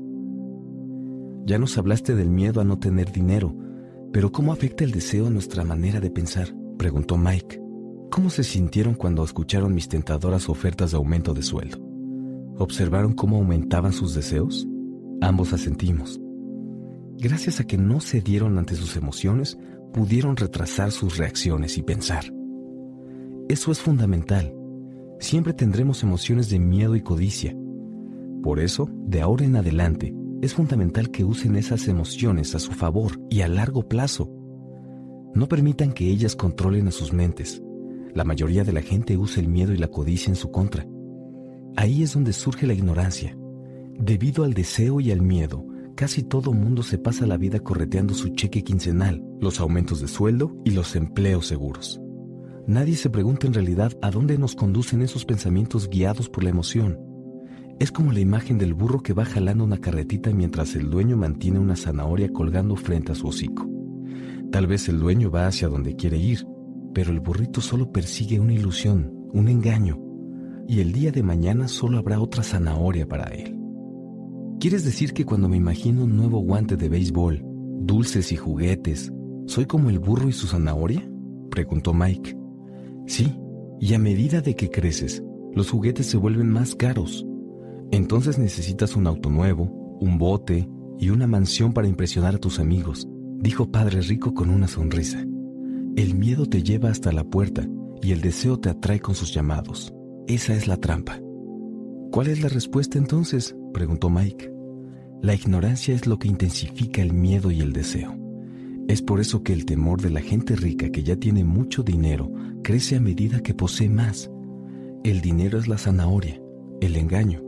Ya 1.46 1.60
nos 1.60 1.78
hablaste 1.78 2.16
del 2.16 2.30
miedo 2.30 2.60
a 2.60 2.64
no 2.64 2.80
tener 2.80 3.12
dinero, 3.12 3.56
pero 4.12 4.32
¿cómo 4.32 4.52
afecta 4.52 4.84
el 4.84 4.92
deseo 4.92 5.28
a 5.28 5.30
nuestra 5.30 5.64
manera 5.64 6.00
de 6.00 6.10
pensar? 6.10 6.54
preguntó 6.78 7.18
Mike. 7.18 7.62
¿Cómo 8.10 8.30
se 8.30 8.44
sintieron 8.44 8.96
cuando 8.96 9.24
escucharon 9.24 9.76
mis 9.76 9.90
tentadoras 9.90 10.50
ofertas 10.50 10.92
de 10.92 10.98
aumento 10.98 11.34
de 11.34 11.44
sueldo? 11.44 11.78
¿Observaron 12.58 13.14
cómo 13.14 13.38
aumentaban 13.38 13.94
sus 13.94 14.16
deseos? 14.16 14.68
Ambos 15.22 15.54
asentimos. 15.54 16.20
Gracias 17.20 17.60
a 17.60 17.66
que 17.66 17.78
no 17.78 18.00
cedieron 18.00 18.58
ante 18.58 18.76
sus 18.76 18.96
emociones, 18.96 19.58
pudieron 19.94 20.36
retrasar 20.36 20.92
sus 20.92 21.18
reacciones 21.18 21.78
y 21.78 21.84
pensar. 21.84 22.26
Eso 23.50 23.72
es 23.72 23.80
fundamental. 23.80 24.54
Siempre 25.20 25.54
tendremos 25.54 26.04
emociones 26.04 26.50
de 26.50 26.60
miedo 26.60 26.98
y 26.98 27.02
codicia. 27.02 27.56
Por 28.44 28.60
eso, 28.60 28.90
de 29.06 29.22
ahora 29.22 29.46
en 29.46 29.56
adelante, 29.56 30.14
es 30.42 30.54
fundamental 30.54 31.12
que 31.12 31.24
usen 31.24 31.56
esas 31.56 31.88
emociones 31.88 32.56
a 32.56 32.60
su 32.60 32.74
favor 32.74 33.22
y 33.30 33.42
a 33.42 33.48
largo 33.48 33.88
plazo. 33.88 34.30
No 35.34 35.48
permitan 35.48 35.94
que 35.94 36.10
ellas 36.10 36.36
controlen 36.36 36.90
a 36.90 36.92
sus 36.92 37.14
mentes. 37.14 37.64
La 38.14 38.26
mayoría 38.26 38.66
de 38.66 38.74
la 38.74 38.82
gente 38.82 39.18
usa 39.18 39.42
el 39.42 39.48
miedo 39.48 39.74
y 39.74 39.78
la 39.78 39.88
codicia 39.88 40.30
en 40.30 40.36
su 40.36 40.52
contra. 40.52 40.86
Ahí 41.78 42.04
es 42.04 42.14
donde 42.14 42.34
surge 42.34 42.68
la 42.68 42.74
ignorancia. 42.74 43.38
Debido 43.98 44.44
al 44.44 44.54
deseo 44.54 45.00
y 45.00 45.12
al 45.12 45.22
miedo, 45.22 45.66
casi 45.96 46.22
todo 46.22 46.52
mundo 46.52 46.84
se 46.84 46.98
pasa 46.98 47.26
la 47.26 47.38
vida 47.38 47.60
correteando 47.60 48.14
su 48.14 48.30
cheque 48.30 48.64
quincenal, 48.64 49.24
los 49.40 49.62
aumentos 49.62 50.02
de 50.02 50.10
sueldo 50.10 50.54
y 50.66 50.72
los 50.72 50.98
empleos 50.98 51.48
seguros. 51.48 52.02
Nadie 52.68 52.98
se 52.98 53.10
pregunta 53.10 53.48
en 53.48 53.54
realidad 53.54 53.94
a 54.02 54.12
dónde 54.12 54.38
nos 54.38 54.54
conducen 54.54 55.02
esos 55.02 55.24
pensamientos 55.24 55.90
guiados 55.90 56.28
por 56.28 56.44
la 56.44 56.50
emoción. 56.50 57.00
Es 57.80 57.94
como 57.94 58.12
la 58.12 58.20
imagen 58.20 58.58
del 58.58 58.74
burro 58.74 59.00
que 59.00 59.14
va 59.14 59.24
jalando 59.24 59.64
una 59.64 59.78
carretita 59.78 60.34
mientras 60.34 60.76
el 60.76 60.90
dueño 60.90 61.16
mantiene 61.16 61.60
una 61.60 61.78
zanahoria 61.78 62.28
colgando 62.34 62.76
frente 62.76 63.14
a 63.14 63.16
su 63.16 63.28
hocico. 63.28 63.66
Tal 64.52 64.68
vez 64.68 64.90
el 64.90 65.00
dueño 65.00 65.32
va 65.32 65.48
hacia 65.48 65.70
donde 65.70 65.96
quiere 65.96 66.18
ir, 66.18 66.46
pero 66.94 67.14
el 67.14 67.22
burrito 67.22 67.62
solo 67.62 67.90
persigue 67.94 68.38
una 68.42 68.54
ilusión, 68.54 69.14
un 69.32 69.48
engaño, 69.48 69.98
y 70.68 70.82
el 70.82 70.92
día 70.92 71.14
de 71.14 71.24
mañana 71.24 71.70
solo 71.70 71.98
habrá 71.98 72.20
otra 72.20 72.44
zanahoria 72.44 73.08
para 73.08 73.28
él. 73.28 73.58
¿Quieres 74.60 74.84
decir 74.84 75.14
que 75.14 75.24
cuando 75.24 75.48
me 75.48 75.56
imagino 75.56 76.04
un 76.04 76.18
nuevo 76.18 76.40
guante 76.40 76.76
de 76.76 76.90
béisbol, 76.90 77.42
dulces 77.80 78.34
y 78.34 78.36
juguetes, 78.36 79.10
soy 79.46 79.68
como 79.68 79.90
el 79.90 80.00
burro 80.00 80.28
y 80.28 80.34
su 80.34 80.48
zanahoria? 80.48 81.10
preguntó 81.50 81.94
Mike. 81.94 82.36
Sí, 83.08 83.34
y 83.80 83.94
a 83.94 84.00
medida 84.00 84.42
de 84.42 84.56
que 84.56 84.70
creces, 84.70 85.24
los 85.56 85.72
juguetes 85.72 86.06
se 86.06 86.18
vuelven 86.18 86.50
más 86.50 86.76
caros. 86.76 87.26
Entonces 87.92 88.38
necesitas 88.38 88.96
un 88.96 89.08
auto 89.08 89.30
nuevo, 89.30 89.98
un 90.00 90.18
bote 90.18 90.68
y 91.00 91.10
una 91.10 91.26
mansión 91.26 91.74
para 91.74 91.88
impresionar 91.88 92.36
a 92.36 92.40
tus 92.40 92.60
amigos, 92.60 93.08
dijo 93.40 93.72
Padre 93.72 94.02
Rico 94.02 94.34
con 94.34 94.50
una 94.50 94.68
sonrisa. 94.68 95.26
El 95.96 96.16
miedo 96.16 96.46
te 96.46 96.62
lleva 96.64 96.90
hasta 96.90 97.12
la 97.12 97.24
puerta 97.24 97.68
y 98.02 98.12
el 98.12 98.22
deseo 98.22 98.60
te 98.60 98.70
atrae 98.70 99.00
con 99.00 99.16
sus 99.16 99.34
llamados. 99.34 99.94
Esa 100.28 100.54
es 100.54 100.68
la 100.68 100.78
trampa. 100.78 101.20
¿Cuál 102.12 102.28
es 102.28 102.42
la 102.42 102.50
respuesta 102.50 102.98
entonces? 102.98 103.56
preguntó 103.74 104.10
Mike. 104.10 104.52
La 105.22 105.34
ignorancia 105.34 105.96
es 105.96 106.08
lo 106.08 106.20
que 106.20 106.28
intensifica 106.28 107.02
el 107.02 107.14
miedo 107.14 107.52
y 107.52 107.62
el 107.62 107.74
deseo. 107.74 108.27
Es 108.88 109.02
por 109.02 109.20
eso 109.20 109.44
que 109.44 109.52
el 109.52 109.66
temor 109.66 110.02
de 110.02 110.10
la 110.10 110.22
gente 110.22 110.56
rica 110.56 110.90
que 110.90 111.04
ya 111.04 111.18
tiene 111.18 111.44
mucho 111.44 111.84
dinero 111.84 112.32
crece 112.64 112.96
a 112.96 113.02
medida 113.02 113.42
que 113.42 113.54
posee 113.54 113.90
más. 113.90 114.32
El 115.04 115.20
dinero 115.20 115.60
es 115.60 115.68
la 115.68 115.78
zanahoria, 115.78 116.42
el 116.80 116.96
engaño. 116.96 117.44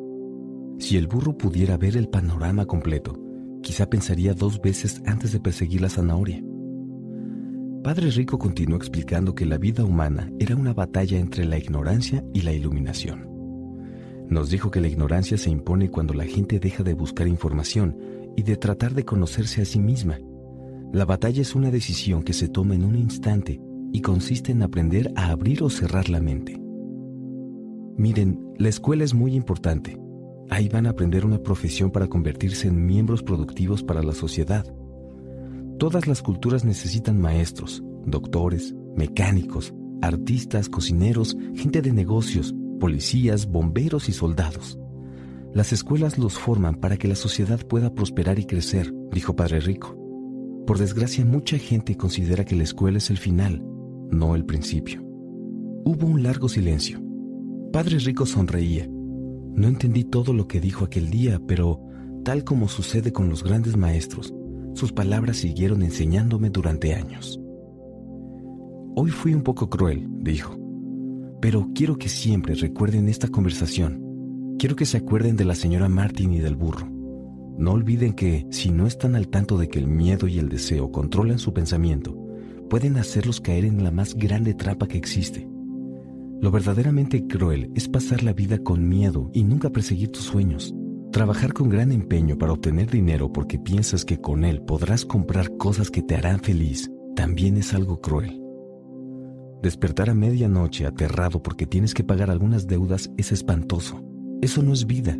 Si 0.79 0.97
el 0.97 1.07
burro 1.07 1.37
pudiera 1.37 1.77
ver 1.77 1.95
el 1.95 2.09
panorama 2.09 2.65
completo, 2.65 3.17
quizá 3.61 3.89
pensaría 3.89 4.33
dos 4.33 4.61
veces 4.61 5.01
antes 5.05 5.31
de 5.31 5.39
perseguir 5.39 5.81
la 5.81 5.89
zanahoria. 5.89 6.43
Padre 7.83 8.11
Rico 8.11 8.37
continuó 8.37 8.77
explicando 8.77 9.33
que 9.33 9.45
la 9.45 9.57
vida 9.57 9.85
humana 9.85 10.29
era 10.39 10.57
una 10.57 10.73
batalla 10.73 11.17
entre 11.17 11.45
la 11.45 11.57
ignorancia 11.57 12.23
y 12.33 12.41
la 12.41 12.51
iluminación. 12.51 13.29
Nos 14.27 14.49
dijo 14.49 14.69
que 14.69 14.81
la 14.81 14.89
ignorancia 14.89 15.37
se 15.37 15.49
impone 15.49 15.89
cuando 15.89 16.13
la 16.13 16.25
gente 16.25 16.59
deja 16.59 16.83
de 16.83 16.93
buscar 16.93 17.27
información 17.27 17.97
y 18.35 18.43
de 18.43 18.57
tratar 18.57 18.93
de 18.93 19.05
conocerse 19.05 19.61
a 19.61 19.65
sí 19.65 19.79
misma. 19.79 20.19
La 20.91 21.05
batalla 21.05 21.41
es 21.41 21.53
una 21.53 21.69
decisión 21.69 22.23
que 22.23 22.33
se 22.33 22.47
toma 22.47 22.73
en 22.73 22.83
un 22.83 22.95
instante 22.95 23.61
y 23.93 24.01
consiste 24.01 24.51
en 24.51 24.63
aprender 24.63 25.11
a 25.15 25.29
abrir 25.29 25.61
o 25.61 25.69
cerrar 25.69 26.09
la 26.09 26.19
mente. 26.19 26.59
Miren, 27.95 28.39
la 28.57 28.69
escuela 28.69 29.03
es 29.03 29.13
muy 29.13 29.35
importante. 29.35 29.99
Ahí 30.49 30.67
van 30.67 30.87
a 30.87 30.91
aprender 30.91 31.25
una 31.25 31.43
profesión 31.43 31.91
para 31.91 32.07
convertirse 32.07 32.67
en 32.67 32.87
miembros 32.87 33.21
productivos 33.21 33.83
para 33.83 34.01
la 34.01 34.13
sociedad. 34.13 34.65
Todas 35.77 36.07
las 36.07 36.23
culturas 36.23 36.65
necesitan 36.65 37.21
maestros, 37.21 37.83
doctores, 38.05 38.73
mecánicos, 38.95 39.73
artistas, 40.01 40.69
cocineros, 40.69 41.37
gente 41.53 41.83
de 41.83 41.91
negocios, 41.91 42.55
policías, 42.79 43.45
bomberos 43.45 44.09
y 44.09 44.13
soldados. 44.13 44.79
Las 45.53 45.71
escuelas 45.71 46.17
los 46.17 46.39
forman 46.39 46.75
para 46.75 46.97
que 46.97 47.07
la 47.07 47.15
sociedad 47.15 47.59
pueda 47.67 47.93
prosperar 47.93 48.39
y 48.39 48.45
crecer, 48.45 48.91
dijo 49.11 49.35
Padre 49.35 49.59
Rico. 49.59 49.98
Por 50.69 50.77
desgracia, 50.77 51.25
mucha 51.25 51.57
gente 51.57 51.97
considera 51.97 52.45
que 52.45 52.55
la 52.55 52.61
escuela 52.61 52.99
es 52.99 53.09
el 53.09 53.17
final, 53.17 53.59
no 54.11 54.35
el 54.35 54.45
principio. 54.45 55.01
Hubo 55.83 56.05
un 56.05 56.21
largo 56.21 56.47
silencio. 56.47 57.01
Padre 57.73 57.97
Rico 57.97 58.27
sonreía. 58.27 58.87
No 58.87 59.67
entendí 59.67 60.03
todo 60.03 60.31
lo 60.31 60.47
que 60.47 60.61
dijo 60.61 60.85
aquel 60.85 61.09
día, 61.09 61.41
pero, 61.47 61.81
tal 62.23 62.43
como 62.43 62.67
sucede 62.67 63.11
con 63.11 63.29
los 63.29 63.43
grandes 63.43 63.77
maestros, 63.77 64.31
sus 64.75 64.91
palabras 64.91 65.37
siguieron 65.37 65.81
enseñándome 65.81 66.51
durante 66.51 66.93
años. 66.93 67.41
Hoy 68.95 69.09
fui 69.09 69.33
un 69.33 69.41
poco 69.41 69.71
cruel, 69.71 70.07
dijo, 70.19 70.55
pero 71.41 71.67
quiero 71.73 71.97
que 71.97 72.09
siempre 72.09 72.53
recuerden 72.53 73.09
esta 73.09 73.27
conversación. 73.27 74.55
Quiero 74.59 74.75
que 74.75 74.85
se 74.85 74.97
acuerden 74.97 75.35
de 75.35 75.45
la 75.45 75.55
señora 75.55 75.89
Martin 75.89 76.31
y 76.31 76.37
del 76.37 76.55
burro. 76.55 76.98
No 77.59 77.73
olviden 77.73 78.13
que, 78.13 78.47
si 78.51 78.71
no 78.71 78.87
están 78.87 79.15
al 79.15 79.27
tanto 79.27 79.57
de 79.57 79.67
que 79.67 79.79
el 79.79 79.87
miedo 79.87 80.29
y 80.29 80.39
el 80.39 80.47
deseo 80.47 80.93
controlan 80.93 81.39
su 81.39 81.53
pensamiento, 81.53 82.15
pueden 82.69 82.95
hacerlos 82.95 83.41
caer 83.41 83.65
en 83.65 83.83
la 83.83 83.91
más 83.91 84.15
grande 84.15 84.53
trampa 84.53 84.87
que 84.87 84.97
existe. 84.97 85.45
Lo 86.39 86.51
verdaderamente 86.51 87.27
cruel 87.27 87.69
es 87.75 87.89
pasar 87.89 88.23
la 88.23 88.31
vida 88.31 88.59
con 88.59 88.87
miedo 88.87 89.29
y 89.33 89.43
nunca 89.43 89.71
perseguir 89.71 90.09
tus 90.09 90.23
sueños. 90.23 90.73
Trabajar 91.11 91.51
con 91.51 91.67
gran 91.67 91.91
empeño 91.91 92.37
para 92.37 92.53
obtener 92.53 92.89
dinero 92.89 93.33
porque 93.33 93.59
piensas 93.59 94.05
que 94.05 94.21
con 94.21 94.45
él 94.45 94.61
podrás 94.61 95.03
comprar 95.03 95.57
cosas 95.57 95.91
que 95.91 96.01
te 96.01 96.15
harán 96.15 96.39
feliz 96.39 96.89
también 97.13 97.57
es 97.57 97.73
algo 97.73 97.99
cruel. 97.99 98.41
Despertar 99.61 100.09
a 100.09 100.13
medianoche 100.13 100.85
aterrado 100.85 101.43
porque 101.43 101.67
tienes 101.67 101.93
que 101.93 102.05
pagar 102.05 102.31
algunas 102.31 102.67
deudas 102.67 103.11
es 103.17 103.33
espantoso. 103.33 104.01
Eso 104.41 104.63
no 104.63 104.71
es 104.71 104.87
vida. 104.87 105.17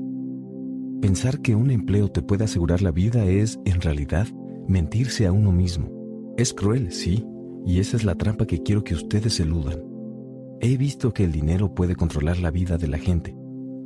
Pensar 1.02 1.42
que 1.42 1.56
un 1.56 1.72
empleo 1.72 2.10
te 2.10 2.22
puede 2.22 2.44
asegurar 2.44 2.82
la 2.82 2.92
vida 2.92 3.26
es, 3.26 3.58
en 3.64 3.80
realidad, 3.80 4.28
mentirse 4.68 5.26
a 5.28 5.32
uno 5.32 5.52
mismo. 5.52 5.90
Es 6.38 6.54
cruel, 6.54 6.92
sí, 6.92 7.26
y 7.66 7.80
esa 7.80 7.96
es 7.96 8.04
la 8.04 8.16
trampa 8.16 8.46
que 8.46 8.62
quiero 8.62 8.84
que 8.84 8.96
ustedes 8.96 9.40
eludan. 9.40 9.82
He 10.60 10.76
visto 10.76 11.14
que 11.14 11.24
el 11.24 11.32
dinero 11.32 11.74
puede 11.74 11.96
controlar 11.96 12.40
la 12.40 12.52
vida 12.52 12.78
de 12.78 12.90
la 12.90 12.98
gente. 12.98 13.34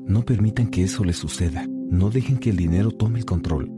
No 0.07 0.23
permitan 0.23 0.67
que 0.67 0.83
eso 0.83 1.03
les 1.03 1.17
suceda. 1.17 1.67
No 1.89 2.09
dejen 2.09 2.39
que 2.39 2.49
el 2.49 2.57
dinero 2.57 2.89
tome 2.89 3.19
el 3.19 3.25
control. 3.25 3.71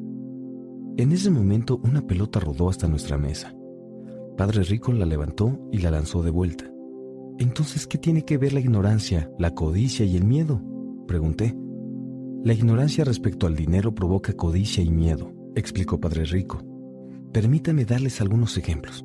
En 0.95 1.11
ese 1.11 1.29
momento 1.29 1.81
una 1.83 2.07
pelota 2.07 2.39
rodó 2.39 2.69
hasta 2.69 2.87
nuestra 2.87 3.17
mesa. 3.17 3.53
Padre 4.37 4.63
Rico 4.63 4.93
la 4.93 5.05
levantó 5.05 5.59
y 5.73 5.79
la 5.79 5.91
lanzó 5.91 6.23
de 6.23 6.31
vuelta. 6.31 6.71
Entonces, 7.37 7.85
¿qué 7.85 7.97
tiene 7.97 8.23
que 8.23 8.37
ver 8.37 8.53
la 8.53 8.61
ignorancia, 8.61 9.29
la 9.37 9.53
codicia 9.53 10.05
y 10.05 10.15
el 10.15 10.23
miedo? 10.23 10.61
Pregunté. 11.05 11.53
La 12.45 12.53
ignorancia 12.53 13.03
respecto 13.03 13.47
al 13.47 13.55
dinero 13.55 13.95
provoca 13.95 14.33
codicia 14.33 14.83
y 14.83 14.91
miedo, 14.91 15.33
explicó 15.55 15.99
Padre 15.99 16.25
Rico. 16.25 16.61
Permítame 17.33 17.85
darles 17.85 18.21
algunos 18.21 18.55
ejemplos. 18.55 19.03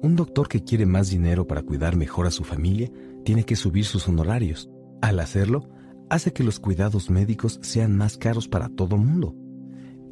Un 0.00 0.16
doctor 0.16 0.48
que 0.48 0.64
quiere 0.64 0.86
más 0.86 1.10
dinero 1.10 1.46
para 1.46 1.60
cuidar 1.60 1.94
mejor 1.94 2.26
a 2.26 2.30
su 2.30 2.44
familia 2.44 2.90
tiene 3.22 3.44
que 3.44 3.54
subir 3.54 3.84
sus 3.84 4.08
honorarios. 4.08 4.70
Al 5.02 5.20
hacerlo, 5.20 5.68
hace 6.08 6.32
que 6.32 6.42
los 6.42 6.58
cuidados 6.58 7.10
médicos 7.10 7.60
sean 7.60 7.94
más 7.98 8.16
caros 8.16 8.48
para 8.48 8.70
todo 8.70 8.96
mundo. 8.96 9.36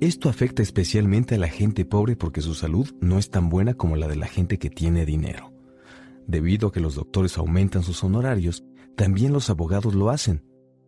Esto 0.03 0.29
afecta 0.29 0.61
especialmente 0.61 1.37
a 1.37 1.39
la 1.39 1.49
gente 1.49 1.87
pobre 1.87 2.17
porque 2.17 2.43
su 2.43 2.53
salud 2.53 2.87
no 3.01 3.17
es 3.17 3.31
tan 3.31 3.49
buena 3.49 3.73
como 3.73 3.97
la 3.97 4.09
de 4.09 4.17
la 4.17 4.27
gente 4.27 4.59
que 4.59 4.69
tiene 4.69 5.07
dinero. 5.07 5.55
Debido 6.27 6.69
a 6.69 6.73
que 6.73 6.81
los 6.81 6.97
doctores 6.97 7.39
aumentan 7.39 7.83
sus 7.83 8.05
honorarios, 8.05 8.63
también 8.95 9.33
los 9.33 9.49
abogados 9.49 9.95
lo 9.95 10.11
hacen. 10.11 10.43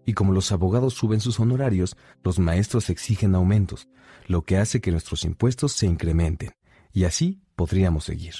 Y 0.08 0.14
como 0.14 0.32
los 0.32 0.52
abogados 0.52 0.94
suben 0.94 1.20
sus 1.20 1.38
honorarios, 1.38 1.94
los 2.24 2.38
maestros 2.38 2.88
exigen 2.88 3.34
aumentos, 3.34 3.88
lo 4.26 4.40
que 4.40 4.56
hace 4.56 4.80
que 4.80 4.90
nuestros 4.90 5.22
impuestos 5.26 5.72
se 5.72 5.84
incrementen. 5.84 6.52
Y 6.94 7.04
así 7.04 7.42
podríamos 7.56 8.04
seguir. 8.04 8.32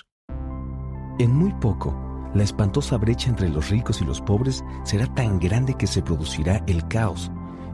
En 1.19 1.31
muy 1.31 1.53
poco, 1.61 1.95
la 2.35 2.43
espantosa 2.43 2.97
brecha 2.97 3.29
entre 3.29 3.51
los 3.51 3.69
ricos 3.69 4.01
y 4.01 4.07
los 4.07 4.23
pobres 4.23 4.65
será 4.83 5.13
tan 5.13 5.39
grande 5.39 5.75
que 5.75 5.87
se 5.87 6.01
producirá 6.01 6.65
el 6.67 6.89
caos 6.89 7.31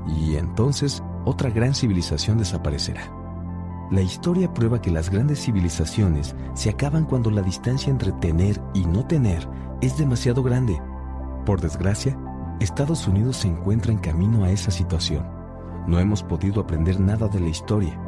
y 0.09 0.35
entonces 0.35 1.01
otra 1.25 1.51
gran 1.51 1.73
civilización 1.73 2.37
desaparecerá. 2.37 3.13
La 3.93 4.03
historia 4.03 4.53
prueba 4.53 4.83
que 4.83 4.91
las 4.91 5.09
grandes 5.09 5.41
civilizaciones 5.41 6.35
se 6.55 6.69
acaban 6.69 7.05
cuando 7.05 7.31
la 7.31 7.43
distancia 7.43 7.93
entre 7.93 8.11
tener 8.15 8.61
y 8.75 8.87
no 8.87 9.07
tener 9.07 9.49
es 9.81 9.97
demasiado 9.97 10.43
grande. 10.43 10.83
Por 11.47 11.61
desgracia, 11.61 12.19
Estados 12.61 13.07
Unidos 13.09 13.39
se 13.39 13.49
encuentra 13.49 13.93
en 13.93 13.99
camino 13.99 14.45
a 14.45 14.51
esa 14.51 14.71
situación. 14.71 15.27
No 15.87 15.99
hemos 15.99 16.23
podido 16.23 16.61
aprender 16.61 17.01
nada 17.01 17.29
de 17.29 17.41
la 17.41 17.49
historia. 17.49 18.01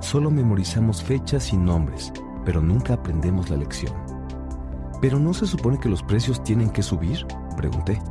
Solo 0.00 0.30
memorizamos 0.30 1.02
fechas 1.02 1.52
y 1.52 1.56
nombres, 1.56 2.12
pero 2.44 2.60
nunca 2.60 2.94
aprendemos 2.94 3.48
la 3.48 3.56
lección. 3.56 3.94
¿Pero 5.00 5.18
no 5.18 5.32
se 5.34 5.46
supone 5.46 5.78
que 5.78 5.88
los 5.88 6.02
precios 6.02 6.42
tienen 6.42 6.70
que 6.70 6.82
subir? 6.82 7.26
Pregunté. 7.56 8.02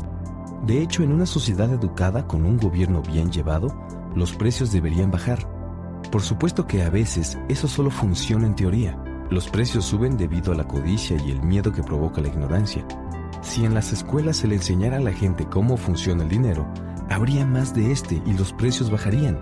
De 0.65 0.81
hecho, 0.81 1.03
en 1.03 1.11
una 1.11 1.25
sociedad 1.25 1.71
educada 1.71 2.25
con 2.25 2.45
un 2.45 2.57
gobierno 2.57 3.01
bien 3.01 3.31
llevado, 3.31 3.67
los 4.15 4.33
precios 4.33 4.71
deberían 4.71 5.11
bajar. 5.11 5.39
Por 6.11 6.21
supuesto 6.21 6.65
que 6.65 6.83
a 6.83 6.89
veces 6.89 7.37
eso 7.49 7.67
solo 7.67 7.91
funciona 7.91 8.47
en 8.47 8.55
teoría. 8.55 8.97
Los 9.29 9.49
precios 9.49 9.85
suben 9.85 10.17
debido 10.17 10.53
a 10.53 10.55
la 10.55 10.67
codicia 10.67 11.17
y 11.17 11.31
el 11.31 11.41
miedo 11.43 11.71
que 11.71 11.83
provoca 11.83 12.21
la 12.21 12.29
ignorancia. 12.29 12.85
Si 13.45 13.63
en 13.63 13.75
las 13.75 13.93
escuelas 13.93 14.37
se 14.37 14.47
le 14.47 14.55
enseñara 14.55 14.97
a 14.97 15.01
la 15.01 15.13
gente 15.13 15.45
cómo 15.45 15.77
funciona 15.77 16.23
el 16.23 16.29
dinero, 16.29 16.65
habría 17.09 17.45
más 17.45 17.75
de 17.75 17.91
este 17.91 18.21
y 18.25 18.33
los 18.33 18.51
precios 18.51 18.89
bajarían. 18.89 19.39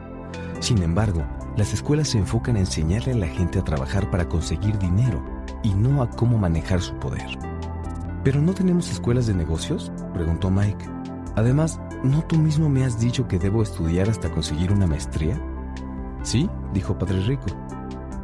Sin 0.59 0.83
embargo, 0.83 1.23
las 1.55 1.73
escuelas 1.73 2.09
se 2.09 2.17
enfocan 2.17 2.57
en 2.57 2.63
enseñarle 2.63 3.13
a 3.13 3.17
la 3.17 3.27
gente 3.27 3.59
a 3.59 3.63
trabajar 3.63 4.11
para 4.11 4.27
conseguir 4.27 4.77
dinero 4.77 5.23
y 5.63 5.73
no 5.73 6.03
a 6.03 6.09
cómo 6.09 6.37
manejar 6.37 6.81
su 6.81 6.93
poder. 6.95 7.25
¿Pero 8.25 8.41
no 8.41 8.53
tenemos 8.53 8.91
escuelas 8.91 9.25
de 9.25 9.35
negocios? 9.35 9.91
preguntó 10.13 10.51
Mike. 10.51 10.85
Además, 11.35 11.79
¿no 12.03 12.23
tú 12.23 12.37
mismo 12.37 12.67
me 12.69 12.83
has 12.83 12.99
dicho 12.99 13.27
que 13.27 13.39
debo 13.39 13.63
estudiar 13.63 14.09
hasta 14.09 14.29
conseguir 14.29 14.73
una 14.73 14.85
maestría? 14.85 15.41
Sí, 16.23 16.49
dijo 16.73 16.97
Padre 16.97 17.21
Rico. 17.21 17.45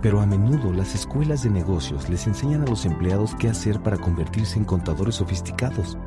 Pero 0.01 0.21
a 0.21 0.25
menudo 0.25 0.71
las 0.71 0.95
escuelas 0.95 1.43
de 1.43 1.49
negocios 1.49 2.09
les 2.09 2.25
enseñan 2.25 2.61
a 2.61 2.65
los 2.65 2.85
empleados 2.85 3.35
qué 3.35 3.49
hacer 3.49 3.81
para 3.81 3.97
convertirse 3.97 4.57
en 4.57 4.63
contadores 4.63 5.15
sofisticados. 5.15 5.97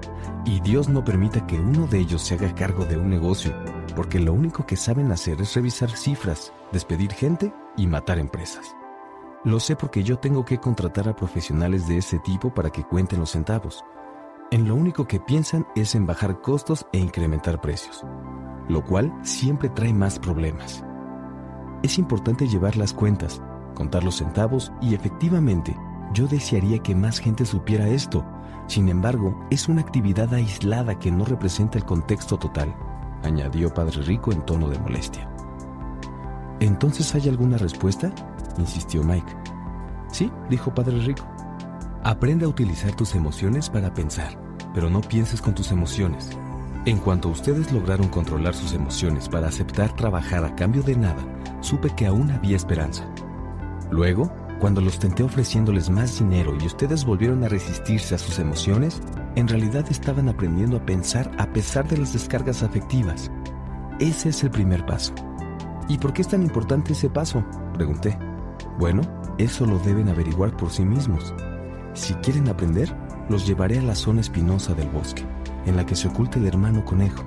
Y 0.47 0.61
Dios 0.61 0.89
no 0.89 1.05
permita 1.05 1.47
que 1.47 1.61
uno 1.61 1.87
de 1.87 1.99
ellos 1.99 2.23
se 2.23 2.35
haga 2.35 2.55
cargo 2.55 2.87
de 2.87 2.97
un 2.97 3.11
negocio, 3.11 3.55
porque 3.95 4.19
lo 4.19 4.33
único 4.33 4.65
que 4.65 4.77
saben 4.77 5.13
hacer 5.13 5.41
es 5.43 5.55
revisar 5.55 5.91
cifras, 5.91 6.53
despedir 6.73 7.13
gente 7.13 7.53
y 7.77 7.87
matar 7.87 8.19
empresas. 8.19 8.75
Lo 9.45 9.61
sé 9.61 9.77
porque 9.77 10.03
yo 10.03 10.19
tengo 10.19 10.45
que 10.45 10.59
contratar 10.59 11.09
a 11.09 11.17
profesionales 11.17 11.87
de 11.87 11.99
ese 11.99 12.19
tipo 12.21 12.55
para 12.55 12.71
que 12.71 12.85
cuenten 12.85 13.21
los 13.21 13.33
centavos. 13.33 13.85
En 14.51 14.69
lo 14.69 14.75
único 14.75 15.07
que 15.07 15.19
piensan 15.19 15.67
es 15.75 15.95
en 15.95 16.07
bajar 16.07 16.41
costos 16.41 16.87
e 16.93 16.99
incrementar 16.99 17.61
precios, 17.61 18.05
lo 18.69 18.85
cual 18.85 19.13
siempre 19.23 19.69
trae 19.69 19.93
más 19.93 20.19
problemas. 20.19 20.85
Es 21.83 21.99
importante 21.99 22.47
llevar 22.47 22.77
las 22.77 22.93
cuentas, 22.93 23.43
contar 23.75 24.05
los 24.05 24.17
centavos 24.17 24.73
y 24.81 24.95
efectivamente, 24.95 25.77
yo 26.13 26.27
desearía 26.27 26.79
que 26.79 26.95
más 26.95 27.19
gente 27.19 27.45
supiera 27.45 27.89
esto. 27.89 28.25
Sin 28.67 28.89
embargo, 28.89 29.47
es 29.51 29.69
una 29.69 29.81
actividad 29.81 30.33
aislada 30.35 30.99
que 30.99 31.11
no 31.11 31.25
representa 31.25 31.79
el 31.79 31.85
contexto 31.85 32.39
total, 32.39 32.75
añadió 33.23 33.73
Padre 33.73 34.03
Rico 34.03 34.33
en 34.33 34.45
tono 34.45 34.69
de 34.69 34.79
molestia. 34.79 35.29
¿Entonces 36.61 37.15
hay 37.15 37.29
alguna 37.29 37.59
respuesta? 37.59 38.13
insistió 38.59 39.03
Mike. 39.03 39.35
Sí, 40.11 40.31
dijo 40.49 40.73
Padre 40.73 40.99
Rico. 41.01 41.27
Aprende 42.05 42.45
a 42.45 42.49
utilizar 42.49 42.93
tus 42.95 43.15
emociones 43.15 43.71
para 43.71 43.95
pensar, 43.95 44.39
pero 44.75 44.91
no 44.91 45.01
pienses 45.01 45.41
con 45.41 45.55
tus 45.55 45.71
emociones. 45.73 46.31
En 46.85 46.99
cuanto 46.99 47.29
ustedes 47.29 47.73
lograron 47.73 48.09
controlar 48.09 48.55
sus 48.55 48.73
emociones 48.73 49.29
para 49.29 49.49
aceptar 49.49 49.95
trabajar 49.95 50.45
a 50.45 50.55
cambio 50.57 50.83
de 50.83 50.97
nada, 50.97 51.23
supe 51.61 51.91
que 51.91 52.07
aún 52.07 52.31
había 52.33 52.57
esperanza. 52.57 53.05
Luego, 53.93 54.33
cuando 54.59 54.81
los 54.81 54.99
tenté 54.99 55.23
ofreciéndoles 55.23 55.91
más 55.91 56.19
dinero 56.19 56.57
y 56.59 56.65
ustedes 56.65 57.05
volvieron 57.05 57.45
a 57.45 57.49
resistirse 57.49 58.15
a 58.15 58.19
sus 58.19 58.39
emociones, 58.39 59.03
en 59.37 59.47
realidad 59.47 59.85
estaban 59.91 60.31
aprendiendo 60.31 60.79
a 60.79 60.87
pensar 60.87 61.31
a 61.37 61.53
pesar 61.53 61.87
de 61.87 61.99
las 61.99 62.15
descargas 62.15 62.63
afectivas. 62.63 63.31
Ese 64.01 64.31
es 64.31 64.43
el 64.45 64.51
primer 64.51 64.87
paso. 64.87 65.13
¿Y 65.89 65.99
por 65.99 66.15
qué 66.15 66.23
es 66.23 66.29
tan 66.29 66.43
importante 66.43 66.95
ese 66.95 67.11
paso? 67.11 67.45
Pregunté. 67.75 68.19
Bueno, 68.79 69.03
eso 69.37 69.67
lo 69.67 69.79
deben 69.81 70.09
averiguar 70.09 70.57
por 70.57 70.71
sí 70.71 70.87
mismos. 70.87 71.35
Si 71.93 72.15
quieren 72.15 72.49
aprender, 72.49 72.97
los 73.29 73.47
llevaré 73.47 73.79
a 73.79 73.83
la 73.83 73.95
zona 73.95 74.23
espinosa 74.23 74.73
del 74.73 74.89
bosque, 74.89 75.27
en 75.67 75.77
la 75.77 75.85
que 75.85 75.97
se 75.97 76.09
oculta 76.09 76.39
el 76.39 76.47
hermano 76.47 76.83
conejo, 76.87 77.25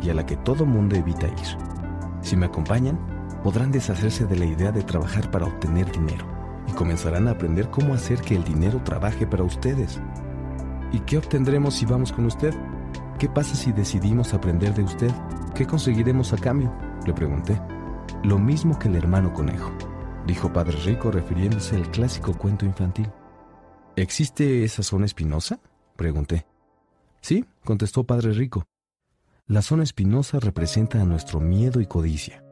y 0.00 0.10
a 0.10 0.14
la 0.14 0.24
que 0.24 0.36
todo 0.36 0.64
mundo 0.64 0.94
evita 0.94 1.26
ir. 1.26 1.58
Si 2.20 2.36
me 2.36 2.46
acompañan, 2.46 3.17
podrán 3.42 3.70
deshacerse 3.70 4.26
de 4.26 4.36
la 4.36 4.44
idea 4.44 4.72
de 4.72 4.82
trabajar 4.82 5.30
para 5.30 5.46
obtener 5.46 5.90
dinero, 5.90 6.26
y 6.66 6.72
comenzarán 6.72 7.28
a 7.28 7.32
aprender 7.32 7.70
cómo 7.70 7.94
hacer 7.94 8.20
que 8.20 8.36
el 8.36 8.44
dinero 8.44 8.82
trabaje 8.82 9.26
para 9.26 9.44
ustedes. 9.44 10.00
¿Y 10.92 11.00
qué 11.00 11.18
obtendremos 11.18 11.74
si 11.74 11.86
vamos 11.86 12.12
con 12.12 12.26
usted? 12.26 12.54
¿Qué 13.18 13.28
pasa 13.28 13.54
si 13.54 13.72
decidimos 13.72 14.34
aprender 14.34 14.74
de 14.74 14.82
usted? 14.82 15.10
¿Qué 15.54 15.66
conseguiremos 15.66 16.32
a 16.32 16.38
cambio? 16.38 16.72
Le 17.04 17.12
pregunté. 17.12 17.60
Lo 18.22 18.38
mismo 18.38 18.78
que 18.78 18.88
el 18.88 18.96
hermano 18.96 19.32
conejo, 19.32 19.72
dijo 20.26 20.52
Padre 20.52 20.78
Rico 20.84 21.10
refiriéndose 21.10 21.76
al 21.76 21.90
clásico 21.90 22.36
cuento 22.36 22.64
infantil. 22.64 23.10
¿Existe 23.96 24.64
esa 24.64 24.82
zona 24.82 25.06
espinosa? 25.06 25.58
pregunté. 25.96 26.46
Sí, 27.20 27.44
contestó 27.64 28.04
Padre 28.04 28.32
Rico. 28.32 28.64
La 29.46 29.62
zona 29.62 29.82
espinosa 29.82 30.38
representa 30.40 31.00
a 31.00 31.04
nuestro 31.04 31.40
miedo 31.40 31.80
y 31.80 31.86
codicia. 31.86 32.44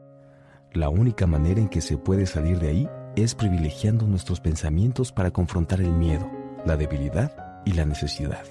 La 0.77 0.89
única 0.89 1.25
manera 1.25 1.59
en 1.59 1.69
que 1.69 1.81
se 1.81 1.97
puede 1.97 2.27
salir 2.27 2.59
de 2.59 2.69
ahí 2.69 2.89
es 3.15 3.33
privilegiando 3.33 4.05
nuestros 4.05 4.39
pensamientos 4.39 5.11
para 5.11 5.31
confrontar 5.31 5.81
el 5.81 5.91
miedo, 5.91 6.29
la 6.67 6.77
debilidad 6.77 7.63
y 7.65 7.71
la 7.71 7.83
necesidad. 7.83 8.45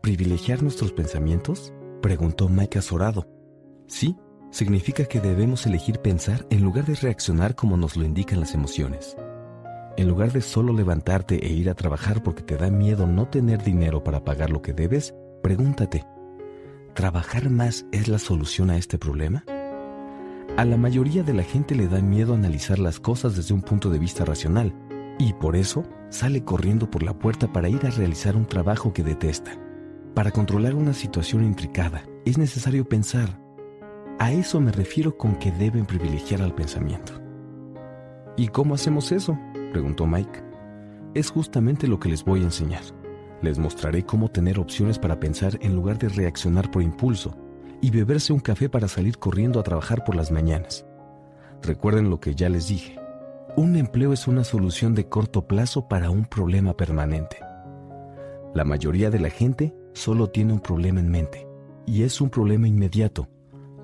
¿Privilegiar 0.00 0.62
nuestros 0.62 0.92
pensamientos? 0.92 1.74
preguntó 2.00 2.48
Mike 2.48 2.78
azorado. 2.78 3.26
Sí, 3.88 4.16
significa 4.52 5.06
que 5.06 5.18
debemos 5.18 5.66
elegir 5.66 5.98
pensar 5.98 6.46
en 6.50 6.62
lugar 6.62 6.84
de 6.84 6.94
reaccionar 6.94 7.56
como 7.56 7.76
nos 7.76 7.96
lo 7.96 8.04
indican 8.04 8.38
las 8.38 8.54
emociones. 8.54 9.16
En 9.96 10.06
lugar 10.06 10.30
de 10.30 10.40
solo 10.40 10.72
levantarte 10.72 11.44
e 11.44 11.52
ir 11.52 11.68
a 11.68 11.74
trabajar 11.74 12.22
porque 12.22 12.44
te 12.44 12.56
da 12.56 12.70
miedo 12.70 13.08
no 13.08 13.26
tener 13.26 13.64
dinero 13.64 14.04
para 14.04 14.22
pagar 14.22 14.50
lo 14.50 14.62
que 14.62 14.72
debes, 14.72 15.16
pregúntate, 15.42 16.06
¿trabajar 16.94 17.50
más 17.50 17.86
es 17.90 18.06
la 18.06 18.20
solución 18.20 18.70
a 18.70 18.76
este 18.76 18.98
problema? 18.98 19.44
A 20.56 20.64
la 20.64 20.76
mayoría 20.76 21.22
de 21.22 21.32
la 21.32 21.42
gente 21.42 21.74
le 21.74 21.88
da 21.88 22.00
miedo 22.00 22.34
analizar 22.34 22.78
las 22.78 23.00
cosas 23.00 23.34
desde 23.36 23.54
un 23.54 23.62
punto 23.62 23.88
de 23.88 23.98
vista 23.98 24.24
racional 24.24 24.74
y 25.18 25.32
por 25.32 25.56
eso 25.56 25.84
sale 26.10 26.44
corriendo 26.44 26.90
por 26.90 27.02
la 27.02 27.18
puerta 27.18 27.50
para 27.50 27.68
ir 27.68 27.86
a 27.86 27.90
realizar 27.90 28.36
un 28.36 28.46
trabajo 28.46 28.92
que 28.92 29.02
detesta. 29.02 29.52
Para 30.14 30.32
controlar 30.32 30.74
una 30.74 30.92
situación 30.92 31.44
intricada 31.44 32.04
es 32.26 32.36
necesario 32.36 32.86
pensar. 32.86 33.40
A 34.18 34.32
eso 34.32 34.60
me 34.60 34.72
refiero 34.72 35.16
con 35.16 35.36
que 35.36 35.50
deben 35.52 35.86
privilegiar 35.86 36.42
al 36.42 36.54
pensamiento. 36.54 37.12
¿Y 38.36 38.48
cómo 38.48 38.74
hacemos 38.74 39.12
eso? 39.12 39.38
preguntó 39.72 40.06
Mike. 40.06 40.42
Es 41.14 41.30
justamente 41.30 41.86
lo 41.86 41.98
que 41.98 42.10
les 42.10 42.24
voy 42.24 42.40
a 42.40 42.44
enseñar. 42.44 42.82
Les 43.40 43.58
mostraré 43.58 44.04
cómo 44.04 44.28
tener 44.28 44.58
opciones 44.58 44.98
para 44.98 45.20
pensar 45.20 45.58
en 45.62 45.74
lugar 45.74 45.98
de 45.98 46.10
reaccionar 46.10 46.70
por 46.70 46.82
impulso 46.82 47.34
y 47.80 47.90
beberse 47.90 48.32
un 48.32 48.40
café 48.40 48.68
para 48.68 48.88
salir 48.88 49.18
corriendo 49.18 49.60
a 49.60 49.62
trabajar 49.62 50.04
por 50.04 50.14
las 50.14 50.30
mañanas. 50.30 50.86
Recuerden 51.62 52.10
lo 52.10 52.20
que 52.20 52.34
ya 52.34 52.48
les 52.48 52.68
dije. 52.68 52.98
Un 53.56 53.76
empleo 53.76 54.12
es 54.12 54.28
una 54.28 54.44
solución 54.44 54.94
de 54.94 55.08
corto 55.08 55.46
plazo 55.46 55.88
para 55.88 56.10
un 56.10 56.24
problema 56.24 56.76
permanente. 56.76 57.38
La 58.54 58.64
mayoría 58.64 59.10
de 59.10 59.20
la 59.20 59.30
gente 59.30 59.74
solo 59.92 60.28
tiene 60.28 60.52
un 60.52 60.60
problema 60.60 61.00
en 61.00 61.10
mente, 61.10 61.46
y 61.86 62.02
es 62.02 62.20
un 62.20 62.30
problema 62.30 62.68
inmediato, 62.68 63.28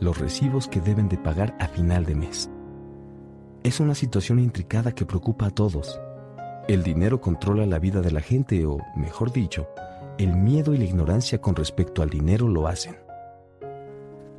los 0.00 0.18
recibos 0.18 0.68
que 0.68 0.80
deben 0.80 1.08
de 1.08 1.18
pagar 1.18 1.56
a 1.58 1.68
final 1.68 2.04
de 2.04 2.14
mes. 2.14 2.50
Es 3.62 3.80
una 3.80 3.94
situación 3.94 4.38
intricada 4.38 4.92
que 4.92 5.06
preocupa 5.06 5.46
a 5.46 5.50
todos. 5.50 6.00
El 6.68 6.82
dinero 6.82 7.20
controla 7.20 7.66
la 7.66 7.78
vida 7.78 8.00
de 8.00 8.12
la 8.12 8.20
gente 8.20 8.64
o, 8.66 8.78
mejor 8.96 9.32
dicho, 9.32 9.68
el 10.18 10.36
miedo 10.36 10.72
y 10.72 10.78
la 10.78 10.84
ignorancia 10.84 11.40
con 11.40 11.56
respecto 11.56 12.02
al 12.02 12.10
dinero 12.10 12.48
lo 12.48 12.68
hacen. 12.68 13.05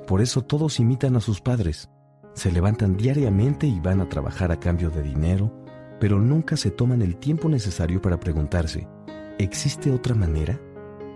Por 0.07 0.21
eso 0.21 0.41
todos 0.41 0.79
imitan 0.79 1.17
a 1.17 1.19
sus 1.19 1.41
padres. 1.41 1.89
Se 2.33 2.49
levantan 2.49 2.95
diariamente 2.95 3.67
y 3.67 3.81
van 3.81 3.99
a 3.99 4.07
trabajar 4.07 4.53
a 4.53 4.59
cambio 4.59 4.89
de 4.89 5.03
dinero, 5.03 5.53
pero 5.99 6.17
nunca 6.17 6.55
se 6.55 6.71
toman 6.71 7.01
el 7.01 7.17
tiempo 7.17 7.49
necesario 7.49 8.01
para 8.01 8.17
preguntarse, 8.17 8.87
¿existe 9.37 9.91
otra 9.91 10.15
manera? 10.15 10.59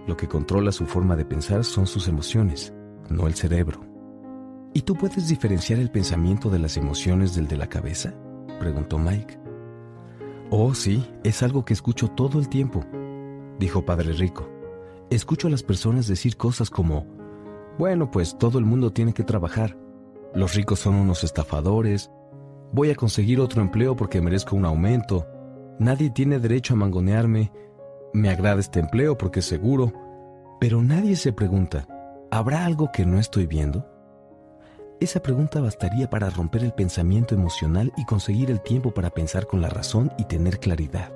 Lo 0.08 0.18
que 0.18 0.28
controla 0.28 0.74
su 0.74 0.86
forma 0.86 1.16
de 1.16 1.24
pensar 1.24 1.64
son 1.64 1.88
sus 1.88 2.10
emociones, 2.10 2.74
no 3.10 3.28
el 3.28 3.36
cerebro. 3.36 3.80
¿Y 4.74 4.82
tú 4.82 4.96
puedes 4.96 5.30
diferenciar 5.30 5.80
el 5.80 5.90
pensamiento 5.90 6.50
de 6.50 6.60
las 6.60 6.76
emociones 6.76 7.34
del 7.34 7.48
de 7.48 7.58
la 7.58 7.68
cabeza? 7.68 8.14
preguntó 8.60 8.98
Mike. 8.98 9.40
Oh, 10.50 10.74
sí, 10.74 11.08
es 11.24 11.44
algo 11.44 11.64
que 11.64 11.74
escucho 11.74 12.10
todo 12.10 12.40
el 12.40 12.50
tiempo, 12.50 12.84
dijo 13.58 13.86
Padre 13.86 14.12
Rico. 14.12 14.50
Escucho 15.10 15.48
a 15.48 15.52
las 15.52 15.64
personas 15.64 16.08
decir 16.08 16.36
cosas 16.36 16.70
como, 16.70 17.21
bueno, 17.78 18.12
pues 18.12 18.38
todo 18.38 18.60
el 18.60 18.66
mundo 18.66 18.92
tiene 18.92 19.14
que 19.14 19.24
trabajar. 19.24 19.78
Los 20.34 20.56
ricos 20.56 20.80
son 20.80 20.96
unos 20.96 21.24
estafadores. 21.24 22.12
Voy 22.72 22.90
a 22.90 22.96
conseguir 22.96 23.40
otro 23.40 23.62
empleo 23.62 23.96
porque 23.96 24.22
merezco 24.22 24.56
un 24.56 24.66
aumento. 24.66 25.28
Nadie 25.80 26.10
tiene 26.10 26.40
derecho 26.40 26.74
a 26.74 26.78
mangonearme. 26.78 27.52
Me 28.14 28.30
agrada 28.30 28.60
este 28.60 28.80
empleo 28.80 29.18
porque 29.18 29.40
es 29.40 29.46
seguro. 29.46 29.92
Pero 30.60 30.82
nadie 30.82 31.16
se 31.16 31.34
pregunta, 31.34 31.88
¿habrá 32.30 32.66
algo 32.66 32.92
que 32.92 33.06
no 33.06 33.20
estoy 33.20 33.48
viendo? 33.48 33.88
Esa 35.00 35.20
pregunta 35.22 35.60
bastaría 35.60 36.08
para 36.08 36.30
romper 36.30 36.64
el 36.64 36.74
pensamiento 36.74 37.34
emocional 37.34 37.92
y 37.98 38.06
conseguir 38.06 38.52
el 38.52 38.62
tiempo 38.62 38.94
para 38.94 39.10
pensar 39.10 39.48
con 39.48 39.60
la 39.60 39.70
razón 39.70 40.14
y 40.20 40.26
tener 40.26 40.60
claridad. 40.60 41.12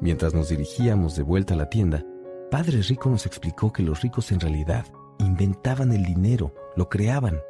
Mientras 0.00 0.32
nos 0.32 0.48
dirigíamos 0.48 1.14
de 1.14 1.22
vuelta 1.22 1.52
a 1.52 1.58
la 1.58 1.68
tienda, 1.68 2.02
Padre 2.50 2.80
Rico 2.80 3.10
nos 3.10 3.26
explicó 3.26 3.70
que 3.70 3.82
los 3.82 4.00
ricos 4.00 4.32
en 4.32 4.40
realidad 4.40 4.86
inventaban 5.20 5.92
el 5.92 6.04
dinero, 6.04 6.54
lo 6.76 6.88
creaban. 6.88 7.40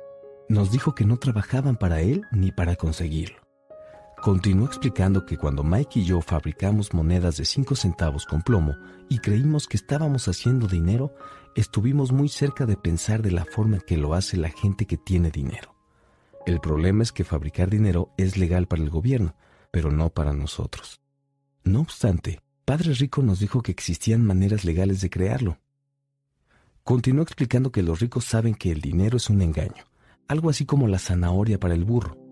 Nos 0.49 0.71
dijo 0.71 0.95
que 0.95 1.05
no 1.05 1.19
trabajaban 1.19 1.77
para 1.77 2.01
él 2.01 2.25
ni 2.33 2.53
para 2.53 2.77
conseguirlo. 2.77 3.39
Continuó 4.23 4.67
explicando 4.67 5.25
que 5.25 5.39
cuando 5.39 5.65
Mike 5.65 6.01
y 6.01 6.05
yo 6.05 6.21
fabricamos 6.21 6.93
monedas 6.93 7.39
de 7.39 7.47
5 7.47 7.75
centavos 7.75 8.27
con 8.27 8.43
plomo 8.43 8.77
y 9.09 9.19
creímos 9.19 9.67
que 9.67 9.79
estábamos 9.79 10.29
haciendo 10.29 10.67
dinero, 10.67 11.15
estuvimos 11.57 12.13
muy 12.13 12.29
cerca 12.29 12.67
de 12.67 12.77
pensar 12.77 13.23
de 13.23 13.31
la 13.31 13.47
forma 13.47 13.79
que 13.81 13.97
lo 13.97 14.13
hace 14.13 14.37
la 14.37 14.51
gente 14.51 14.87
que 14.87 14.99
tiene 14.99 15.31
dinero. 15.31 15.75
El 16.45 16.61
problema 16.61 17.03
es 17.03 17.13
que 17.13 17.25
fabricar 17.25 17.71
dinero 17.71 18.13
es 18.19 18.37
legal 18.37 18.67
para 18.67 18.83
el 18.83 18.91
gobierno, 18.91 19.37
pero 19.71 19.91
no 19.91 20.11
para 20.11 20.33
nosotros. 20.33 21.01
No 21.65 21.81
obstante, 21.81 22.41
Padre 22.65 22.93
Rico 22.95 23.23
nos 23.23 23.41
dijo 23.41 23.63
que 23.63 23.73
existían 23.73 24.25
maneras 24.25 24.65
legales 24.65 25.01
de 25.01 25.11
crearlo. 25.11 25.59
Continuó 26.85 27.23
explicando 27.23 27.71
que 27.71 27.83
los 27.83 28.01
ricos 28.01 28.25
saben 28.25 28.55
que 28.55 28.73
el 28.73 28.81
dinero 28.81 29.17
es 29.17 29.31
un 29.31 29.43
engaño, 29.43 29.85
algo 30.29 30.51
así 30.51 30.65
como 30.65 30.89
la 30.89 30.99
zanahoria 30.99 31.59
para 31.59 31.75
el 31.75 31.85
burro 31.85 32.31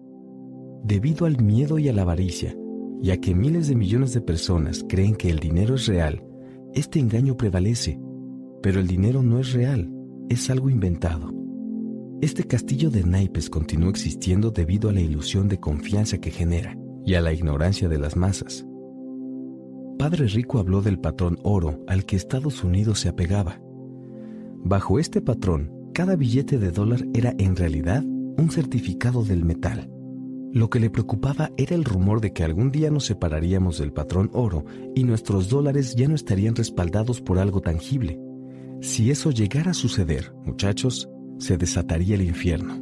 debido 0.85 1.27
al 1.27 1.43
miedo 1.43 1.79
y 1.79 1.89
a 1.89 1.93
la 1.93 2.03
avaricia, 2.03 2.57
ya 3.01 3.19
que 3.19 3.35
miles 3.35 3.69
de 3.69 3.77
millones 3.77 4.13
de 4.13 4.21
personas 4.21 4.85
creen 4.89 5.15
que 5.15 5.31
el 5.31 5.39
dinero 5.39 5.75
es 5.75 5.87
real, 5.87 6.25
este 6.75 6.99
engaño 6.99 7.37
prevalece, 7.37 8.01
pero 8.63 8.81
el 8.81 8.87
dinero 8.87 9.23
no 9.23 9.39
es 9.39 9.53
real, 9.53 9.93
es 10.29 10.51
algo 10.51 10.71
inventado. 10.71 11.33
Este 12.21 12.45
castillo 12.45 12.91
de 12.91 13.05
naipes 13.05 13.49
continúa 13.49 13.91
existiendo 13.91 14.51
debido 14.51 14.89
a 14.89 14.93
la 14.93 15.01
ilusión 15.01 15.49
de 15.49 15.61
confianza 15.61 16.19
que 16.19 16.31
genera 16.31 16.77
y 17.05 17.15
a 17.15 17.21
la 17.21 17.33
ignorancia 17.33 17.89
de 17.89 17.99
las 17.99 18.17
masas. 18.17 18.67
Padre 19.99 20.27
Rico 20.27 20.59
habló 20.59 20.81
del 20.81 20.99
patrón 20.99 21.39
oro 21.43 21.85
al 21.87 22.05
que 22.05 22.17
Estados 22.17 22.65
Unidos 22.65 23.01
se 23.01 23.09
apegaba. 23.09 23.61
Bajo 24.69 24.99
este 24.99 25.23
patrón, 25.23 25.73
cada 25.95 26.15
billete 26.15 26.59
de 26.59 26.71
dólar 26.71 27.03
era 27.15 27.35
en 27.39 27.57
realidad 27.57 28.05
un 28.05 28.51
certificado 28.51 29.25
del 29.25 29.43
metal. 29.43 29.91
Lo 30.53 30.69
que 30.69 30.79
le 30.79 30.91
preocupaba 30.91 31.51
era 31.57 31.75
el 31.75 31.87
rumor 31.87 32.21
de 32.21 32.35
que 32.35 32.45
algún 32.45 32.71
día 32.71 32.91
nos 32.91 33.07
separaríamos 33.07 33.79
del 33.79 33.95
patrón 33.95 34.29
oro 34.35 34.67
y 34.95 35.05
nuestros 35.05 35.49
dólares 35.49 35.95
ya 35.97 36.07
no 36.07 36.15
estarían 36.15 36.55
respaldados 36.55 37.23
por 37.23 37.39
algo 37.39 37.63
tangible. 37.63 38.21
Si 38.83 39.11
eso 39.11 39.31
llegara 39.31 39.71
a 39.71 39.75
suceder, 39.75 40.35
muchachos, 40.45 41.09
se 41.39 41.57
desataría 41.57 42.17
el 42.17 42.23
infierno. 42.23 42.79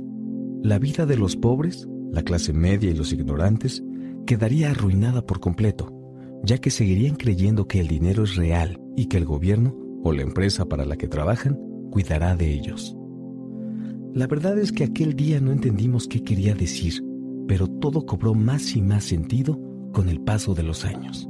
La 0.65 0.81
vida 0.81 1.07
de 1.07 1.17
los 1.17 1.37
pobres, 1.37 1.87
la 2.11 2.23
clase 2.23 2.53
media 2.53 2.91
y 2.91 2.95
los 2.95 3.13
ignorantes 3.13 3.85
quedaría 4.27 4.73
arruinada 4.73 5.25
por 5.25 5.39
completo, 5.39 5.97
ya 6.43 6.59
que 6.59 6.71
seguirían 6.71 7.15
creyendo 7.15 7.69
que 7.69 7.79
el 7.79 7.87
dinero 7.87 8.25
es 8.25 8.35
real 8.35 8.81
y 8.97 9.07
que 9.07 9.19
el 9.19 9.25
gobierno 9.25 9.77
o 10.03 10.13
la 10.13 10.23
empresa 10.23 10.65
para 10.65 10.85
la 10.85 10.97
que 10.97 11.07
trabajan 11.07 11.66
cuidará 11.97 12.37
de 12.37 12.53
ellos. 12.53 12.95
La 14.13 14.27
verdad 14.27 14.59
es 14.59 14.71
que 14.71 14.85
aquel 14.85 15.17
día 15.17 15.41
no 15.41 15.51
entendimos 15.51 16.07
qué 16.07 16.23
quería 16.23 16.55
decir, 16.55 17.03
pero 17.49 17.69
todo 17.69 18.05
cobró 18.05 18.35
más 18.35 18.77
y 18.77 18.83
más 18.83 19.05
sentido 19.05 19.59
con 19.95 20.11
el 20.11 20.21
paso 20.21 20.55
de 20.55 20.63
los 20.63 20.85
años. 20.85 21.27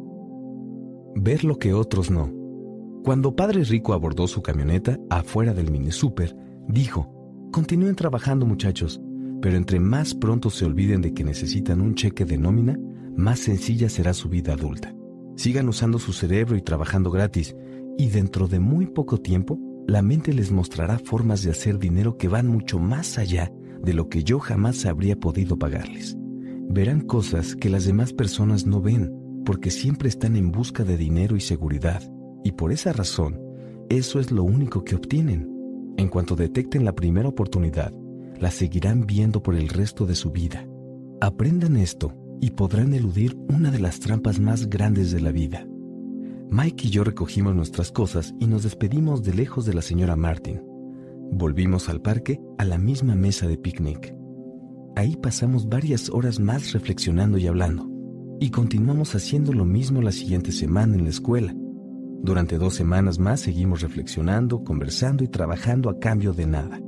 Ver 1.15 1.45
lo 1.45 1.61
que 1.61 1.73
otros 1.73 2.11
no 2.11 2.33
cuando 3.05 3.37
Padre 3.37 3.63
Rico 3.63 3.93
abordó 3.93 4.27
su 4.27 4.43
camioneta 4.43 4.99
afuera 5.09 5.55
del 5.55 5.71
mini 5.71 5.93
super, 5.93 6.37
dijo, 6.67 7.49
continúen 7.53 7.95
trabajando 7.95 8.45
muchachos, 8.45 9.01
pero 9.41 9.57
entre 9.57 9.79
más 9.79 10.17
pronto 10.17 10.51
se 10.51 10.65
olviden 10.65 11.01
de 11.01 11.15
que 11.15 11.23
necesitan 11.23 11.81
un 11.81 11.95
cheque 11.95 12.25
de 12.25 12.39
nómina, 12.39 12.77
más 13.17 13.39
sencilla 13.39 13.89
será 13.89 14.15
su 14.15 14.29
vida 14.29 14.55
adulta. 14.55 14.93
Sigan 15.37 15.69
usando 15.69 16.01
su 16.01 16.13
cerebro 16.13 16.57
y 16.57 16.63
trabajando 16.63 17.13
gratis, 17.13 17.55
y 17.97 18.09
dentro 18.09 18.49
de 18.49 18.59
muy 18.59 18.87
poco 18.89 19.19
tiempo, 19.19 19.61
la 19.87 20.03
mente 20.03 20.33
les 20.33 20.51
mostrará 20.51 20.99
formas 20.99 21.43
de 21.43 21.51
hacer 21.51 21.79
dinero 21.79 22.17
que 22.17 22.29
van 22.29 22.49
mucho 22.49 22.79
más 22.79 23.19
allá 23.19 23.53
de 23.83 23.95
lo 23.95 24.09
que 24.09 24.25
yo 24.25 24.39
jamás 24.39 24.85
habría 24.87 25.19
podido 25.19 25.59
pagarles. 25.59 26.17
Verán 26.69 27.01
cosas 27.03 27.55
que 27.55 27.71
las 27.71 27.85
demás 27.85 28.13
personas 28.13 28.67
no 28.67 28.81
ven, 28.81 29.13
porque 29.45 29.71
siempre 29.71 30.09
están 30.09 30.37
en 30.37 30.51
busca 30.51 30.83
de 30.83 30.97
dinero 30.97 31.37
y 31.37 31.41
seguridad 31.41 32.03
y 32.47 32.53
por 32.53 32.71
esa 32.71 32.93
razón, 32.93 33.41
eso 33.89 34.21
es 34.21 34.31
lo 34.31 34.45
único 34.45 34.85
que 34.85 34.95
obtienen. 34.95 35.51
En 35.97 36.09
cuanto 36.09 36.37
detecten 36.37 36.85
la 36.85 36.95
primera 36.95 37.29
oportunidad, 37.29 37.93
la 38.39 38.53
seguirán 38.53 39.05
viendo 39.05 39.43
por 39.43 39.57
el 39.57 39.69
resto 39.69 40.07
de 40.07 40.15
su 40.15 40.31
vida. 40.31 40.65
Aprendan 41.21 41.77
esto 41.77 42.15
y 42.41 42.51
podrán 42.51 42.95
eludir 42.95 43.37
una 43.49 43.73
de 43.73 43.81
las 43.81 43.99
trampas 43.99 44.39
más 44.39 44.69
grandes 44.69 45.11
de 45.11 45.21
la 45.21 45.33
vida. 45.33 45.67
Mike 46.51 46.89
y 46.89 46.91
yo 46.91 47.05
recogimos 47.05 47.55
nuestras 47.55 47.93
cosas 47.93 48.35
y 48.41 48.47
nos 48.47 48.63
despedimos 48.63 49.23
de 49.23 49.35
lejos 49.35 49.67
de 49.67 49.75
la 49.75 49.83
señora 49.83 50.17
Martin. 50.17 50.63
Volvimos 51.33 51.89
al 51.89 52.01
parque 52.01 52.41
a 52.59 52.65
la 52.65 52.79
misma 52.79 53.15
mesa 53.15 53.47
de 53.47 53.59
picnic. 53.59 54.15
Ahí 54.95 55.17
pasamos 55.17 55.69
varias 55.69 56.09
horas 56.11 56.41
más 56.41 56.73
reflexionando 56.73 57.37
y 57.39 57.47
hablando, 57.47 57.91
y 58.41 58.51
continuamos 58.51 59.15
haciendo 59.15 59.53
lo 59.53 59.65
mismo 59.65 60.01
la 60.01 60.13
siguiente 60.13 60.53
semana 60.53 60.95
en 60.95 61.05
la 61.05 61.11
escuela, 61.11 61.55
durante 62.27 62.59
dos 62.59 62.75
semanas 62.75 63.21
más 63.21 63.39
seguimos 63.39 63.83
reflexionando, 63.83 64.65
conversando 64.65 65.23
y 65.23 65.29
trabajando 65.29 65.91
a 65.91 66.01
cambio 66.01 66.33
de 66.33 66.47
nada. 66.47 66.81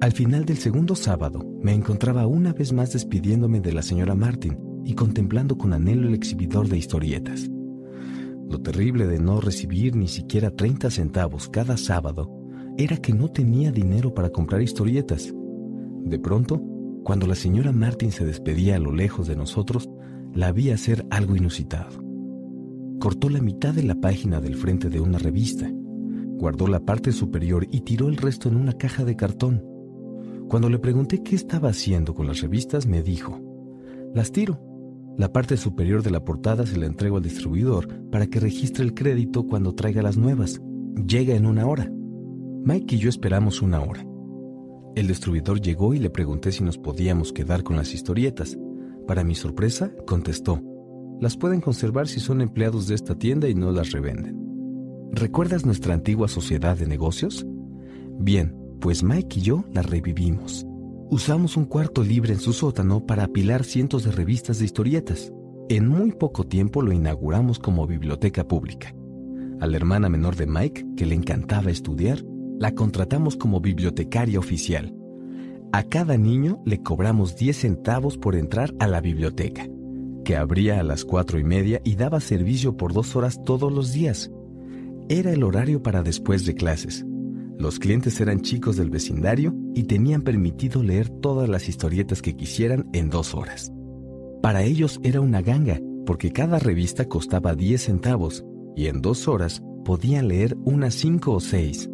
Al 0.00 0.12
final 0.12 0.44
del 0.44 0.58
segundo 0.58 0.94
sábado, 0.94 1.44
me 1.60 1.74
encontraba 1.74 2.28
una 2.28 2.52
vez 2.52 2.72
más 2.72 2.92
despidiéndome 2.92 3.60
de 3.60 3.72
la 3.72 3.82
señora 3.82 4.14
Martin 4.14 4.58
y 4.84 4.94
contemplando 4.94 5.58
con 5.58 5.72
anhelo 5.72 6.06
el 6.06 6.14
exhibidor 6.14 6.68
de 6.68 6.78
historietas. 6.78 7.50
Lo 8.50 8.60
terrible 8.60 9.06
de 9.06 9.18
no 9.18 9.40
recibir 9.40 9.96
ni 9.96 10.08
siquiera 10.08 10.50
30 10.50 10.90
centavos 10.90 11.48
cada 11.48 11.78
sábado 11.78 12.30
era 12.76 12.98
que 12.98 13.14
no 13.14 13.28
tenía 13.28 13.72
dinero 13.72 14.12
para 14.12 14.28
comprar 14.28 14.60
historietas. 14.60 15.32
De 16.04 16.18
pronto, 16.18 16.62
cuando 17.02 17.26
la 17.26 17.34
señora 17.34 17.72
Martin 17.72 18.12
se 18.12 18.26
despedía 18.26 18.76
a 18.76 18.80
lo 18.80 18.92
lejos 18.92 19.26
de 19.26 19.36
nosotros, 19.36 19.88
la 20.34 20.52
vi 20.52 20.70
hacer 20.70 21.06
algo 21.10 21.34
inusitado 21.34 22.10
cortó 23.00 23.30
la 23.30 23.40
mitad 23.40 23.72
de 23.72 23.82
la 23.82 23.94
página 23.94 24.40
del 24.40 24.54
frente 24.54 24.90
de 24.90 25.00
una 25.00 25.18
revista, 25.18 25.68
guardó 25.72 26.68
la 26.68 26.80
parte 26.80 27.12
superior 27.12 27.66
y 27.70 27.80
tiró 27.80 28.08
el 28.08 28.18
resto 28.18 28.48
en 28.50 28.56
una 28.56 28.74
caja 28.74 29.04
de 29.04 29.16
cartón. 29.16 29.64
Cuando 30.48 30.68
le 30.68 30.78
pregunté 30.78 31.22
qué 31.22 31.34
estaba 31.34 31.70
haciendo 31.70 32.14
con 32.14 32.26
las 32.26 32.42
revistas, 32.42 32.86
me 32.86 33.02
dijo, 33.02 33.40
las 34.14 34.30
tiro. 34.32 34.60
La 35.20 35.30
parte 35.30 35.58
superior 35.58 36.02
de 36.02 36.10
la 36.10 36.24
portada 36.24 36.64
se 36.64 36.78
la 36.78 36.86
entrego 36.86 37.18
al 37.18 37.22
distribuidor 37.22 38.08
para 38.10 38.26
que 38.26 38.40
registre 38.40 38.82
el 38.82 38.94
crédito 38.94 39.46
cuando 39.46 39.74
traiga 39.74 40.00
las 40.00 40.16
nuevas. 40.16 40.62
Llega 41.06 41.34
en 41.34 41.44
una 41.44 41.66
hora. 41.66 41.92
Mike 42.64 42.94
y 42.94 42.98
yo 43.00 43.10
esperamos 43.10 43.60
una 43.60 43.82
hora. 43.82 44.02
El 44.96 45.08
distribuidor 45.08 45.60
llegó 45.60 45.92
y 45.92 45.98
le 45.98 46.08
pregunté 46.08 46.52
si 46.52 46.64
nos 46.64 46.78
podíamos 46.78 47.34
quedar 47.34 47.62
con 47.62 47.76
las 47.76 47.92
historietas. 47.92 48.56
Para 49.06 49.22
mi 49.22 49.34
sorpresa, 49.34 49.92
contestó, 50.06 50.62
las 51.20 51.36
pueden 51.36 51.60
conservar 51.60 52.08
si 52.08 52.18
son 52.18 52.40
empleados 52.40 52.86
de 52.86 52.94
esta 52.94 53.14
tienda 53.14 53.46
y 53.46 53.54
no 53.54 53.72
las 53.72 53.90
revenden. 53.90 54.40
¿Recuerdas 55.12 55.66
nuestra 55.66 55.92
antigua 55.92 56.28
sociedad 56.28 56.78
de 56.78 56.86
negocios? 56.86 57.46
Bien, 58.18 58.56
pues 58.80 59.02
Mike 59.02 59.40
y 59.40 59.42
yo 59.42 59.66
la 59.74 59.82
revivimos. 59.82 60.64
Usamos 61.10 61.56
un 61.56 61.64
cuarto 61.64 62.04
libre 62.04 62.32
en 62.32 62.38
su 62.38 62.52
sótano 62.52 63.04
para 63.04 63.24
apilar 63.24 63.64
cientos 63.64 64.04
de 64.04 64.12
revistas 64.12 64.60
de 64.60 64.64
historietas. 64.64 65.32
En 65.68 65.88
muy 65.88 66.12
poco 66.12 66.46
tiempo 66.46 66.82
lo 66.82 66.92
inauguramos 66.92 67.58
como 67.58 67.86
biblioteca 67.86 68.46
pública. 68.46 68.94
A 69.60 69.66
la 69.66 69.76
hermana 69.76 70.08
menor 70.08 70.36
de 70.36 70.46
Mike, 70.46 70.86
que 70.96 71.06
le 71.06 71.16
encantaba 71.16 71.70
estudiar, 71.70 72.22
la 72.60 72.76
contratamos 72.76 73.36
como 73.36 73.60
bibliotecaria 73.60 74.38
oficial. 74.38 74.94
A 75.72 75.82
cada 75.82 76.16
niño 76.16 76.62
le 76.64 76.80
cobramos 76.80 77.34
10 77.34 77.56
centavos 77.56 78.16
por 78.16 78.36
entrar 78.36 78.72
a 78.78 78.86
la 78.86 79.00
biblioteca 79.00 79.66
que 80.24 80.36
abría 80.36 80.78
a 80.78 80.84
las 80.84 81.04
cuatro 81.04 81.38
y 81.40 81.44
media 81.44 81.80
y 81.82 81.96
daba 81.96 82.20
servicio 82.20 82.76
por 82.76 82.92
dos 82.92 83.16
horas 83.16 83.42
todos 83.42 83.72
los 83.72 83.92
días. 83.92 84.30
Era 85.08 85.32
el 85.32 85.42
horario 85.42 85.82
para 85.82 86.04
después 86.04 86.46
de 86.46 86.54
clases. 86.54 87.04
Los 87.60 87.78
clientes 87.78 88.18
eran 88.22 88.40
chicos 88.40 88.78
del 88.78 88.88
vecindario 88.88 89.54
y 89.74 89.82
tenían 89.82 90.22
permitido 90.22 90.82
leer 90.82 91.10
todas 91.10 91.46
las 91.46 91.68
historietas 91.68 92.22
que 92.22 92.34
quisieran 92.34 92.88
en 92.94 93.10
dos 93.10 93.34
horas. 93.34 93.70
Para 94.40 94.62
ellos 94.62 94.98
era 95.02 95.20
una 95.20 95.42
ganga, 95.42 95.78
porque 96.06 96.30
cada 96.30 96.58
revista 96.58 97.04
costaba 97.04 97.54
10 97.54 97.82
centavos 97.82 98.46
y 98.74 98.86
en 98.86 99.02
dos 99.02 99.28
horas 99.28 99.62
podían 99.84 100.28
leer 100.28 100.56
unas 100.64 100.94
cinco 100.94 101.32
o 101.32 101.40
seis. 101.40 101.90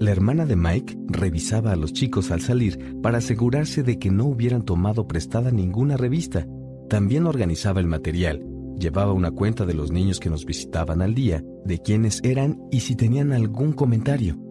La 0.00 0.10
hermana 0.10 0.46
de 0.46 0.56
Mike 0.56 0.96
revisaba 1.08 1.72
a 1.72 1.76
los 1.76 1.92
chicos 1.92 2.30
al 2.30 2.40
salir 2.40 2.98
para 3.02 3.18
asegurarse 3.18 3.82
de 3.82 3.98
que 3.98 4.10
no 4.10 4.24
hubieran 4.24 4.64
tomado 4.64 5.06
prestada 5.06 5.50
ninguna 5.50 5.98
revista 5.98 6.46
también 6.88 7.26
organizaba 7.26 7.80
el 7.80 7.88
material, 7.88 8.42
llevaba 8.78 9.12
una 9.12 9.32
cuenta 9.32 9.66
de 9.66 9.74
los 9.74 9.92
niños 9.92 10.18
que 10.18 10.30
nos 10.30 10.46
visitaban 10.46 11.02
al 11.02 11.14
día, 11.14 11.44
de 11.66 11.78
quiénes 11.78 12.22
eran 12.24 12.58
y 12.70 12.80
si 12.80 12.96
tenían 12.96 13.34
algún 13.34 13.74
comentario. 13.74 14.45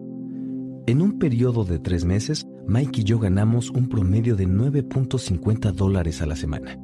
En 0.88 1.02
un 1.02 1.18
periodo 1.18 1.66
de 1.66 1.80
tres 1.80 2.06
meses, 2.06 2.48
Mike 2.68 3.02
y 3.02 3.04
yo 3.04 3.20
ganamos 3.20 3.70
un 3.72 3.90
promedio 3.90 4.36
de 4.36 4.48
9.50 4.48 5.72
dólares 5.72 6.22
a 6.22 6.26
la 6.26 6.36
semana. 6.36 6.78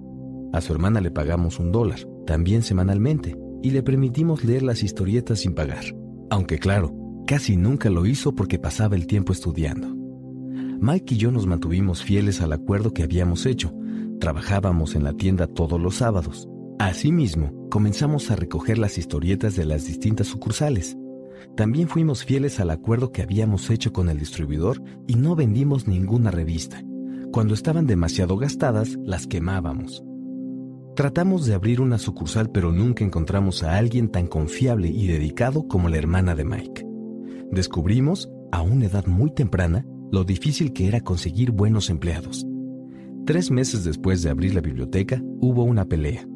A 0.54 0.62
su 0.62 0.74
hermana 0.74 1.02
le 1.02 1.12
pagamos 1.12 1.60
un 1.60 1.72
dólar, 1.72 2.00
también 2.26 2.64
semanalmente, 2.64 3.38
y 3.62 3.72
le 3.72 3.84
permitimos 3.84 4.44
leer 4.44 4.64
las 4.64 4.84
historietas 4.84 5.40
sin 5.40 5.54
pagar. 5.54 5.84
Aunque 6.30 6.58
claro, 6.58 6.94
casi 7.28 7.58
nunca 7.58 7.90
lo 7.90 8.06
hizo 8.06 8.34
porque 8.34 8.60
pasaba 8.60 8.96
el 8.96 9.08
tiempo 9.08 9.34
estudiando. 9.34 9.96
Mike 10.80 11.16
y 11.16 11.18
yo 11.18 11.32
nos 11.32 11.46
mantuvimos 11.46 12.04
fieles 12.04 12.42
al 12.42 12.54
acuerdo 12.54 12.94
que 12.94 13.04
habíamos 13.04 13.46
hecho, 13.46 13.74
Trabajábamos 14.22 14.94
en 14.94 15.04
la 15.04 15.14
tienda 15.14 15.48
todos 15.48 15.82
los 15.82 15.96
sábados. 15.96 16.48
Asimismo, 16.78 17.68
comenzamos 17.72 18.30
a 18.30 18.36
recoger 18.36 18.78
las 18.78 19.00
historietas 19.00 19.56
de 19.56 19.66
las 19.66 19.88
distintas 19.88 20.28
sucursales. 20.28 20.96
También 21.56 21.88
fuimos 21.88 22.26
fieles 22.26 22.60
al 22.60 22.70
acuerdo 22.70 23.12
que 23.12 23.22
habíamos 23.22 23.70
hecho 23.70 23.92
con 23.94 24.10
el 24.10 24.18
distribuidor 24.18 24.82
y 25.08 25.16
no 25.16 25.36
vendimos 25.36 25.88
ninguna 25.88 26.32
revista. 26.32 26.84
Cuando 27.32 27.54
estaban 27.54 27.88
demasiado 27.88 28.38
gastadas, 28.38 28.98
las 29.04 29.28
quemábamos. 29.28 30.04
Tratamos 30.96 31.46
de 31.46 31.54
abrir 31.54 31.80
una 31.80 31.98
sucursal 31.98 32.52
pero 32.52 32.72
nunca 32.72 33.04
encontramos 33.04 33.64
a 33.64 33.78
alguien 33.78 34.10
tan 34.10 34.28
confiable 34.28 34.90
y 34.90 35.08
dedicado 35.08 35.68
como 35.68 35.88
la 35.88 35.98
hermana 35.98 36.36
de 36.36 36.44
Mike. 36.44 36.86
Descubrimos, 37.52 38.30
a 38.52 38.62
una 38.62 38.86
edad 38.86 39.06
muy 39.08 39.32
temprana, 39.34 39.86
lo 40.12 40.26
difícil 40.26 40.74
que 40.74 40.88
era 40.88 41.02
conseguir 41.02 41.52
buenos 41.52 41.90
empleados. 41.90 42.46
Tres 43.26 43.50
meses 43.52 43.86
después 43.86 44.22
de 44.24 44.30
abrir 44.30 44.54
la 44.54 44.62
biblioteca, 44.62 45.22
hubo 45.40 45.64
una 45.64 45.86
pelea. 45.86 46.28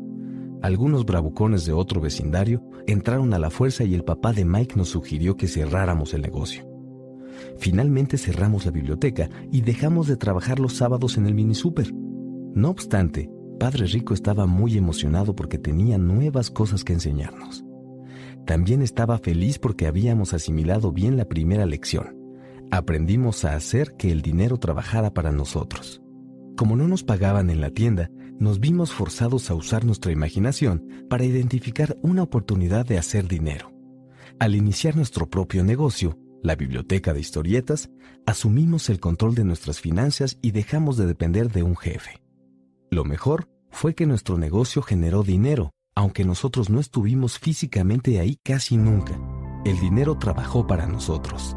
Algunos 0.61 1.06
bravucones 1.06 1.65
de 1.65 1.73
otro 1.73 1.99
vecindario 1.99 2.64
entraron 2.88 3.34
a 3.34 3.40
la 3.40 3.49
fuerza 3.49 3.84
y 3.84 3.95
el 3.95 4.03
papá 4.03 4.34
de 4.34 4.45
Mike 4.45 4.76
nos 4.76 4.90
sugirió 4.90 5.38
que 5.38 5.48
cerráramos 5.48 6.14
el 6.14 6.22
negocio. 6.22 6.68
Finalmente 7.57 8.18
cerramos 8.18 8.66
la 8.66 8.72
biblioteca 8.72 9.30
y 9.52 9.62
dejamos 9.62 10.07
de 10.07 10.18
trabajar 10.18 10.60
los 10.60 10.74
sábados 10.74 11.18
en 11.18 11.26
el 11.26 11.34
mini 11.34 11.56
super. 11.56 11.94
No 12.53 12.70
obstante, 12.70 13.30
Padre 13.60 13.86
Rico 13.86 14.14
estaba 14.14 14.45
muy 14.45 14.78
emocionado 14.78 15.36
porque 15.36 15.57
tenía 15.57 15.98
nuevas 15.98 16.52
cosas 16.52 16.84
que 16.84 16.94
enseñarnos. 16.94 17.66
También 18.45 18.82
estaba 18.82 19.18
feliz 19.18 19.57
porque 19.57 19.88
habíamos 19.88 20.34
asimilado 20.34 20.91
bien 20.91 21.18
la 21.18 21.26
primera 21.26 21.66
lección. 21.66 22.16
aprendimos 22.72 23.45
a 23.45 23.56
hacer 23.56 23.95
que 23.95 24.12
el 24.12 24.22
dinero 24.24 24.57
trabajara 24.57 25.14
para 25.14 25.32
nosotros. 25.32 26.02
Como 26.57 26.76
no 26.76 26.88
nos 26.88 27.03
pagaban 27.03 27.49
en 27.52 27.62
la 27.62 27.70
tienda, 27.70 28.10
nos 28.40 28.60
vimos 28.60 28.91
forzados 28.91 29.49
a 29.49 29.56
usar 29.56 29.86
nuestra 29.86 30.12
imaginación 30.12 31.06
para 31.10 31.24
identificar 31.24 31.98
una 32.02 32.24
oportunidad 32.24 32.86
de 32.86 32.98
hacer 32.98 33.28
dinero. 33.28 33.74
Al 34.40 34.56
iniciar 34.56 34.95
nuestro 34.95 35.30
propio 35.30 35.64
negocio, 35.64 36.18
la 36.44 36.56
biblioteca 36.56 37.14
de 37.14 37.22
historietas, 37.22 37.90
asumimos 38.26 38.90
el 38.90 38.99
control 38.99 39.36
de 39.36 39.45
nuestras 39.45 39.80
finanzas 39.80 40.38
y 40.41 40.52
dejamos 40.52 40.98
de 40.98 41.06
depender 41.06 41.52
de 41.52 41.64
un 41.64 41.76
jefe. 41.76 42.22
Lo 42.91 43.03
mejor 43.03 43.49
fue 43.72 43.95
que 43.95 44.06
nuestro 44.06 44.38
negocio 44.38 44.82
generó 44.82 45.24
dinero, 45.24 45.72
aunque 45.95 46.26
nosotros 46.26 46.70
no 46.70 46.80
estuvimos 46.80 47.40
físicamente 47.40 48.20
ahí 48.20 48.38
casi 48.44 48.78
nunca. 48.78 49.20
El 49.66 49.80
dinero 49.80 50.18
trabajó 50.18 50.68
para 50.68 50.86
nosotros. 50.86 51.56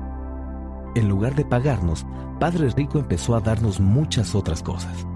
En 0.94 1.08
lugar 1.08 1.34
de 1.34 1.44
pagarnos, 1.44 2.06
Padre 2.40 2.70
Rico 2.70 2.98
empezó 2.98 3.36
a 3.36 3.40
darnos 3.40 3.80
muchas 3.80 4.34
otras 4.34 4.62
cosas. 4.62 5.06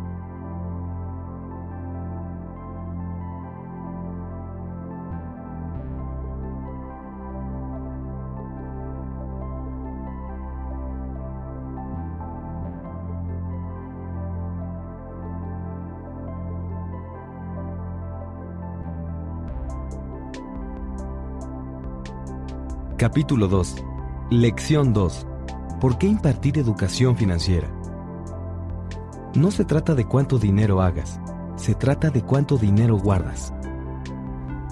Capítulo 23.02 23.48
2. 23.48 23.84
Lección 24.30 24.92
2. 24.92 25.26
¿Por 25.80 25.98
qué 25.98 26.06
impartir 26.06 26.56
educación 26.56 27.16
financiera? 27.16 27.68
No 29.34 29.50
se 29.50 29.64
trata 29.64 29.96
de 29.96 30.04
cuánto 30.04 30.38
dinero 30.38 30.80
hagas, 30.80 31.18
se 31.56 31.74
trata 31.74 32.10
de 32.10 32.22
cuánto 32.22 32.58
dinero 32.58 32.96
guardas. 32.96 33.52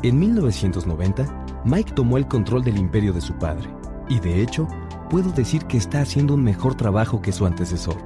En 0.04 0.20
1990, 0.20 1.62
Mike 1.64 1.90
tomó 1.94 2.18
el 2.18 2.28
control 2.28 2.62
del 2.62 2.78
imperio 2.78 3.12
de 3.12 3.20
su 3.20 3.34
padre, 3.34 3.68
y 4.08 4.20
de 4.20 4.40
hecho, 4.40 4.68
puedo 5.10 5.32
decir 5.32 5.64
que 5.64 5.78
está 5.78 6.00
haciendo 6.00 6.34
un 6.34 6.44
mejor 6.44 6.76
trabajo 6.76 7.20
que 7.20 7.32
su 7.32 7.46
antecesor. 7.46 7.96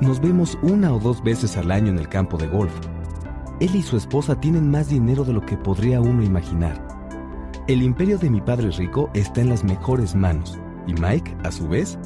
Nos 0.00 0.18
vemos 0.18 0.56
una 0.62 0.94
o 0.94 0.98
dos 0.98 1.22
veces 1.22 1.58
al 1.58 1.72
año 1.72 1.88
en 1.88 1.98
el 1.98 2.08
campo 2.08 2.38
de 2.38 2.48
golf. 2.48 2.72
Él 3.60 3.76
y 3.76 3.82
su 3.82 3.98
esposa 3.98 4.40
tienen 4.40 4.70
más 4.70 4.88
dinero 4.88 5.24
de 5.24 5.34
lo 5.34 5.42
que 5.42 5.58
podría 5.58 6.00
uno 6.00 6.22
imaginar. 6.22 6.85
El 7.68 7.82
imperio 7.82 8.16
de 8.16 8.30
mi 8.30 8.40
padre 8.40 8.70
rico 8.70 9.10
está 9.12 9.40
en 9.40 9.48
las 9.48 9.64
mejores 9.64 10.14
manos, 10.14 10.56
y 10.86 10.94
Mike, 10.94 11.36
a 11.42 11.50
su 11.50 11.66
vez, 11.66 11.98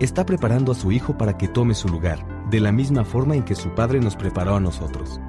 está 0.00 0.26
preparando 0.26 0.72
a 0.72 0.74
su 0.74 0.90
hijo 0.90 1.16
para 1.16 1.38
que 1.38 1.46
tome 1.46 1.74
su 1.74 1.88
lugar, 1.88 2.26
de 2.50 2.58
la 2.58 2.72
misma 2.72 3.04
forma 3.04 3.36
en 3.36 3.44
que 3.44 3.54
su 3.54 3.72
padre 3.76 4.00
nos 4.00 4.16
preparó 4.16 4.56
a 4.56 4.60
nosotros. 4.60 5.20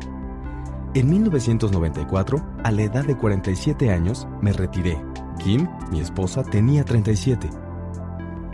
En 0.95 1.07
1994, 1.07 2.43
a 2.63 2.71
la 2.71 2.81
edad 2.81 3.05
de 3.05 3.15
47 3.15 3.91
años, 3.91 4.27
me 4.41 4.53
retiré. 4.53 4.99
Kim, 5.37 5.67
mi 5.91 5.99
esposa, 5.99 6.41
tenía 6.41 6.83
37. 6.83 7.47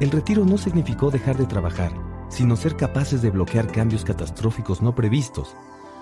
El 0.01 0.11
retiro 0.11 0.43
no 0.43 0.57
significó 0.57 1.11
dejar 1.11 1.37
de 1.37 1.45
trabajar, 1.45 1.93
sino 2.27 2.57
ser 2.57 2.75
capaces 2.75 3.21
de 3.21 3.29
bloquear 3.29 3.67
cambios 3.67 4.03
catastróficos 4.03 4.81
no 4.81 4.95
previstos, 4.95 5.55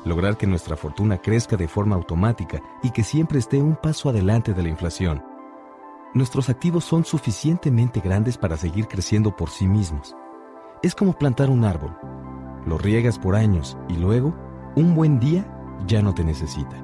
lograr 0.06 0.38
que 0.38 0.48
nuestra 0.48 0.76
fortuna 0.76 1.18
crezca 1.18 1.58
de 1.58 1.68
forma 1.68 1.96
automática 1.96 2.62
y 2.84 2.92
que 2.92 3.04
siempre 3.04 3.40
esté 3.40 3.62
un 3.62 3.76
paso 3.76 4.10
adelante 4.10 4.54
de 4.54 4.64
la 4.64 4.70
inflación. 4.70 5.24
Nuestros 6.14 6.50
activos 6.50 6.86
son 6.86 7.06
suficientemente 7.06 8.00
grandes 8.00 8.38
para 8.38 8.58
seguir 8.58 8.88
creciendo 8.88 9.36
por 9.36 9.50
sí 9.50 9.68
mismos. 9.68 10.16
Es 10.82 10.96
como 10.96 11.14
plantar 11.14 11.50
un 11.50 11.66
árbol. 11.66 11.96
Lo 12.66 12.78
riegas 12.78 13.20
por 13.20 13.36
años 13.36 13.78
y 13.88 13.98
luego, 13.98 14.36
un 14.76 14.96
buen 14.96 15.20
día, 15.20 15.46
ya 15.86 16.02
no 16.02 16.14
te 16.14 16.24
necesita. 16.24 16.84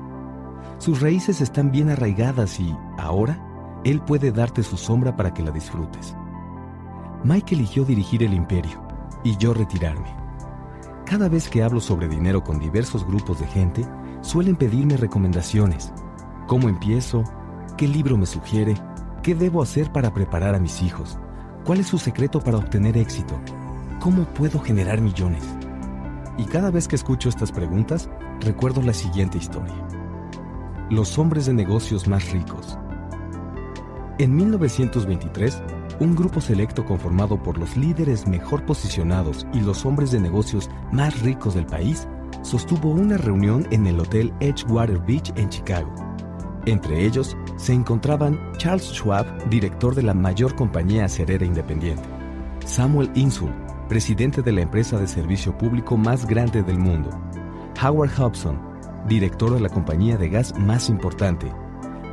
Sus 0.77 1.01
raíces 1.01 1.41
están 1.41 1.71
bien 1.71 1.89
arraigadas 1.89 2.59
y, 2.59 2.75
ahora, 2.97 3.41
él 3.83 4.01
puede 4.01 4.31
darte 4.31 4.63
su 4.63 4.77
sombra 4.77 5.15
para 5.15 5.33
que 5.33 5.43
la 5.43 5.51
disfrutes. 5.51 6.15
Mike 7.23 7.55
eligió 7.55 7.85
dirigir 7.85 8.23
el 8.23 8.33
imperio 8.33 8.85
y 9.23 9.37
yo 9.37 9.53
retirarme. 9.53 10.24
Cada 11.05 11.29
vez 11.29 11.49
que 11.49 11.61
hablo 11.61 11.79
sobre 11.81 12.07
dinero 12.07 12.43
con 12.43 12.57
diversos 12.57 13.05
grupos 13.05 13.39
de 13.39 13.45
gente, 13.45 13.85
suelen 14.21 14.55
pedirme 14.55 14.97
recomendaciones. 14.97 15.93
¿Cómo 16.47 16.67
empiezo? 16.67 17.23
¿Qué 17.77 17.87
libro 17.87 18.17
me 18.17 18.25
sugiere? 18.25 18.73
¿Qué 19.21 19.35
debo 19.35 19.61
hacer 19.61 19.91
para 19.91 20.11
preparar 20.11 20.55
a 20.55 20.59
mis 20.59 20.81
hijos? 20.81 21.19
¿Cuál 21.63 21.81
es 21.81 21.87
su 21.87 21.99
secreto 21.99 22.39
para 22.41 22.57
obtener 22.57 22.97
éxito? 22.97 23.39
¿Cómo 23.99 24.25
puedo 24.25 24.59
generar 24.59 24.99
millones? 24.99 25.43
Y 26.39 26.45
cada 26.45 26.71
vez 26.71 26.87
que 26.87 26.95
escucho 26.95 27.29
estas 27.29 27.51
preguntas, 27.51 28.09
recuerdo 28.39 28.81
la 28.81 28.93
siguiente 28.93 29.37
historia. 29.37 29.75
Los 30.89 31.19
hombres 31.19 31.45
de 31.45 31.53
negocios 31.53 32.07
más 32.07 32.31
ricos. 32.31 32.79
En 34.17 34.35
1923, 34.35 35.61
un 35.99 36.15
grupo 36.15 36.41
selecto 36.41 36.83
conformado 36.85 37.41
por 37.41 37.57
los 37.57 37.77
líderes 37.77 38.27
mejor 38.27 38.65
posicionados 38.65 39.47
y 39.53 39.61
los 39.61 39.85
hombres 39.85 40.11
de 40.11 40.19
negocios 40.19 40.69
más 40.91 41.21
ricos 41.21 41.55
del 41.55 41.65
país 41.65 42.07
sostuvo 42.41 42.89
una 42.89 43.17
reunión 43.17 43.67
en 43.71 43.87
el 43.87 43.99
Hotel 43.99 44.33
Edgewater 44.39 44.99
Beach 44.99 45.31
en 45.35 45.49
Chicago. 45.49 45.93
Entre 46.65 47.05
ellos 47.05 47.37
se 47.57 47.73
encontraban 47.73 48.39
Charles 48.57 48.91
Schwab, 48.91 49.49
director 49.49 49.95
de 49.95 50.03
la 50.03 50.13
mayor 50.13 50.55
compañía 50.55 51.05
acerera 51.05 51.45
independiente, 51.45 52.03
Samuel 52.65 53.11
Insull, 53.15 53.53
presidente 53.87 54.41
de 54.41 54.51
la 54.51 54.61
empresa 54.61 54.97
de 54.97 55.07
servicio 55.07 55.55
público 55.57 55.95
más 55.95 56.25
grande 56.25 56.63
del 56.63 56.79
mundo, 56.79 57.09
Howard 57.81 58.11
Hobson, 58.17 58.59
director 59.07 59.53
de 59.53 59.59
la 59.59 59.69
compañía 59.69 60.17
de 60.17 60.29
gas 60.29 60.57
más 60.57 60.89
importante, 60.89 61.51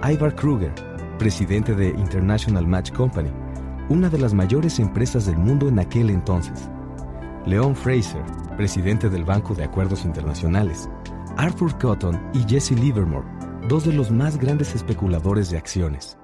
Ivar 0.03 0.35
Kruger, 0.35 0.75
presidente 1.19 1.75
de 1.75 1.89
International 1.89 2.67
Match 2.67 2.93
Company, 2.93 3.31
una 3.93 4.09
de 4.09 4.17
las 4.17 4.33
mayores 4.33 4.79
empresas 4.79 5.27
del 5.27 5.37
mundo 5.37 5.69
en 5.69 5.79
aquel 5.79 6.09
entonces. 6.09 6.71
Leon 7.45 7.77
Fraser, 7.77 8.23
presidente 8.57 9.11
del 9.11 9.23
Banco 9.23 9.55
de 9.55 9.65
Acuerdos 9.65 10.07
Internacionales, 10.07 10.89
Arthur 11.37 11.79
Cotton 11.79 12.19
y 12.33 12.39
Jesse 12.49 12.71
Livermore, 12.71 13.29
dos 13.69 13.85
de 13.85 13.93
los 13.93 14.11
más 14.11 14.39
grandes 14.39 14.75
especuladores 14.75 15.51
de 15.51 15.59
acciones, 15.59 16.17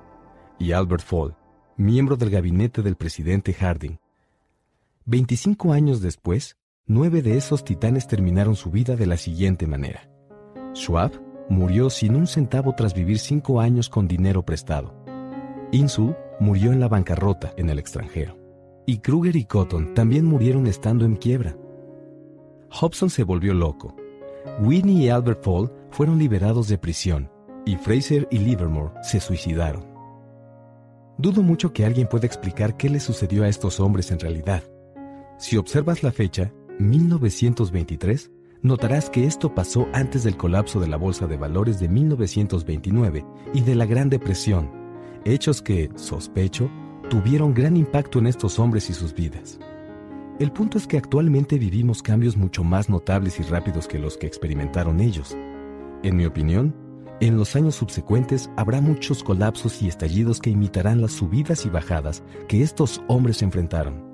y 0.59 0.73
Albert 0.73 1.05
Fall, 1.05 1.37
miembro 1.77 2.17
del 2.17 2.31
gabinete 2.31 2.81
del 2.81 2.97
presidente 2.97 3.53
Harding. 3.53 3.99
25 5.05 5.75
años 5.75 6.01
después, 6.01 6.57
nueve 6.87 7.21
de 7.21 7.37
esos 7.37 7.65
titanes 7.65 8.07
terminaron 8.07 8.57
su 8.57 8.71
vida 8.71 8.97
de 8.97 9.07
la 9.07 9.19
siguiente 9.19 9.67
manera. 9.67 10.09
Schwab 10.73 11.13
murió 11.51 11.91
sin 11.91 12.17
un 12.17 12.27
centavo 12.27 12.75
tras 12.75 12.95
vivir 12.95 13.19
cinco 13.19 13.61
años 13.61 13.91
con 13.91 14.09
dinero 14.09 14.43
prestado. 14.43 14.95
Murió 16.41 16.73
en 16.73 16.81
la 16.81 16.89
bancarrota 16.89 17.53
en 17.57 17.71
el 17.71 17.79
extranjero. 17.79 18.37
Y 18.87 18.99
Kruger 18.99 19.37
y 19.37 19.45
Cotton 19.45 19.95
también 19.95 20.25
murieron 20.25 20.67
estando 20.67 21.05
en 21.05 21.17
quiebra. 21.17 21.57
Hobson 22.71 23.11
se 23.11 23.23
volvió 23.25 23.55
loco. 23.55 23.95
Whitney 24.61 25.05
y 25.05 25.09
Albert 25.09 25.43
Fall 25.43 25.71
fueron 25.91 26.19
liberados 26.19 26.69
de 26.69 26.79
prisión 26.79 27.31
y 27.65 27.77
Fraser 27.77 28.27
y 28.31 28.39
Livermore 28.39 28.93
se 29.03 29.21
suicidaron. 29.21 29.87
Dudo 31.19 31.43
mucho 31.43 31.73
que 31.73 31.85
alguien 31.85 32.09
pueda 32.09 32.27
explicar 32.27 32.77
qué 32.77 32.89
le 32.89 33.01
sucedió 33.01 33.45
a 33.45 33.49
estos 33.49 33.81
hombres 33.81 34.11
en 34.11 34.21
realidad. 34.21 34.63
Si 35.39 35.57
observas 35.57 36.03
la 36.03 36.13
fecha, 36.13 36.53
1923, 36.79 38.31
notarás 38.63 39.11
que 39.11 39.27
esto 39.27 39.55
pasó 39.55 39.89
antes 39.93 40.23
del 40.23 40.37
colapso 40.37 40.81
de 40.81 40.89
la 40.89 40.97
Bolsa 40.97 41.27
de 41.27 41.37
Valores 41.37 41.81
de 41.81 41.89
1929 41.89 43.27
y 43.53 43.61
de 43.63 43.75
la 43.75 43.87
Gran 43.87 44.09
Depresión 44.09 44.78
hechos 45.33 45.63
que, 45.63 45.91
sospecho, 45.95 46.71
tuvieron 47.09 47.55
gran 47.55 47.77
impacto 47.77 48.19
en 48.19 48.27
estos 48.27 48.59
hombres 48.59 48.91
y 48.91 48.95
sus 48.95 49.15
vidas. 49.15 49.59
El 50.39 50.53
punto 50.53 50.79
es 50.79 50.87
que 50.87 50.99
actualmente 50.99 51.59
vivimos 51.59 52.03
cambios 52.03 52.37
mucho 52.37 52.63
más 52.63 52.89
notables 52.89 53.41
y 53.41 53.43
rápidos 53.43 53.89
que 53.89 53.99
los 53.99 54.17
que 54.17 54.27
experimentaron 54.27 55.01
ellos. 55.01 55.37
En 56.03 56.17
mi 56.17 56.27
opinión, 56.27 56.75
en 57.21 57.37
los 57.37 57.57
años 57.57 57.75
subsecuentes 57.75 58.49
habrá 58.57 58.81
muchos 58.81 59.25
colapsos 59.25 59.83
y 59.83 59.89
estallidos 59.89 60.39
que 60.39 60.51
imitarán 60.51 61.01
las 61.01 61.13
subidas 61.13 61.67
y 61.67 61.69
bajadas 61.69 62.23
que 62.47 62.63
estos 62.63 63.03
hombres 63.09 63.43
enfrentaron. 63.43 64.05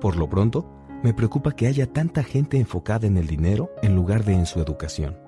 Por 0.00 0.16
lo 0.16 0.28
pronto, 0.28 0.70
me 1.02 1.12
preocupa 1.12 1.52
que 1.52 1.66
haya 1.66 1.92
tanta 1.92 2.22
gente 2.22 2.58
enfocada 2.58 3.08
en 3.08 3.16
el 3.16 3.26
dinero 3.26 3.70
en 3.82 3.96
lugar 3.96 4.24
de 4.24 4.34
en 4.34 4.46
su 4.46 4.60
educación. 4.60 5.18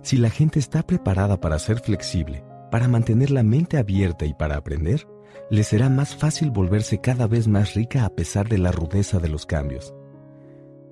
Si 0.00 0.16
la 0.16 0.30
gente 0.30 0.58
está 0.58 0.82
preparada 0.82 1.38
para 1.38 1.58
ser 1.58 1.80
flexible, 1.80 2.42
para 2.72 2.88
mantener 2.88 3.30
la 3.30 3.42
mente 3.42 3.76
abierta 3.76 4.24
y 4.24 4.32
para 4.32 4.56
aprender, 4.56 5.06
le 5.50 5.62
será 5.62 5.90
más 5.90 6.16
fácil 6.16 6.50
volverse 6.50 7.02
cada 7.02 7.26
vez 7.26 7.46
más 7.46 7.74
rica 7.74 8.06
a 8.06 8.08
pesar 8.08 8.48
de 8.48 8.56
la 8.56 8.72
rudeza 8.72 9.18
de 9.18 9.28
los 9.28 9.44
cambios. 9.44 9.94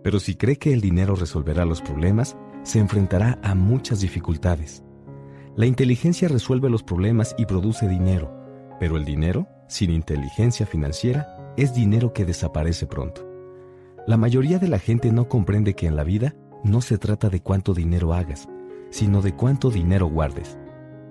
Pero 0.05 0.20
si 0.20 0.35
cree 0.35 0.57
que 0.57 0.74
el 0.74 0.82
dinero 0.82 1.15
resolverá 1.16 1.65
los 1.65 1.81
problemas, 1.81 2.36
se 2.65 2.81
enfrentará 2.81 3.39
a 3.43 3.55
muchas 3.55 4.02
dificultades. 4.02 4.85
La 5.57 5.65
inteligencia 5.65 6.28
resuelve 6.28 6.69
los 6.69 6.82
problemas 6.82 7.35
y 7.39 7.47
produce 7.47 7.89
dinero, 7.89 8.31
pero 8.78 8.98
el 8.98 9.07
dinero, 9.07 9.48
sin 9.66 9.90
inteligencia 9.90 10.66
financiera, 10.66 11.55
es 11.57 11.73
dinero 11.73 12.12
que 12.12 12.27
desaparece 12.27 12.86
pronto. 12.86 13.27
La 14.07 14.19
mayoría 14.19 14.59
de 14.59 14.69
la 14.69 14.81
gente 14.81 15.12
no 15.12 15.31
comprende 15.31 15.73
que 15.73 15.86
en 15.86 15.97
la 15.97 16.05
vida 16.05 16.35
no 16.62 16.82
se 16.82 16.98
trata 16.98 17.31
de 17.31 17.40
cuánto 17.40 17.73
dinero 17.73 18.12
hagas, 18.12 18.51
sino 18.90 19.23
de 19.23 19.35
cuánto 19.35 19.70
dinero 19.70 20.09
guardes. 20.09 20.59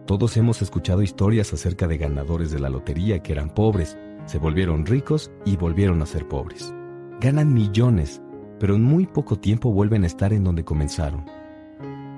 Todos 0.09 0.37
hemos 0.37 0.63
escuchado 0.63 1.03
historias 1.03 1.53
acerca 1.53 1.87
de 1.87 1.99
ganadores 1.99 2.49
de 2.49 2.59
la 2.59 2.71
lotería 2.71 3.21
que 3.21 3.31
eran 3.31 3.53
pobres, 3.53 3.95
se 4.25 4.39
volvieron 4.39 4.87
ricos 4.87 5.31
y 5.45 5.55
volvieron 5.55 6.01
a 6.01 6.07
ser 6.07 6.27
pobres. 6.27 6.73
Ganan 7.21 7.53
millones, 7.53 8.19
pero 8.59 8.73
en 8.73 8.81
muy 8.81 9.05
poco 9.05 9.35
tiempo 9.35 9.71
vuelven 9.71 10.03
a 10.03 10.07
estar 10.07 10.33
en 10.33 10.43
donde 10.43 10.65
comenzaron. 10.65 11.27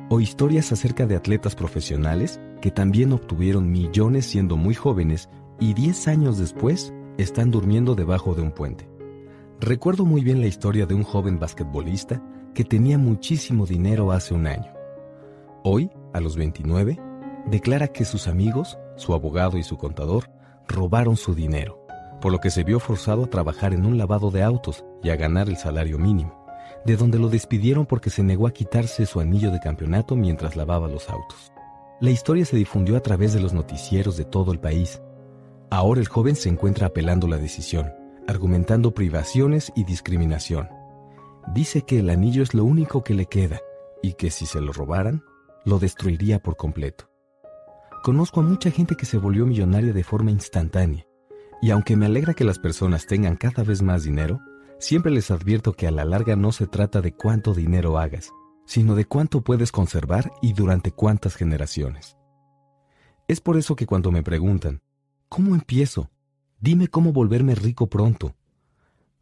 O 0.09 0.21
historias 0.21 0.71
acerca 0.71 1.05
de 1.05 1.17
atletas 1.17 1.53
profesionales 1.53 2.39
que 2.61 2.71
también 2.71 3.11
obtuvieron 3.11 3.69
millones 3.69 4.25
siendo 4.25 4.55
muy 4.55 4.73
jóvenes 4.73 5.27
y 5.59 5.73
10 5.73 6.07
años 6.07 6.37
después 6.37 6.93
están 7.17 7.51
durmiendo 7.51 7.93
debajo 7.93 8.33
de 8.35 8.41
un 8.41 8.51
puente. 8.51 8.89
Recuerdo 9.59 10.05
muy 10.05 10.23
bien 10.23 10.39
la 10.39 10.47
historia 10.47 10.85
de 10.85 10.93
un 10.93 11.03
joven 11.03 11.39
basquetbolista 11.39 12.23
que 12.53 12.63
tenía 12.63 12.97
muchísimo 12.97 13.65
dinero 13.65 14.13
hace 14.13 14.33
un 14.33 14.47
año. 14.47 14.71
Hoy, 15.65 15.89
a 16.13 16.21
los 16.21 16.37
29, 16.37 17.10
declara 17.47 17.87
que 17.87 18.05
sus 18.05 18.27
amigos, 18.27 18.77
su 18.95 19.13
abogado 19.13 19.57
y 19.57 19.63
su 19.63 19.77
contador 19.77 20.29
robaron 20.67 21.17
su 21.17 21.35
dinero, 21.35 21.85
por 22.21 22.31
lo 22.31 22.39
que 22.39 22.49
se 22.49 22.63
vio 22.63 22.79
forzado 22.79 23.25
a 23.25 23.29
trabajar 23.29 23.73
en 23.73 23.85
un 23.85 23.97
lavado 23.97 24.31
de 24.31 24.43
autos 24.43 24.85
y 25.03 25.09
a 25.09 25.15
ganar 25.15 25.49
el 25.49 25.57
salario 25.57 25.97
mínimo, 25.97 26.45
de 26.85 26.95
donde 26.95 27.19
lo 27.19 27.29
despidieron 27.29 27.85
porque 27.85 28.09
se 28.09 28.23
negó 28.23 28.47
a 28.47 28.51
quitarse 28.51 29.05
su 29.05 29.19
anillo 29.19 29.51
de 29.51 29.59
campeonato 29.59 30.15
mientras 30.15 30.55
lavaba 30.55 30.87
los 30.87 31.09
autos. 31.09 31.51
La 31.99 32.09
historia 32.09 32.45
se 32.45 32.57
difundió 32.57 32.97
a 32.97 33.01
través 33.01 33.33
de 33.33 33.39
los 33.39 33.53
noticieros 33.53 34.17
de 34.17 34.25
todo 34.25 34.51
el 34.51 34.59
país. 34.59 35.01
Ahora 35.69 36.01
el 36.01 36.07
joven 36.07 36.35
se 36.35 36.49
encuentra 36.49 36.87
apelando 36.87 37.27
la 37.27 37.37
decisión, 37.37 37.93
argumentando 38.27 38.93
privaciones 38.93 39.71
y 39.75 39.83
discriminación. 39.83 40.69
Dice 41.53 41.83
que 41.83 41.99
el 41.99 42.09
anillo 42.09 42.43
es 42.43 42.53
lo 42.53 42.63
único 42.63 43.03
que 43.03 43.13
le 43.13 43.25
queda 43.25 43.59
y 44.01 44.13
que 44.13 44.31
si 44.31 44.45
se 44.45 44.61
lo 44.61 44.73
robaran, 44.73 45.23
lo 45.63 45.77
destruiría 45.77 46.39
por 46.39 46.55
completo. 46.57 47.10
Conozco 48.03 48.39
a 48.39 48.43
mucha 48.43 48.71
gente 48.71 48.95
que 48.95 49.05
se 49.05 49.19
volvió 49.19 49.45
millonaria 49.45 49.93
de 49.93 50.03
forma 50.03 50.31
instantánea, 50.31 51.05
y 51.61 51.69
aunque 51.69 51.95
me 51.95 52.07
alegra 52.07 52.33
que 52.33 52.43
las 52.43 52.57
personas 52.57 53.05
tengan 53.05 53.35
cada 53.35 53.63
vez 53.63 53.83
más 53.83 54.03
dinero, 54.03 54.39
siempre 54.79 55.11
les 55.11 55.29
advierto 55.29 55.73
que 55.73 55.85
a 55.85 55.91
la 55.91 56.03
larga 56.03 56.35
no 56.35 56.51
se 56.51 56.65
trata 56.65 57.01
de 57.01 57.13
cuánto 57.13 57.53
dinero 57.53 57.99
hagas, 57.99 58.31
sino 58.65 58.95
de 58.95 59.05
cuánto 59.05 59.41
puedes 59.41 59.71
conservar 59.71 60.31
y 60.41 60.53
durante 60.53 60.91
cuántas 60.91 61.35
generaciones. 61.35 62.17
Es 63.27 63.39
por 63.39 63.55
eso 63.55 63.75
que 63.75 63.85
cuando 63.85 64.11
me 64.11 64.23
preguntan, 64.23 64.81
¿cómo 65.29 65.53
empiezo? 65.53 66.09
Dime 66.59 66.87
cómo 66.87 67.13
volverme 67.13 67.53
rico 67.53 67.87
pronto. 67.87 68.35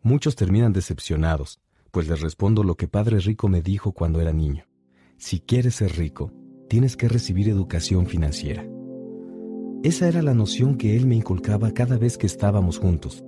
Muchos 0.01 0.37
terminan 0.37 0.71
decepcionados, 0.71 1.59
pues 1.91 2.07
les 2.07 2.21
respondo 2.21 2.63
lo 2.63 2.75
que 2.75 2.87
Padre 2.87 3.19
Rico 3.19 3.49
me 3.49 3.61
dijo 3.61 3.91
cuando 3.91 4.21
era 4.21 4.31
niño. 4.31 4.63
Si 5.17 5.41
quieres 5.41 5.75
ser 5.75 5.97
rico, 5.97 6.31
tienes 6.69 6.95
que 6.95 7.09
recibir 7.09 7.49
educación 7.49 8.05
financiera. 8.05 8.65
Esa 9.83 10.07
era 10.07 10.21
la 10.21 10.33
noción 10.33 10.77
que 10.77 10.95
él 10.95 11.07
me 11.07 11.15
inculcaba 11.15 11.71
cada 11.71 11.97
vez 11.97 12.17
que 12.17 12.27
estábamos 12.27 12.77
juntos. 12.77 13.25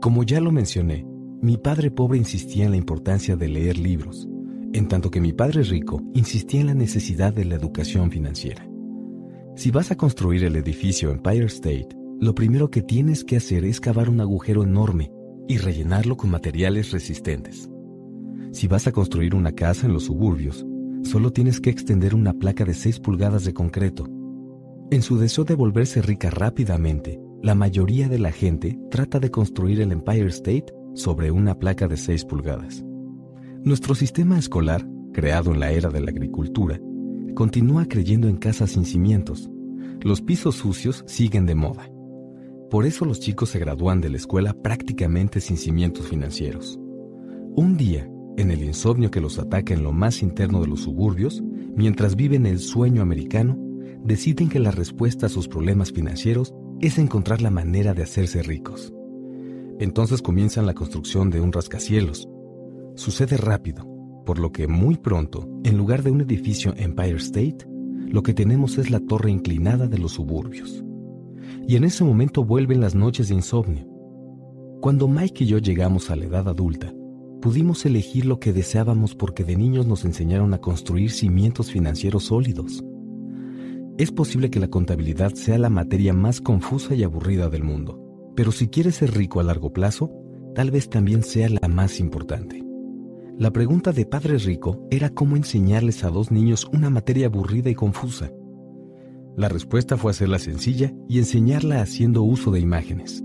Como 0.00 0.22
ya 0.22 0.40
lo 0.40 0.52
mencioné, 0.52 1.06
mi 1.40 1.56
padre 1.56 1.90
pobre 1.90 2.18
insistía 2.18 2.66
en 2.66 2.72
la 2.72 2.76
importancia 2.76 3.36
de 3.36 3.48
leer 3.48 3.78
libros, 3.78 4.28
en 4.72 4.88
tanto 4.88 5.10
que 5.10 5.20
mi 5.20 5.32
padre 5.32 5.62
rico 5.62 6.02
insistía 6.12 6.60
en 6.60 6.66
la 6.66 6.74
necesidad 6.74 7.32
de 7.32 7.44
la 7.44 7.54
educación 7.54 8.10
financiera. 8.10 8.68
Si 9.56 9.70
vas 9.70 9.90
a 9.90 9.96
construir 9.96 10.44
el 10.44 10.56
edificio 10.56 11.10
Empire 11.10 11.46
State, 11.46 11.88
lo 12.20 12.34
primero 12.34 12.70
que 12.70 12.82
tienes 12.82 13.24
que 13.24 13.36
hacer 13.36 13.64
es 13.64 13.80
cavar 13.80 14.10
un 14.10 14.20
agujero 14.20 14.62
enorme 14.62 15.10
y 15.48 15.58
rellenarlo 15.58 16.16
con 16.16 16.30
materiales 16.30 16.90
resistentes. 16.90 17.70
Si 18.52 18.66
vas 18.66 18.86
a 18.86 18.92
construir 18.92 19.34
una 19.34 19.52
casa 19.52 19.86
en 19.86 19.92
los 19.92 20.04
suburbios, 20.04 20.66
solo 21.04 21.32
tienes 21.32 21.60
que 21.60 21.70
extender 21.70 22.14
una 22.14 22.32
placa 22.32 22.64
de 22.64 22.74
6 22.74 23.00
pulgadas 23.00 23.44
de 23.44 23.54
concreto. 23.54 24.06
En 24.90 25.02
su 25.02 25.18
deseo 25.18 25.44
de 25.44 25.54
volverse 25.54 26.02
rica 26.02 26.30
rápidamente, 26.30 27.20
la 27.42 27.54
mayoría 27.54 28.08
de 28.08 28.18
la 28.18 28.32
gente 28.32 28.78
trata 28.90 29.20
de 29.20 29.30
construir 29.30 29.80
el 29.80 29.92
Empire 29.92 30.28
State 30.28 30.66
sobre 30.94 31.30
una 31.30 31.58
placa 31.58 31.88
de 31.88 31.96
6 31.96 32.24
pulgadas. 32.24 32.84
Nuestro 33.62 33.94
sistema 33.94 34.38
escolar, 34.38 34.86
creado 35.12 35.52
en 35.52 35.60
la 35.60 35.70
era 35.70 35.90
de 35.90 36.00
la 36.00 36.10
agricultura, 36.10 36.80
continúa 37.34 37.86
creyendo 37.86 38.28
en 38.28 38.36
casas 38.36 38.70
sin 38.70 38.84
cimientos. 38.84 39.50
Los 40.02 40.22
pisos 40.22 40.56
sucios 40.56 41.04
siguen 41.06 41.46
de 41.46 41.54
moda. 41.54 41.90
Por 42.70 42.86
eso 42.86 43.04
los 43.04 43.20
chicos 43.20 43.50
se 43.50 43.58
gradúan 43.58 44.00
de 44.00 44.10
la 44.10 44.16
escuela 44.16 44.54
prácticamente 44.54 45.40
sin 45.40 45.56
cimientos 45.56 46.08
financieros. 46.08 46.78
Un 47.56 47.76
día, 47.76 48.08
en 48.36 48.50
el 48.50 48.64
insomnio 48.64 49.10
que 49.10 49.20
los 49.20 49.38
ataca 49.38 49.74
en 49.74 49.82
lo 49.82 49.92
más 49.92 50.22
interno 50.22 50.60
de 50.60 50.66
los 50.66 50.80
suburbios, 50.80 51.42
mientras 51.76 52.16
viven 52.16 52.46
el 52.46 52.58
sueño 52.58 53.02
americano, 53.02 53.56
deciden 54.04 54.48
que 54.48 54.58
la 54.58 54.70
respuesta 54.70 55.26
a 55.26 55.28
sus 55.28 55.48
problemas 55.48 55.92
financieros 55.92 56.52
es 56.80 56.98
encontrar 56.98 57.40
la 57.40 57.50
manera 57.50 57.94
de 57.94 58.02
hacerse 58.02 58.42
ricos. 58.42 58.92
Entonces 59.78 60.22
comienzan 60.22 60.66
la 60.66 60.74
construcción 60.74 61.30
de 61.30 61.40
un 61.40 61.52
rascacielos. 61.52 62.28
Sucede 62.94 63.36
rápido, 63.36 63.86
por 64.24 64.38
lo 64.38 64.52
que 64.52 64.68
muy 64.68 64.96
pronto, 64.96 65.48
en 65.64 65.76
lugar 65.76 66.02
de 66.02 66.10
un 66.10 66.20
edificio 66.20 66.74
Empire 66.76 67.16
State, 67.16 67.66
lo 68.08 68.22
que 68.22 68.34
tenemos 68.34 68.78
es 68.78 68.90
la 68.90 69.00
torre 69.00 69.30
inclinada 69.30 69.86
de 69.86 69.98
los 69.98 70.12
suburbios. 70.12 70.84
Y 71.66 71.76
en 71.76 71.84
ese 71.84 72.04
momento 72.04 72.44
vuelven 72.44 72.80
las 72.80 72.94
noches 72.94 73.28
de 73.28 73.34
insomnio. 73.34 73.86
Cuando 74.80 75.08
Mike 75.08 75.44
y 75.44 75.46
yo 75.46 75.58
llegamos 75.58 76.10
a 76.10 76.16
la 76.16 76.26
edad 76.26 76.48
adulta, 76.48 76.92
pudimos 77.44 77.84
elegir 77.84 78.24
lo 78.24 78.40
que 78.40 78.54
deseábamos 78.54 79.14
porque 79.14 79.44
de 79.44 79.54
niños 79.54 79.86
nos 79.86 80.06
enseñaron 80.06 80.54
a 80.54 80.62
construir 80.62 81.10
cimientos 81.10 81.70
financieros 81.70 82.24
sólidos. 82.24 82.82
Es 83.98 84.10
posible 84.12 84.48
que 84.48 84.60
la 84.60 84.68
contabilidad 84.68 85.34
sea 85.34 85.58
la 85.58 85.68
materia 85.68 86.14
más 86.14 86.40
confusa 86.40 86.94
y 86.94 87.02
aburrida 87.02 87.50
del 87.50 87.62
mundo, 87.62 88.00
pero 88.34 88.50
si 88.50 88.68
quieres 88.68 88.94
ser 88.94 89.12
rico 89.12 89.40
a 89.40 89.42
largo 89.42 89.74
plazo, 89.74 90.10
tal 90.54 90.70
vez 90.70 90.88
también 90.88 91.22
sea 91.22 91.50
la 91.50 91.68
más 91.68 92.00
importante. 92.00 92.64
La 93.36 93.50
pregunta 93.50 93.92
de 93.92 94.06
Padre 94.06 94.38
Rico 94.38 94.88
era 94.90 95.10
cómo 95.10 95.36
enseñarles 95.36 96.02
a 96.02 96.08
dos 96.08 96.30
niños 96.30 96.66
una 96.72 96.88
materia 96.88 97.26
aburrida 97.26 97.68
y 97.68 97.74
confusa. 97.74 98.32
La 99.36 99.50
respuesta 99.50 99.98
fue 99.98 100.12
hacerla 100.12 100.38
sencilla 100.38 100.94
y 101.10 101.18
enseñarla 101.18 101.82
haciendo 101.82 102.22
uso 102.22 102.50
de 102.52 102.60
imágenes. 102.60 103.22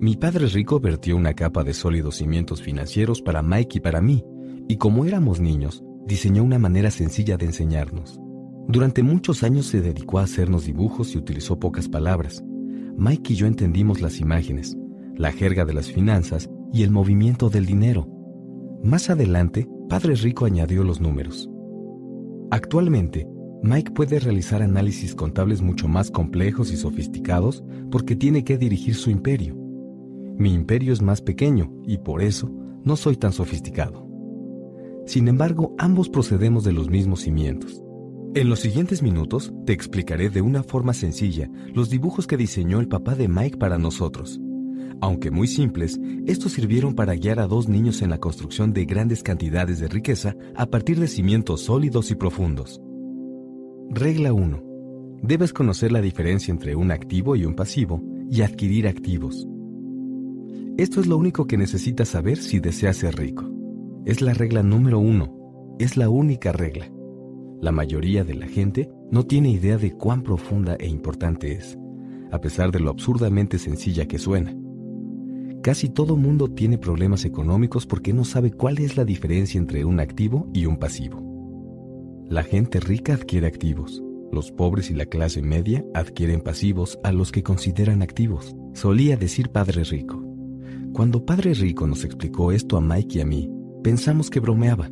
Mi 0.00 0.14
padre 0.14 0.46
rico 0.46 0.78
vertió 0.78 1.16
una 1.16 1.34
capa 1.34 1.64
de 1.64 1.74
sólidos 1.74 2.18
cimientos 2.18 2.62
financieros 2.62 3.20
para 3.20 3.42
Mike 3.42 3.78
y 3.78 3.80
para 3.80 4.00
mí, 4.00 4.24
y 4.68 4.76
como 4.76 5.04
éramos 5.04 5.40
niños, 5.40 5.82
diseñó 6.06 6.44
una 6.44 6.60
manera 6.60 6.92
sencilla 6.92 7.36
de 7.36 7.46
enseñarnos. 7.46 8.20
Durante 8.68 9.02
muchos 9.02 9.42
años 9.42 9.66
se 9.66 9.80
dedicó 9.80 10.20
a 10.20 10.22
hacernos 10.22 10.66
dibujos 10.66 11.14
y 11.14 11.18
utilizó 11.18 11.58
pocas 11.58 11.88
palabras. 11.88 12.44
Mike 12.96 13.32
y 13.32 13.36
yo 13.36 13.48
entendimos 13.48 14.00
las 14.00 14.20
imágenes, 14.20 14.76
la 15.16 15.32
jerga 15.32 15.64
de 15.64 15.74
las 15.74 15.90
finanzas 15.90 16.48
y 16.72 16.84
el 16.84 16.92
movimiento 16.92 17.50
del 17.50 17.66
dinero. 17.66 18.06
Más 18.84 19.10
adelante, 19.10 19.68
Padre 19.88 20.14
Rico 20.14 20.44
añadió 20.44 20.84
los 20.84 21.00
números. 21.00 21.50
Actualmente, 22.52 23.26
Mike 23.64 23.90
puede 23.90 24.20
realizar 24.20 24.62
análisis 24.62 25.16
contables 25.16 25.60
mucho 25.60 25.88
más 25.88 26.12
complejos 26.12 26.72
y 26.72 26.76
sofisticados 26.76 27.64
porque 27.90 28.14
tiene 28.14 28.44
que 28.44 28.58
dirigir 28.58 28.94
su 28.94 29.10
imperio. 29.10 29.67
Mi 30.38 30.54
imperio 30.54 30.92
es 30.92 31.02
más 31.02 31.20
pequeño 31.20 31.72
y 31.84 31.98
por 31.98 32.22
eso 32.22 32.48
no 32.84 32.94
soy 32.94 33.16
tan 33.16 33.32
sofisticado. 33.32 34.06
Sin 35.04 35.26
embargo, 35.26 35.74
ambos 35.78 36.08
procedemos 36.08 36.62
de 36.62 36.72
los 36.72 36.88
mismos 36.88 37.22
cimientos. 37.22 37.82
En 38.34 38.48
los 38.48 38.60
siguientes 38.60 39.02
minutos 39.02 39.52
te 39.66 39.72
explicaré 39.72 40.30
de 40.30 40.40
una 40.40 40.62
forma 40.62 40.94
sencilla 40.94 41.50
los 41.74 41.90
dibujos 41.90 42.28
que 42.28 42.36
diseñó 42.36 42.78
el 42.78 42.86
papá 42.86 43.16
de 43.16 43.26
Mike 43.26 43.56
para 43.56 43.78
nosotros. 43.78 44.40
Aunque 45.00 45.32
muy 45.32 45.48
simples, 45.48 45.98
estos 46.26 46.52
sirvieron 46.52 46.94
para 46.94 47.14
guiar 47.14 47.40
a 47.40 47.48
dos 47.48 47.68
niños 47.68 48.00
en 48.02 48.10
la 48.10 48.18
construcción 48.18 48.72
de 48.72 48.84
grandes 48.84 49.24
cantidades 49.24 49.80
de 49.80 49.88
riqueza 49.88 50.36
a 50.54 50.66
partir 50.66 51.00
de 51.00 51.08
cimientos 51.08 51.62
sólidos 51.62 52.12
y 52.12 52.14
profundos. 52.14 52.80
Regla 53.90 54.32
1. 54.32 54.62
Debes 55.22 55.52
conocer 55.52 55.90
la 55.90 56.00
diferencia 56.00 56.52
entre 56.52 56.76
un 56.76 56.92
activo 56.92 57.34
y 57.34 57.44
un 57.44 57.54
pasivo 57.54 58.00
y 58.30 58.42
adquirir 58.42 58.86
activos. 58.86 59.48
Esto 60.78 61.00
es 61.00 61.08
lo 61.08 61.16
único 61.16 61.48
que 61.48 61.56
necesitas 61.56 62.10
saber 62.10 62.38
si 62.38 62.60
deseas 62.60 62.98
ser 62.98 63.16
rico. 63.16 63.50
Es 64.04 64.22
la 64.22 64.32
regla 64.32 64.62
número 64.62 65.00
uno. 65.00 65.74
Es 65.80 65.96
la 65.96 66.08
única 66.08 66.52
regla. 66.52 66.88
La 67.60 67.72
mayoría 67.72 68.22
de 68.22 68.34
la 68.34 68.46
gente 68.46 68.88
no 69.10 69.26
tiene 69.26 69.50
idea 69.50 69.76
de 69.76 69.90
cuán 69.90 70.22
profunda 70.22 70.76
e 70.78 70.86
importante 70.86 71.50
es, 71.50 71.76
a 72.30 72.40
pesar 72.40 72.70
de 72.70 72.78
lo 72.78 72.90
absurdamente 72.90 73.58
sencilla 73.58 74.06
que 74.06 74.20
suena. 74.20 74.56
Casi 75.64 75.88
todo 75.88 76.16
mundo 76.16 76.46
tiene 76.46 76.78
problemas 76.78 77.24
económicos 77.24 77.84
porque 77.84 78.12
no 78.12 78.24
sabe 78.24 78.52
cuál 78.52 78.78
es 78.78 78.96
la 78.96 79.04
diferencia 79.04 79.58
entre 79.58 79.84
un 79.84 79.98
activo 79.98 80.48
y 80.54 80.66
un 80.66 80.76
pasivo. 80.76 81.20
La 82.30 82.44
gente 82.44 82.78
rica 82.78 83.14
adquiere 83.14 83.48
activos. 83.48 84.00
Los 84.30 84.52
pobres 84.52 84.92
y 84.92 84.94
la 84.94 85.06
clase 85.06 85.42
media 85.42 85.84
adquieren 85.92 86.40
pasivos 86.40 87.00
a 87.02 87.10
los 87.10 87.32
que 87.32 87.42
consideran 87.42 88.00
activos, 88.00 88.54
solía 88.74 89.16
decir 89.16 89.48
Padre 89.48 89.82
Rico. 89.82 90.27
Cuando 90.92 91.24
Padre 91.24 91.54
Rico 91.54 91.86
nos 91.86 92.04
explicó 92.04 92.52
esto 92.52 92.76
a 92.76 92.80
Mike 92.80 93.18
y 93.18 93.20
a 93.20 93.26
mí, 93.26 93.50
pensamos 93.82 94.30
que 94.30 94.40
bromeaba. 94.40 94.90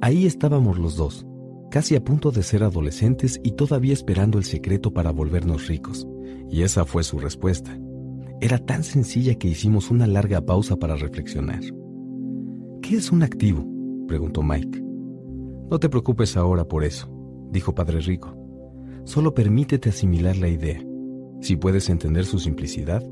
Ahí 0.00 0.26
estábamos 0.26 0.78
los 0.78 0.96
dos, 0.96 1.26
casi 1.70 1.94
a 1.96 2.04
punto 2.04 2.30
de 2.30 2.42
ser 2.42 2.62
adolescentes 2.64 3.40
y 3.42 3.52
todavía 3.52 3.92
esperando 3.92 4.38
el 4.38 4.44
secreto 4.44 4.92
para 4.92 5.10
volvernos 5.12 5.66
ricos. 5.68 6.06
Y 6.50 6.62
esa 6.62 6.84
fue 6.84 7.04
su 7.04 7.18
respuesta. 7.18 7.78
Era 8.40 8.58
tan 8.58 8.84
sencilla 8.84 9.34
que 9.34 9.48
hicimos 9.48 9.90
una 9.90 10.06
larga 10.06 10.40
pausa 10.40 10.76
para 10.76 10.96
reflexionar. 10.96 11.60
¿Qué 12.82 12.96
es 12.96 13.10
un 13.10 13.22
activo? 13.22 13.66
preguntó 14.06 14.42
Mike. 14.42 14.82
No 15.70 15.78
te 15.78 15.88
preocupes 15.88 16.36
ahora 16.36 16.64
por 16.64 16.84
eso, 16.84 17.08
dijo 17.50 17.74
Padre 17.74 18.00
Rico. 18.00 18.34
Solo 19.04 19.34
permítete 19.34 19.90
asimilar 19.90 20.36
la 20.36 20.48
idea. 20.48 20.82
Si 21.40 21.56
puedes 21.56 21.88
entender 21.90 22.24
su 22.24 22.38
simplicidad, 22.38 23.02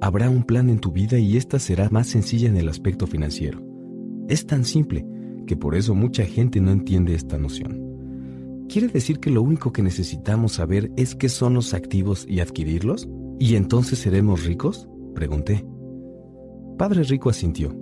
habrá 0.00 0.30
un 0.30 0.44
plan 0.44 0.70
en 0.70 0.78
tu 0.78 0.92
vida 0.92 1.18
y 1.18 1.36
esta 1.36 1.58
será 1.58 1.88
más 1.90 2.06
sencilla 2.06 2.48
en 2.48 2.56
el 2.56 2.68
aspecto 2.68 3.06
financiero. 3.06 3.62
Es 4.28 4.46
tan 4.46 4.64
simple 4.64 5.06
que 5.46 5.56
por 5.56 5.74
eso 5.74 5.94
mucha 5.94 6.24
gente 6.24 6.60
no 6.60 6.70
entiende 6.70 7.14
esta 7.14 7.38
noción. 7.38 7.90
¿Quiere 8.68 8.88
decir 8.88 9.18
que 9.18 9.30
lo 9.30 9.42
único 9.42 9.72
que 9.72 9.82
necesitamos 9.82 10.52
saber 10.52 10.92
es 10.96 11.16
qué 11.16 11.28
son 11.28 11.54
los 11.54 11.74
activos 11.74 12.24
y 12.28 12.40
adquirirlos? 12.40 13.08
¿Y 13.38 13.56
entonces 13.56 13.98
seremos 13.98 14.44
ricos? 14.44 14.88
Pregunté. 15.14 15.66
Padre 16.78 17.02
Rico 17.02 17.30
asintió. 17.30 17.76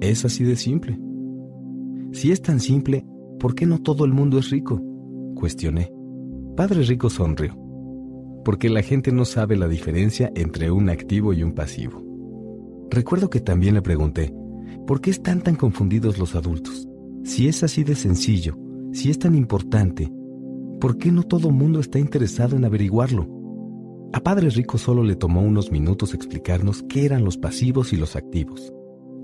Es 0.00 0.24
así 0.24 0.44
de 0.44 0.56
simple. 0.56 0.98
Si 2.12 2.30
es 2.30 2.40
tan 2.42 2.60
simple, 2.60 3.04
¿por 3.38 3.54
qué 3.54 3.66
no 3.66 3.82
todo 3.82 4.04
el 4.04 4.12
mundo 4.12 4.38
es 4.38 4.50
rico? 4.50 4.80
Cuestioné. 5.34 5.92
Padre 6.56 6.82
Rico 6.84 7.10
sonrió. 7.10 7.59
Porque 8.44 8.68
la 8.70 8.82
gente 8.82 9.12
no 9.12 9.24
sabe 9.24 9.56
la 9.56 9.68
diferencia 9.68 10.32
entre 10.34 10.70
un 10.70 10.88
activo 10.88 11.32
y 11.32 11.42
un 11.42 11.52
pasivo. 11.52 12.04
Recuerdo 12.90 13.30
que 13.30 13.40
también 13.40 13.74
le 13.74 13.82
pregunté, 13.82 14.34
¿por 14.86 15.00
qué 15.00 15.10
están 15.10 15.42
tan 15.42 15.56
confundidos 15.56 16.18
los 16.18 16.34
adultos? 16.34 16.88
Si 17.24 17.48
es 17.48 17.62
así 17.62 17.84
de 17.84 17.94
sencillo, 17.94 18.56
si 18.92 19.10
es 19.10 19.18
tan 19.18 19.34
importante, 19.34 20.10
¿por 20.80 20.98
qué 20.98 21.12
no 21.12 21.22
todo 21.22 21.50
mundo 21.50 21.80
está 21.80 21.98
interesado 21.98 22.56
en 22.56 22.64
averiguarlo? 22.64 23.28
A 24.12 24.20
Padre 24.20 24.50
Rico 24.50 24.76
solo 24.78 25.04
le 25.04 25.14
tomó 25.14 25.42
unos 25.42 25.70
minutos 25.70 26.14
explicarnos 26.14 26.82
qué 26.88 27.04
eran 27.04 27.24
los 27.24 27.36
pasivos 27.36 27.92
y 27.92 27.96
los 27.96 28.16
activos. 28.16 28.72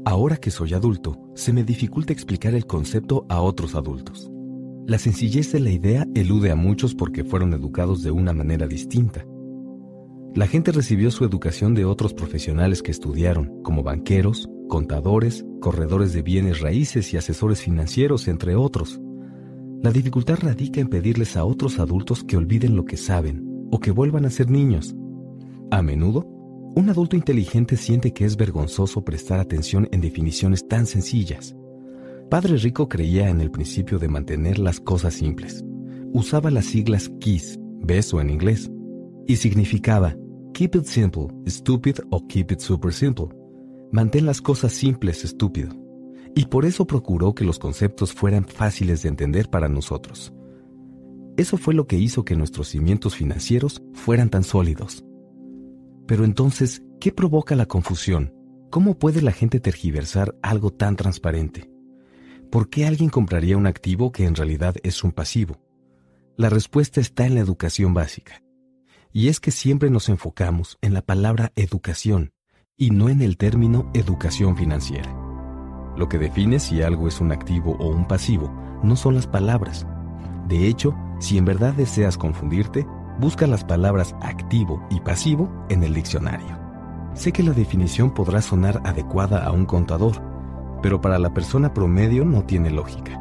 Ahora 0.05 0.37
que 0.37 0.53
soy 0.53 0.75
adulto, 0.75 1.19
se 1.35 1.53
me 1.53 1.65
dificulta 1.65 2.13
explicar 2.13 2.55
el 2.55 2.67
concepto 2.67 3.27
a 3.29 3.41
otros 3.41 3.75
adultos. 3.75 4.31
La 4.87 4.99
sencillez 4.99 5.51
de 5.51 5.59
la 5.59 5.71
idea 5.71 6.07
elude 6.15 6.53
a 6.53 6.55
muchos 6.55 6.95
porque 6.95 7.25
fueron 7.25 7.53
educados 7.53 8.05
de 8.05 8.13
una 8.13 8.33
manera 8.33 8.69
distinta. 8.69 9.27
La 10.33 10.47
gente 10.47 10.71
recibió 10.71 11.11
su 11.11 11.25
educación 11.25 11.75
de 11.75 11.85
otros 11.85 12.15
profesionales 12.15 12.85
que 12.85 12.93
estudiaron, 12.93 13.63
como 13.65 13.83
banqueros, 13.83 14.49
contadores, 14.69 15.45
corredores 15.61 16.13
de 16.13 16.23
bienes 16.23 16.61
raíces 16.61 17.13
y 17.13 17.17
asesores 17.17 17.63
financieros, 17.63 18.29
entre 18.29 18.55
otros. 18.55 19.01
La 19.83 19.91
dificultad 19.91 20.39
radica 20.41 20.81
en 20.81 20.87
pedirles 20.87 21.37
a 21.37 21.45
otros 21.45 21.81
adultos 21.81 22.23
que 22.23 22.37
olviden 22.37 22.77
lo 22.77 22.85
que 22.85 22.97
saben 22.97 23.45
o 23.73 23.81
que 23.81 23.91
vuelvan 23.91 24.25
a 24.25 24.31
ser 24.31 24.53
niños. 24.53 24.95
A 25.73 25.83
menudo, 25.83 26.29
un 26.77 26.89
adulto 26.91 27.17
inteligente 27.17 27.77
siente 27.77 28.13
que 28.13 28.25
es 28.25 28.37
vergonzoso 28.37 29.05
prestar 29.05 29.41
atención 29.41 29.89
en 29.91 30.01
definiciones 30.01 30.69
tan 30.69 30.87
sencillas. 30.87 31.57
Padre 32.31 32.57
Rico 32.57 32.89
creía 32.89 33.29
en 33.29 33.41
el 33.41 33.51
principio 33.51 33.99
de 33.99 34.09
mantener 34.09 34.59
las 34.59 34.81
cosas 34.81 35.15
simples. 35.15 35.65
Usaba 36.13 36.51
las 36.51 36.67
siglas 36.67 37.11
KISS, 37.21 37.59
beso 37.83 38.21
en 38.21 38.31
inglés, 38.31 38.71
y 39.27 39.37
significaba 39.37 40.17
Keep 40.55 40.77
it 40.77 40.85
simple, 40.85 41.29
stupid 41.47 41.97
o 42.11 42.27
keep 42.27 42.51
it 42.51 42.61
super 42.61 42.93
simple. 42.93 43.27
Mantén 43.93 44.27
las 44.27 44.41
cosas 44.41 44.73
simples, 44.73 45.25
estúpido 45.25 45.87
y 46.37 46.45
por 46.45 46.67
eso 46.67 46.87
procuró 46.87 47.35
que 47.35 47.45
los 47.45 47.59
conceptos 47.59 48.13
fueran 48.13 48.45
fáciles 48.45 49.03
de 49.03 49.09
entender 49.09 49.49
para 49.49 49.71
nosotros. 49.71 50.35
Eso 51.39 51.57
fue 51.57 51.73
lo 51.73 51.87
que 51.87 51.97
hizo 51.97 52.27
que 52.27 52.37
nuestros 52.37 52.69
cimientos 52.69 53.17
financieros 53.17 53.83
fueran 53.95 54.29
tan 54.29 54.45
sólidos. 54.45 55.03
Pero 56.07 56.27
entonces, 56.27 56.83
¿qué 57.01 57.11
provoca 57.11 57.57
la 57.57 57.65
confusión? 57.65 58.35
¿Cómo 58.71 58.99
puede 58.99 59.23
la 59.23 59.33
gente 59.33 59.61
tergiversar 59.61 60.37
algo 60.43 60.71
tan 60.71 60.97
transparente? 60.97 61.71
¿Por 62.51 62.71
qué 62.71 62.87
alguien 62.87 63.11
compraría 63.11 63.57
un 63.57 63.67
activo 63.67 64.13
que 64.13 64.25
en 64.25 64.35
realidad 64.35 64.77
es 64.83 65.03
un 65.03 65.13
pasivo? 65.13 65.61
La 66.37 66.49
respuesta 66.49 67.01
está 67.01 67.27
en 67.27 67.35
la 67.35 67.41
educación 67.41 67.93
básica. 67.93 68.43
Y 69.13 69.29
es 69.29 69.41
que 69.41 69.51
siempre 69.51 69.91
nos 69.91 70.09
enfocamos 70.09 70.79
en 70.81 70.95
la 70.95 71.03
palabra 71.03 71.53
educación 71.57 72.33
y 72.77 72.91
no 72.91 73.09
en 73.09 73.23
el 73.23 73.37
término 73.37 73.91
educación 73.95 74.57
financiera. 74.57 75.13
Lo 75.97 76.09
que 76.09 76.19
define 76.19 76.61
si 76.61 76.83
algo 76.83 77.09
es 77.09 77.21
un 77.21 77.33
activo 77.33 77.77
o 77.81 77.89
un 77.89 78.07
pasivo 78.07 78.53
no 78.83 78.97
son 78.97 79.15
las 79.15 79.27
palabras. 79.27 79.87
De 80.47 80.69
hecho, 80.69 80.95
si 81.19 81.39
en 81.39 81.47
verdad 81.47 81.73
deseas 81.73 82.17
confundirte, 82.17 82.87
busca 83.19 83.47
las 83.47 83.65
palabras 83.65 84.15
activo 84.21 84.87
y 84.91 85.01
pasivo 85.01 85.51
en 85.69 85.83
el 85.83 85.95
diccionario. 85.95 86.59
Sé 87.15 87.33
que 87.33 87.43
la 87.43 87.53
definición 87.53 88.13
podrá 88.13 88.43
sonar 88.43 88.83
adecuada 88.85 89.45
a 89.45 89.51
un 89.51 89.65
contador, 89.65 90.23
pero 90.87 91.01
para 91.01 91.19
la 91.19 91.35
persona 91.35 91.75
promedio 91.75 92.25
no 92.25 92.45
tiene 92.45 92.71
lógica. 92.71 93.21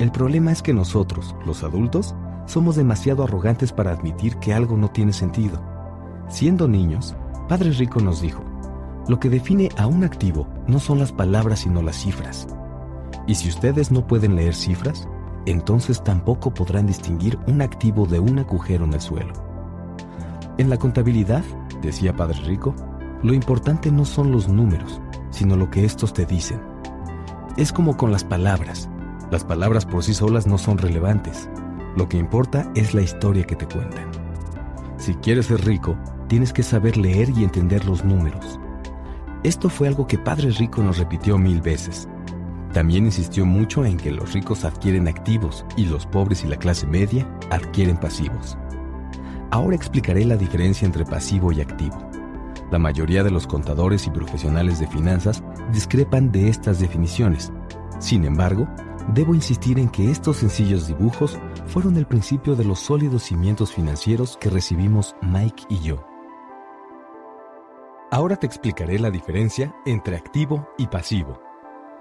El 0.00 0.10
problema 0.10 0.50
es 0.50 0.62
que 0.62 0.74
nosotros, 0.74 1.36
los 1.46 1.62
adultos, 1.62 2.12
somos 2.44 2.74
demasiado 2.74 3.22
arrogantes 3.22 3.72
para 3.72 3.92
admitir 3.92 4.34
que 4.38 4.52
algo 4.52 4.76
no 4.76 4.90
tiene 4.90 5.12
sentido. 5.12 5.62
Siendo 6.26 6.66
niños, 6.66 7.14
Padre 7.48 7.70
Rico 7.70 8.00
nos 8.00 8.20
dijo, 8.20 8.42
lo 9.06 9.20
que 9.20 9.30
define 9.30 9.68
a 9.76 9.86
un 9.86 10.02
activo 10.02 10.48
no 10.66 10.80
son 10.80 10.98
las 10.98 11.12
palabras 11.12 11.60
sino 11.60 11.82
las 11.82 11.94
cifras. 11.94 12.48
Y 13.28 13.36
si 13.36 13.48
ustedes 13.48 13.92
no 13.92 14.08
pueden 14.08 14.34
leer 14.34 14.56
cifras, 14.56 15.06
entonces 15.46 16.02
tampoco 16.02 16.52
podrán 16.52 16.88
distinguir 16.88 17.38
un 17.46 17.62
activo 17.62 18.06
de 18.06 18.18
un 18.18 18.40
agujero 18.40 18.86
en 18.86 18.92
el 18.92 19.00
suelo. 19.00 19.34
En 20.58 20.68
la 20.68 20.78
contabilidad, 20.78 21.44
decía 21.80 22.16
Padre 22.16 22.40
Rico, 22.40 22.74
lo 23.22 23.34
importante 23.34 23.92
no 23.92 24.04
son 24.04 24.32
los 24.32 24.48
números, 24.48 25.00
sino 25.30 25.54
lo 25.54 25.70
que 25.70 25.84
estos 25.84 26.12
te 26.12 26.26
dicen. 26.26 26.73
Es 27.56 27.72
como 27.72 27.96
con 27.96 28.10
las 28.10 28.24
palabras. 28.24 28.88
Las 29.30 29.44
palabras 29.44 29.86
por 29.86 30.02
sí 30.02 30.12
solas 30.12 30.44
no 30.44 30.58
son 30.58 30.76
relevantes. 30.76 31.48
Lo 31.96 32.08
que 32.08 32.16
importa 32.16 32.68
es 32.74 32.94
la 32.94 33.02
historia 33.02 33.44
que 33.44 33.54
te 33.54 33.66
cuentan. 33.66 34.10
Si 34.96 35.14
quieres 35.14 35.46
ser 35.46 35.64
rico, 35.64 35.96
tienes 36.26 36.52
que 36.52 36.64
saber 36.64 36.96
leer 36.96 37.30
y 37.30 37.44
entender 37.44 37.84
los 37.84 38.04
números. 38.04 38.58
Esto 39.44 39.68
fue 39.68 39.86
algo 39.86 40.08
que 40.08 40.18
Padre 40.18 40.50
Rico 40.50 40.82
nos 40.82 40.98
repitió 40.98 41.38
mil 41.38 41.60
veces. 41.60 42.08
También 42.72 43.04
insistió 43.04 43.46
mucho 43.46 43.84
en 43.84 43.98
que 43.98 44.10
los 44.10 44.32
ricos 44.32 44.64
adquieren 44.64 45.06
activos 45.06 45.64
y 45.76 45.84
los 45.84 46.06
pobres 46.06 46.42
y 46.42 46.48
la 46.48 46.56
clase 46.56 46.88
media 46.88 47.24
adquieren 47.50 47.98
pasivos. 47.98 48.58
Ahora 49.52 49.76
explicaré 49.76 50.24
la 50.24 50.36
diferencia 50.36 50.86
entre 50.86 51.04
pasivo 51.04 51.52
y 51.52 51.60
activo. 51.60 51.96
La 52.72 52.80
mayoría 52.80 53.22
de 53.22 53.30
los 53.30 53.46
contadores 53.46 54.08
y 54.08 54.10
profesionales 54.10 54.80
de 54.80 54.88
finanzas 54.88 55.44
discrepan 55.72 56.30
de 56.32 56.48
estas 56.48 56.78
definiciones. 56.80 57.52
Sin 57.98 58.24
embargo, 58.24 58.68
debo 59.14 59.34
insistir 59.34 59.78
en 59.78 59.88
que 59.88 60.10
estos 60.10 60.38
sencillos 60.38 60.86
dibujos 60.86 61.38
fueron 61.66 61.96
el 61.96 62.06
principio 62.06 62.56
de 62.56 62.64
los 62.64 62.80
sólidos 62.80 63.24
cimientos 63.24 63.72
financieros 63.72 64.36
que 64.36 64.50
recibimos 64.50 65.14
Mike 65.22 65.64
y 65.68 65.80
yo. 65.80 66.04
Ahora 68.10 68.36
te 68.36 68.46
explicaré 68.46 68.98
la 68.98 69.10
diferencia 69.10 69.74
entre 69.86 70.16
activo 70.16 70.68
y 70.78 70.86
pasivo. 70.86 71.40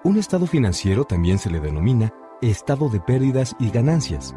Un 0.03 0.17
estado 0.17 0.45
financiero 0.45 1.05
también 1.05 1.39
se 1.39 1.49
le 1.49 1.59
denomina 1.59 2.13
estado 2.41 2.89
de 2.89 2.99
pérdidas 2.99 3.55
y 3.59 3.69
ganancias. 3.69 4.35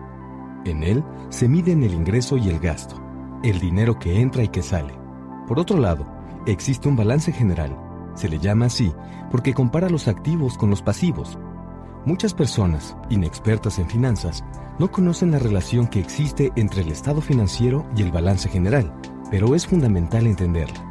En 0.64 0.82
él 0.82 1.04
se 1.28 1.48
miden 1.48 1.82
el 1.82 1.92
ingreso 1.92 2.36
y 2.36 2.48
el 2.48 2.58
gasto, 2.58 2.96
el 3.42 3.58
dinero 3.58 3.98
que 3.98 4.20
entra 4.20 4.42
y 4.42 4.48
que 4.48 4.62
sale. 4.62 4.94
Por 5.46 5.58
otro 5.58 5.78
lado, 5.78 6.06
existe 6.46 6.88
un 6.88 6.96
balance 6.96 7.32
general. 7.32 7.85
Se 8.16 8.28
le 8.28 8.38
llama 8.40 8.66
así 8.66 8.92
porque 9.30 9.54
compara 9.54 9.88
los 9.88 10.08
activos 10.08 10.58
con 10.58 10.70
los 10.70 10.82
pasivos. 10.82 11.38
Muchas 12.04 12.34
personas, 12.34 12.96
inexpertas 13.10 13.78
en 13.78 13.88
finanzas, 13.88 14.44
no 14.78 14.90
conocen 14.90 15.30
la 15.30 15.38
relación 15.38 15.86
que 15.86 16.00
existe 16.00 16.52
entre 16.56 16.82
el 16.82 16.88
estado 16.88 17.20
financiero 17.20 17.86
y 17.96 18.02
el 18.02 18.10
balance 18.10 18.48
general, 18.48 18.92
pero 19.30 19.54
es 19.54 19.66
fundamental 19.66 20.26
entenderla. 20.26 20.84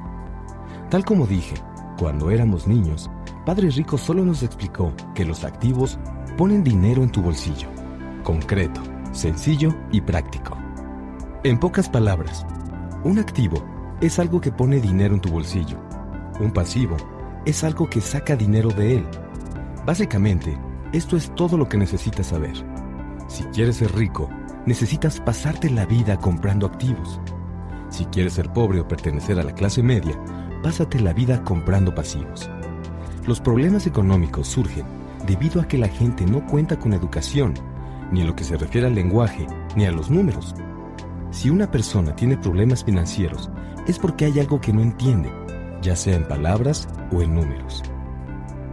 Tal 0.89 1.03
como 1.03 1.26
dije, 1.26 1.56
cuando 1.97 2.30
éramos 2.31 2.68
niños, 2.68 3.10
Padre 3.45 3.69
Rico 3.69 3.97
solo 3.97 4.26
nos 4.26 4.43
explicó 4.43 4.93
que 5.14 5.26
los 5.26 5.43
activos 5.43 5.97
ponen 6.38 6.64
dinero 6.64 7.03
en 7.03 7.11
tu 7.11 7.22
bolsillo. 7.22 7.69
Concreto, 8.23 8.81
sencillo 9.11 9.73
y 9.91 10.02
práctico. 10.02 10.57
En 11.43 11.60
pocas 11.60 11.89
palabras, 11.89 12.45
un 13.03 13.19
activo 13.19 13.64
es 14.02 14.19
algo 14.19 14.41
que 14.41 14.52
pone 14.52 14.81
dinero 14.81 15.14
en 15.14 15.22
tu 15.22 15.30
bolsillo. 15.30 15.77
Un 16.39 16.52
pasivo 16.52 16.97
es 17.45 17.63
algo 17.63 17.89
que 17.89 18.01
saca 18.01 18.35
dinero 18.35 18.69
de 18.69 18.97
él. 18.97 19.07
Básicamente, 19.85 20.57
esto 20.93 21.15
es 21.15 21.34
todo 21.35 21.57
lo 21.57 21.69
que 21.69 21.77
necesitas 21.77 22.27
saber. 22.27 22.55
Si 23.27 23.43
quieres 23.45 23.77
ser 23.77 23.93
rico, 23.95 24.30
necesitas 24.65 25.19
pasarte 25.19 25.69
la 25.69 25.85
vida 25.85 26.17
comprando 26.17 26.65
activos. 26.65 27.19
Si 27.89 28.05
quieres 28.05 28.34
ser 28.34 28.51
pobre 28.51 28.80
o 28.80 28.88
pertenecer 28.88 29.39
a 29.39 29.43
la 29.43 29.53
clase 29.53 29.84
media, 29.84 30.19
pásate 30.63 30.99
la 30.99 31.13
vida 31.13 31.43
comprando 31.43 31.93
pasivos. 31.93 32.49
Los 33.27 33.39
problemas 33.39 33.85
económicos 33.85 34.47
surgen 34.47 34.85
debido 35.27 35.61
a 35.61 35.67
que 35.67 35.77
la 35.77 35.88
gente 35.88 36.26
no 36.26 36.45
cuenta 36.45 36.80
con 36.80 36.93
educación, 36.93 37.53
ni 38.11 38.22
en 38.22 38.27
lo 38.27 38.35
que 38.35 38.43
se 38.43 38.57
refiere 38.57 38.88
al 38.88 38.95
lenguaje, 38.95 39.47
ni 39.76 39.85
a 39.85 39.91
los 39.91 40.09
números. 40.09 40.55
Si 41.30 41.49
una 41.49 41.69
persona 41.69 42.15
tiene 42.15 42.38
problemas 42.38 42.84
financieros, 42.84 43.49
es 43.88 43.99
porque 43.99 44.26
hay 44.26 44.39
algo 44.39 44.61
que 44.61 44.73
no 44.73 44.81
entiende, 44.81 45.31
ya 45.86 45.95
sea 45.95 46.16
en 46.16 46.28
palabras 46.28 46.90
o 47.12 47.22
en 47.22 47.36
números. 47.36 47.84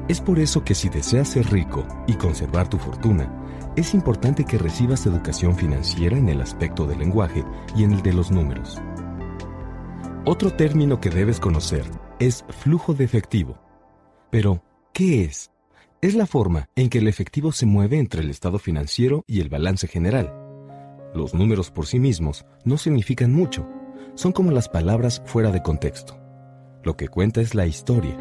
Es 0.08 0.20
por 0.20 0.38
eso 0.38 0.64
que 0.64 0.74
si 0.74 0.88
deseas 0.88 1.28
ser 1.28 1.46
rico 1.52 1.86
y 2.06 2.14
conservar 2.14 2.68
tu 2.68 2.78
fortuna, 2.78 3.30
es 3.76 3.94
importante 3.94 4.44
que 4.44 4.58
recibas 4.58 5.06
educación 5.06 5.54
financiera 5.54 6.16
en 6.16 6.28
el 6.28 6.40
aspecto 6.40 6.86
del 6.86 6.98
lenguaje 6.98 7.44
y 7.76 7.84
en 7.84 7.92
el 7.92 8.02
de 8.02 8.12
los 8.12 8.30
números. 8.30 8.80
Otro 10.24 10.52
término 10.52 11.00
que 11.00 11.10
debes 11.10 11.38
conocer 11.38 11.84
es 12.18 12.44
flujo 12.48 12.94
de 12.94 13.04
efectivo. 13.04 13.58
Pero, 14.30 14.62
¿qué 14.92 15.24
es? 15.24 15.50
Es 16.00 16.14
la 16.14 16.26
forma 16.26 16.68
en 16.76 16.88
que 16.88 16.98
el 16.98 17.08
efectivo 17.08 17.52
se 17.52 17.66
mueve 17.66 17.98
entre 17.98 18.22
el 18.22 18.30
estado 18.30 18.58
financiero 18.58 19.24
y 19.26 19.40
el 19.40 19.48
balance 19.48 19.86
general. 19.86 20.34
Los 21.14 21.34
números 21.34 21.70
por 21.70 21.86
sí 21.86 21.98
mismos 21.98 22.46
no 22.64 22.78
significan 22.78 23.32
mucho, 23.32 23.68
son 24.14 24.32
como 24.32 24.50
las 24.50 24.68
palabras 24.68 25.22
fuera 25.26 25.50
de 25.50 25.62
contexto. 25.62 26.21
Lo 26.84 26.96
que 26.96 27.08
cuenta 27.08 27.40
es 27.40 27.54
la 27.54 27.66
historia. 27.66 28.18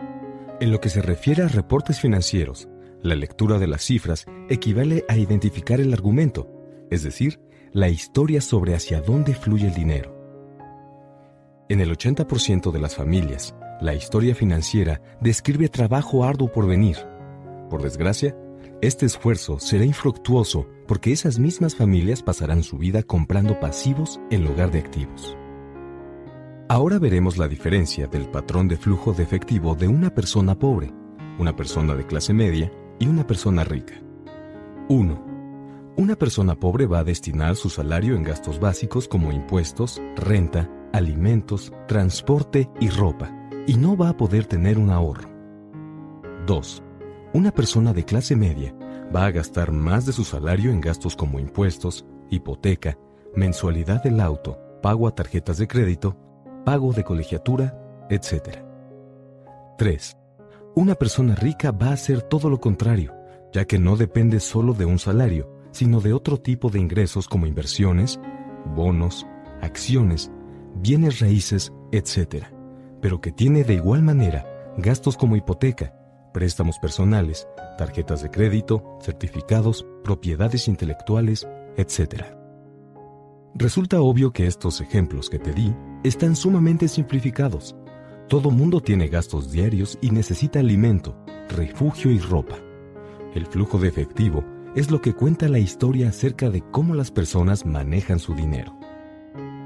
En 0.60 0.72
lo 0.72 0.80
que 0.80 0.90
se 0.90 1.02
refiere 1.02 1.42
a 1.42 1.48
reportes 1.48 2.00
financieros, 2.00 2.68
la 3.02 3.16
lectura 3.16 3.58
de 3.58 3.66
las 3.66 3.82
cifras 3.82 4.26
equivale 4.50 5.04
a 5.10 5.18
identificar 5.18 5.82
el 5.82 5.92
argumento, 5.92 6.48
es 6.92 7.02
decir, 7.02 7.40
la 7.72 7.90
historia 7.90 8.40
sobre 8.40 8.76
hacia 8.76 9.02
dónde 9.02 9.34
fluye 9.34 9.68
el 9.68 9.74
dinero. 9.74 10.16
En 11.70 11.80
el 11.80 11.90
80% 11.98 12.72
de 12.72 12.80
las 12.80 12.96
familias, 12.96 13.56
la 13.80 13.96
historia 13.96 14.36
financiera 14.36 15.02
describe 15.22 15.68
trabajo 15.68 16.24
arduo 16.24 16.52
por 16.52 16.68
venir. 16.68 16.98
Por 17.70 17.82
desgracia, 17.82 18.36
este 18.82 19.08
esfuerzo 19.08 19.60
será 19.60 19.86
infructuoso 19.86 20.68
porque 20.88 21.12
esas 21.12 21.40
mismas 21.40 21.76
familias 21.76 22.22
pasarán 22.22 22.62
su 22.62 22.78
vida 22.78 23.02
comprando 23.02 23.60
pasivos 23.60 24.20
en 24.30 24.44
lugar 24.44 24.70
de 24.70 24.80
activos. 24.80 25.36
Ahora 26.72 27.00
veremos 27.00 27.38
la 27.38 27.50
diferencia 27.50 28.08
del 28.08 28.30
patrón 28.30 28.70
de 28.70 28.78
flujo 28.78 29.12
de 29.12 29.24
efectivo 29.24 29.76
de 29.76 29.90
una 29.90 30.10
persona 30.10 30.58
pobre, 30.58 30.90
una 31.38 31.54
persona 31.54 31.96
de 31.96 32.08
clase 32.08 32.32
media 32.32 32.72
y 32.98 33.08
una 33.08 33.28
persona 33.28 33.66
rica. 33.66 33.96
1. 34.88 35.94
Una 35.98 36.16
persona 36.16 36.56
pobre 36.56 36.86
va 36.86 37.00
a 37.00 37.04
destinar 37.04 37.58
su 37.58 37.70
salario 37.70 38.16
en 38.16 38.24
gastos 38.24 38.58
básicos 38.62 39.10
como 39.10 39.34
impuestos, 39.34 40.02
renta, 40.16 40.70
alimentos, 40.94 41.74
transporte 41.90 42.70
y 42.80 42.88
ropa, 42.88 43.30
y 43.68 43.76
no 43.76 43.98
va 43.98 44.08
a 44.08 44.16
poder 44.16 44.46
tener 44.46 44.78
un 44.78 44.92
ahorro. 44.92 45.30
2. 46.48 46.84
Una 47.34 47.52
persona 47.52 47.92
de 47.92 48.06
clase 48.06 48.38
media 48.38 48.74
va 49.14 49.26
a 49.26 49.32
gastar 49.32 49.74
más 49.74 50.06
de 50.06 50.14
su 50.14 50.24
salario 50.24 50.72
en 50.72 50.80
gastos 50.80 51.18
como 51.18 51.38
impuestos, 51.38 52.06
hipoteca, 52.30 52.98
mensualidad 53.36 54.02
del 54.02 54.22
auto, 54.22 54.58
pago 54.82 55.10
a 55.10 55.14
tarjetas 55.14 55.58
de 55.58 55.68
crédito, 55.68 56.31
pago 56.64 56.94
de 56.94 57.04
colegiatura, 57.04 57.78
etc. 58.10 58.60
3. 59.78 60.18
Una 60.76 60.96
persona 60.96 61.36
rica 61.36 61.72
va 61.72 61.88
a 61.88 61.94
hacer 61.94 62.22
todo 62.22 62.50
lo 62.50 62.60
contrario, 62.60 63.14
ya 63.52 63.66
que 63.66 63.80
no 63.80 63.98
depende 63.98 64.40
solo 64.40 64.74
de 64.74 64.86
un 64.86 65.00
salario, 65.00 65.52
sino 65.72 66.02
de 66.02 66.14
otro 66.14 66.38
tipo 66.38 66.70
de 66.70 66.80
ingresos 66.80 67.28
como 67.28 67.46
inversiones, 67.48 68.20
bonos, 68.76 69.26
acciones, 69.62 70.32
bienes 70.76 71.20
raíces, 71.20 71.74
etc., 71.92 72.46
pero 73.02 73.20
que 73.20 73.32
tiene 73.32 73.64
de 73.64 73.74
igual 73.74 74.04
manera 74.04 74.46
gastos 74.78 75.18
como 75.18 75.36
hipoteca, 75.36 75.94
préstamos 76.34 76.78
personales, 76.80 77.48
tarjetas 77.78 78.22
de 78.22 78.30
crédito, 78.30 78.98
certificados, 79.02 79.86
propiedades 80.04 80.68
intelectuales, 80.68 81.48
etc. 81.78 82.41
Resulta 83.56 84.00
obvio 84.00 84.32
que 84.32 84.48
estos 84.48 84.80
ejemplos 84.80 85.30
que 85.30 85.38
te 85.38 85.54
di 85.54 85.74
están 86.04 86.36
sumamente 86.36 86.88
simplificados, 86.88 87.76
todo 88.30 88.50
mundo 88.50 88.80
tiene 88.80 89.10
gastos 89.10 89.52
diarios 89.52 89.98
y 90.02 90.12
necesita 90.12 90.60
alimento, 90.60 91.18
refugio 91.50 92.12
y 92.12 92.20
ropa. 92.20 92.56
El 93.36 93.46
flujo 93.46 93.78
de 93.78 93.90
efectivo 93.90 94.46
es 94.74 94.90
lo 94.90 95.02
que 95.02 95.14
cuenta 95.14 95.50
la 95.50 95.60
historia 95.60 96.10
acerca 96.10 96.50
de 96.50 96.62
cómo 96.72 96.96
las 96.96 97.12
personas 97.12 97.66
manejan 97.66 98.20
su 98.20 98.34
dinero. 98.36 98.80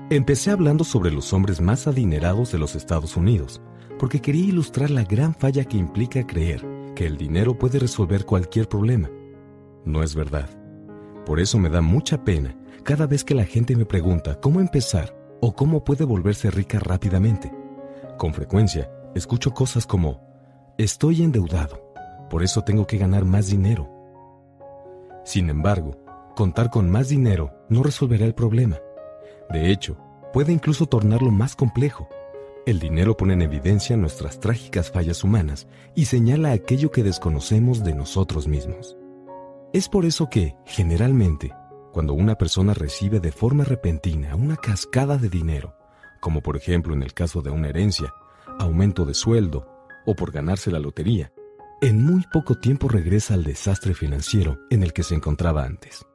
Empecé 0.10 0.50
hablando 0.50 0.84
sobre 0.84 1.12
los 1.12 1.32
hombres 1.32 1.62
más 1.62 1.86
adinerados 1.86 2.52
de 2.52 2.58
los 2.58 2.76
Estados 2.76 3.16
Unidos, 3.16 3.62
porque 4.00 4.20
quería 4.20 4.46
ilustrar 4.46 4.90
la 4.90 5.04
gran 5.04 5.36
falla 5.36 5.64
que 5.64 5.78
implica 5.78 6.26
creer 6.26 6.66
que 6.96 7.06
el 7.06 7.18
dinero 7.18 7.58
puede 7.58 7.78
resolver 7.78 8.26
cualquier 8.26 8.68
problema. 8.68 9.12
No 9.84 10.02
es 10.02 10.16
verdad. 10.16 10.50
Por 11.24 11.40
eso 11.40 11.60
me 11.60 11.70
da 11.70 11.82
mucha 11.82 12.24
pena 12.24 12.56
cada 12.86 13.08
vez 13.08 13.24
que 13.24 13.34
la 13.34 13.46
gente 13.46 13.76
me 13.76 13.84
pregunta 13.84 14.40
cómo 14.40 14.60
empezar 14.60 15.18
o 15.42 15.56
cómo 15.56 15.84
puede 15.84 16.06
volverse 16.06 16.52
rica 16.52 16.80
rápidamente. 16.80 17.52
Con 18.16 18.32
frecuencia, 18.32 18.92
escucho 19.16 19.56
cosas 19.56 19.88
como, 19.88 20.22
estoy 20.78 21.24
endeudado, 21.24 21.82
por 22.30 22.44
eso 22.44 22.62
tengo 22.62 22.86
que 22.86 23.00
ganar 23.00 23.26
más 23.26 23.48
dinero. 23.48 23.90
Sin 25.24 25.50
embargo, 25.50 25.98
contar 26.36 26.70
con 26.70 26.88
más 26.88 27.10
dinero 27.10 27.56
no 27.70 27.82
resolverá 27.82 28.24
el 28.24 28.36
problema. 28.36 28.78
De 29.50 29.72
hecho, 29.72 29.98
puede 30.32 30.54
incluso 30.54 30.86
tornarlo 30.86 31.32
más 31.32 31.56
complejo. 31.56 32.08
El 32.68 32.78
dinero 32.78 33.18
pone 33.18 33.34
en 33.34 33.42
evidencia 33.42 33.98
nuestras 33.98 34.40
trágicas 34.40 34.92
fallas 34.92 35.24
humanas 35.24 35.66
y 35.96 36.06
señala 36.06 36.52
aquello 36.52 36.92
que 36.92 37.02
desconocemos 37.02 37.84
de 37.84 37.96
nosotros 37.96 38.48
mismos. 38.48 38.96
Es 39.74 39.90
por 39.90 40.06
eso 40.06 40.30
que, 40.30 40.56
generalmente, 40.66 41.52
cuando 41.96 42.12
una 42.14 42.36
persona 42.36 42.74
recibe 42.74 43.22
de 43.22 43.32
forma 43.32 43.64
repentina 43.64 44.36
una 44.36 44.58
cascada 44.58 45.18
de 45.18 45.30
dinero, 45.30 45.78
como 46.20 46.42
por 46.42 46.58
ejemplo 46.58 46.94
en 46.94 47.02
el 47.02 47.14
caso 47.14 47.42
de 47.42 47.52
una 47.52 47.70
herencia, 47.70 48.14
aumento 48.60 49.06
de 49.06 49.14
sueldo 49.14 49.66
o 50.06 50.14
por 50.14 50.34
ganarse 50.34 50.70
la 50.72 50.80
lotería, 50.80 51.32
en 51.82 52.04
muy 52.04 52.26
poco 52.34 52.60
tiempo 52.60 52.90
regresa 52.90 53.34
al 53.34 53.46
desastre 53.46 53.94
financiero 53.94 54.60
en 54.70 54.84
el 54.84 54.92
que 54.92 55.04
se 55.04 55.16
encontraba 55.16 55.64
antes. 55.64 56.06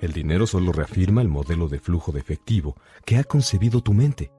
El 0.00 0.12
dinero 0.12 0.44
solo 0.44 0.72
reafirma 0.72 1.22
el 1.22 1.28
modelo 1.28 1.68
de 1.68 1.78
flujo 1.78 2.10
de 2.10 2.18
efectivo 2.18 2.74
que 3.04 3.16
ha 3.16 3.22
concebido 3.22 3.82
tu 3.82 3.94
mente. 3.94 4.32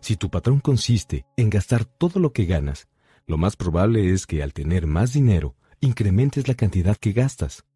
Si 0.00 0.16
tu 0.16 0.30
patrón 0.30 0.58
consiste 0.58 1.26
en 1.36 1.48
gastar 1.48 1.84
todo 1.84 2.18
lo 2.18 2.32
que 2.32 2.44
ganas, 2.44 2.88
lo 3.28 3.36
más 3.36 3.54
probable 3.54 4.12
es 4.12 4.26
que 4.26 4.42
al 4.42 4.52
tener 4.52 4.88
más 4.88 5.12
dinero, 5.12 5.54
incrementes 5.78 6.48
la 6.48 6.54
cantidad 6.54 6.96
que 6.96 7.12
gastas. 7.12 7.66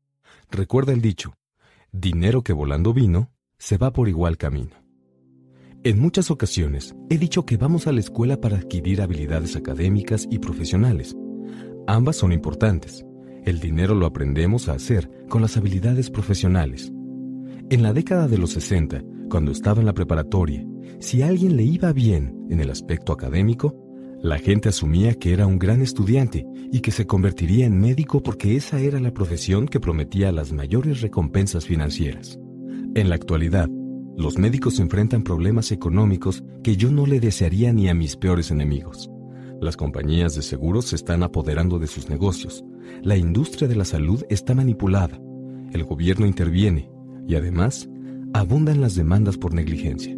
Recuerda 0.50 0.92
el 0.92 1.02
dicho, 1.02 1.34
dinero 1.92 2.42
que 2.42 2.54
volando 2.54 2.94
vino, 2.94 3.30
se 3.58 3.76
va 3.76 3.92
por 3.92 4.08
igual 4.08 4.38
camino. 4.38 4.76
En 5.84 6.00
muchas 6.00 6.30
ocasiones 6.30 6.94
he 7.10 7.18
dicho 7.18 7.44
que 7.44 7.58
vamos 7.58 7.86
a 7.86 7.92
la 7.92 8.00
escuela 8.00 8.40
para 8.40 8.56
adquirir 8.56 9.02
habilidades 9.02 9.56
académicas 9.56 10.26
y 10.30 10.38
profesionales. 10.38 11.14
Ambas 11.86 12.16
son 12.16 12.32
importantes. 12.32 13.04
El 13.44 13.60
dinero 13.60 13.94
lo 13.94 14.06
aprendemos 14.06 14.68
a 14.68 14.72
hacer 14.72 15.10
con 15.28 15.42
las 15.42 15.56
habilidades 15.56 16.08
profesionales. 16.08 16.92
En 17.68 17.82
la 17.82 17.92
década 17.92 18.26
de 18.26 18.38
los 18.38 18.52
60, 18.52 19.02
cuando 19.28 19.52
estaba 19.52 19.80
en 19.80 19.86
la 19.86 19.94
preparatoria, 19.94 20.64
si 20.98 21.22
a 21.22 21.28
alguien 21.28 21.56
le 21.56 21.64
iba 21.64 21.92
bien 21.92 22.46
en 22.48 22.60
el 22.60 22.70
aspecto 22.70 23.12
académico, 23.12 23.76
la 24.22 24.38
gente 24.38 24.68
asumía 24.68 25.14
que 25.14 25.32
era 25.32 25.48
un 25.48 25.58
gran 25.58 25.82
estudiante 25.82 26.46
y 26.70 26.80
que 26.80 26.92
se 26.92 27.06
convertiría 27.06 27.66
en 27.66 27.80
médico 27.80 28.22
porque 28.22 28.54
esa 28.54 28.78
era 28.78 29.00
la 29.00 29.12
profesión 29.12 29.66
que 29.66 29.80
prometía 29.80 30.30
las 30.30 30.52
mayores 30.52 31.00
recompensas 31.00 31.66
financieras. 31.66 32.38
En 32.94 33.08
la 33.08 33.16
actualidad, 33.16 33.68
los 34.16 34.38
médicos 34.38 34.78
enfrentan 34.78 35.24
problemas 35.24 35.72
económicos 35.72 36.44
que 36.62 36.76
yo 36.76 36.92
no 36.92 37.04
le 37.04 37.18
desearía 37.18 37.72
ni 37.72 37.88
a 37.88 37.94
mis 37.94 38.16
peores 38.16 38.52
enemigos. 38.52 39.10
Las 39.60 39.76
compañías 39.76 40.36
de 40.36 40.42
seguros 40.42 40.86
se 40.86 40.96
están 40.96 41.24
apoderando 41.24 41.80
de 41.80 41.88
sus 41.88 42.08
negocios. 42.08 42.64
La 43.02 43.16
industria 43.16 43.66
de 43.66 43.76
la 43.76 43.84
salud 43.84 44.24
está 44.28 44.54
manipulada. 44.54 45.20
El 45.72 45.82
gobierno 45.82 46.26
interviene 46.26 46.88
y 47.26 47.34
además 47.34 47.88
abundan 48.34 48.80
las 48.80 48.94
demandas 48.94 49.36
por 49.36 49.52
negligencia. 49.52 50.16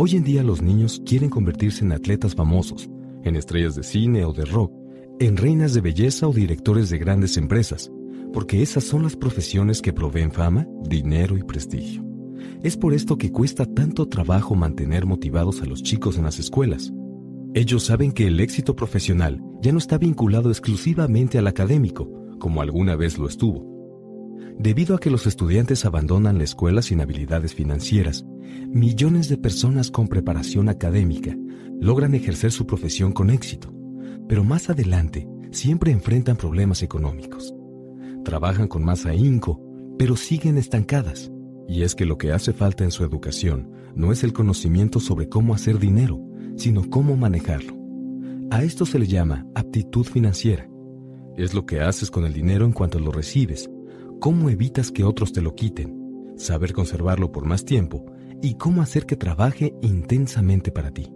Hoy 0.00 0.14
en 0.14 0.22
día 0.22 0.44
los 0.44 0.62
niños 0.62 1.02
quieren 1.04 1.28
convertirse 1.28 1.84
en 1.84 1.90
atletas 1.90 2.32
famosos, 2.36 2.88
en 3.24 3.34
estrellas 3.34 3.74
de 3.74 3.82
cine 3.82 4.24
o 4.24 4.32
de 4.32 4.44
rock, 4.44 4.72
en 5.18 5.36
reinas 5.36 5.74
de 5.74 5.80
belleza 5.80 6.28
o 6.28 6.32
directores 6.32 6.88
de 6.88 6.98
grandes 6.98 7.36
empresas, 7.36 7.90
porque 8.32 8.62
esas 8.62 8.84
son 8.84 9.02
las 9.02 9.16
profesiones 9.16 9.82
que 9.82 9.92
proveen 9.92 10.30
fama, 10.30 10.68
dinero 10.88 11.36
y 11.36 11.42
prestigio. 11.42 12.04
Es 12.62 12.76
por 12.76 12.94
esto 12.94 13.18
que 13.18 13.32
cuesta 13.32 13.66
tanto 13.66 14.06
trabajo 14.06 14.54
mantener 14.54 15.04
motivados 15.04 15.62
a 15.62 15.66
los 15.66 15.82
chicos 15.82 16.16
en 16.16 16.22
las 16.26 16.38
escuelas. 16.38 16.92
Ellos 17.54 17.82
saben 17.82 18.12
que 18.12 18.28
el 18.28 18.38
éxito 18.38 18.76
profesional 18.76 19.42
ya 19.60 19.72
no 19.72 19.78
está 19.78 19.98
vinculado 19.98 20.50
exclusivamente 20.50 21.38
al 21.38 21.48
académico, 21.48 22.08
como 22.38 22.62
alguna 22.62 22.94
vez 22.94 23.18
lo 23.18 23.26
estuvo. 23.26 23.77
Debido 24.58 24.96
a 24.96 24.98
que 24.98 25.10
los 25.10 25.28
estudiantes 25.28 25.84
abandonan 25.84 26.38
la 26.38 26.42
escuela 26.42 26.82
sin 26.82 27.00
habilidades 27.00 27.54
financieras, 27.54 28.24
millones 28.66 29.28
de 29.28 29.38
personas 29.38 29.88
con 29.92 30.08
preparación 30.08 30.68
académica 30.68 31.36
logran 31.80 32.12
ejercer 32.14 32.50
su 32.50 32.66
profesión 32.66 33.12
con 33.12 33.30
éxito, 33.30 33.72
pero 34.28 34.42
más 34.42 34.68
adelante 34.68 35.28
siempre 35.52 35.92
enfrentan 35.92 36.36
problemas 36.36 36.82
económicos. 36.82 37.54
Trabajan 38.24 38.66
con 38.66 38.84
más 38.84 39.06
ahínco, 39.06 39.62
pero 39.96 40.16
siguen 40.16 40.58
estancadas. 40.58 41.30
Y 41.68 41.82
es 41.82 41.94
que 41.94 42.04
lo 42.04 42.18
que 42.18 42.32
hace 42.32 42.52
falta 42.52 42.82
en 42.82 42.90
su 42.90 43.04
educación 43.04 43.70
no 43.94 44.10
es 44.10 44.24
el 44.24 44.32
conocimiento 44.32 44.98
sobre 44.98 45.28
cómo 45.28 45.54
hacer 45.54 45.78
dinero, 45.78 46.20
sino 46.56 46.90
cómo 46.90 47.16
manejarlo. 47.16 47.76
A 48.50 48.64
esto 48.64 48.86
se 48.86 48.98
le 48.98 49.06
llama 49.06 49.46
aptitud 49.54 50.04
financiera. 50.04 50.68
Es 51.36 51.54
lo 51.54 51.64
que 51.64 51.80
haces 51.80 52.10
con 52.10 52.24
el 52.24 52.32
dinero 52.32 52.64
en 52.64 52.72
cuanto 52.72 52.98
lo 52.98 53.12
recibes, 53.12 53.70
cómo 54.20 54.50
evitas 54.50 54.90
que 54.90 55.04
otros 55.04 55.32
te 55.32 55.42
lo 55.42 55.54
quiten, 55.54 56.34
saber 56.36 56.72
conservarlo 56.72 57.30
por 57.30 57.44
más 57.44 57.64
tiempo 57.64 58.04
y 58.42 58.54
cómo 58.54 58.82
hacer 58.82 59.06
que 59.06 59.16
trabaje 59.16 59.74
intensamente 59.80 60.72
para 60.72 60.90
ti. 60.90 61.12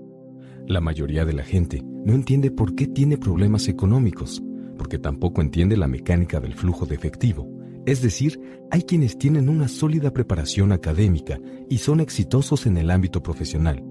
La 0.66 0.80
mayoría 0.80 1.24
de 1.24 1.32
la 1.32 1.42
gente 1.42 1.82
no 2.04 2.14
entiende 2.14 2.50
por 2.50 2.74
qué 2.74 2.86
tiene 2.86 3.18
problemas 3.18 3.66
económicos, 3.68 4.42
porque 4.78 4.98
tampoco 4.98 5.40
entiende 5.40 5.76
la 5.76 5.88
mecánica 5.88 6.40
del 6.40 6.54
flujo 6.54 6.86
de 6.86 6.94
efectivo. 6.94 7.48
Es 7.84 8.00
decir, 8.00 8.40
hay 8.70 8.82
quienes 8.82 9.18
tienen 9.18 9.48
una 9.48 9.66
sólida 9.66 10.12
preparación 10.12 10.70
académica 10.70 11.40
y 11.68 11.78
son 11.78 12.00
exitosos 12.00 12.66
en 12.66 12.76
el 12.76 12.90
ámbito 12.90 13.22
profesional, 13.22 13.84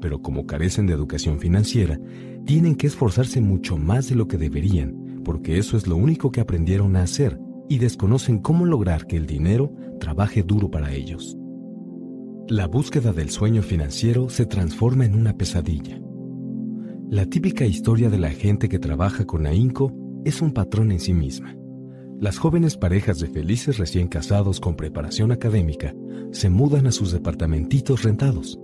pero 0.00 0.20
como 0.20 0.46
carecen 0.46 0.86
de 0.86 0.94
educación 0.94 1.38
financiera, 1.38 2.00
tienen 2.44 2.74
que 2.74 2.88
esforzarse 2.88 3.40
mucho 3.40 3.76
más 3.76 4.08
de 4.08 4.16
lo 4.16 4.26
que 4.26 4.36
deberían, 4.36 5.22
porque 5.24 5.58
eso 5.58 5.76
es 5.76 5.86
lo 5.86 5.96
único 5.96 6.32
que 6.32 6.40
aprendieron 6.40 6.96
a 6.96 7.02
hacer 7.02 7.38
y 7.68 7.78
desconocen 7.78 8.38
cómo 8.38 8.64
lograr 8.64 9.06
que 9.06 9.16
el 9.16 9.26
dinero 9.26 9.72
trabaje 10.00 10.42
duro 10.42 10.70
para 10.70 10.92
ellos. 10.92 11.36
La 12.48 12.66
búsqueda 12.66 13.12
del 13.12 13.30
sueño 13.30 13.62
financiero 13.62 14.28
se 14.28 14.46
transforma 14.46 15.04
en 15.04 15.14
una 15.14 15.36
pesadilla. 15.36 16.00
La 17.10 17.26
típica 17.26 17.64
historia 17.64 18.08
de 18.08 18.18
la 18.18 18.30
gente 18.30 18.68
que 18.68 18.78
trabaja 18.78 19.24
con 19.24 19.46
ahínco 19.46 19.92
es 20.24 20.42
un 20.42 20.52
patrón 20.52 20.92
en 20.92 21.00
sí 21.00 21.12
misma. 21.12 21.56
Las 22.18 22.38
jóvenes 22.38 22.76
parejas 22.76 23.20
de 23.20 23.26
felices 23.26 23.78
recién 23.78 24.08
casados 24.08 24.60
con 24.60 24.74
preparación 24.74 25.32
académica 25.32 25.94
se 26.30 26.48
mudan 26.48 26.86
a 26.86 26.92
sus 26.92 27.12
departamentitos 27.12 28.02
rentados. 28.02 28.58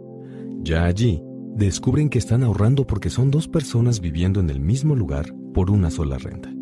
Ya 0.62 0.84
allí, 0.84 1.22
descubren 1.54 2.08
que 2.08 2.18
están 2.18 2.42
ahorrando 2.42 2.86
porque 2.86 3.10
son 3.10 3.30
dos 3.30 3.48
personas 3.48 4.00
viviendo 4.00 4.40
en 4.40 4.48
el 4.48 4.60
mismo 4.60 4.94
lugar 4.94 5.34
por 5.52 5.70
una 5.70 5.90
sola 5.90 6.18
renta. 6.18 6.52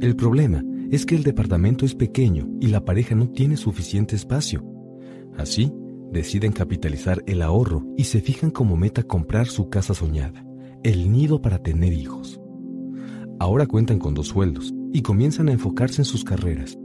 El 0.00 0.16
problema 0.16 0.64
es 0.92 1.06
que 1.06 1.16
el 1.16 1.22
departamento 1.22 1.86
es 1.86 1.94
pequeño 1.94 2.50
y 2.60 2.66
la 2.66 2.84
pareja 2.84 3.14
no 3.14 3.30
tiene 3.30 3.56
suficiente 3.56 4.14
espacio. 4.14 4.62
Así, 5.38 5.72
deciden 6.12 6.52
capitalizar 6.52 7.24
el 7.26 7.40
ahorro 7.40 7.86
y 7.96 8.04
se 8.04 8.20
fijan 8.20 8.50
como 8.50 8.76
meta 8.76 9.02
comprar 9.02 9.46
su 9.46 9.70
casa 9.70 9.94
soñada, 9.94 10.46
el 10.82 11.10
nido 11.10 11.40
para 11.40 11.62
tener 11.62 11.94
hijos. 11.94 12.38
Ahora 13.40 13.66
cuentan 13.66 13.98
con 13.98 14.12
dos 14.12 14.28
sueldos 14.28 14.74
y 14.92 15.00
comienzan 15.00 15.48
a 15.48 15.52
enfocarse 15.52 16.02
en 16.02 16.04
sus 16.04 16.24
carreras. 16.24 16.78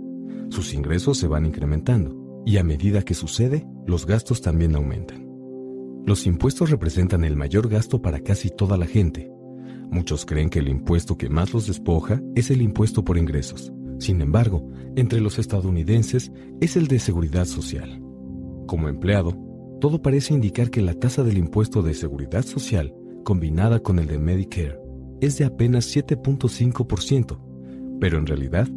Sus 0.50 0.74
ingresos 0.74 1.18
se 1.18 1.28
van 1.28 1.46
incrementando 1.46 2.42
y 2.46 2.56
a 2.58 2.64
medida 2.64 3.02
que 3.02 3.14
sucede, 3.14 3.68
los 3.86 4.06
gastos 4.06 4.42
también 4.42 4.74
aumentan. 4.78 5.28
Los 6.06 6.26
impuestos 6.26 6.70
representan 6.70 7.26
el 7.26 7.36
mayor 7.36 7.68
gasto 7.68 8.02
para 8.02 8.22
casi 8.22 8.50
toda 8.50 8.78
la 8.78 8.86
gente. 8.86 9.30
Muchos 9.92 10.26
creen 10.26 10.50
que 10.50 10.60
el 10.60 10.70
impuesto 10.70 11.18
que 11.18 11.28
más 11.28 11.54
los 11.54 11.68
despoja 11.68 12.22
es 12.36 12.50
el 12.52 12.62
impuesto 12.62 13.04
por 13.04 13.18
ingresos, 13.18 13.74
sin 14.00 14.22
embargo, 14.22 14.70
entre 14.96 15.22
los 15.22 15.40
estadounidenses 15.40 16.32
es 16.62 16.76
el 16.76 16.88
de 16.88 17.00
seguridad 17.00 17.46
social. 17.46 18.02
Como 18.68 18.90
empleado, 18.90 19.38
todo 19.80 20.02
parece 20.02 20.34
indicar 20.34 20.70
que 20.70 20.82
la 20.82 20.94
tasa 20.94 21.24
del 21.24 21.38
impuesto 21.38 21.82
de 21.82 21.94
seguridad 21.94 22.44
social, 22.44 22.94
combinada 23.24 23.80
con 23.80 24.00
el 24.00 24.08
de 24.08 24.18
Medicare, 24.18 24.80
es 25.22 25.38
de 25.38 25.46
apenas 25.46 25.96
7.5%, 25.96 27.40
pero 28.00 28.18
en 28.18 28.26
realidad 28.26 28.68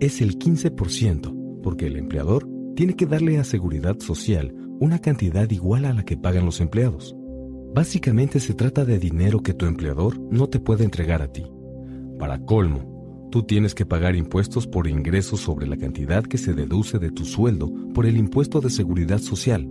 es 0.00 0.20
el 0.20 0.38
15%, 0.38 1.60
porque 1.62 1.86
el 1.86 1.96
empleador 1.96 2.48
tiene 2.76 2.94
que 2.94 3.06
darle 3.06 3.38
a 3.38 3.44
seguridad 3.44 3.98
social 3.98 4.54
una 4.80 5.00
cantidad 5.00 5.50
igual 5.50 5.84
a 5.84 5.92
la 5.92 6.04
que 6.04 6.16
pagan 6.16 6.44
los 6.44 6.60
empleados. 6.60 7.16
Básicamente 7.74 8.40
se 8.40 8.54
trata 8.54 8.84
de 8.84 8.98
dinero 8.98 9.42
que 9.42 9.54
tu 9.54 9.66
empleador 9.66 10.18
no 10.30 10.48
te 10.48 10.60
puede 10.60 10.84
entregar 10.84 11.20
a 11.22 11.32
ti. 11.32 11.44
Para 12.18 12.40
colmo, 12.44 12.87
Tú 13.30 13.42
tienes 13.42 13.74
que 13.74 13.84
pagar 13.84 14.16
impuestos 14.16 14.66
por 14.66 14.86
ingresos 14.86 15.40
sobre 15.40 15.66
la 15.66 15.76
cantidad 15.76 16.24
que 16.24 16.38
se 16.38 16.54
deduce 16.54 16.98
de 16.98 17.10
tu 17.10 17.26
sueldo 17.26 17.70
por 17.92 18.06
el 18.06 18.16
impuesto 18.16 18.62
de 18.62 18.70
seguridad 18.70 19.18
social. 19.18 19.68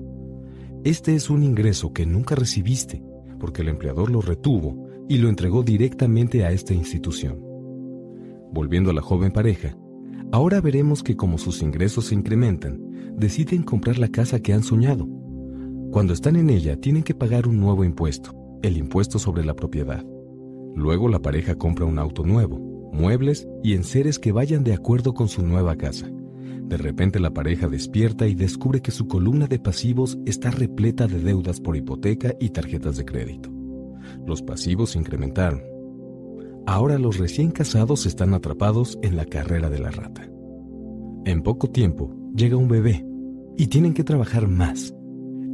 Este 0.83 1.15
es 1.15 1.31
un 1.31 1.41
ingreso 1.41 1.91
que 1.91 2.05
nunca 2.05 2.35
recibiste 2.35 3.03
porque 3.39 3.63
el 3.63 3.69
empleador 3.69 4.11
lo 4.11 4.21
retuvo 4.21 4.87
y 5.09 5.17
lo 5.17 5.29
entregó 5.29 5.63
directamente 5.63 6.45
a 6.45 6.51
esta 6.51 6.75
institución. 6.75 7.39
Volviendo 8.51 8.91
a 8.91 8.93
la 8.93 9.01
joven 9.01 9.31
pareja, 9.31 9.75
ahora 10.31 10.61
veremos 10.61 11.01
que 11.01 11.15
como 11.15 11.39
sus 11.39 11.63
ingresos 11.63 12.05
se 12.05 12.15
incrementan, 12.15 12.79
deciden 13.17 13.63
comprar 13.63 13.97
la 13.97 14.09
casa 14.09 14.39
que 14.39 14.53
han 14.53 14.61
soñado. 14.61 15.07
Cuando 15.91 16.13
están 16.13 16.35
en 16.35 16.51
ella 16.51 16.79
tienen 16.79 17.01
que 17.01 17.15
pagar 17.15 17.47
un 17.47 17.59
nuevo 17.59 17.83
impuesto, 17.83 18.35
el 18.61 18.77
impuesto 18.77 19.17
sobre 19.17 19.43
la 19.43 19.55
propiedad. 19.55 20.05
Luego 20.75 21.09
la 21.09 21.19
pareja 21.19 21.55
compra 21.55 21.85
un 21.85 21.97
auto 21.97 22.23
nuevo 22.23 22.76
muebles 22.91 23.47
y 23.63 23.73
enseres 23.73 24.19
que 24.19 24.31
vayan 24.31 24.63
de 24.63 24.73
acuerdo 24.73 25.13
con 25.13 25.27
su 25.27 25.41
nueva 25.41 25.75
casa. 25.75 26.09
De 26.67 26.75
repente 26.75 27.19
la 27.19 27.33
pareja 27.33 27.69
despierta 27.69 28.27
y 28.27 28.35
descubre 28.35 28.81
que 28.81 28.91
su 28.91 29.07
columna 29.07 29.47
de 29.47 29.57
pasivos 29.57 30.17
está 30.25 30.51
repleta 30.51 31.07
de 31.07 31.19
deudas 31.19 31.61
por 31.61 31.77
hipoteca 31.77 32.35
y 32.39 32.49
tarjetas 32.49 32.97
de 32.97 33.05
crédito. 33.05 33.49
Los 34.25 34.41
pasivos 34.41 34.91
se 34.91 34.99
incrementaron. 34.99 35.61
Ahora 36.65 36.99
los 36.99 37.17
recién 37.17 37.51
casados 37.51 38.05
están 38.05 38.33
atrapados 38.33 38.99
en 39.01 39.15
la 39.15 39.25
carrera 39.25 39.69
de 39.69 39.79
la 39.79 39.91
rata. 39.91 40.29
En 41.23 41.41
poco 41.41 41.69
tiempo 41.69 42.13
llega 42.35 42.57
un 42.57 42.67
bebé 42.67 43.05
y 43.57 43.67
tienen 43.67 43.93
que 43.93 44.03
trabajar 44.03 44.49
más. 44.49 44.93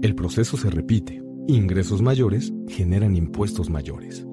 El 0.01 0.15
proceso 0.15 0.57
se 0.57 0.72
repite. 0.72 1.22
Ingresos 1.47 2.01
mayores 2.01 2.51
generan 2.68 3.15
impuestos 3.15 3.69
mayores. 3.69 4.26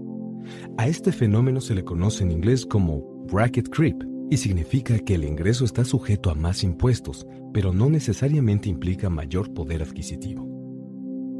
A 0.78 0.86
este 0.88 1.12
fenómeno 1.12 1.60
se 1.60 1.74
le 1.74 1.84
conoce 1.84 2.24
en 2.24 2.30
inglés 2.30 2.66
como 2.66 3.02
bracket 3.30 3.68
creep 3.68 4.02
y 4.30 4.36
significa 4.36 4.98
que 4.98 5.16
el 5.16 5.24
ingreso 5.24 5.64
está 5.64 5.84
sujeto 5.84 6.30
a 6.30 6.34
más 6.34 6.62
impuestos, 6.62 7.26
pero 7.52 7.72
no 7.72 7.90
necesariamente 7.90 8.68
implica 8.68 9.10
mayor 9.10 9.52
poder 9.52 9.82
adquisitivo. 9.82 10.48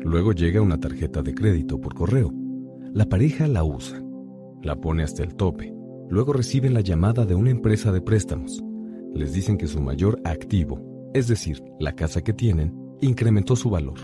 Luego 0.03 0.33
llega 0.33 0.61
una 0.61 0.81
tarjeta 0.81 1.23
de 1.23 1.35
crédito 1.35 1.81
por 1.81 1.95
correo. 1.95 2.33
La 2.93 3.07
pareja 3.07 3.47
la 3.47 3.63
usa, 3.63 4.03
la 4.63 4.77
pone 4.77 5.03
hasta 5.03 5.23
el 5.23 5.35
tope. 5.35 5.73
Luego 6.09 6.33
reciben 6.33 6.75
la 6.75 6.81
llamada 6.81 7.25
de 7.25 7.35
una 7.35 7.51
empresa 7.51 7.93
de 7.93 8.01
préstamos. 8.01 8.63
Les 9.15 9.33
dicen 9.33 9.57
que 9.57 9.69
su 9.69 9.81
mayor 9.81 10.21
activo, 10.25 11.11
es 11.15 11.29
decir, 11.29 11.63
la 11.79 11.93
casa 11.93 12.23
que 12.23 12.33
tienen, 12.33 12.75
incrementó 13.01 13.55
su 13.55 13.71
valor. 13.71 14.01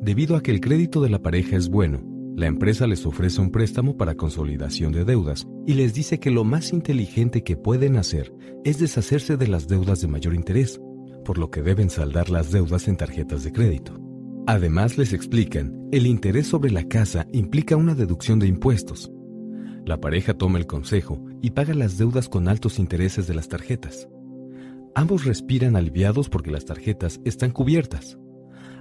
Debido 0.00 0.36
a 0.36 0.42
que 0.42 0.50
el 0.50 0.60
crédito 0.60 1.00
de 1.00 1.10
la 1.10 1.20
pareja 1.20 1.56
es 1.56 1.68
bueno, 1.68 2.00
la 2.36 2.46
empresa 2.46 2.86
les 2.86 3.04
ofrece 3.06 3.40
un 3.40 3.50
préstamo 3.50 3.96
para 3.96 4.14
consolidación 4.14 4.92
de 4.92 5.04
deudas 5.04 5.46
y 5.66 5.74
les 5.74 5.92
dice 5.92 6.18
que 6.18 6.30
lo 6.30 6.44
más 6.44 6.72
inteligente 6.72 7.42
que 7.42 7.56
pueden 7.56 7.96
hacer 7.96 8.32
es 8.64 8.78
deshacerse 8.78 9.36
de 9.36 9.48
las 9.48 9.68
deudas 9.68 10.00
de 10.00 10.08
mayor 10.08 10.34
interés, 10.34 10.80
por 11.24 11.38
lo 11.38 11.50
que 11.50 11.62
deben 11.62 11.90
saldar 11.90 12.30
las 12.30 12.50
deudas 12.50 12.88
en 12.88 12.96
tarjetas 12.96 13.44
de 13.44 13.52
crédito. 13.52 14.00
Además 14.46 14.96
les 14.96 15.12
explican, 15.12 15.88
el 15.92 16.06
interés 16.06 16.46
sobre 16.46 16.70
la 16.70 16.84
casa 16.84 17.26
implica 17.32 17.76
una 17.76 17.94
deducción 17.94 18.38
de 18.38 18.46
impuestos. 18.46 19.12
La 19.84 20.00
pareja 20.00 20.34
toma 20.34 20.58
el 20.58 20.66
consejo 20.66 21.22
y 21.42 21.50
paga 21.50 21.74
las 21.74 21.98
deudas 21.98 22.28
con 22.28 22.48
altos 22.48 22.78
intereses 22.78 23.26
de 23.26 23.34
las 23.34 23.48
tarjetas. 23.48 24.08
Ambos 24.94 25.24
respiran 25.24 25.76
aliviados 25.76 26.28
porque 26.28 26.50
las 26.50 26.64
tarjetas 26.64 27.20
están 27.24 27.50
cubiertas. 27.50 28.18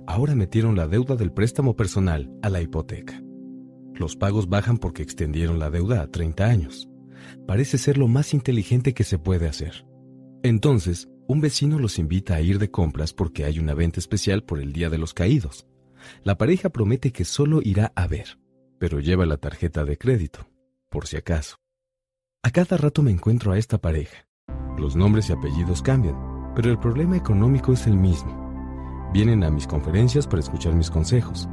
Ahora 0.08 0.34
metieron 0.34 0.76
la 0.76 0.88
deuda 0.88 1.16
del 1.16 1.32
préstamo 1.32 1.76
personal 1.76 2.32
a 2.42 2.50
la 2.50 2.62
hipoteca. 2.62 3.22
Los 4.00 4.16
pagos 4.16 4.48
bajan 4.48 4.78
porque 4.78 5.04
extendieron 5.04 5.60
la 5.60 5.70
deuda 5.70 6.02
a 6.02 6.08
30 6.08 6.46
años. 6.46 6.88
Parece 7.46 7.78
ser 7.78 7.98
lo 7.98 8.08
más 8.08 8.34
inteligente 8.34 8.94
que 8.94 9.04
se 9.04 9.20
puede 9.20 9.46
hacer. 9.46 9.86
Entonces, 10.42 11.10
un 11.28 11.42
vecino 11.42 11.80
los 11.80 12.00
invita 12.00 12.36
a 12.36 12.42
ir 12.42 12.60
de 12.60 12.72
compras 12.72 13.12
porque 13.12 13.44
hay 13.44 13.60
una 13.60 13.74
venta 13.74 14.00
especial 14.00 14.42
por 14.44 14.60
el 14.60 14.72
Día 14.72 14.90
de 14.90 14.98
los 14.98 15.14
Caídos. 15.14 15.68
La 16.24 16.38
pareja 16.38 16.70
promete 16.70 17.12
que 17.12 17.26
solo 17.26 17.60
irá 17.62 17.92
a 17.94 18.08
ver, 18.08 18.40
pero 18.80 19.02
lleva 19.02 19.26
la 19.26 19.36
tarjeta 19.36 19.84
de 19.84 19.98
crédito, 19.98 20.48
por 20.90 21.06
si 21.06 21.18
acaso. 21.18 21.58
A 22.42 22.52
cada 22.52 22.78
rato 22.78 23.04
me 23.04 23.12
encuentro 23.12 23.52
a 23.52 23.58
esta 23.58 23.80
pareja. 23.80 24.30
Los 24.78 24.96
nombres 24.96 25.30
y 25.30 25.34
apellidos 25.34 25.82
cambian, 25.82 26.16
pero 26.56 26.72
el 26.72 26.80
problema 26.80 27.18
económico 27.18 27.74
es 27.74 27.86
el 27.86 27.98
mismo. 27.98 29.10
Vienen 29.12 29.44
a 29.44 29.52
mis 29.52 29.68
conferencias 29.68 30.26
para 30.26 30.40
escuchar 30.40 30.74
mis 30.74 30.90
consejos. 30.90 31.50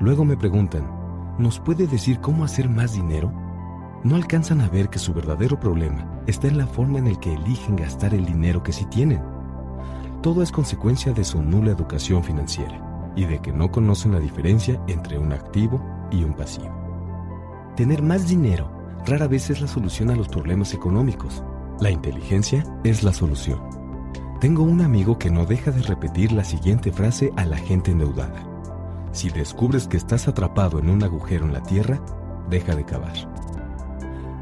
Luego 0.00 0.24
me 0.24 0.36
preguntan, 0.36 1.03
¿Nos 1.38 1.58
puede 1.58 1.88
decir 1.88 2.20
cómo 2.20 2.44
hacer 2.44 2.68
más 2.68 2.92
dinero? 2.92 3.32
No 4.04 4.14
alcanzan 4.14 4.60
a 4.60 4.68
ver 4.68 4.88
que 4.88 5.00
su 5.00 5.12
verdadero 5.12 5.58
problema 5.58 6.06
está 6.28 6.46
en 6.46 6.58
la 6.58 6.66
forma 6.66 6.98
en 6.98 7.12
la 7.12 7.18
que 7.18 7.34
eligen 7.34 7.74
gastar 7.74 8.14
el 8.14 8.24
dinero 8.24 8.62
que 8.62 8.72
sí 8.72 8.84
tienen. 8.84 9.20
Todo 10.22 10.42
es 10.42 10.52
consecuencia 10.52 11.12
de 11.12 11.24
su 11.24 11.42
nula 11.42 11.72
educación 11.72 12.22
financiera 12.22 13.12
y 13.16 13.24
de 13.24 13.40
que 13.40 13.52
no 13.52 13.72
conocen 13.72 14.12
la 14.12 14.20
diferencia 14.20 14.80
entre 14.86 15.18
un 15.18 15.32
activo 15.32 15.82
y 16.12 16.22
un 16.22 16.34
pasivo. 16.34 16.72
Tener 17.74 18.00
más 18.00 18.28
dinero 18.28 18.70
rara 19.04 19.26
vez 19.26 19.50
es 19.50 19.60
la 19.60 19.66
solución 19.66 20.10
a 20.10 20.16
los 20.16 20.28
problemas 20.28 20.72
económicos. 20.72 21.42
La 21.80 21.90
inteligencia 21.90 22.64
es 22.84 23.02
la 23.02 23.12
solución. 23.12 23.58
Tengo 24.40 24.62
un 24.62 24.82
amigo 24.82 25.18
que 25.18 25.30
no 25.30 25.46
deja 25.46 25.72
de 25.72 25.82
repetir 25.82 26.30
la 26.30 26.44
siguiente 26.44 26.92
frase 26.92 27.32
a 27.36 27.44
la 27.44 27.56
gente 27.56 27.90
endeudada. 27.90 28.53
Si 29.14 29.30
descubres 29.30 29.86
que 29.86 29.96
estás 29.96 30.26
atrapado 30.26 30.80
en 30.80 30.90
un 30.90 31.04
agujero 31.04 31.46
en 31.46 31.52
la 31.52 31.62
tierra, 31.62 32.00
deja 32.50 32.74
de 32.74 32.84
cavar. 32.84 33.14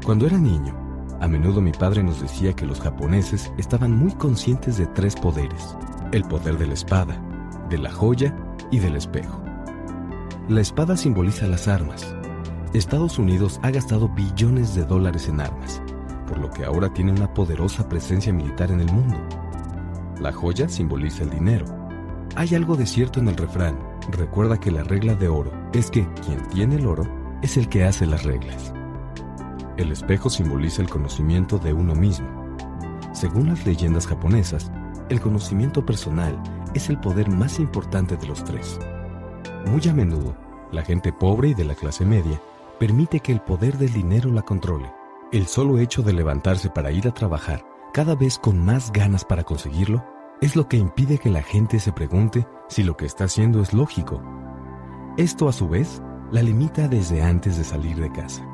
Cuando 0.03 0.25
era 0.25 0.39
niño, 0.39 0.75
a 1.21 1.27
menudo 1.27 1.61
mi 1.61 1.71
padre 1.71 2.01
nos 2.01 2.19
decía 2.19 2.53
que 2.53 2.65
los 2.65 2.81
japoneses 2.81 3.53
estaban 3.59 3.95
muy 3.95 4.11
conscientes 4.13 4.77
de 4.77 4.87
tres 4.87 5.15
poderes. 5.15 5.77
El 6.11 6.23
poder 6.23 6.57
de 6.57 6.65
la 6.65 6.73
espada, 6.73 7.21
de 7.69 7.77
la 7.77 7.91
joya 7.91 8.35
y 8.71 8.79
del 8.79 8.95
espejo. 8.95 9.43
La 10.49 10.61
espada 10.61 10.97
simboliza 10.97 11.45
las 11.45 11.67
armas. 11.67 12.15
Estados 12.73 13.19
Unidos 13.19 13.59
ha 13.61 13.69
gastado 13.69 14.09
billones 14.09 14.73
de 14.73 14.85
dólares 14.85 15.29
en 15.29 15.39
armas, 15.39 15.83
por 16.27 16.39
lo 16.39 16.49
que 16.49 16.65
ahora 16.65 16.91
tiene 16.91 17.11
una 17.11 17.31
poderosa 17.31 17.87
presencia 17.87 18.33
militar 18.33 18.71
en 18.71 18.79
el 18.79 18.91
mundo. 18.91 19.17
La 20.19 20.33
joya 20.33 20.67
simboliza 20.67 21.23
el 21.23 21.29
dinero. 21.29 21.65
Hay 22.35 22.55
algo 22.55 22.75
de 22.75 22.87
cierto 22.87 23.19
en 23.19 23.27
el 23.27 23.37
refrán. 23.37 23.92
Recuerda 24.11 24.59
que 24.59 24.71
la 24.71 24.83
regla 24.83 25.15
de 25.15 25.27
oro 25.27 25.51
es 25.73 25.89
que 25.89 26.07
quien 26.25 26.47
tiene 26.49 26.75
el 26.75 26.85
oro 26.85 27.07
es 27.41 27.57
el 27.57 27.69
que 27.69 27.85
hace 27.85 28.05
las 28.05 28.23
reglas. 28.23 28.73
El 29.77 29.91
espejo 29.91 30.29
simboliza 30.29 30.81
el 30.81 30.89
conocimiento 30.89 31.57
de 31.57 31.73
uno 31.73 31.95
mismo. 31.95 32.27
Según 33.13 33.47
las 33.47 33.65
leyendas 33.65 34.05
japonesas, 34.07 34.71
el 35.09 35.21
conocimiento 35.21 35.85
personal 35.85 36.41
es 36.73 36.89
el 36.89 36.99
poder 36.99 37.29
más 37.29 37.59
importante 37.59 38.17
de 38.17 38.27
los 38.27 38.43
tres. 38.43 38.79
Muy 39.67 39.81
a 39.87 39.93
menudo, 39.93 40.35
la 40.71 40.83
gente 40.83 41.13
pobre 41.13 41.49
y 41.49 41.53
de 41.53 41.65
la 41.65 41.75
clase 41.75 42.05
media 42.05 42.41
permite 42.79 43.19
que 43.19 43.31
el 43.31 43.39
poder 43.39 43.77
del 43.77 43.93
dinero 43.93 44.31
la 44.31 44.41
controle. 44.41 44.91
El 45.31 45.47
solo 45.47 45.79
hecho 45.79 46.01
de 46.01 46.13
levantarse 46.13 46.69
para 46.69 46.91
ir 46.91 47.07
a 47.07 47.13
trabajar, 47.13 47.65
cada 47.93 48.15
vez 48.15 48.37
con 48.37 48.63
más 48.63 48.91
ganas 48.91 49.23
para 49.23 49.43
conseguirlo, 49.43 50.03
es 50.43 50.57
lo 50.57 50.67
que 50.67 50.75
impide 50.75 51.19
que 51.19 51.29
la 51.29 51.41
gente 51.41 51.79
se 51.79 51.93
pregunte 51.93 52.45
si 52.67 52.83
lo 52.83 52.97
que 52.97 53.05
está 53.05 53.23
haciendo 53.23 53.61
es 53.61 53.73
lógico. 53.73 54.21
Esto 55.15 55.47
a 55.47 55.53
su 55.53 55.69
vez 55.69 56.01
la 56.33 56.41
limita 56.41 56.89
desde 56.89 57.23
antes 57.23 57.57
de 57.57 57.63
salir 57.63 57.95
de 57.95 58.11
casa. 58.11 58.45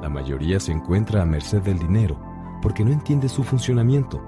La 0.00 0.08
mayoría 0.08 0.58
se 0.58 0.72
encuentra 0.72 1.20
a 1.20 1.26
merced 1.26 1.60
del 1.60 1.78
dinero 1.78 2.18
porque 2.62 2.82
no 2.82 2.92
entiende 2.92 3.28
su 3.28 3.44
funcionamiento. 3.44 4.22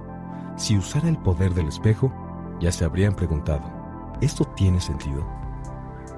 Si 0.58 0.76
usara 0.76 1.08
el 1.08 1.16
poder 1.16 1.54
del 1.54 1.68
espejo, 1.68 2.12
ya 2.60 2.70
se 2.70 2.84
habrían 2.84 3.14
preguntado, 3.14 3.64
¿esto 4.20 4.44
tiene 4.44 4.78
sentido? 4.78 5.26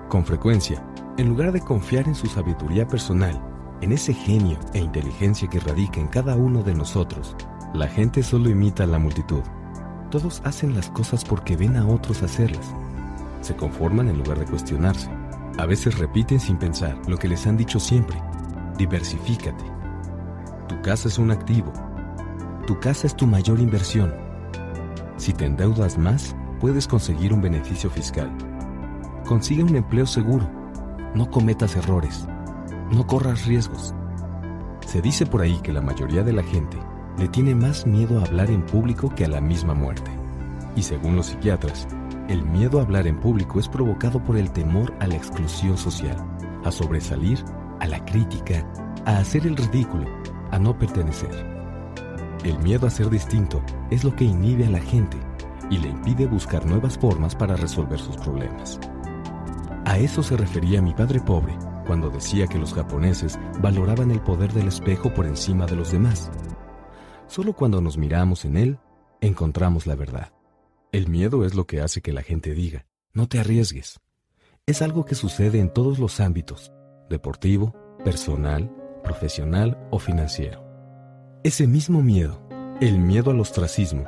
Con 0.09 0.25
frecuencia, 0.25 0.85
en 1.17 1.29
lugar 1.29 1.53
de 1.53 1.61
confiar 1.61 2.09
en 2.09 2.17
su 2.17 2.27
sabiduría 2.27 2.89
personal, 2.89 3.41
en 3.83 3.93
ese 3.93 4.13
genio 4.13 4.59
e 4.75 4.81
inteligencia 4.81 5.49
que 5.49 5.61
radica 5.61 6.01
en 6.01 6.09
cada 6.09 6.35
uno 6.35 6.65
de 6.65 6.75
nosotros, 6.75 7.37
la 7.73 7.87
gente 7.87 8.25
solo 8.25 8.51
imita 8.51 8.83
a 8.83 8.89
la 8.89 8.99
multitud. 8.99 9.45
Todos 10.11 10.41
hacen 10.45 10.75
las 10.75 10.91
cosas 10.91 11.25
porque 11.25 11.57
ven 11.57 11.77
a 11.77 11.87
otros 11.87 12.23
hacerlas. 12.23 12.67
Se 13.41 13.57
conforman 13.57 14.09
en 14.09 14.19
lugar 14.19 14.39
de 14.39 14.47
cuestionarse. 14.47 15.11
A 15.59 15.67
veces 15.67 15.99
repiten 15.99 16.39
sin 16.41 16.57
pensar 16.57 16.97
lo 17.09 17.17
que 17.17 17.29
les 17.29 17.47
han 17.47 17.57
dicho 17.57 17.81
siempre 17.81 18.21
Diversifícate. 18.79 19.65
Tu 20.69 20.83
casa 20.83 21.09
es 21.09 21.19
un 21.19 21.31
activo. 21.31 21.73
Tu 22.67 22.79
casa 22.79 23.07
es 23.07 23.17
tu 23.17 23.27
mayor 23.27 23.59
inversión. 23.59 24.15
Si 25.17 25.33
te 25.33 25.47
endeudas 25.47 25.97
más, 25.97 26.37
puedes 26.61 26.87
conseguir 26.87 27.33
un 27.33 27.41
beneficio 27.41 27.89
fiscal. 27.89 28.31
Consigue 29.25 29.63
un 29.63 29.77
empleo 29.77 30.07
seguro. 30.07 30.47
No 31.15 31.31
cometas 31.31 31.75
errores. 31.75 32.27
No 32.91 33.07
corras 33.07 33.47
riesgos. 33.47 33.95
Se 34.87 35.01
dice 35.01 35.25
por 35.25 35.41
ahí 35.41 35.59
que 35.63 35.73
la 35.73 35.81
mayoría 35.81 36.23
de 36.23 36.35
la 36.35 36.43
gente 36.43 36.77
le 37.19 37.29
tiene 37.29 37.55
más 37.55 37.87
miedo 37.87 38.19
a 38.19 38.25
hablar 38.25 38.51
en 38.51 38.65
público 38.65 39.09
que 39.15 39.25
a 39.25 39.29
la 39.29 39.41
misma 39.41 39.75
muerte. 39.75 40.11
Y 40.75 40.83
según 40.83 41.17
los 41.17 41.27
psiquiatras, 41.27 41.87
el 42.29 42.45
miedo 42.45 42.79
a 42.79 42.83
hablar 42.83 43.07
en 43.07 43.19
público 43.19 43.59
es 43.59 43.69
provocado 43.69 44.23
por 44.23 44.37
el 44.37 44.51
temor 44.51 44.93
a 45.01 45.07
la 45.07 45.17
exclusión 45.17 45.79
social, 45.79 46.17
a 46.65 46.71
sobresalir 46.71 47.43
a 47.81 47.87
la 47.87 48.05
crítica, 48.05 48.67
a 49.05 49.19
hacer 49.19 49.47
el 49.47 49.57
ridículo, 49.57 50.07
a 50.51 50.59
no 50.59 50.79
pertenecer. 50.79 51.31
El 52.45 52.59
miedo 52.59 52.87
a 52.87 52.91
ser 52.91 53.11
distinto 53.11 53.63
es 53.91 54.05
lo 54.05 54.15
que 54.15 54.25
inhibe 54.25 54.67
a 54.67 54.71
la 54.71 54.81
gente 54.81 55.17
y 55.71 55.79
le 55.79 55.89
impide 55.89 56.27
buscar 56.27 56.65
nuevas 56.67 56.99
formas 56.99 57.35
para 57.35 57.57
resolver 57.57 57.99
sus 57.99 58.17
problemas. 58.17 58.79
A 59.85 59.99
eso 59.99 60.23
se 60.23 60.37
refería 60.37 60.83
mi 60.83 60.93
padre 60.93 61.21
pobre 61.21 61.57
cuando 61.87 62.11
decía 62.11 62.47
que 62.47 62.59
los 62.59 62.75
japoneses 62.75 63.39
valoraban 63.61 64.11
el 64.11 64.21
poder 64.21 64.53
del 64.53 64.69
espejo 64.69 65.15
por 65.15 65.27
encima 65.27 65.67
de 65.67 65.77
los 65.77 65.93
demás. 65.93 66.31
Solo 67.29 67.55
cuando 67.55 67.81
nos 67.81 67.99
miramos 67.99 68.45
en 68.45 68.57
él, 68.57 68.79
encontramos 69.21 69.87
la 69.87 69.97
verdad. 69.97 70.33
El 70.93 71.09
miedo 71.09 71.45
es 71.45 71.55
lo 71.55 71.67
que 71.67 71.81
hace 71.81 72.01
que 72.01 72.13
la 72.13 72.23
gente 72.23 72.55
diga, 72.55 72.87
no 73.13 73.29
te 73.29 73.41
arriesgues. 73.41 74.01
Es 74.67 74.81
algo 74.81 75.05
que 75.05 75.15
sucede 75.15 75.61
en 75.61 75.73
todos 75.73 75.99
los 75.99 76.21
ámbitos, 76.21 76.73
deportivo, 77.11 77.75
personal, 78.05 78.73
profesional 79.03 79.79
o 79.91 79.99
financiero. 79.99 80.65
Ese 81.43 81.67
mismo 81.67 82.03
miedo, 82.03 82.41
el 82.81 82.99
miedo 82.99 83.31
al 83.31 83.41
ostracismo, 83.41 84.05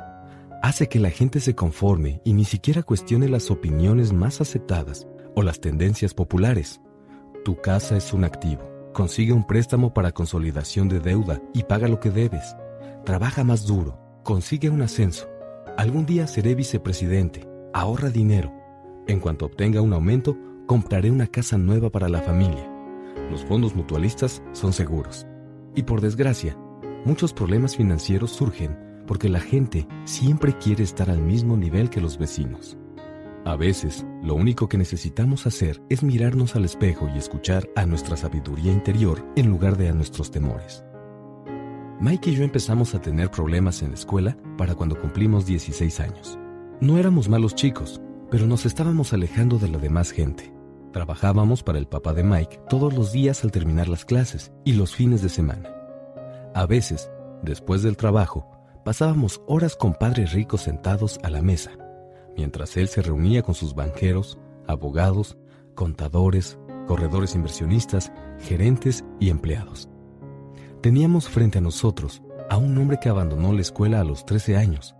hace 0.61 0.87
que 0.87 0.99
la 0.99 1.09
gente 1.09 1.39
se 1.39 1.55
conforme 1.55 2.21
y 2.23 2.33
ni 2.33 2.45
siquiera 2.45 2.83
cuestione 2.83 3.29
las 3.29 3.51
opiniones 3.51 4.13
más 4.13 4.41
aceptadas 4.41 5.07
o 5.35 5.43
las 5.43 5.59
tendencias 5.59 6.13
populares. 6.13 6.81
Tu 7.43 7.55
casa 7.61 7.97
es 7.97 8.13
un 8.13 8.23
activo. 8.23 8.69
Consigue 8.93 9.33
un 9.33 9.45
préstamo 9.45 9.93
para 9.93 10.11
consolidación 10.11 10.89
de 10.89 10.99
deuda 10.99 11.41
y 11.53 11.63
paga 11.63 11.87
lo 11.87 11.99
que 11.99 12.09
debes. 12.09 12.55
Trabaja 13.09 13.43
más 13.43 13.65
duro. 13.65 13.99
Consigue 14.23 14.69
un 14.69 14.81
ascenso. 14.81 15.27
Algún 15.77 16.05
día 16.05 16.27
seré 16.27 16.55
vicepresidente. 16.55 17.47
Ahorra 17.73 18.09
dinero. 18.09 18.53
En 19.07 19.19
cuanto 19.19 19.45
obtenga 19.45 19.81
un 19.81 19.93
aumento, 19.93 20.37
compraré 20.67 21.09
una 21.11 21.27
casa 21.27 21.57
nueva 21.57 21.89
para 21.89 22.07
la 22.07 22.21
familia 22.21 22.69
los 23.29 23.45
fondos 23.45 23.75
mutualistas 23.75 24.41
son 24.53 24.73
seguros. 24.73 25.27
Y 25.75 25.83
por 25.83 26.01
desgracia, 26.01 26.57
muchos 27.05 27.33
problemas 27.33 27.75
financieros 27.77 28.31
surgen 28.31 28.77
porque 29.07 29.29
la 29.29 29.39
gente 29.39 29.87
siempre 30.05 30.57
quiere 30.57 30.83
estar 30.83 31.09
al 31.09 31.21
mismo 31.21 31.57
nivel 31.57 31.89
que 31.89 32.01
los 32.01 32.17
vecinos. 32.17 32.77
A 33.45 33.55
veces, 33.55 34.05
lo 34.21 34.35
único 34.35 34.67
que 34.67 34.77
necesitamos 34.77 35.47
hacer 35.47 35.81
es 35.89 36.03
mirarnos 36.03 36.55
al 36.55 36.65
espejo 36.65 37.07
y 37.13 37.17
escuchar 37.17 37.67
a 37.75 37.85
nuestra 37.85 38.17
sabiduría 38.17 38.71
interior 38.71 39.25
en 39.35 39.49
lugar 39.49 39.77
de 39.77 39.89
a 39.89 39.93
nuestros 39.93 40.29
temores. 40.29 40.83
Mike 42.01 42.29
y 42.29 42.35
yo 42.35 42.45
empezamos 42.45 42.95
a 42.95 43.01
tener 43.01 43.29
problemas 43.29 43.81
en 43.81 43.89
la 43.89 43.95
escuela 43.95 44.37
para 44.57 44.73
cuando 44.73 44.97
cumplimos 44.97 45.45
16 45.45 45.99
años. 45.99 46.39
No 46.79 46.97
éramos 46.97 47.27
malos 47.27 47.55
chicos, 47.55 47.99
pero 48.31 48.47
nos 48.47 48.65
estábamos 48.65 49.11
alejando 49.11 49.59
de 49.59 49.67
la 49.67 49.79
demás 49.79 50.11
gente. 50.11 50.53
Trabajábamos 50.93 51.61
para 51.61 51.77
el 51.77 51.87
papá 51.87 52.13
de 52.13 52.23
Mike 52.23 52.61
todos 52.69 52.93
los 52.93 53.11
días 53.11 53.43
al 53.43 53.51
terminar 53.51 53.89
las 53.89 54.05
clases 54.05 54.53
y 54.63 54.73
los 54.73 54.95
fines 54.95 55.21
de 55.21 55.27
semana. 55.27 55.69
A 56.55 56.65
veces, 56.65 57.11
después 57.43 57.83
del 57.83 57.97
trabajo, 57.97 58.49
pasábamos 58.85 59.41
horas 59.45 59.75
con 59.75 59.93
padres 59.93 60.31
ricos 60.31 60.61
sentados 60.61 61.19
a 61.21 61.29
la 61.29 61.41
mesa, 61.41 61.71
mientras 62.37 62.77
él 62.77 62.87
se 62.87 63.01
reunía 63.01 63.43
con 63.43 63.55
sus 63.55 63.75
banqueros, 63.75 64.39
abogados, 64.67 65.37
contadores, 65.75 66.57
corredores 66.87 67.35
inversionistas, 67.35 68.13
gerentes 68.39 69.03
y 69.19 69.29
empleados. 69.31 69.89
Teníamos 70.81 71.27
frente 71.27 71.57
a 71.57 71.61
nosotros 71.61 72.21
a 72.49 72.55
un 72.55 72.77
hombre 72.77 72.99
que 73.01 73.09
abandonó 73.09 73.51
la 73.51 73.59
escuela 73.59 73.99
a 73.99 74.05
los 74.05 74.25
13 74.25 74.55
años, 74.55 74.95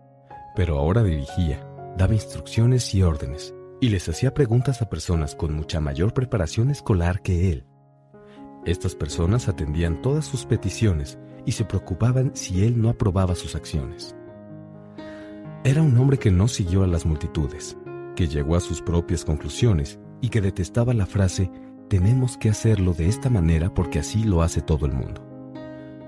pero 0.54 0.78
ahora 0.78 1.04
dirigía, 1.04 1.66
daba 1.98 2.14
instrucciones 2.14 2.94
y 2.94 3.02
órdenes 3.02 3.54
y 3.80 3.88
les 3.88 4.10
hacía 4.10 4.34
preguntas 4.34 4.82
a 4.82 4.90
personas 4.90 5.36
con 5.36 5.54
mucha 5.54 5.80
mayor 5.80 6.14
preparación 6.14 6.70
escolar 6.70 7.22
que 7.22 7.54
él. 7.54 7.66
Estas 8.66 8.94
personas 8.94 9.48
atendían 9.48 10.02
todas 10.02 10.26
sus 10.26 10.46
peticiones 10.46 11.18
y 11.46 11.54
se 11.54 11.64
preocupaban 11.64 12.32
si 12.34 12.66
él 12.66 12.82
no 12.82 12.90
aprobaba 12.90 13.34
sus 13.36 13.56
acciones. 13.56 14.18
Era 15.64 15.82
un 15.82 15.98
hombre 15.98 16.18
que 16.18 16.30
no 16.30 16.50
siguió 16.50 16.84
a 16.84 16.88
las 16.88 17.06
multitudes, 17.06 17.78
que 18.18 18.28
llegó 18.28 18.58
a 18.58 18.60
sus 18.60 18.82
propias 18.82 19.24
conclusiones 19.24 19.98
y 20.20 20.28
que 20.28 20.42
detestaba 20.42 20.94
la 20.94 21.06
frase 21.06 21.50
tenemos 21.88 22.38
que 22.38 22.50
hacerlo 22.50 22.94
de 22.94 23.08
esta 23.08 23.30
manera 23.30 23.74
porque 23.74 24.00
así 24.00 24.26
lo 24.26 24.42
hace 24.42 24.62
todo 24.62 24.86
el 24.86 24.92
mundo. 24.92 25.29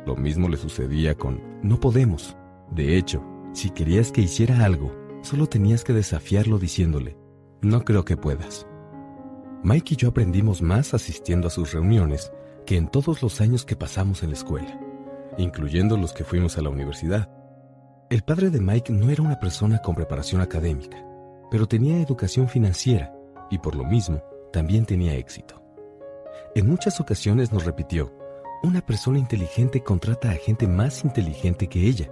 Lo 0.06 0.15
mismo 0.15 0.49
le 0.49 0.57
sucedía 0.57 1.15
con 1.15 1.41
no 1.61 1.80
podemos. 1.80 2.36
De 2.72 2.98
hecho, 2.98 3.23
si 3.53 3.69
querías 3.69 4.11
que 4.11 4.22
hiciera 4.22 4.65
algo, 4.65 4.91
solo 5.22 5.48
tenías 5.48 5.84
que 5.84 5.94
desafiarlo 5.94 6.57
diciéndole 6.57 7.22
no 7.61 7.86
creo 7.86 8.03
que 8.03 8.18
puedas. 8.18 8.65
Mike 9.64 9.94
y 9.94 9.98
yo 9.98 10.10
aprendimos 10.10 10.61
más 10.61 10.95
asistiendo 10.95 11.48
a 11.48 11.52
sus 11.52 11.73
reuniones 11.73 12.32
que 12.65 12.76
en 12.76 12.88
todos 12.88 13.22
los 13.22 13.40
años 13.40 13.65
que 13.65 13.76
pasamos 13.76 14.23
en 14.23 14.30
la 14.30 14.36
escuela, 14.36 14.80
incluyendo 15.38 15.95
los 15.95 16.14
que 16.14 16.23
fuimos 16.23 16.57
a 16.57 16.61
la 16.61 16.69
universidad. 16.69 17.30
El 18.10 18.23
padre 18.23 18.49
de 18.49 18.60
Mike 18.60 18.91
no 18.91 19.10
era 19.10 19.22
una 19.22 19.40
persona 19.40 19.80
con 19.80 19.94
preparación 19.94 20.41
académica, 20.41 21.06
pero 21.52 21.68
tenía 21.68 22.02
educación 22.02 22.49
financiera 22.49 23.14
y 23.52 23.60
por 23.60 23.76
lo 23.76 23.86
mismo 23.86 24.23
también 24.52 24.86
tenía 24.86 25.15
éxito. 25.15 25.61
En 26.56 26.68
muchas 26.68 26.99
ocasiones 26.99 27.53
nos 27.53 27.64
repitió, 27.64 28.11
una 28.63 28.81
persona 28.85 29.17
inteligente 29.17 29.83
contrata 29.83 30.29
a 30.29 30.35
gente 30.35 30.67
más 30.67 31.03
inteligente 31.03 31.67
que 31.67 31.88
ella. 31.88 32.11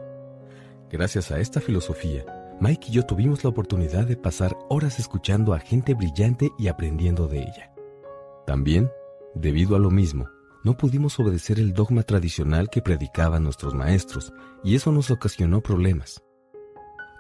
Gracias 0.89 1.31
a 1.31 1.39
esta 1.39 1.61
filosofía, 1.61 2.26
Mike 2.59 2.88
y 2.89 2.93
yo 2.93 3.05
tuvimos 3.05 3.43
la 3.43 3.51
oportunidad 3.51 4.05
de 4.05 4.17
pasar 4.17 4.57
horas 4.69 4.99
escuchando 4.99 5.53
a 5.53 5.59
gente 5.59 5.93
brillante 5.93 6.49
y 6.57 6.67
aprendiendo 6.67 7.27
de 7.27 7.39
ella. 7.39 7.73
También, 8.47 8.89
debido 9.35 9.76
a 9.76 9.80
lo 9.80 9.91
mismo, 9.91 10.27
no 10.63 10.76
pudimos 10.76 11.19
obedecer 11.19 11.59
el 11.59 11.73
dogma 11.73 12.03
tradicional 12.03 12.69
que 12.69 12.81
predicaban 12.81 13.43
nuestros 13.43 13.76
maestros, 13.76 14.34
y 14.63 14.76
eso 14.76 14.91
nos 14.91 15.11
ocasionó 15.11 15.61
problemas. 15.61 16.21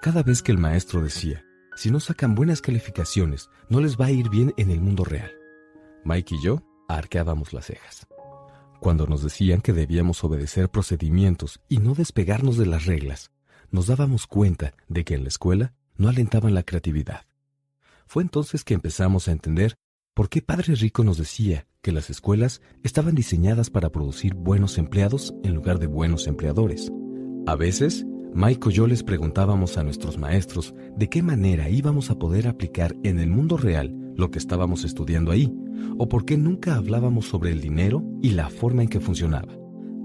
Cada 0.01 0.23
vez 0.23 0.41
que 0.41 0.51
el 0.51 0.57
maestro 0.57 1.01
decía, 1.01 1.45
si 1.75 1.91
no 1.91 1.99
sacan 1.99 2.35
buenas 2.35 2.61
calificaciones, 2.61 3.49
no 3.69 3.79
les 3.79 3.95
va 3.95 4.07
a 4.07 4.11
ir 4.11 4.29
bien 4.29 4.53
en 4.57 4.71
el 4.71 4.81
mundo 4.81 5.05
real. 5.05 5.31
Mike 6.03 6.35
y 6.35 6.43
yo 6.43 6.61
arqueábamos 6.89 7.53
las 7.53 7.67
cejas. 7.67 8.07
Cuando 8.79 9.07
nos 9.07 9.23
decían 9.23 9.59
que 9.59 9.73
debíamos 9.73 10.23
obedecer 10.23 10.69
procedimientos 10.69 11.59
y 11.67 11.79
no 11.79 11.95
despegarnos 11.95 12.57
de 12.57 12.65
las 12.65 12.85
reglas, 12.85 13.31
nos 13.71 13.87
dábamos 13.87 14.25
cuenta 14.25 14.73
de 14.87 15.03
que 15.03 15.15
en 15.15 15.23
la 15.23 15.27
escuela 15.27 15.73
no 15.97 16.07
alentaban 16.07 16.53
la 16.53 16.63
creatividad. 16.63 17.25
Fue 18.07 18.23
entonces 18.23 18.63
que 18.63 18.73
empezamos 18.73 19.27
a 19.27 19.33
entender 19.33 19.75
por 20.13 20.29
qué 20.29 20.41
Padre 20.41 20.75
Rico 20.75 21.03
nos 21.03 21.17
decía 21.17 21.67
que 21.81 21.91
las 21.91 22.09
escuelas 22.09 22.61
estaban 22.81 23.15
diseñadas 23.15 23.69
para 23.69 23.89
producir 23.89 24.33
buenos 24.33 24.77
empleados 24.77 25.33
en 25.43 25.55
lugar 25.55 25.79
de 25.79 25.87
buenos 25.87 26.25
empleadores. 26.27 26.89
A 27.47 27.55
veces, 27.55 28.05
Mike 28.33 28.69
y 28.69 28.73
yo 28.73 28.87
les 28.87 29.03
preguntábamos 29.03 29.77
a 29.77 29.83
nuestros 29.83 30.17
maestros 30.17 30.73
de 30.95 31.09
qué 31.09 31.21
manera 31.21 31.69
íbamos 31.69 32.11
a 32.11 32.15
poder 32.17 32.47
aplicar 32.47 32.95
en 33.03 33.19
el 33.19 33.29
mundo 33.29 33.57
real 33.57 33.93
lo 34.15 34.31
que 34.31 34.39
estábamos 34.39 34.85
estudiando 34.85 35.31
ahí, 35.31 35.53
o 35.97 36.07
por 36.07 36.25
qué 36.25 36.37
nunca 36.37 36.75
hablábamos 36.75 37.25
sobre 37.27 37.51
el 37.51 37.61
dinero 37.61 38.03
y 38.21 38.31
la 38.31 38.49
forma 38.49 38.83
en 38.83 38.89
que 38.89 38.99
funcionaba. 38.99 39.53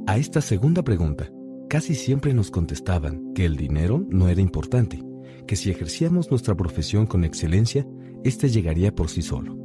A 0.06 0.18
esta 0.18 0.40
segunda 0.40 0.82
pregunta, 0.82 1.30
casi 1.68 1.94
siempre 1.94 2.34
nos 2.34 2.50
contestaban 2.50 3.32
que 3.34 3.44
el 3.44 3.56
dinero 3.56 4.06
no 4.10 4.28
era 4.28 4.40
importante, 4.40 5.02
que 5.46 5.56
si 5.56 5.70
ejercíamos 5.70 6.30
nuestra 6.30 6.54
profesión 6.54 7.06
con 7.06 7.24
excelencia, 7.24 7.86
éste 8.22 8.48
llegaría 8.48 8.94
por 8.94 9.08
sí 9.08 9.22
solo. 9.22 9.56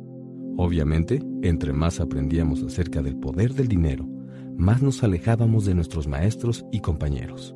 Obviamente, 0.58 1.22
entre 1.42 1.72
más 1.74 2.00
aprendíamos 2.00 2.64
acerca 2.64 3.02
del 3.02 3.18
poder 3.18 3.54
del 3.54 3.68
dinero, 3.68 4.08
más 4.58 4.82
nos 4.82 5.04
alejábamos 5.04 5.66
de 5.66 5.74
nuestros 5.74 6.08
maestros 6.08 6.66
y 6.72 6.82
compañeros. 6.82 7.56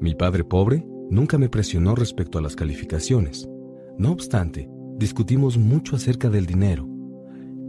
Mi 0.00 0.14
padre 0.14 0.44
pobre 0.44 0.84
nunca 1.10 1.36
me 1.36 1.48
presionó 1.48 1.94
respecto 1.94 2.38
a 2.38 2.40
las 2.40 2.56
calificaciones. 2.56 3.46
No 3.98 4.12
obstante, 4.12 4.68
discutimos 4.96 5.58
mucho 5.58 5.96
acerca 5.96 6.30
del 6.30 6.46
dinero. 6.46 6.88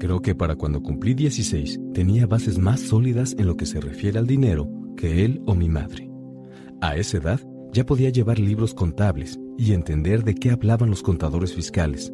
Creo 0.04 0.22
que 0.22 0.36
para 0.36 0.58
cuando 0.58 0.84
cumplí 0.84 1.14
16 1.14 1.80
tenía 1.94 2.28
bases 2.28 2.58
más 2.58 2.82
sólidas 2.82 3.38
en 3.40 3.48
lo 3.48 3.56
que 3.56 3.66
se 3.66 3.80
refiere 3.80 4.20
al 4.20 4.28
dinero 4.28 4.70
que 4.98 5.24
él 5.24 5.42
o 5.46 5.56
mi 5.56 5.70
madre. 5.70 6.12
A 6.82 6.98
esa 6.98 7.20
edad 7.20 7.40
ya 7.72 7.86
podía 7.86 8.10
llevar 8.10 8.38
libros 8.38 8.74
contables 8.74 9.40
y 9.58 9.72
entender 9.72 10.26
de 10.26 10.36
qué 10.36 10.52
hablaban 10.52 10.90
los 10.90 11.04
contadores 11.04 11.54
fiscales, 11.54 12.12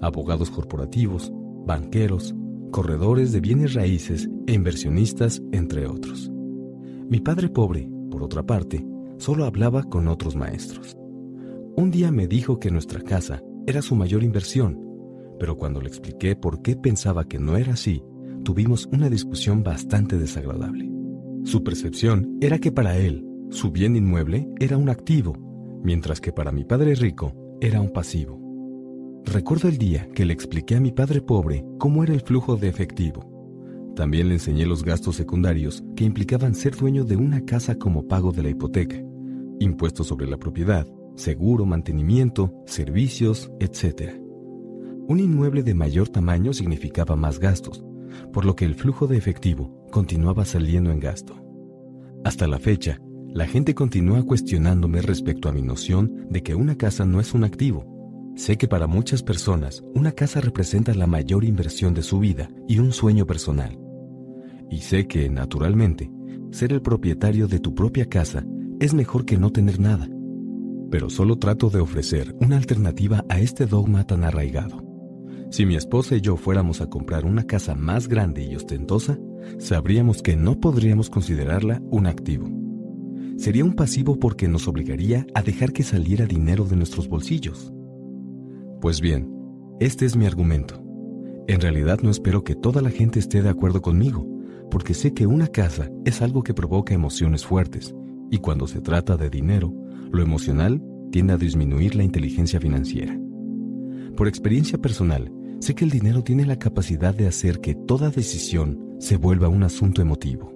abogados 0.00 0.50
corporativos, 0.50 1.30
banqueros, 1.64 2.34
corredores 2.72 3.30
de 3.30 3.38
bienes 3.38 3.74
raíces 3.74 4.28
e 4.48 4.54
inversionistas, 4.54 5.40
entre 5.52 5.86
otros. 5.86 6.32
Mi 7.08 7.20
padre 7.20 7.48
pobre, 7.50 7.88
por 8.10 8.24
otra 8.24 8.42
parte, 8.42 8.84
solo 9.18 9.44
hablaba 9.44 9.84
con 9.84 10.08
otros 10.08 10.34
maestros. 10.34 10.96
Un 11.76 11.92
día 11.92 12.10
me 12.10 12.26
dijo 12.26 12.58
que 12.58 12.72
nuestra 12.72 13.00
casa 13.00 13.40
era 13.64 13.80
su 13.80 13.94
mayor 13.94 14.24
inversión, 14.24 14.87
pero 15.38 15.56
cuando 15.56 15.80
le 15.80 15.88
expliqué 15.88 16.36
por 16.36 16.62
qué 16.62 16.76
pensaba 16.76 17.24
que 17.26 17.38
no 17.38 17.56
era 17.56 17.74
así, 17.74 18.02
tuvimos 18.44 18.88
una 18.92 19.08
discusión 19.08 19.62
bastante 19.62 20.18
desagradable. 20.18 20.90
Su 21.44 21.62
percepción 21.64 22.36
era 22.40 22.58
que 22.58 22.72
para 22.72 22.96
él, 22.96 23.24
su 23.50 23.70
bien 23.70 23.96
inmueble 23.96 24.48
era 24.60 24.76
un 24.76 24.88
activo, 24.88 25.34
mientras 25.82 26.20
que 26.20 26.32
para 26.32 26.52
mi 26.52 26.64
padre 26.64 26.94
rico 26.94 27.34
era 27.60 27.80
un 27.80 27.90
pasivo. 27.90 28.38
Recuerdo 29.24 29.68
el 29.68 29.78
día 29.78 30.08
que 30.14 30.24
le 30.24 30.32
expliqué 30.32 30.76
a 30.76 30.80
mi 30.80 30.92
padre 30.92 31.20
pobre 31.20 31.64
cómo 31.78 32.02
era 32.02 32.14
el 32.14 32.20
flujo 32.20 32.56
de 32.56 32.68
efectivo. 32.68 33.92
También 33.94 34.28
le 34.28 34.34
enseñé 34.34 34.64
los 34.64 34.84
gastos 34.84 35.16
secundarios 35.16 35.82
que 35.96 36.04
implicaban 36.04 36.54
ser 36.54 36.76
dueño 36.76 37.04
de 37.04 37.16
una 37.16 37.44
casa 37.44 37.74
como 37.76 38.06
pago 38.06 38.32
de 38.32 38.42
la 38.42 38.50
hipoteca, 38.50 38.96
impuestos 39.58 40.06
sobre 40.06 40.26
la 40.26 40.36
propiedad, 40.36 40.86
seguro, 41.16 41.66
mantenimiento, 41.66 42.54
servicios, 42.66 43.50
etc. 43.58 44.27
Un 45.08 45.20
inmueble 45.20 45.62
de 45.62 45.72
mayor 45.72 46.10
tamaño 46.10 46.52
significaba 46.52 47.16
más 47.16 47.38
gastos, 47.38 47.82
por 48.30 48.44
lo 48.44 48.54
que 48.54 48.66
el 48.66 48.74
flujo 48.74 49.06
de 49.06 49.16
efectivo 49.16 49.86
continuaba 49.90 50.44
saliendo 50.44 50.90
en 50.90 51.00
gasto. 51.00 51.34
Hasta 52.24 52.46
la 52.46 52.58
fecha, 52.58 53.00
la 53.26 53.46
gente 53.46 53.74
continúa 53.74 54.22
cuestionándome 54.22 55.00
respecto 55.00 55.48
a 55.48 55.52
mi 55.52 55.62
noción 55.62 56.26
de 56.28 56.42
que 56.42 56.54
una 56.54 56.76
casa 56.76 57.06
no 57.06 57.20
es 57.20 57.32
un 57.32 57.44
activo. 57.44 57.86
Sé 58.36 58.58
que 58.58 58.68
para 58.68 58.86
muchas 58.86 59.22
personas 59.22 59.82
una 59.94 60.12
casa 60.12 60.42
representa 60.42 60.92
la 60.92 61.06
mayor 61.06 61.42
inversión 61.42 61.94
de 61.94 62.02
su 62.02 62.18
vida 62.18 62.50
y 62.68 62.78
un 62.78 62.92
sueño 62.92 63.24
personal. 63.24 63.78
Y 64.70 64.80
sé 64.82 65.06
que, 65.06 65.30
naturalmente, 65.30 66.10
ser 66.50 66.74
el 66.74 66.82
propietario 66.82 67.48
de 67.48 67.60
tu 67.60 67.74
propia 67.74 68.04
casa 68.10 68.44
es 68.78 68.92
mejor 68.92 69.24
que 69.24 69.38
no 69.38 69.52
tener 69.52 69.80
nada. 69.80 70.06
Pero 70.90 71.08
solo 71.08 71.38
trato 71.38 71.70
de 71.70 71.80
ofrecer 71.80 72.36
una 72.40 72.58
alternativa 72.58 73.24
a 73.30 73.40
este 73.40 73.64
dogma 73.64 74.04
tan 74.04 74.22
arraigado. 74.22 74.87
Si 75.50 75.64
mi 75.64 75.76
esposa 75.76 76.14
y 76.14 76.20
yo 76.20 76.36
fuéramos 76.36 76.82
a 76.82 76.88
comprar 76.88 77.24
una 77.24 77.44
casa 77.44 77.74
más 77.74 78.06
grande 78.06 78.44
y 78.44 78.54
ostentosa, 78.54 79.18
sabríamos 79.58 80.22
que 80.22 80.36
no 80.36 80.60
podríamos 80.60 81.08
considerarla 81.08 81.80
un 81.90 82.06
activo. 82.06 82.50
Sería 83.38 83.64
un 83.64 83.74
pasivo 83.74 84.18
porque 84.18 84.46
nos 84.46 84.68
obligaría 84.68 85.26
a 85.34 85.42
dejar 85.42 85.72
que 85.72 85.84
saliera 85.84 86.26
dinero 86.26 86.64
de 86.64 86.76
nuestros 86.76 87.08
bolsillos. 87.08 87.72
Pues 88.80 89.00
bien, 89.00 89.32
este 89.80 90.04
es 90.04 90.16
mi 90.16 90.26
argumento. 90.26 90.82
En 91.46 91.60
realidad 91.60 92.00
no 92.02 92.10
espero 92.10 92.44
que 92.44 92.54
toda 92.54 92.82
la 92.82 92.90
gente 92.90 93.18
esté 93.18 93.40
de 93.40 93.48
acuerdo 93.48 93.80
conmigo, 93.80 94.28
porque 94.70 94.92
sé 94.92 95.14
que 95.14 95.26
una 95.26 95.46
casa 95.46 95.90
es 96.04 96.20
algo 96.20 96.42
que 96.42 96.52
provoca 96.52 96.92
emociones 96.92 97.46
fuertes, 97.46 97.94
y 98.30 98.38
cuando 98.38 98.66
se 98.66 98.82
trata 98.82 99.16
de 99.16 99.30
dinero, 99.30 99.72
lo 100.12 100.22
emocional 100.22 100.82
tiende 101.10 101.32
a 101.32 101.38
disminuir 101.38 101.94
la 101.94 102.04
inteligencia 102.04 102.60
financiera. 102.60 103.18
Por 104.14 104.28
experiencia 104.28 104.78
personal, 104.78 105.32
Sé 105.60 105.74
que 105.74 105.84
el 105.84 105.90
dinero 105.90 106.22
tiene 106.22 106.46
la 106.46 106.58
capacidad 106.58 107.14
de 107.14 107.26
hacer 107.26 107.60
que 107.60 107.74
toda 107.74 108.10
decisión 108.10 108.96
se 108.98 109.16
vuelva 109.16 109.48
un 109.48 109.64
asunto 109.64 110.00
emotivo. 110.00 110.52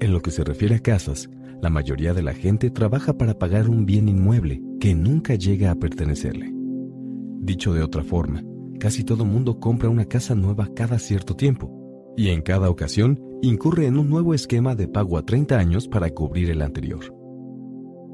En 0.00 0.12
lo 0.12 0.20
que 0.20 0.30
se 0.30 0.44
refiere 0.44 0.76
a 0.76 0.80
casas, 0.80 1.30
la 1.62 1.70
mayoría 1.70 2.12
de 2.12 2.22
la 2.22 2.34
gente 2.34 2.70
trabaja 2.70 3.16
para 3.16 3.38
pagar 3.38 3.70
un 3.70 3.86
bien 3.86 4.08
inmueble 4.08 4.60
que 4.80 4.94
nunca 4.94 5.34
llega 5.34 5.70
a 5.70 5.74
pertenecerle. 5.76 6.52
Dicho 7.40 7.72
de 7.72 7.82
otra 7.82 8.04
forma, 8.04 8.42
casi 8.78 9.02
todo 9.02 9.24
mundo 9.24 9.60
compra 9.60 9.88
una 9.88 10.04
casa 10.04 10.34
nueva 10.34 10.68
cada 10.74 10.98
cierto 10.98 11.36
tiempo, 11.36 12.12
y 12.16 12.28
en 12.28 12.42
cada 12.42 12.68
ocasión 12.68 13.18
incurre 13.40 13.86
en 13.86 13.96
un 13.96 14.10
nuevo 14.10 14.34
esquema 14.34 14.74
de 14.74 14.88
pago 14.88 15.16
a 15.16 15.24
30 15.24 15.58
años 15.58 15.88
para 15.88 16.10
cubrir 16.10 16.50
el 16.50 16.60
anterior. 16.60 17.13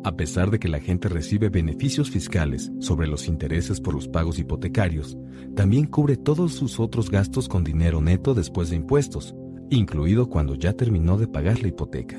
A 0.03 0.17
pesar 0.17 0.51
de 0.51 0.59
que 0.59 0.69
la 0.69 0.81
gente 0.81 1.09
recibe 1.09 1.51
beneficios 1.51 2.11
fiscales 2.11 2.73
sobre 2.79 3.07
los 3.07 3.29
intereses 3.29 3.81
por 3.81 3.95
los 3.95 4.09
pagos 4.09 4.39
hipotecarios, 4.39 5.19
también 5.55 5.87
cubre 5.87 6.17
todos 6.17 6.55
sus 6.55 6.81
otros 6.81 7.11
gastos 7.11 7.49
con 7.49 7.65
dinero 7.65 8.01
neto 8.01 8.33
después 8.33 8.71
de 8.71 8.77
impuestos, 8.77 9.35
incluido 9.69 10.31
cuando 10.31 10.55
ya 10.55 10.73
terminó 10.73 11.19
de 11.19 11.29
pagar 11.29 11.61
la 11.61 11.69
hipoteca. 11.69 12.19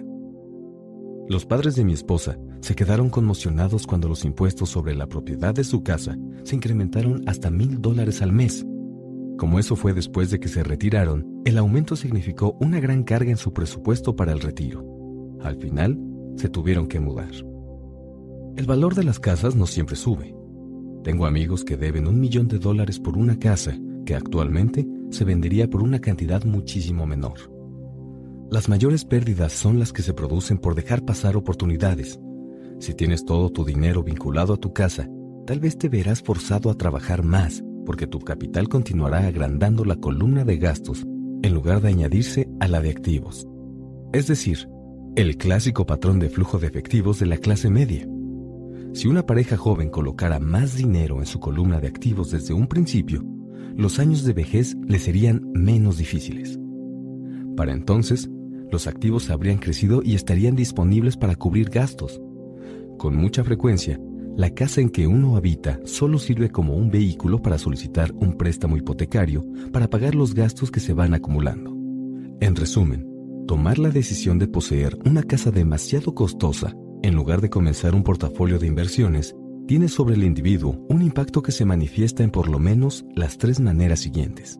Los 1.27 1.45
padres 1.45 1.75
de 1.75 1.83
mi 1.83 1.93
esposa 1.93 2.37
se 2.59 2.75
quedaron 2.75 3.09
conmocionados 3.09 3.87
cuando 3.87 4.07
los 4.07 4.25
impuestos 4.25 4.69
sobre 4.69 4.93
la 4.93 5.07
propiedad 5.07 5.55
de 5.55 5.63
su 5.63 5.81
casa 5.81 6.15
se 6.43 6.55
incrementaron 6.55 7.23
hasta 7.27 7.49
mil 7.49 7.81
dólares 7.81 8.21
al 8.21 8.31
mes. 8.31 8.63
Como 9.39 9.57
eso 9.57 9.75
fue 9.75 9.93
después 9.93 10.29
de 10.29 10.39
que 10.39 10.49
se 10.49 10.63
retiraron, 10.63 11.25
el 11.45 11.57
aumento 11.57 11.95
significó 11.95 12.55
una 12.59 12.79
gran 12.79 13.03
carga 13.03 13.31
en 13.31 13.37
su 13.37 13.53
presupuesto 13.53 14.15
para 14.15 14.33
el 14.33 14.39
retiro. 14.39 14.85
Al 15.41 15.55
final, 15.55 15.97
se 16.35 16.47
tuvieron 16.47 16.87
que 16.87 16.99
mudar. 16.99 17.50
El 18.57 18.65
valor 18.65 18.95
de 18.95 19.03
las 19.03 19.19
casas 19.19 19.55
no 19.55 19.65
siempre 19.65 19.95
sube. 19.95 20.35
Tengo 21.03 21.25
amigos 21.25 21.63
que 21.63 21.77
deben 21.77 22.07
un 22.07 22.19
millón 22.19 22.47
de 22.47 22.59
dólares 22.59 22.99
por 22.99 23.17
una 23.17 23.39
casa 23.39 23.77
que 24.05 24.15
actualmente 24.15 24.87
se 25.09 25.23
vendería 25.23 25.69
por 25.69 25.81
una 25.81 25.99
cantidad 25.99 26.43
muchísimo 26.43 27.05
menor. 27.05 27.39
Las 28.51 28.67
mayores 28.67 29.05
pérdidas 29.05 29.53
son 29.53 29.79
las 29.79 29.93
que 29.93 30.01
se 30.01 30.13
producen 30.13 30.57
por 30.57 30.75
dejar 30.75 31.05
pasar 31.05 31.37
oportunidades. 31.37 32.19
Si 32.79 32.93
tienes 32.93 33.23
todo 33.23 33.49
tu 33.49 33.63
dinero 33.63 34.03
vinculado 34.03 34.53
a 34.53 34.57
tu 34.57 34.73
casa, 34.73 35.07
tal 35.47 35.59
vez 35.59 35.77
te 35.77 35.87
verás 35.87 36.21
forzado 36.21 36.69
a 36.69 36.75
trabajar 36.75 37.23
más 37.23 37.63
porque 37.85 38.07
tu 38.07 38.19
capital 38.19 38.67
continuará 38.69 39.25
agrandando 39.25 39.85
la 39.85 39.95
columna 39.95 40.43
de 40.43 40.57
gastos 40.57 41.05
en 41.43 41.53
lugar 41.53 41.81
de 41.81 41.89
añadirse 41.89 42.49
a 42.59 42.67
la 42.67 42.81
de 42.81 42.89
activos. 42.89 43.47
Es 44.13 44.27
decir, 44.27 44.67
el 45.15 45.37
clásico 45.37 45.85
patrón 45.85 46.19
de 46.19 46.29
flujo 46.29 46.59
de 46.59 46.67
efectivos 46.67 47.19
de 47.19 47.25
la 47.25 47.37
clase 47.37 47.69
media. 47.69 48.07
Si 48.93 49.07
una 49.07 49.25
pareja 49.25 49.55
joven 49.55 49.89
colocara 49.89 50.39
más 50.39 50.75
dinero 50.75 51.19
en 51.19 51.25
su 51.25 51.39
columna 51.39 51.79
de 51.79 51.87
activos 51.87 52.31
desde 52.31 52.53
un 52.53 52.67
principio, 52.67 53.23
los 53.75 53.99
años 53.99 54.25
de 54.25 54.33
vejez 54.33 54.75
le 54.85 54.99
serían 54.99 55.49
menos 55.53 55.97
difíciles. 55.97 56.59
Para 57.55 57.71
entonces, 57.71 58.29
los 58.69 58.87
activos 58.87 59.29
habrían 59.29 59.59
crecido 59.59 60.01
y 60.03 60.15
estarían 60.15 60.57
disponibles 60.57 61.15
para 61.15 61.35
cubrir 61.35 61.69
gastos. 61.69 62.21
Con 62.97 63.15
mucha 63.15 63.45
frecuencia, 63.45 63.97
la 64.35 64.49
casa 64.49 64.81
en 64.81 64.89
que 64.89 65.07
uno 65.07 65.37
habita 65.37 65.79
solo 65.85 66.19
sirve 66.19 66.49
como 66.49 66.75
un 66.75 66.91
vehículo 66.91 67.41
para 67.41 67.57
solicitar 67.57 68.13
un 68.15 68.33
préstamo 68.33 68.75
hipotecario 68.75 69.45
para 69.71 69.89
pagar 69.89 70.15
los 70.15 70.35
gastos 70.35 70.69
que 70.69 70.81
se 70.81 70.93
van 70.93 71.13
acumulando. 71.13 71.73
En 72.41 72.55
resumen, 72.57 73.07
tomar 73.47 73.79
la 73.79 73.89
decisión 73.89 74.37
de 74.37 74.47
poseer 74.47 74.97
una 75.05 75.23
casa 75.23 75.49
demasiado 75.49 76.13
costosa 76.13 76.75
en 77.03 77.15
lugar 77.15 77.41
de 77.41 77.49
comenzar 77.49 77.95
un 77.95 78.03
portafolio 78.03 78.59
de 78.59 78.67
inversiones 78.67 79.35
tiene 79.67 79.87
sobre 79.87 80.15
el 80.15 80.23
individuo 80.23 80.85
un 80.89 81.01
impacto 81.01 81.41
que 81.41 81.51
se 81.51 81.65
manifiesta 81.65 82.23
en 82.23 82.29
por 82.29 82.47
lo 82.47 82.59
menos 82.59 83.05
las 83.15 83.37
tres 83.37 83.59
maneras 83.59 83.99
siguientes. 83.99 84.59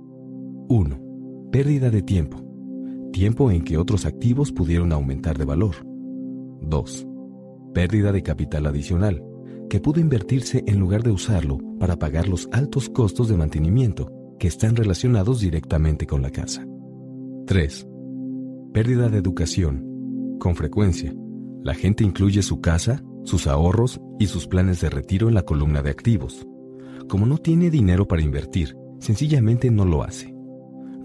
1. 0.70 1.50
Pérdida 1.52 1.90
de 1.90 2.02
tiempo. 2.02 2.42
Tiempo 3.12 3.52
en 3.52 3.64
que 3.64 3.78
otros 3.78 4.06
activos 4.06 4.52
pudieron 4.52 4.92
aumentar 4.94 5.38
de 5.38 5.46
valor. 5.46 5.76
2. 6.62 7.08
Pérdida 7.74 8.12
de 8.12 8.24
capital 8.24 8.66
adicional 8.66 9.24
que 9.70 9.80
pudo 9.80 10.02
invertirse 10.02 10.64
en 10.68 10.80
lugar 10.80 11.02
de 11.02 11.12
usarlo 11.12 11.58
para 11.80 11.98
pagar 11.98 12.28
los 12.28 12.50
altos 12.52 12.90
costos 12.90 13.30
de 13.30 13.38
mantenimiento 13.38 14.12
que 14.38 14.48
están 14.48 14.76
relacionados 14.76 15.40
directamente 15.40 16.08
con 16.08 16.22
la 16.22 16.30
casa. 16.30 16.66
3. 17.48 17.88
Pérdida 18.74 19.10
de 19.10 19.18
educación. 19.18 20.38
Con 20.40 20.56
frecuencia, 20.56 21.14
la 21.64 21.74
gente 21.74 22.04
incluye 22.04 22.42
su 22.42 22.62
casa, 22.62 23.04
sus 23.24 23.48
ahorros 23.48 24.02
y 24.20 24.28
sus 24.28 24.48
planes 24.48 24.82
de 24.82 24.90
retiro 24.90 25.28
en 25.28 25.36
la 25.36 25.44
columna 25.44 25.82
de 25.82 25.92
activos. 25.92 26.48
Como 27.08 27.26
no 27.26 27.38
tiene 27.38 27.70
dinero 27.70 28.08
para 28.08 28.22
invertir, 28.22 28.76
sencillamente 29.00 29.70
no 29.70 29.86
lo 29.86 30.04
hace. 30.04 30.34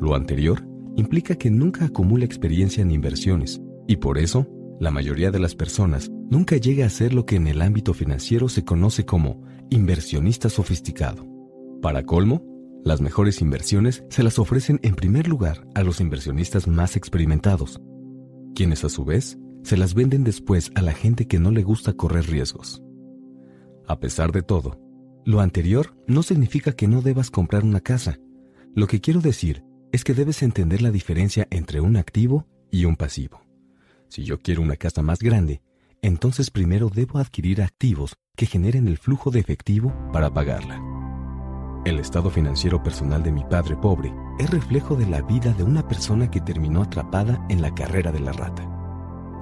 Lo 0.00 0.14
anterior 0.14 0.66
implica 0.96 1.36
que 1.36 1.50
nunca 1.50 1.86
acumula 1.86 2.24
experiencia 2.24 2.82
en 2.82 2.90
inversiones 2.90 3.60
y 3.86 3.96
por 3.96 4.18
eso 4.18 4.46
la 4.80 4.90
mayoría 4.90 5.30
de 5.30 5.38
las 5.38 5.54
personas 5.54 6.10
nunca 6.30 6.56
llega 6.56 6.86
a 6.86 6.90
ser 6.90 7.14
lo 7.14 7.24
que 7.24 7.36
en 7.36 7.46
el 7.46 7.62
ámbito 7.62 7.94
financiero 7.94 8.48
se 8.48 8.64
conoce 8.64 9.04
como 9.04 9.42
inversionista 9.70 10.48
sofisticado. 10.48 11.26
Para 11.82 12.04
colmo, 12.04 12.42
las 12.84 13.00
mejores 13.00 13.40
inversiones 13.40 14.04
se 14.10 14.22
las 14.22 14.38
ofrecen 14.38 14.78
en 14.82 14.94
primer 14.94 15.28
lugar 15.28 15.66
a 15.74 15.82
los 15.82 16.00
inversionistas 16.00 16.68
más 16.68 16.96
experimentados, 16.96 17.80
quienes 18.54 18.84
a 18.84 18.88
su 18.88 19.04
vez 19.04 19.38
se 19.66 19.76
las 19.76 19.94
venden 19.94 20.22
después 20.22 20.70
a 20.76 20.80
la 20.80 20.92
gente 20.92 21.26
que 21.26 21.40
no 21.40 21.50
le 21.50 21.64
gusta 21.64 21.92
correr 21.92 22.28
riesgos. 22.28 22.84
A 23.88 23.98
pesar 23.98 24.30
de 24.30 24.42
todo, 24.42 24.78
lo 25.24 25.40
anterior 25.40 25.96
no 26.06 26.22
significa 26.22 26.70
que 26.70 26.86
no 26.86 27.02
debas 27.02 27.32
comprar 27.32 27.64
una 27.64 27.80
casa. 27.80 28.20
Lo 28.76 28.86
que 28.86 29.00
quiero 29.00 29.20
decir 29.20 29.64
es 29.90 30.04
que 30.04 30.14
debes 30.14 30.44
entender 30.44 30.82
la 30.82 30.92
diferencia 30.92 31.48
entre 31.50 31.80
un 31.80 31.96
activo 31.96 32.46
y 32.70 32.84
un 32.84 32.94
pasivo. 32.94 33.40
Si 34.08 34.22
yo 34.22 34.38
quiero 34.38 34.62
una 34.62 34.76
casa 34.76 35.02
más 35.02 35.18
grande, 35.18 35.62
entonces 36.00 36.52
primero 36.52 36.88
debo 36.88 37.18
adquirir 37.18 37.60
activos 37.60 38.14
que 38.36 38.46
generen 38.46 38.86
el 38.86 38.98
flujo 38.98 39.32
de 39.32 39.40
efectivo 39.40 39.92
para 40.12 40.32
pagarla. 40.32 40.80
El 41.84 41.98
estado 41.98 42.30
financiero 42.30 42.84
personal 42.84 43.24
de 43.24 43.32
mi 43.32 43.42
padre 43.42 43.76
pobre 43.76 44.14
es 44.38 44.48
reflejo 44.48 44.94
de 44.94 45.06
la 45.06 45.22
vida 45.22 45.52
de 45.54 45.64
una 45.64 45.88
persona 45.88 46.30
que 46.30 46.40
terminó 46.40 46.82
atrapada 46.82 47.44
en 47.48 47.62
la 47.62 47.74
carrera 47.74 48.12
de 48.12 48.20
la 48.20 48.30
rata. 48.30 48.75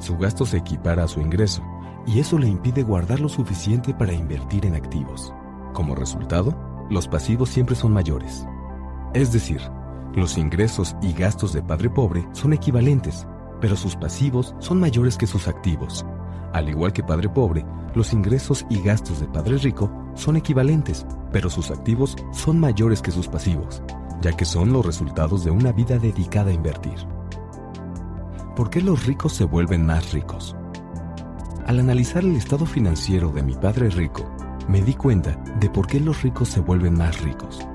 Su 0.05 0.19
gasto 0.19 0.45
se 0.45 0.59
equipara 0.59 1.05
a 1.05 1.09
su 1.09 1.21
ingreso 1.21 1.63
y 2.07 2.19
eso 2.19 2.39
le 2.39 2.47
impide 2.47 2.83
guardar 2.83 3.21
lo 3.21 3.31
suficiente 3.31 3.95
para 3.95 4.13
invertir 4.13 4.67
en 4.67 4.75
activos. 4.75 5.33
Como 5.73 5.95
resultado, 5.95 6.55
los 6.91 7.09
pasivos 7.09 7.49
siempre 7.49 7.75
son 7.75 7.93
mayores. 7.93 8.47
Es 9.15 9.33
decir, 9.33 9.63
los 10.15 10.37
ingresos 10.37 10.95
y 11.01 11.15
gastos 11.15 11.55
de 11.55 11.63
padre 11.63 11.89
pobre 11.89 12.29
son 12.33 12.53
equivalentes 12.53 13.27
pero 13.65 13.77
sus 13.77 13.97
pasivos 13.97 14.55
son 14.59 14.79
mayores 14.79 15.17
que 15.17 15.27
sus 15.27 15.49
activos. 15.49 16.05
Al 16.53 16.69
igual 16.69 16.93
que 16.93 17.03
padre 17.03 17.31
pobre, 17.31 17.65
los 17.95 18.13
ingresos 18.13 18.67
y 18.69 18.83
gastos 18.83 19.21
de 19.21 19.27
padre 19.27 19.57
rico 19.57 19.91
son 20.15 20.37
equivalentes, 20.37 21.07
pero 21.33 21.49
sus 21.49 21.71
activos 21.71 22.15
son 22.31 22.61
mayores 22.61 23.01
que 23.01 23.11
sus 23.11 23.27
pasivos, 23.27 23.83
ya 24.21 24.33
que 24.37 24.45
son 24.45 24.71
los 24.71 24.85
resultados 24.85 25.45
de 25.45 25.51
una 25.51 25.73
vida 25.73 25.99
dedicada 25.99 26.51
a 26.51 26.53
invertir. 26.53 27.07
¿Por 28.57 28.71
qué 28.71 28.81
los 28.81 29.05
ricos 29.05 29.33
se 29.33 29.43
vuelven 29.43 29.85
más 29.85 30.13
ricos? 30.13 30.55
Al 31.67 31.81
analizar 31.81 32.23
el 32.23 32.37
estado 32.37 32.67
financiero 32.67 33.31
de 33.31 33.43
mi 33.43 33.55
padre 33.55 33.91
rico, 33.91 34.31
me 34.69 34.81
di 34.81 34.95
cuenta 34.95 35.33
de 35.59 35.69
por 35.69 35.89
qué 35.89 35.99
los 35.99 36.23
ricos 36.23 36.51
se 36.51 36.61
vuelven 36.61 36.97
más 36.97 37.21
ricos. 37.21 37.67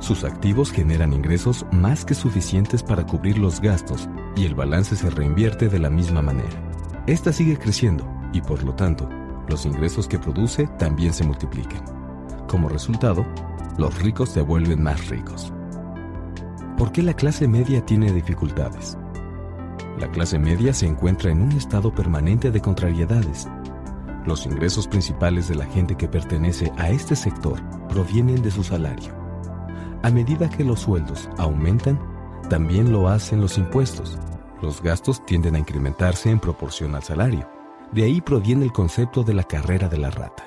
Sus 0.00 0.24
activos 0.24 0.72
generan 0.72 1.12
ingresos 1.12 1.66
más 1.70 2.06
que 2.06 2.14
suficientes 2.14 2.82
para 2.82 3.06
cubrir 3.06 3.36
los 3.36 3.60
gastos 3.60 4.08
y 4.36 4.46
el 4.46 4.54
balance 4.54 4.96
se 4.96 5.10
reinvierte 5.10 5.68
de 5.68 5.80
la 5.80 5.90
misma 5.90 6.22
manera. 6.22 6.72
Esta 7.06 7.30
sigue 7.30 7.58
creciendo 7.58 8.10
y 8.32 8.40
por 8.40 8.62
lo 8.64 8.74
tanto, 8.74 9.06
los 9.48 9.66
ingresos 9.66 10.08
que 10.08 10.18
produce 10.18 10.66
también 10.78 11.12
se 11.12 11.24
multiplican. 11.24 11.84
Como 12.48 12.70
resultado, 12.70 13.26
los 13.76 14.00
ricos 14.00 14.30
se 14.30 14.40
vuelven 14.40 14.82
más 14.82 15.08
ricos. 15.08 15.52
¿Por 16.78 16.90
qué 16.90 17.02
la 17.02 17.12
clase 17.12 17.46
media 17.46 17.84
tiene 17.84 18.12
dificultades? 18.12 18.96
La 19.98 20.10
clase 20.10 20.38
media 20.38 20.72
se 20.72 20.86
encuentra 20.86 21.30
en 21.30 21.42
un 21.42 21.52
estado 21.52 21.94
permanente 21.94 22.50
de 22.50 22.60
contrariedades. 22.60 23.48
Los 24.24 24.46
ingresos 24.46 24.88
principales 24.88 25.48
de 25.48 25.54
la 25.54 25.66
gente 25.66 25.96
que 25.96 26.08
pertenece 26.08 26.72
a 26.76 26.90
este 26.90 27.16
sector 27.16 27.60
provienen 27.88 28.42
de 28.42 28.50
su 28.50 28.62
salario 28.62 29.26
a 30.06 30.10
medida 30.10 30.48
que 30.48 30.62
los 30.62 30.82
sueldos 30.82 31.28
aumentan, 31.36 31.98
también 32.48 32.92
lo 32.92 33.08
hacen 33.08 33.40
los 33.40 33.58
impuestos. 33.58 34.16
Los 34.62 34.80
gastos 34.80 35.26
tienden 35.26 35.56
a 35.56 35.58
incrementarse 35.58 36.30
en 36.30 36.38
proporción 36.38 36.94
al 36.94 37.02
salario. 37.02 37.48
De 37.90 38.04
ahí 38.04 38.20
proviene 38.20 38.64
el 38.64 38.72
concepto 38.72 39.24
de 39.24 39.34
la 39.34 39.42
carrera 39.42 39.88
de 39.88 39.98
la 39.98 40.10
rata. 40.10 40.44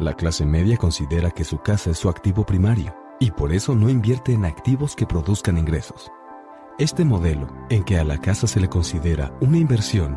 La 0.00 0.14
clase 0.14 0.44
media 0.44 0.76
considera 0.76 1.30
que 1.30 1.44
su 1.44 1.58
casa 1.58 1.90
es 1.90 1.98
su 1.98 2.08
activo 2.08 2.44
primario 2.44 2.92
y 3.20 3.30
por 3.30 3.52
eso 3.52 3.76
no 3.76 3.88
invierte 3.88 4.32
en 4.32 4.44
activos 4.44 4.96
que 4.96 5.06
produzcan 5.06 5.56
ingresos. 5.56 6.10
Este 6.80 7.04
modelo, 7.04 7.46
en 7.68 7.84
que 7.84 7.98
a 7.98 8.04
la 8.04 8.16
casa 8.16 8.46
se 8.46 8.58
le 8.58 8.70
considera 8.70 9.36
una 9.42 9.58
inversión, 9.58 10.16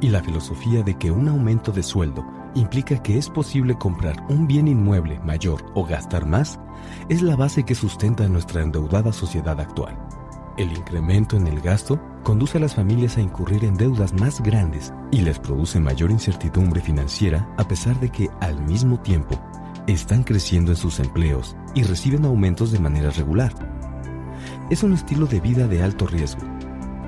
y 0.00 0.08
la 0.08 0.22
filosofía 0.22 0.84
de 0.84 0.96
que 0.96 1.10
un 1.10 1.26
aumento 1.26 1.72
de 1.72 1.82
sueldo 1.82 2.24
implica 2.54 3.02
que 3.02 3.18
es 3.18 3.28
posible 3.28 3.76
comprar 3.76 4.24
un 4.28 4.46
bien 4.46 4.68
inmueble 4.68 5.18
mayor 5.24 5.66
o 5.74 5.84
gastar 5.84 6.24
más, 6.24 6.60
es 7.08 7.22
la 7.22 7.34
base 7.34 7.64
que 7.64 7.74
sustenta 7.74 8.28
nuestra 8.28 8.62
endeudada 8.62 9.12
sociedad 9.12 9.58
actual. 9.58 9.98
El 10.56 10.70
incremento 10.76 11.36
en 11.36 11.48
el 11.48 11.60
gasto 11.60 12.00
conduce 12.22 12.58
a 12.58 12.60
las 12.60 12.76
familias 12.76 13.16
a 13.16 13.20
incurrir 13.20 13.64
en 13.64 13.74
deudas 13.74 14.12
más 14.12 14.40
grandes 14.40 14.94
y 15.10 15.22
les 15.22 15.40
produce 15.40 15.80
mayor 15.80 16.12
incertidumbre 16.12 16.80
financiera 16.80 17.52
a 17.58 17.66
pesar 17.66 17.98
de 17.98 18.10
que 18.10 18.30
al 18.40 18.62
mismo 18.62 19.00
tiempo 19.00 19.40
están 19.88 20.22
creciendo 20.22 20.70
en 20.70 20.76
sus 20.76 21.00
empleos 21.00 21.56
y 21.74 21.82
reciben 21.82 22.26
aumentos 22.26 22.70
de 22.70 22.78
manera 22.78 23.10
regular. 23.10 23.52
Es 24.70 24.82
un 24.82 24.92
estilo 24.92 25.26
de 25.26 25.40
vida 25.40 25.68
de 25.68 25.82
alto 25.82 26.06
riesgo, 26.06 26.42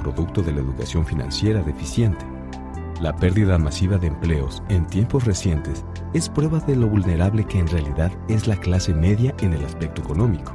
producto 0.01 0.43
de 0.43 0.53
la 0.53 0.61
educación 0.61 1.05
financiera 1.05 1.63
deficiente 1.63 2.25
la 3.01 3.15
pérdida 3.15 3.59
masiva 3.59 3.97
de 3.97 4.09
empleos 4.09 4.61
en 4.69 4.85
tiempos 4.85 5.25
recientes 5.25 5.85
es 6.15 6.29
prueba 6.29 6.59
de 6.59 6.75
lo 6.75 6.89
vulnerable 6.89 7.45
que 7.45 7.61
en 7.61 7.69
realidad 7.69 8.11
es 8.29 8.49
la 8.49 8.57
clase 8.57 8.93
media 8.93 9.33
en 9.41 9.53
el 9.53 9.65
aspecto 9.65 10.03
económico. 10.03 10.53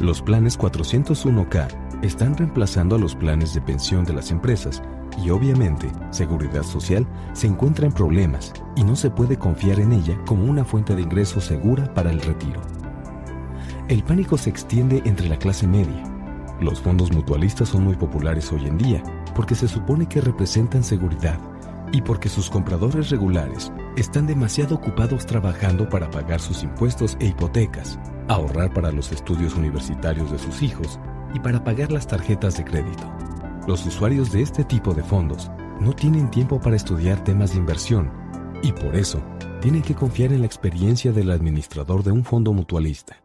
Los 0.00 0.20
planes 0.20 0.58
401k 0.58 1.68
están 2.02 2.36
reemplazando 2.36 2.96
a 2.96 2.98
los 2.98 3.14
planes 3.14 3.54
de 3.54 3.60
pensión 3.60 4.04
de 4.04 4.14
las 4.14 4.32
empresas 4.32 4.82
y 5.24 5.30
obviamente 5.30 5.88
Seguridad 6.10 6.64
Social 6.64 7.06
se 7.34 7.46
encuentra 7.46 7.86
en 7.86 7.92
problemas 7.92 8.52
y 8.74 8.82
no 8.82 8.96
se 8.96 9.10
puede 9.10 9.38
confiar 9.38 9.78
en 9.78 9.92
ella 9.92 10.18
como 10.26 10.44
una 10.44 10.64
fuente 10.64 10.96
de 10.96 11.02
ingresos 11.02 11.44
segura 11.44 11.94
para 11.94 12.10
el 12.10 12.20
retiro. 12.20 12.60
El 13.86 14.02
pánico 14.02 14.36
se 14.36 14.50
extiende 14.50 15.02
entre 15.04 15.28
la 15.28 15.38
clase 15.38 15.68
media. 15.68 16.15
Los 16.60 16.80
fondos 16.80 17.12
mutualistas 17.12 17.68
son 17.68 17.84
muy 17.84 17.96
populares 17.96 18.50
hoy 18.52 18.66
en 18.66 18.78
día 18.78 19.02
porque 19.34 19.54
se 19.54 19.68
supone 19.68 20.08
que 20.08 20.20
representan 20.22 20.82
seguridad 20.82 21.38
y 21.92 22.00
porque 22.00 22.28
sus 22.28 22.48
compradores 22.48 23.10
regulares 23.10 23.70
están 23.96 24.26
demasiado 24.26 24.74
ocupados 24.74 25.26
trabajando 25.26 25.88
para 25.88 26.10
pagar 26.10 26.40
sus 26.40 26.62
impuestos 26.62 27.16
e 27.20 27.26
hipotecas, 27.26 27.98
ahorrar 28.28 28.72
para 28.72 28.90
los 28.90 29.12
estudios 29.12 29.54
universitarios 29.54 30.30
de 30.30 30.38
sus 30.38 30.62
hijos 30.62 30.98
y 31.34 31.40
para 31.40 31.62
pagar 31.62 31.92
las 31.92 32.06
tarjetas 32.06 32.56
de 32.56 32.64
crédito. 32.64 33.12
Los 33.66 33.84
usuarios 33.84 34.32
de 34.32 34.42
este 34.42 34.64
tipo 34.64 34.94
de 34.94 35.02
fondos 35.02 35.50
no 35.80 35.92
tienen 35.92 36.30
tiempo 36.30 36.58
para 36.58 36.76
estudiar 36.76 37.22
temas 37.22 37.52
de 37.52 37.58
inversión 37.58 38.10
y 38.62 38.72
por 38.72 38.96
eso 38.96 39.22
tienen 39.60 39.82
que 39.82 39.94
confiar 39.94 40.32
en 40.32 40.40
la 40.40 40.46
experiencia 40.46 41.12
del 41.12 41.30
administrador 41.30 42.02
de 42.02 42.12
un 42.12 42.24
fondo 42.24 42.52
mutualista. 42.54 43.16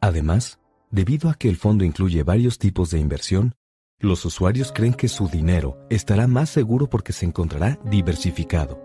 Además, 0.00 0.59
debido 0.90 1.30
a 1.30 1.34
que 1.34 1.48
el 1.48 1.56
fondo 1.56 1.84
incluye 1.84 2.22
varios 2.22 2.58
tipos 2.58 2.90
de 2.90 2.98
inversión, 2.98 3.54
los 3.98 4.24
usuarios 4.24 4.72
creen 4.72 4.94
que 4.94 5.08
su 5.08 5.28
dinero 5.28 5.78
estará 5.90 6.26
más 6.26 6.50
seguro 6.50 6.88
porque 6.88 7.12
se 7.12 7.26
encontrará 7.26 7.78
diversificado. 7.84 8.80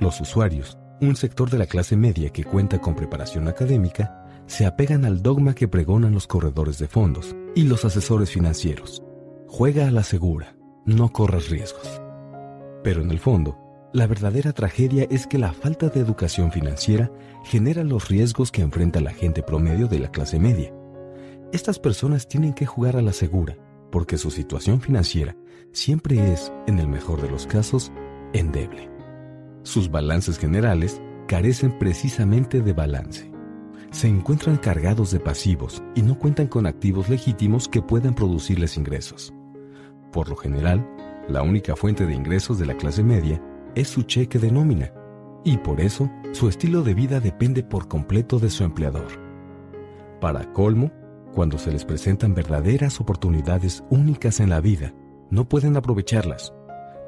Los 0.00 0.20
usuarios, 0.20 0.78
un 1.00 1.14
sector 1.14 1.50
de 1.50 1.58
la 1.58 1.66
clase 1.66 1.96
media 1.96 2.30
que 2.30 2.44
cuenta 2.44 2.80
con 2.80 2.94
preparación 2.94 3.48
académica, 3.48 4.24
se 4.46 4.64
apegan 4.64 5.04
al 5.04 5.22
dogma 5.22 5.54
que 5.54 5.68
pregonan 5.68 6.14
los 6.14 6.26
corredores 6.26 6.78
de 6.78 6.88
fondos 6.88 7.36
y 7.54 7.64
los 7.64 7.84
asesores 7.84 8.30
financieros. 8.30 9.02
Juega 9.46 9.86
a 9.88 9.90
la 9.90 10.02
segura, 10.02 10.56
no 10.86 11.12
corras 11.12 11.50
riesgos. 11.50 12.00
Pero 12.82 13.02
en 13.02 13.10
el 13.10 13.18
fondo, 13.18 13.58
la 13.92 14.06
verdadera 14.06 14.52
tragedia 14.52 15.06
es 15.10 15.26
que 15.26 15.38
la 15.38 15.52
falta 15.52 15.88
de 15.88 16.00
educación 16.00 16.50
financiera 16.50 17.10
genera 17.44 17.84
los 17.84 18.08
riesgos 18.08 18.50
que 18.50 18.62
enfrenta 18.62 19.00
la 19.00 19.12
gente 19.12 19.42
promedio 19.42 19.86
de 19.86 19.98
la 19.98 20.10
clase 20.10 20.38
media. 20.38 20.72
Estas 21.50 21.78
personas 21.78 22.28
tienen 22.28 22.52
que 22.52 22.66
jugar 22.66 22.96
a 22.96 23.00
la 23.00 23.14
segura, 23.14 23.56
porque 23.90 24.18
su 24.18 24.30
situación 24.30 24.82
financiera 24.82 25.34
siempre 25.72 26.32
es, 26.32 26.52
en 26.66 26.78
el 26.78 26.88
mejor 26.88 27.22
de 27.22 27.30
los 27.30 27.46
casos, 27.46 27.90
endeble. 28.34 28.90
Sus 29.62 29.90
balances 29.90 30.38
generales 30.38 31.00
carecen 31.26 31.78
precisamente 31.78 32.60
de 32.60 32.74
balance. 32.74 33.32
Se 33.90 34.08
encuentran 34.08 34.58
cargados 34.58 35.10
de 35.10 35.20
pasivos 35.20 35.82
y 35.94 36.02
no 36.02 36.18
cuentan 36.18 36.48
con 36.48 36.66
activos 36.66 37.08
legítimos 37.08 37.66
que 37.66 37.80
puedan 37.80 38.14
producirles 38.14 38.76
ingresos. 38.76 39.32
Por 40.12 40.28
lo 40.28 40.36
general, 40.36 40.86
la 41.30 41.42
única 41.42 41.76
fuente 41.76 42.04
de 42.04 42.14
ingresos 42.14 42.58
de 42.58 42.66
la 42.66 42.76
clase 42.76 43.02
media 43.02 43.42
es 43.74 43.88
su 43.88 44.02
cheque 44.02 44.38
de 44.38 44.52
nómina, 44.52 44.92
y 45.44 45.56
por 45.56 45.80
eso 45.80 46.10
su 46.32 46.46
estilo 46.46 46.82
de 46.82 46.92
vida 46.92 47.20
depende 47.20 47.62
por 47.62 47.88
completo 47.88 48.38
de 48.38 48.50
su 48.50 48.64
empleador. 48.64 49.08
Para 50.20 50.52
colmo, 50.52 50.90
cuando 51.38 51.56
se 51.56 51.70
les 51.70 51.84
presentan 51.84 52.34
verdaderas 52.34 53.00
oportunidades 53.00 53.84
únicas 53.90 54.40
en 54.40 54.50
la 54.50 54.60
vida, 54.60 54.92
no 55.30 55.48
pueden 55.48 55.76
aprovecharlas. 55.76 56.52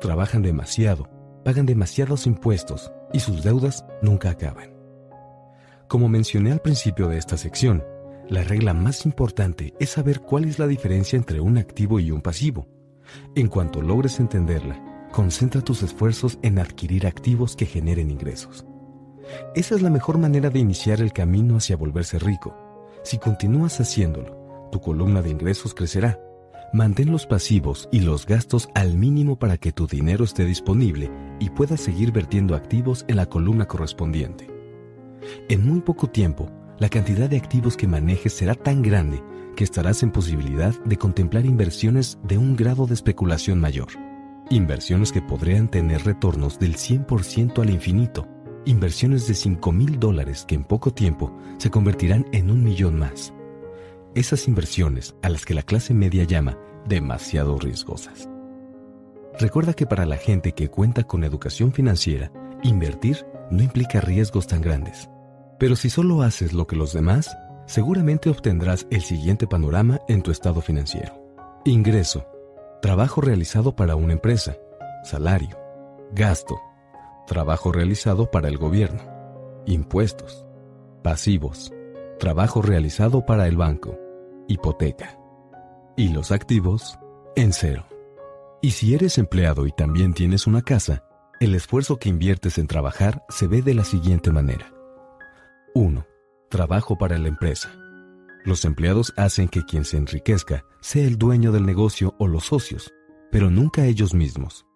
Trabajan 0.00 0.40
demasiado, 0.40 1.10
pagan 1.44 1.66
demasiados 1.66 2.28
impuestos 2.28 2.92
y 3.12 3.18
sus 3.18 3.42
deudas 3.42 3.84
nunca 4.02 4.30
acaban. 4.30 4.70
Como 5.88 6.08
mencioné 6.08 6.52
al 6.52 6.60
principio 6.60 7.08
de 7.08 7.18
esta 7.18 7.36
sección, 7.36 7.82
la 8.28 8.44
regla 8.44 8.72
más 8.72 9.04
importante 9.04 9.74
es 9.80 9.90
saber 9.90 10.20
cuál 10.20 10.44
es 10.44 10.60
la 10.60 10.68
diferencia 10.68 11.16
entre 11.16 11.40
un 11.40 11.58
activo 11.58 11.98
y 11.98 12.12
un 12.12 12.20
pasivo. 12.20 12.68
En 13.34 13.48
cuanto 13.48 13.82
logres 13.82 14.20
entenderla, 14.20 15.08
concentra 15.10 15.60
tus 15.60 15.82
esfuerzos 15.82 16.38
en 16.42 16.60
adquirir 16.60 17.08
activos 17.08 17.56
que 17.56 17.66
generen 17.66 18.12
ingresos. 18.12 18.64
Esa 19.56 19.74
es 19.74 19.82
la 19.82 19.90
mejor 19.90 20.18
manera 20.18 20.50
de 20.50 20.60
iniciar 20.60 21.00
el 21.00 21.12
camino 21.12 21.56
hacia 21.56 21.76
volverse 21.76 22.20
rico 22.20 22.69
si 23.02 23.18
continúas 23.18 23.80
haciéndolo, 23.80 24.68
tu 24.70 24.80
columna 24.80 25.22
de 25.22 25.30
ingresos 25.30 25.74
crecerá. 25.74 26.20
Mantén 26.72 27.10
los 27.10 27.26
pasivos 27.26 27.88
y 27.90 28.00
los 28.00 28.26
gastos 28.26 28.68
al 28.74 28.96
mínimo 28.96 29.36
para 29.36 29.56
que 29.56 29.72
tu 29.72 29.86
dinero 29.86 30.24
esté 30.24 30.44
disponible 30.44 31.10
y 31.40 31.50
puedas 31.50 31.80
seguir 31.80 32.12
vertiendo 32.12 32.54
activos 32.54 33.04
en 33.08 33.16
la 33.16 33.26
columna 33.26 33.66
correspondiente. 33.66 34.46
En 35.48 35.66
muy 35.66 35.80
poco 35.80 36.08
tiempo, 36.08 36.48
la 36.78 36.88
cantidad 36.88 37.28
de 37.28 37.36
activos 37.36 37.76
que 37.76 37.88
manejes 37.88 38.34
será 38.34 38.54
tan 38.54 38.82
grande 38.82 39.22
que 39.56 39.64
estarás 39.64 40.02
en 40.02 40.12
posibilidad 40.12 40.74
de 40.84 40.96
contemplar 40.96 41.44
inversiones 41.44 42.18
de 42.22 42.38
un 42.38 42.54
grado 42.54 42.86
de 42.86 42.94
especulación 42.94 43.58
mayor. 43.58 43.88
Inversiones 44.50 45.10
que 45.12 45.22
podrían 45.22 45.68
tener 45.68 46.04
retornos 46.04 46.58
del 46.58 46.76
100% 46.76 47.60
al 47.60 47.70
infinito 47.70 48.28
inversiones 48.64 49.26
de 49.26 49.34
5 49.34 49.72
mil 49.72 49.98
dólares 49.98 50.44
que 50.46 50.54
en 50.54 50.64
poco 50.64 50.92
tiempo 50.92 51.36
se 51.58 51.70
convertirán 51.70 52.26
en 52.32 52.50
un 52.50 52.62
millón 52.62 52.98
más. 52.98 53.32
Esas 54.14 54.48
inversiones 54.48 55.14
a 55.22 55.28
las 55.28 55.44
que 55.44 55.54
la 55.54 55.62
clase 55.62 55.94
media 55.94 56.24
llama 56.24 56.58
demasiado 56.86 57.58
riesgosas. 57.58 58.28
Recuerda 59.38 59.74
que 59.74 59.86
para 59.86 60.06
la 60.06 60.16
gente 60.16 60.52
que 60.52 60.68
cuenta 60.68 61.04
con 61.04 61.24
educación 61.24 61.72
financiera, 61.72 62.32
invertir 62.62 63.24
no 63.50 63.62
implica 63.62 64.00
riesgos 64.00 64.46
tan 64.46 64.60
grandes. 64.60 65.08
Pero 65.58 65.76
si 65.76 65.90
solo 65.90 66.22
haces 66.22 66.52
lo 66.52 66.66
que 66.66 66.76
los 66.76 66.92
demás, 66.92 67.36
seguramente 67.66 68.30
obtendrás 68.30 68.86
el 68.90 69.02
siguiente 69.02 69.46
panorama 69.46 70.00
en 70.08 70.22
tu 70.22 70.30
estado 70.30 70.60
financiero. 70.60 71.14
Ingreso. 71.64 72.26
Trabajo 72.82 73.20
realizado 73.20 73.76
para 73.76 73.96
una 73.96 74.14
empresa. 74.14 74.56
Salario. 75.04 75.56
Gasto 76.12 76.58
trabajo 77.30 77.70
realizado 77.70 78.28
para 78.28 78.48
el 78.48 78.58
gobierno, 78.58 79.04
impuestos, 79.64 80.44
pasivos, 81.04 81.72
trabajo 82.18 82.60
realizado 82.60 83.24
para 83.24 83.46
el 83.46 83.56
banco, 83.56 83.96
hipoteca. 84.48 85.16
Y 85.96 86.08
los 86.08 86.32
activos 86.32 86.98
en 87.36 87.52
cero. 87.52 87.86
Y 88.60 88.72
si 88.72 88.96
eres 88.96 89.16
empleado 89.16 89.68
y 89.68 89.70
también 89.70 90.12
tienes 90.12 90.48
una 90.48 90.62
casa, 90.62 91.04
el 91.38 91.54
esfuerzo 91.54 91.98
que 91.98 92.08
inviertes 92.08 92.58
en 92.58 92.66
trabajar 92.66 93.24
se 93.28 93.46
ve 93.46 93.62
de 93.62 93.74
la 93.74 93.84
siguiente 93.84 94.32
manera. 94.32 94.72
1. 95.76 96.04
Trabajo 96.48 96.98
para 96.98 97.16
la 97.16 97.28
empresa. 97.28 97.70
Los 98.44 98.64
empleados 98.64 99.14
hacen 99.16 99.48
que 99.48 99.64
quien 99.64 99.84
se 99.84 99.98
enriquezca 99.98 100.64
sea 100.80 101.04
el 101.04 101.16
dueño 101.16 101.52
del 101.52 101.64
negocio 101.64 102.16
o 102.18 102.26
los 102.26 102.46
socios, 102.46 102.92
pero 103.30 103.52
nunca 103.52 103.86
ellos 103.86 104.14
mismos. 104.14 104.66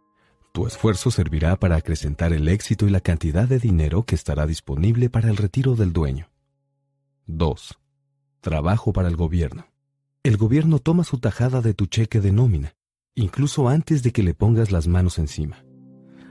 Tu 0.55 0.69
esfuerzo 0.69 1.11
servirá 1.11 1.59
para 1.59 1.75
acrecentar 1.75 2.33
el 2.33 2.47
éxito 2.47 2.87
y 2.87 2.91
la 2.91 3.01
cantidad 3.01 3.49
de 3.49 3.59
dinero 3.59 4.05
que 4.05 4.15
estará 4.15 4.47
disponible 4.47 5.11
para 5.11 5.29
el 5.29 5.37
retiro 5.37 5.75
del 5.75 5.93
dueño. 5.93 6.31
2. 7.27 7.77
Trabajo 8.41 8.93
para 8.93 9.09
el 9.09 9.17
gobierno. 9.17 9.67
El 10.23 10.37
gobierno 10.37 10.79
toma 10.79 11.03
su 11.03 11.19
tajada 11.19 11.61
de 11.61 11.75
tu 11.75 11.87
cheque 11.87 12.21
de 12.21 12.31
nómina, 12.31 12.77
incluso 13.17 13.69
antes 13.69 14.05
de 14.05 14.13
que 14.13 14.23
le 14.23 14.33
pongas 14.33 14.71
las 14.71 14.87
manos 14.87 15.19
encima. 15.19 15.65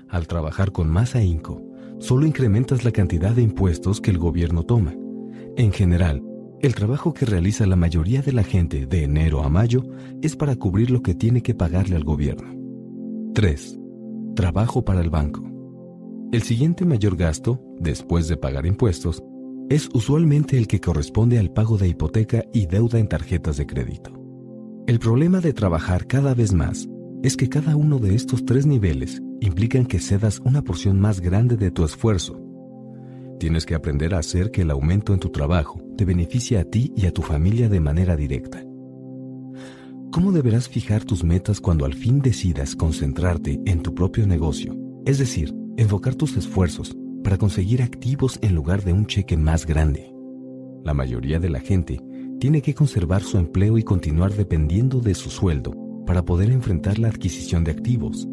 Al 0.07 0.25
trabajar 0.25 0.71
con 0.71 0.89
más 0.89 1.15
ahínco, 1.15 1.61
solo 1.99 2.25
incrementas 2.25 2.85
la 2.85 2.93
cantidad 2.93 3.31
de 3.31 3.41
impuestos 3.41 3.99
que 3.99 4.11
el 4.11 4.19
gobierno 4.19 4.63
toma. 4.63 4.95
En 5.57 5.73
general, 5.73 6.23
el 6.61 6.75
trabajo 6.75 7.13
que 7.13 7.25
realiza 7.25 7.65
la 7.65 7.75
mayoría 7.75 8.21
de 8.21 8.31
la 8.31 8.45
gente 8.45 8.85
de 8.85 9.03
enero 9.03 9.43
a 9.43 9.49
mayo 9.49 9.83
es 10.21 10.37
para 10.37 10.55
cubrir 10.55 10.91
lo 10.91 11.01
que 11.01 11.13
tiene 11.13 11.43
que 11.43 11.55
pagarle 11.55 11.97
al 11.97 12.05
gobierno. 12.05 12.55
3. 13.33 13.82
Trabajo 14.35 14.84
para 14.84 14.99
el 14.99 15.11
banco. 15.11 15.43
El 16.31 16.41
siguiente 16.41 16.85
mayor 16.85 17.15
gasto, 17.15 17.61
después 17.80 18.27
de 18.27 18.35
pagar 18.35 18.65
impuestos, 18.65 19.22
es 19.69 19.89
usualmente 19.93 20.57
el 20.57 20.68
que 20.68 20.80
corresponde 20.80 21.38
al 21.38 21.51
pago 21.51 21.77
de 21.77 21.88
hipoteca 21.88 22.43
y 22.51 22.65
deuda 22.65 22.97
en 22.97 23.07
tarjetas 23.07 23.57
de 23.57 23.68
crédito. 23.68 24.11
El 24.88 24.97
problema 24.97 25.39
de 25.39 25.53
trabajar 25.53 26.07
cada 26.07 26.34
vez 26.34 26.51
más 26.51 26.89
es 27.22 27.38
que 27.38 27.47
cada 27.47 27.76
uno 27.76 27.99
de 27.99 28.15
estos 28.15 28.43
tres 28.43 28.65
niveles 28.65 29.22
implican 29.39 29.85
que 29.85 29.99
cedas 29.99 30.39
una 30.39 30.64
porción 30.64 30.99
más 30.99 31.22
grande 31.22 31.55
de 31.55 31.69
tu 31.69 31.85
esfuerzo. 31.85 32.41
Tienes 33.39 33.68
que 33.68 33.76
aprender 33.76 34.15
a 34.15 34.19
hacer 34.19 34.49
que 34.49 34.64
el 34.64 34.72
aumento 34.72 35.14
en 35.14 35.19
tu 35.19 35.30
trabajo 35.30 35.80
te 35.95 36.05
beneficie 36.05 36.57
a 36.57 36.64
ti 36.64 36.91
y 36.95 37.05
a 37.05 37.14
tu 37.14 37.22
familia 37.22 37.69
de 37.69 37.80
manera 37.80 38.15
directa. 38.15 38.65
¿Cómo 40.14 40.31
deberás 40.31 40.69
fijar 40.69 41.03
tus 41.03 41.23
metas 41.23 41.60
cuando 41.60 41.85
al 41.85 41.95
fin 41.95 42.22
decidas 42.22 42.76
concentrarte 42.76 43.60
en 43.65 43.81
tu 43.81 43.95
propio 43.95 44.27
negocio? 44.27 44.77
Es 45.07 45.18
decir, 45.18 45.52
enfocar 45.76 46.14
tus 46.14 46.38
esfuerzos 46.38 46.95
para 47.23 47.40
conseguir 47.40 47.81
activos 47.81 48.38
en 48.44 48.53
lugar 48.53 48.84
de 48.84 48.94
un 48.94 49.07
cheque 49.07 49.38
más 49.38 49.65
grande. 49.65 50.14
La 50.84 50.94
mayoría 50.94 51.40
de 51.40 51.49
la 51.49 51.61
gente 51.61 51.99
tiene 52.40 52.61
que 52.61 52.76
conservar 52.76 53.23
su 53.23 53.40
empleo 53.40 53.80
y 53.80 53.81
continuar 53.81 54.34
dependiendo 54.34 54.99
de 54.99 55.15
su 55.15 55.31
sueldo 55.31 55.73
para 56.06 56.23
poder 56.23 56.52
enfrentar 56.52 56.99
la 56.99 57.07
adquisición 57.07 57.64
de 57.64 57.72
activos. 57.72 58.27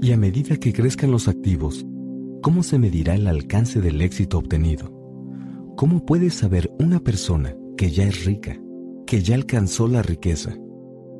Y 0.00 0.12
a 0.12 0.16
medida 0.16 0.58
que 0.58 0.72
crezcan 0.72 1.10
los 1.10 1.26
activos, 1.26 1.84
¿cómo 2.40 2.62
se 2.62 2.78
medirá 2.78 3.16
el 3.16 3.26
alcance 3.26 3.80
del 3.80 4.00
éxito 4.00 4.38
obtenido? 4.38 4.92
¿Cómo 5.76 6.06
puede 6.06 6.30
saber 6.30 6.70
una 6.78 7.00
persona 7.00 7.56
que 7.76 7.90
ya 7.90 8.04
es 8.04 8.24
rica, 8.24 8.56
que 9.08 9.24
ya 9.24 9.34
alcanzó 9.34 9.88
la 9.88 10.02
riqueza? 10.02 10.56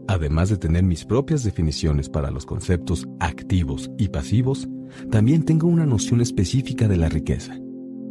Además 0.09 0.49
de 0.49 0.57
tener 0.57 0.85
mis 0.85 1.05
propias 1.05 1.43
definiciones 1.43 2.09
para 2.09 2.31
los 2.31 2.47
conceptos 2.47 3.09
activos 3.19 3.91
y 3.99 4.09
pasivos, 4.09 4.69
también 5.11 5.45
tengo 5.45 5.67
una 5.67 5.87
noción 5.87 6.21
específica 6.21 6.87
de 6.87 6.97
la 6.97 7.09
riqueza. 7.09 7.59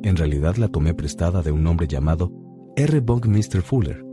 En 0.03 0.15
realidad 0.17 0.57
la 0.57 0.67
tomé 0.67 0.93
prestada 0.93 1.41
de 1.41 1.51
un 1.51 1.65
hombre 1.67 1.87
llamado 1.87 2.31
R. 2.75 2.99
Buckminster 2.99 3.61
Fuller. 3.61 4.05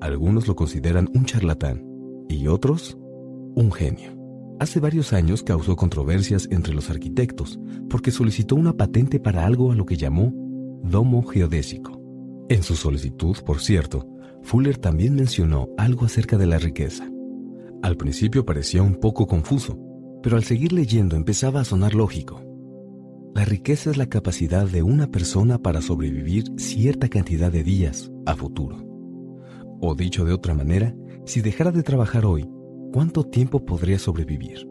Algunos 0.00 0.48
lo 0.48 0.56
consideran 0.56 1.08
un 1.14 1.24
charlatán 1.24 1.84
y 2.28 2.48
otros 2.48 2.98
un 3.54 3.70
genio. 3.70 4.18
Hace 4.58 4.80
varios 4.80 5.12
años 5.12 5.42
causó 5.42 5.76
controversias 5.76 6.48
entre 6.50 6.74
los 6.74 6.90
arquitectos 6.90 7.58
porque 7.88 8.10
solicitó 8.10 8.56
una 8.56 8.72
patente 8.72 9.20
para 9.20 9.46
algo 9.46 9.72
a 9.72 9.74
lo 9.74 9.86
que 9.86 9.96
llamó 9.96 10.32
domo 10.82 11.22
geodésico. 11.22 12.00
En 12.48 12.62
su 12.62 12.74
solicitud, 12.74 13.36
por 13.46 13.60
cierto, 13.60 14.06
Fuller 14.42 14.76
también 14.78 15.14
mencionó 15.14 15.68
algo 15.78 16.04
acerca 16.04 16.36
de 16.36 16.46
la 16.46 16.58
riqueza. 16.58 17.11
Al 17.82 17.96
principio 17.96 18.46
parecía 18.46 18.82
un 18.82 18.94
poco 18.94 19.26
confuso, 19.26 19.76
pero 20.22 20.36
al 20.36 20.44
seguir 20.44 20.72
leyendo 20.72 21.16
empezaba 21.16 21.60
a 21.60 21.64
sonar 21.64 21.94
lógico. 21.94 22.40
La 23.34 23.44
riqueza 23.44 23.90
es 23.90 23.96
la 23.96 24.06
capacidad 24.06 24.66
de 24.66 24.82
una 24.82 25.08
persona 25.08 25.58
para 25.58 25.82
sobrevivir 25.82 26.44
cierta 26.56 27.08
cantidad 27.08 27.50
de 27.50 27.64
días 27.64 28.12
a 28.24 28.36
futuro. 28.36 28.76
O 29.80 29.96
dicho 29.96 30.24
de 30.24 30.32
otra 30.32 30.54
manera, 30.54 30.94
si 31.26 31.40
dejara 31.40 31.72
de 31.72 31.82
trabajar 31.82 32.24
hoy, 32.24 32.48
¿cuánto 32.92 33.24
tiempo 33.24 33.64
podría 33.64 33.98
sobrevivir? 33.98 34.68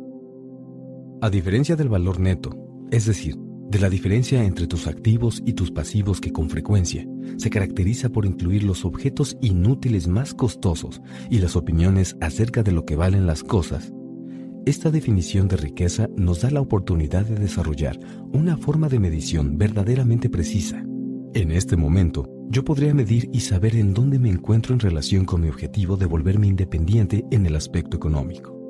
A 1.21 1.29
diferencia 1.29 1.75
del 1.75 1.89
valor 1.89 2.19
neto, 2.19 2.51
es 2.91 3.05
decir, 3.07 3.35
de 3.71 3.79
la 3.79 3.89
diferencia 3.89 4.43
entre 4.43 4.67
tus 4.67 4.85
activos 4.85 5.41
y 5.45 5.53
tus 5.53 5.71
pasivos 5.71 6.19
que 6.19 6.33
con 6.33 6.49
frecuencia 6.49 7.07
se 7.37 7.49
caracteriza 7.49 8.09
por 8.09 8.25
incluir 8.25 8.63
los 8.63 8.83
objetos 8.83 9.37
inútiles 9.41 10.07
más 10.07 10.33
costosos 10.33 11.01
y 11.29 11.39
las 11.39 11.55
opiniones 11.55 12.17
acerca 12.19 12.63
de 12.63 12.73
lo 12.73 12.85
que 12.85 12.97
valen 12.97 13.25
las 13.25 13.43
cosas, 13.43 13.93
esta 14.63 14.91
definición 14.91 15.47
de 15.47 15.57
riqueza 15.57 16.07
nos 16.15 16.41
da 16.41 16.51
la 16.51 16.61
oportunidad 16.61 17.25
de 17.25 17.35
desarrollar 17.35 17.97
una 18.31 18.57
forma 18.57 18.89
de 18.89 18.99
medición 18.99 19.57
verdaderamente 19.57 20.29
precisa. 20.29 20.83
En 21.33 21.51
este 21.51 21.77
momento, 21.77 22.29
yo 22.47 22.63
podría 22.63 22.93
medir 22.93 23.27
y 23.33 23.39
saber 23.39 23.75
en 23.75 23.93
dónde 23.93 24.19
me 24.19 24.29
encuentro 24.29 24.73
en 24.75 24.79
relación 24.79 25.25
con 25.25 25.41
mi 25.41 25.49
objetivo 25.49 25.97
de 25.97 26.05
volverme 26.05 26.45
independiente 26.45 27.25
en 27.31 27.47
el 27.47 27.55
aspecto 27.55 27.97
económico. 27.97 28.60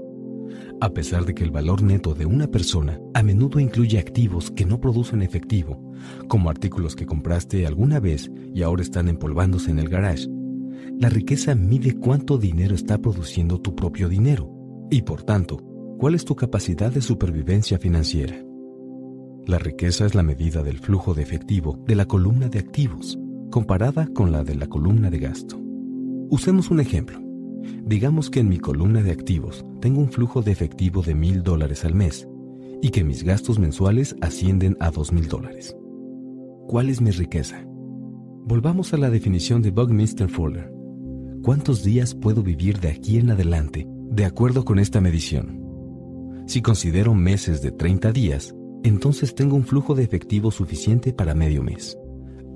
A 0.82 0.90
pesar 0.90 1.26
de 1.26 1.36
que 1.36 1.44
el 1.44 1.52
valor 1.52 1.84
neto 1.84 2.16
de 2.16 2.26
una 2.26 2.48
persona 2.48 3.00
a 3.14 3.22
menudo 3.22 3.60
incluye 3.60 4.00
activos 4.00 4.50
que 4.50 4.66
no 4.66 4.82
producen 4.82 5.22
efectivo, 5.22 5.80
como 6.28 6.50
artículos 6.50 6.96
que 6.96 7.06
compraste 7.06 7.68
alguna 7.68 8.00
vez 8.00 8.32
y 8.52 8.64
ahora 8.64 8.82
están 8.82 9.08
empolvándose 9.08 9.70
en 9.70 9.78
el 9.78 9.90
garage, 9.90 10.28
la 10.98 11.10
riqueza 11.10 11.54
mide 11.54 11.96
cuánto 12.00 12.40
dinero 12.40 12.74
está 12.74 12.98
produciendo 12.98 13.62
tu 13.62 13.76
propio 13.76 14.10
dinero 14.10 14.52
y, 14.90 15.04
por 15.04 15.22
tanto, 15.22 15.58
cuál 16.00 16.16
es 16.16 16.26
tu 16.26 16.36
capacidad 16.36 16.92
de 16.92 17.02
supervivencia 17.02 17.78
financiera. 17.78 18.44
La 19.46 19.60
riqueza 19.60 20.08
es 20.08 20.16
la 20.16 20.24
medida 20.24 20.64
del 20.64 20.80
flujo 20.80 21.14
de 21.14 21.22
efectivo 21.22 21.80
de 21.86 21.94
la 21.94 22.06
columna 22.06 22.50
de 22.50 22.58
activos, 22.58 23.20
comparada 23.52 24.08
con 24.08 24.32
la 24.32 24.44
de 24.44 24.56
la 24.56 24.66
columna 24.66 25.12
de 25.12 25.20
gasto. 25.20 25.62
Usemos 26.32 26.72
un 26.72 26.80
ejemplo. 26.80 27.20
Digamos 27.86 28.32
que 28.32 28.40
en 28.40 28.50
mi 28.50 28.58
columna 28.58 29.04
de 29.04 29.12
activos 29.12 29.64
tengo 29.82 30.00
un 30.00 30.12
flujo 30.12 30.42
de 30.42 30.52
efectivo 30.52 31.02
de 31.02 31.16
mil 31.16 31.44
dólares 31.44 31.84
al 31.84 31.96
mes 31.96 32.28
y 32.82 32.90
que 32.90 33.04
mis 33.04 33.24
gastos 33.24 33.60
mensuales 33.60 34.16
ascienden 34.22 34.78
a 34.80 34.92
dos 34.92 35.12
mil 35.12 35.28
dólares. 35.28 35.76
¿Cuál 36.68 36.90
es 36.90 37.02
mi 37.02 37.12
riqueza? 37.12 37.66
Volvamos 38.46 38.94
a 38.94 38.98
la 38.98 39.10
definición 39.10 39.62
de 39.62 39.72
Buckminster 39.72 40.30
Fuller. 40.30 40.72
¿Cuántos 41.44 41.84
días 41.84 42.16
puedo 42.16 42.44
vivir 42.44 42.80
de 42.80 42.90
aquí 42.90 43.18
en 43.18 43.32
adelante 43.32 43.88
de 43.88 44.26
acuerdo 44.26 44.64
con 44.64 44.80
esta 44.80 45.02
medición? 45.02 45.60
Si 46.46 46.62
considero 46.62 47.14
meses 47.14 47.62
de 47.62 47.72
30 47.72 48.12
días, 48.12 48.56
entonces 48.84 49.34
tengo 49.36 49.56
un 49.56 49.64
flujo 49.64 49.96
de 49.96 50.04
efectivo 50.04 50.52
suficiente 50.52 51.14
para 51.14 51.34
medio 51.34 51.64
mes. 51.64 51.98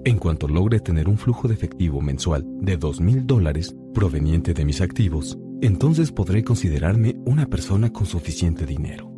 En 0.06 0.18
cuanto 0.18 0.48
logre 0.48 0.80
tener 0.80 1.10
un 1.10 1.18
flujo 1.18 1.48
de 1.48 1.56
efectivo 1.56 2.02
mensual 2.02 2.46
de 2.62 2.78
dos 2.78 3.02
mil 3.02 3.26
dólares 3.26 3.76
proveniente 3.94 4.54
de 4.54 4.66
mis 4.66 4.82
activos, 4.82 5.40
entonces 5.66 6.12
podré 6.12 6.44
considerarme 6.44 7.16
una 7.26 7.48
persona 7.48 7.92
con 7.92 8.06
suficiente 8.06 8.66
dinero. 8.66 9.12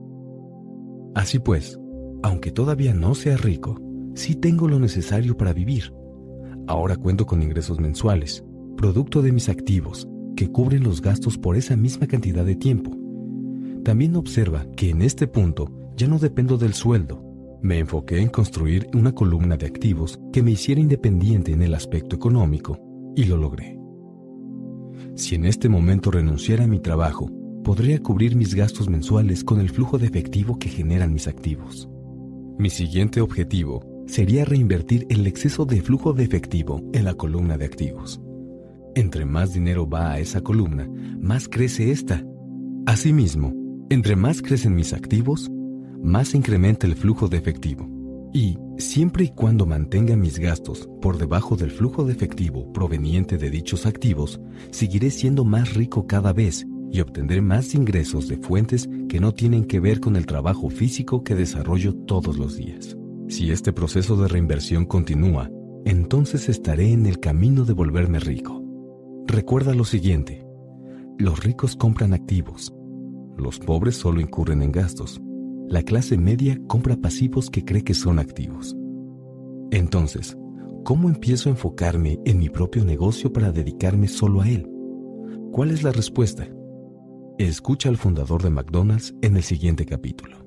Así 1.15 1.40
pues, 1.40 1.80
aunque 2.24 2.52
todavía 2.52 2.94
no 2.94 3.15
sea 3.15 3.38
rico, 3.38 3.82
sí 4.15 4.36
tengo 4.36 4.68
lo 4.68 4.80
necesario 4.80 5.36
para 5.36 5.53
vivir. 5.53 5.94
Ahora 6.68 6.95
cuento 6.95 7.26
con 7.26 7.41
ingresos 7.41 7.80
mensuales, 7.80 8.44
producto 8.76 9.22
de 9.22 9.32
mis 9.32 9.49
activos, 9.49 10.07
que 10.36 10.52
cubren 10.52 10.84
los 10.84 11.02
gastos 11.02 11.38
por 11.38 11.56
esa 11.56 11.76
misma 11.76 12.07
cantidad 12.07 12.45
de 12.45 12.56
tiempo. 12.56 12.91
También 13.84 14.15
observa 14.15 14.65
que 14.76 14.90
en 14.90 15.02
este 15.02 15.28
punto 15.28 15.91
ya 15.95 16.07
no 16.07 16.19
dependo 16.19 16.57
del 16.57 16.74
sueldo, 16.74 17.24
me 17.61 17.80
enfoqué 17.80 18.22
en 18.22 18.30
construir 18.30 18.88
una 18.94 19.11
columna 19.14 19.57
de 19.57 19.65
activos 19.65 20.19
que 20.32 20.44
me 20.44 20.52
hiciera 20.52 20.80
independiente 20.80 21.52
en 21.52 21.64
el 21.64 21.74
aspecto 21.74 22.15
económico 22.15 22.80
y 23.15 23.24
lo 23.24 23.38
logré. 23.38 23.77
Si 25.18 25.34
en 25.34 25.45
este 25.45 25.68
momento 25.68 26.11
renunciara 26.11 26.65
a 26.65 26.68
mi 26.68 26.80
trabajo, 26.80 27.31
podría 27.64 27.99
cubrir 27.99 28.35
mis 28.35 28.53
gastos 28.53 28.88
mensuales 28.88 29.44
con 29.44 29.60
el 29.60 29.72
flujo 29.72 29.98
de 29.98 30.06
efectivo 30.06 30.60
que 30.60 30.69
generan 30.69 31.11
mis 31.11 31.27
activos. 31.27 31.89
Mi 32.60 32.69
siguiente 32.69 33.19
objetivo 33.19 33.84
sería 34.06 34.45
reinvertir 34.45 35.07
el 35.10 35.26
exceso 35.26 35.65
de 35.65 35.81
flujo 35.81 36.14
de 36.14 36.23
efectivo 36.23 36.88
en 36.94 37.03
la 37.03 37.15
columna 37.15 37.57
de 37.57 37.65
activos. 37.65 38.22
Entre 38.94 39.26
más 39.26 39.53
dinero 39.53 39.89
va 39.89 40.11
a 40.11 40.19
esa 40.19 40.41
columna, 40.41 40.88
más 41.19 41.49
crece 41.49 41.89
esta. 41.89 42.23
Asimismo, 42.85 43.54
entre 43.89 44.15
más 44.15 44.44
crecen 44.44 44.76
mis 44.76 44.94
activos, 44.94 45.49
más 45.99 46.36
incrementa 46.36 46.86
el 46.86 46.96
flujo 46.96 47.28
de 47.28 47.37
efectivo. 47.37 47.89
Y, 48.38 48.60
siempre 48.78 49.24
y 49.24 49.30
cuando 49.30 49.66
mantenga 49.66 50.16
mis 50.16 50.38
gastos 50.38 50.88
por 51.02 51.18
debajo 51.18 51.56
del 51.56 51.72
flujo 51.72 52.04
de 52.04 52.14
efectivo 52.14 52.72
proveniente 52.72 53.36
de 53.40 53.49
dichos 53.49 53.88
activos, 53.88 54.40
seguiré 54.70 55.10
siendo 55.10 55.44
más 55.44 55.74
rico 55.74 56.06
cada 56.06 56.34
vez 56.34 56.68
y 56.91 56.99
obtendré 56.99 57.41
más 57.41 57.74
ingresos 57.74 58.28
de 58.28 58.38
fuentes 58.38 58.88
que 59.10 59.20
no 59.20 59.34
tienen 59.34 59.66
que 59.66 59.80
ver 59.80 59.99
con 59.99 60.16
el 60.16 60.28
trabajo 60.28 60.70
físico 60.70 61.24
que 61.24 61.34
desarrollo 61.34 61.96
todos 61.96 62.38
los 62.38 62.56
días. 62.56 62.96
Si 63.28 63.49
este 63.49 63.74
proceso 63.74 64.16
de 64.18 64.28
reinversión 64.28 64.86
continúa, 64.86 65.49
entonces 65.84 66.48
estaré 66.48 66.91
en 66.91 67.07
el 67.07 67.20
camino 67.20 67.66
de 67.66 67.74
volverme 67.74 68.20
rico. 68.20 68.64
Recuerda 69.26 69.74
lo 69.74 69.84
siguiente, 69.84 70.46
los 71.18 71.44
ricos 71.44 71.76
compran 71.76 72.14
activos, 72.14 72.72
los 73.36 73.57
pobres 73.57 73.96
solo 73.96 74.22
incurren 74.22 74.62
en 74.62 74.72
gastos 74.72 75.20
la 75.70 75.84
clase 75.84 76.18
media 76.18 76.57
compra 76.68 76.96
pasivos 76.96 77.49
que 77.49 77.65
cree 77.65 77.84
que 77.84 77.94
son 77.94 78.20
activos. 78.20 78.76
Entonces, 79.71 80.37
¿cómo 80.86 81.10
empiezo 81.10 81.49
a 81.49 81.52
enfocarme 81.52 82.20
en 82.26 82.39
mi 82.39 82.49
propio 82.49 82.86
negocio 82.86 83.34
para 83.34 83.52
dedicarme 83.52 84.07
solo 84.07 84.41
a 84.41 84.49
él? 84.49 84.70
¿Cuál 85.52 85.71
es 85.71 85.84
la 85.84 85.91
respuesta? 85.91 86.47
Escucha 87.37 87.89
al 87.89 87.97
fundador 87.97 88.41
de 88.41 88.49
McDonald's 88.49 89.13
en 89.21 89.36
el 89.36 89.44
siguiente 89.44 89.86
capítulo. 89.86 90.47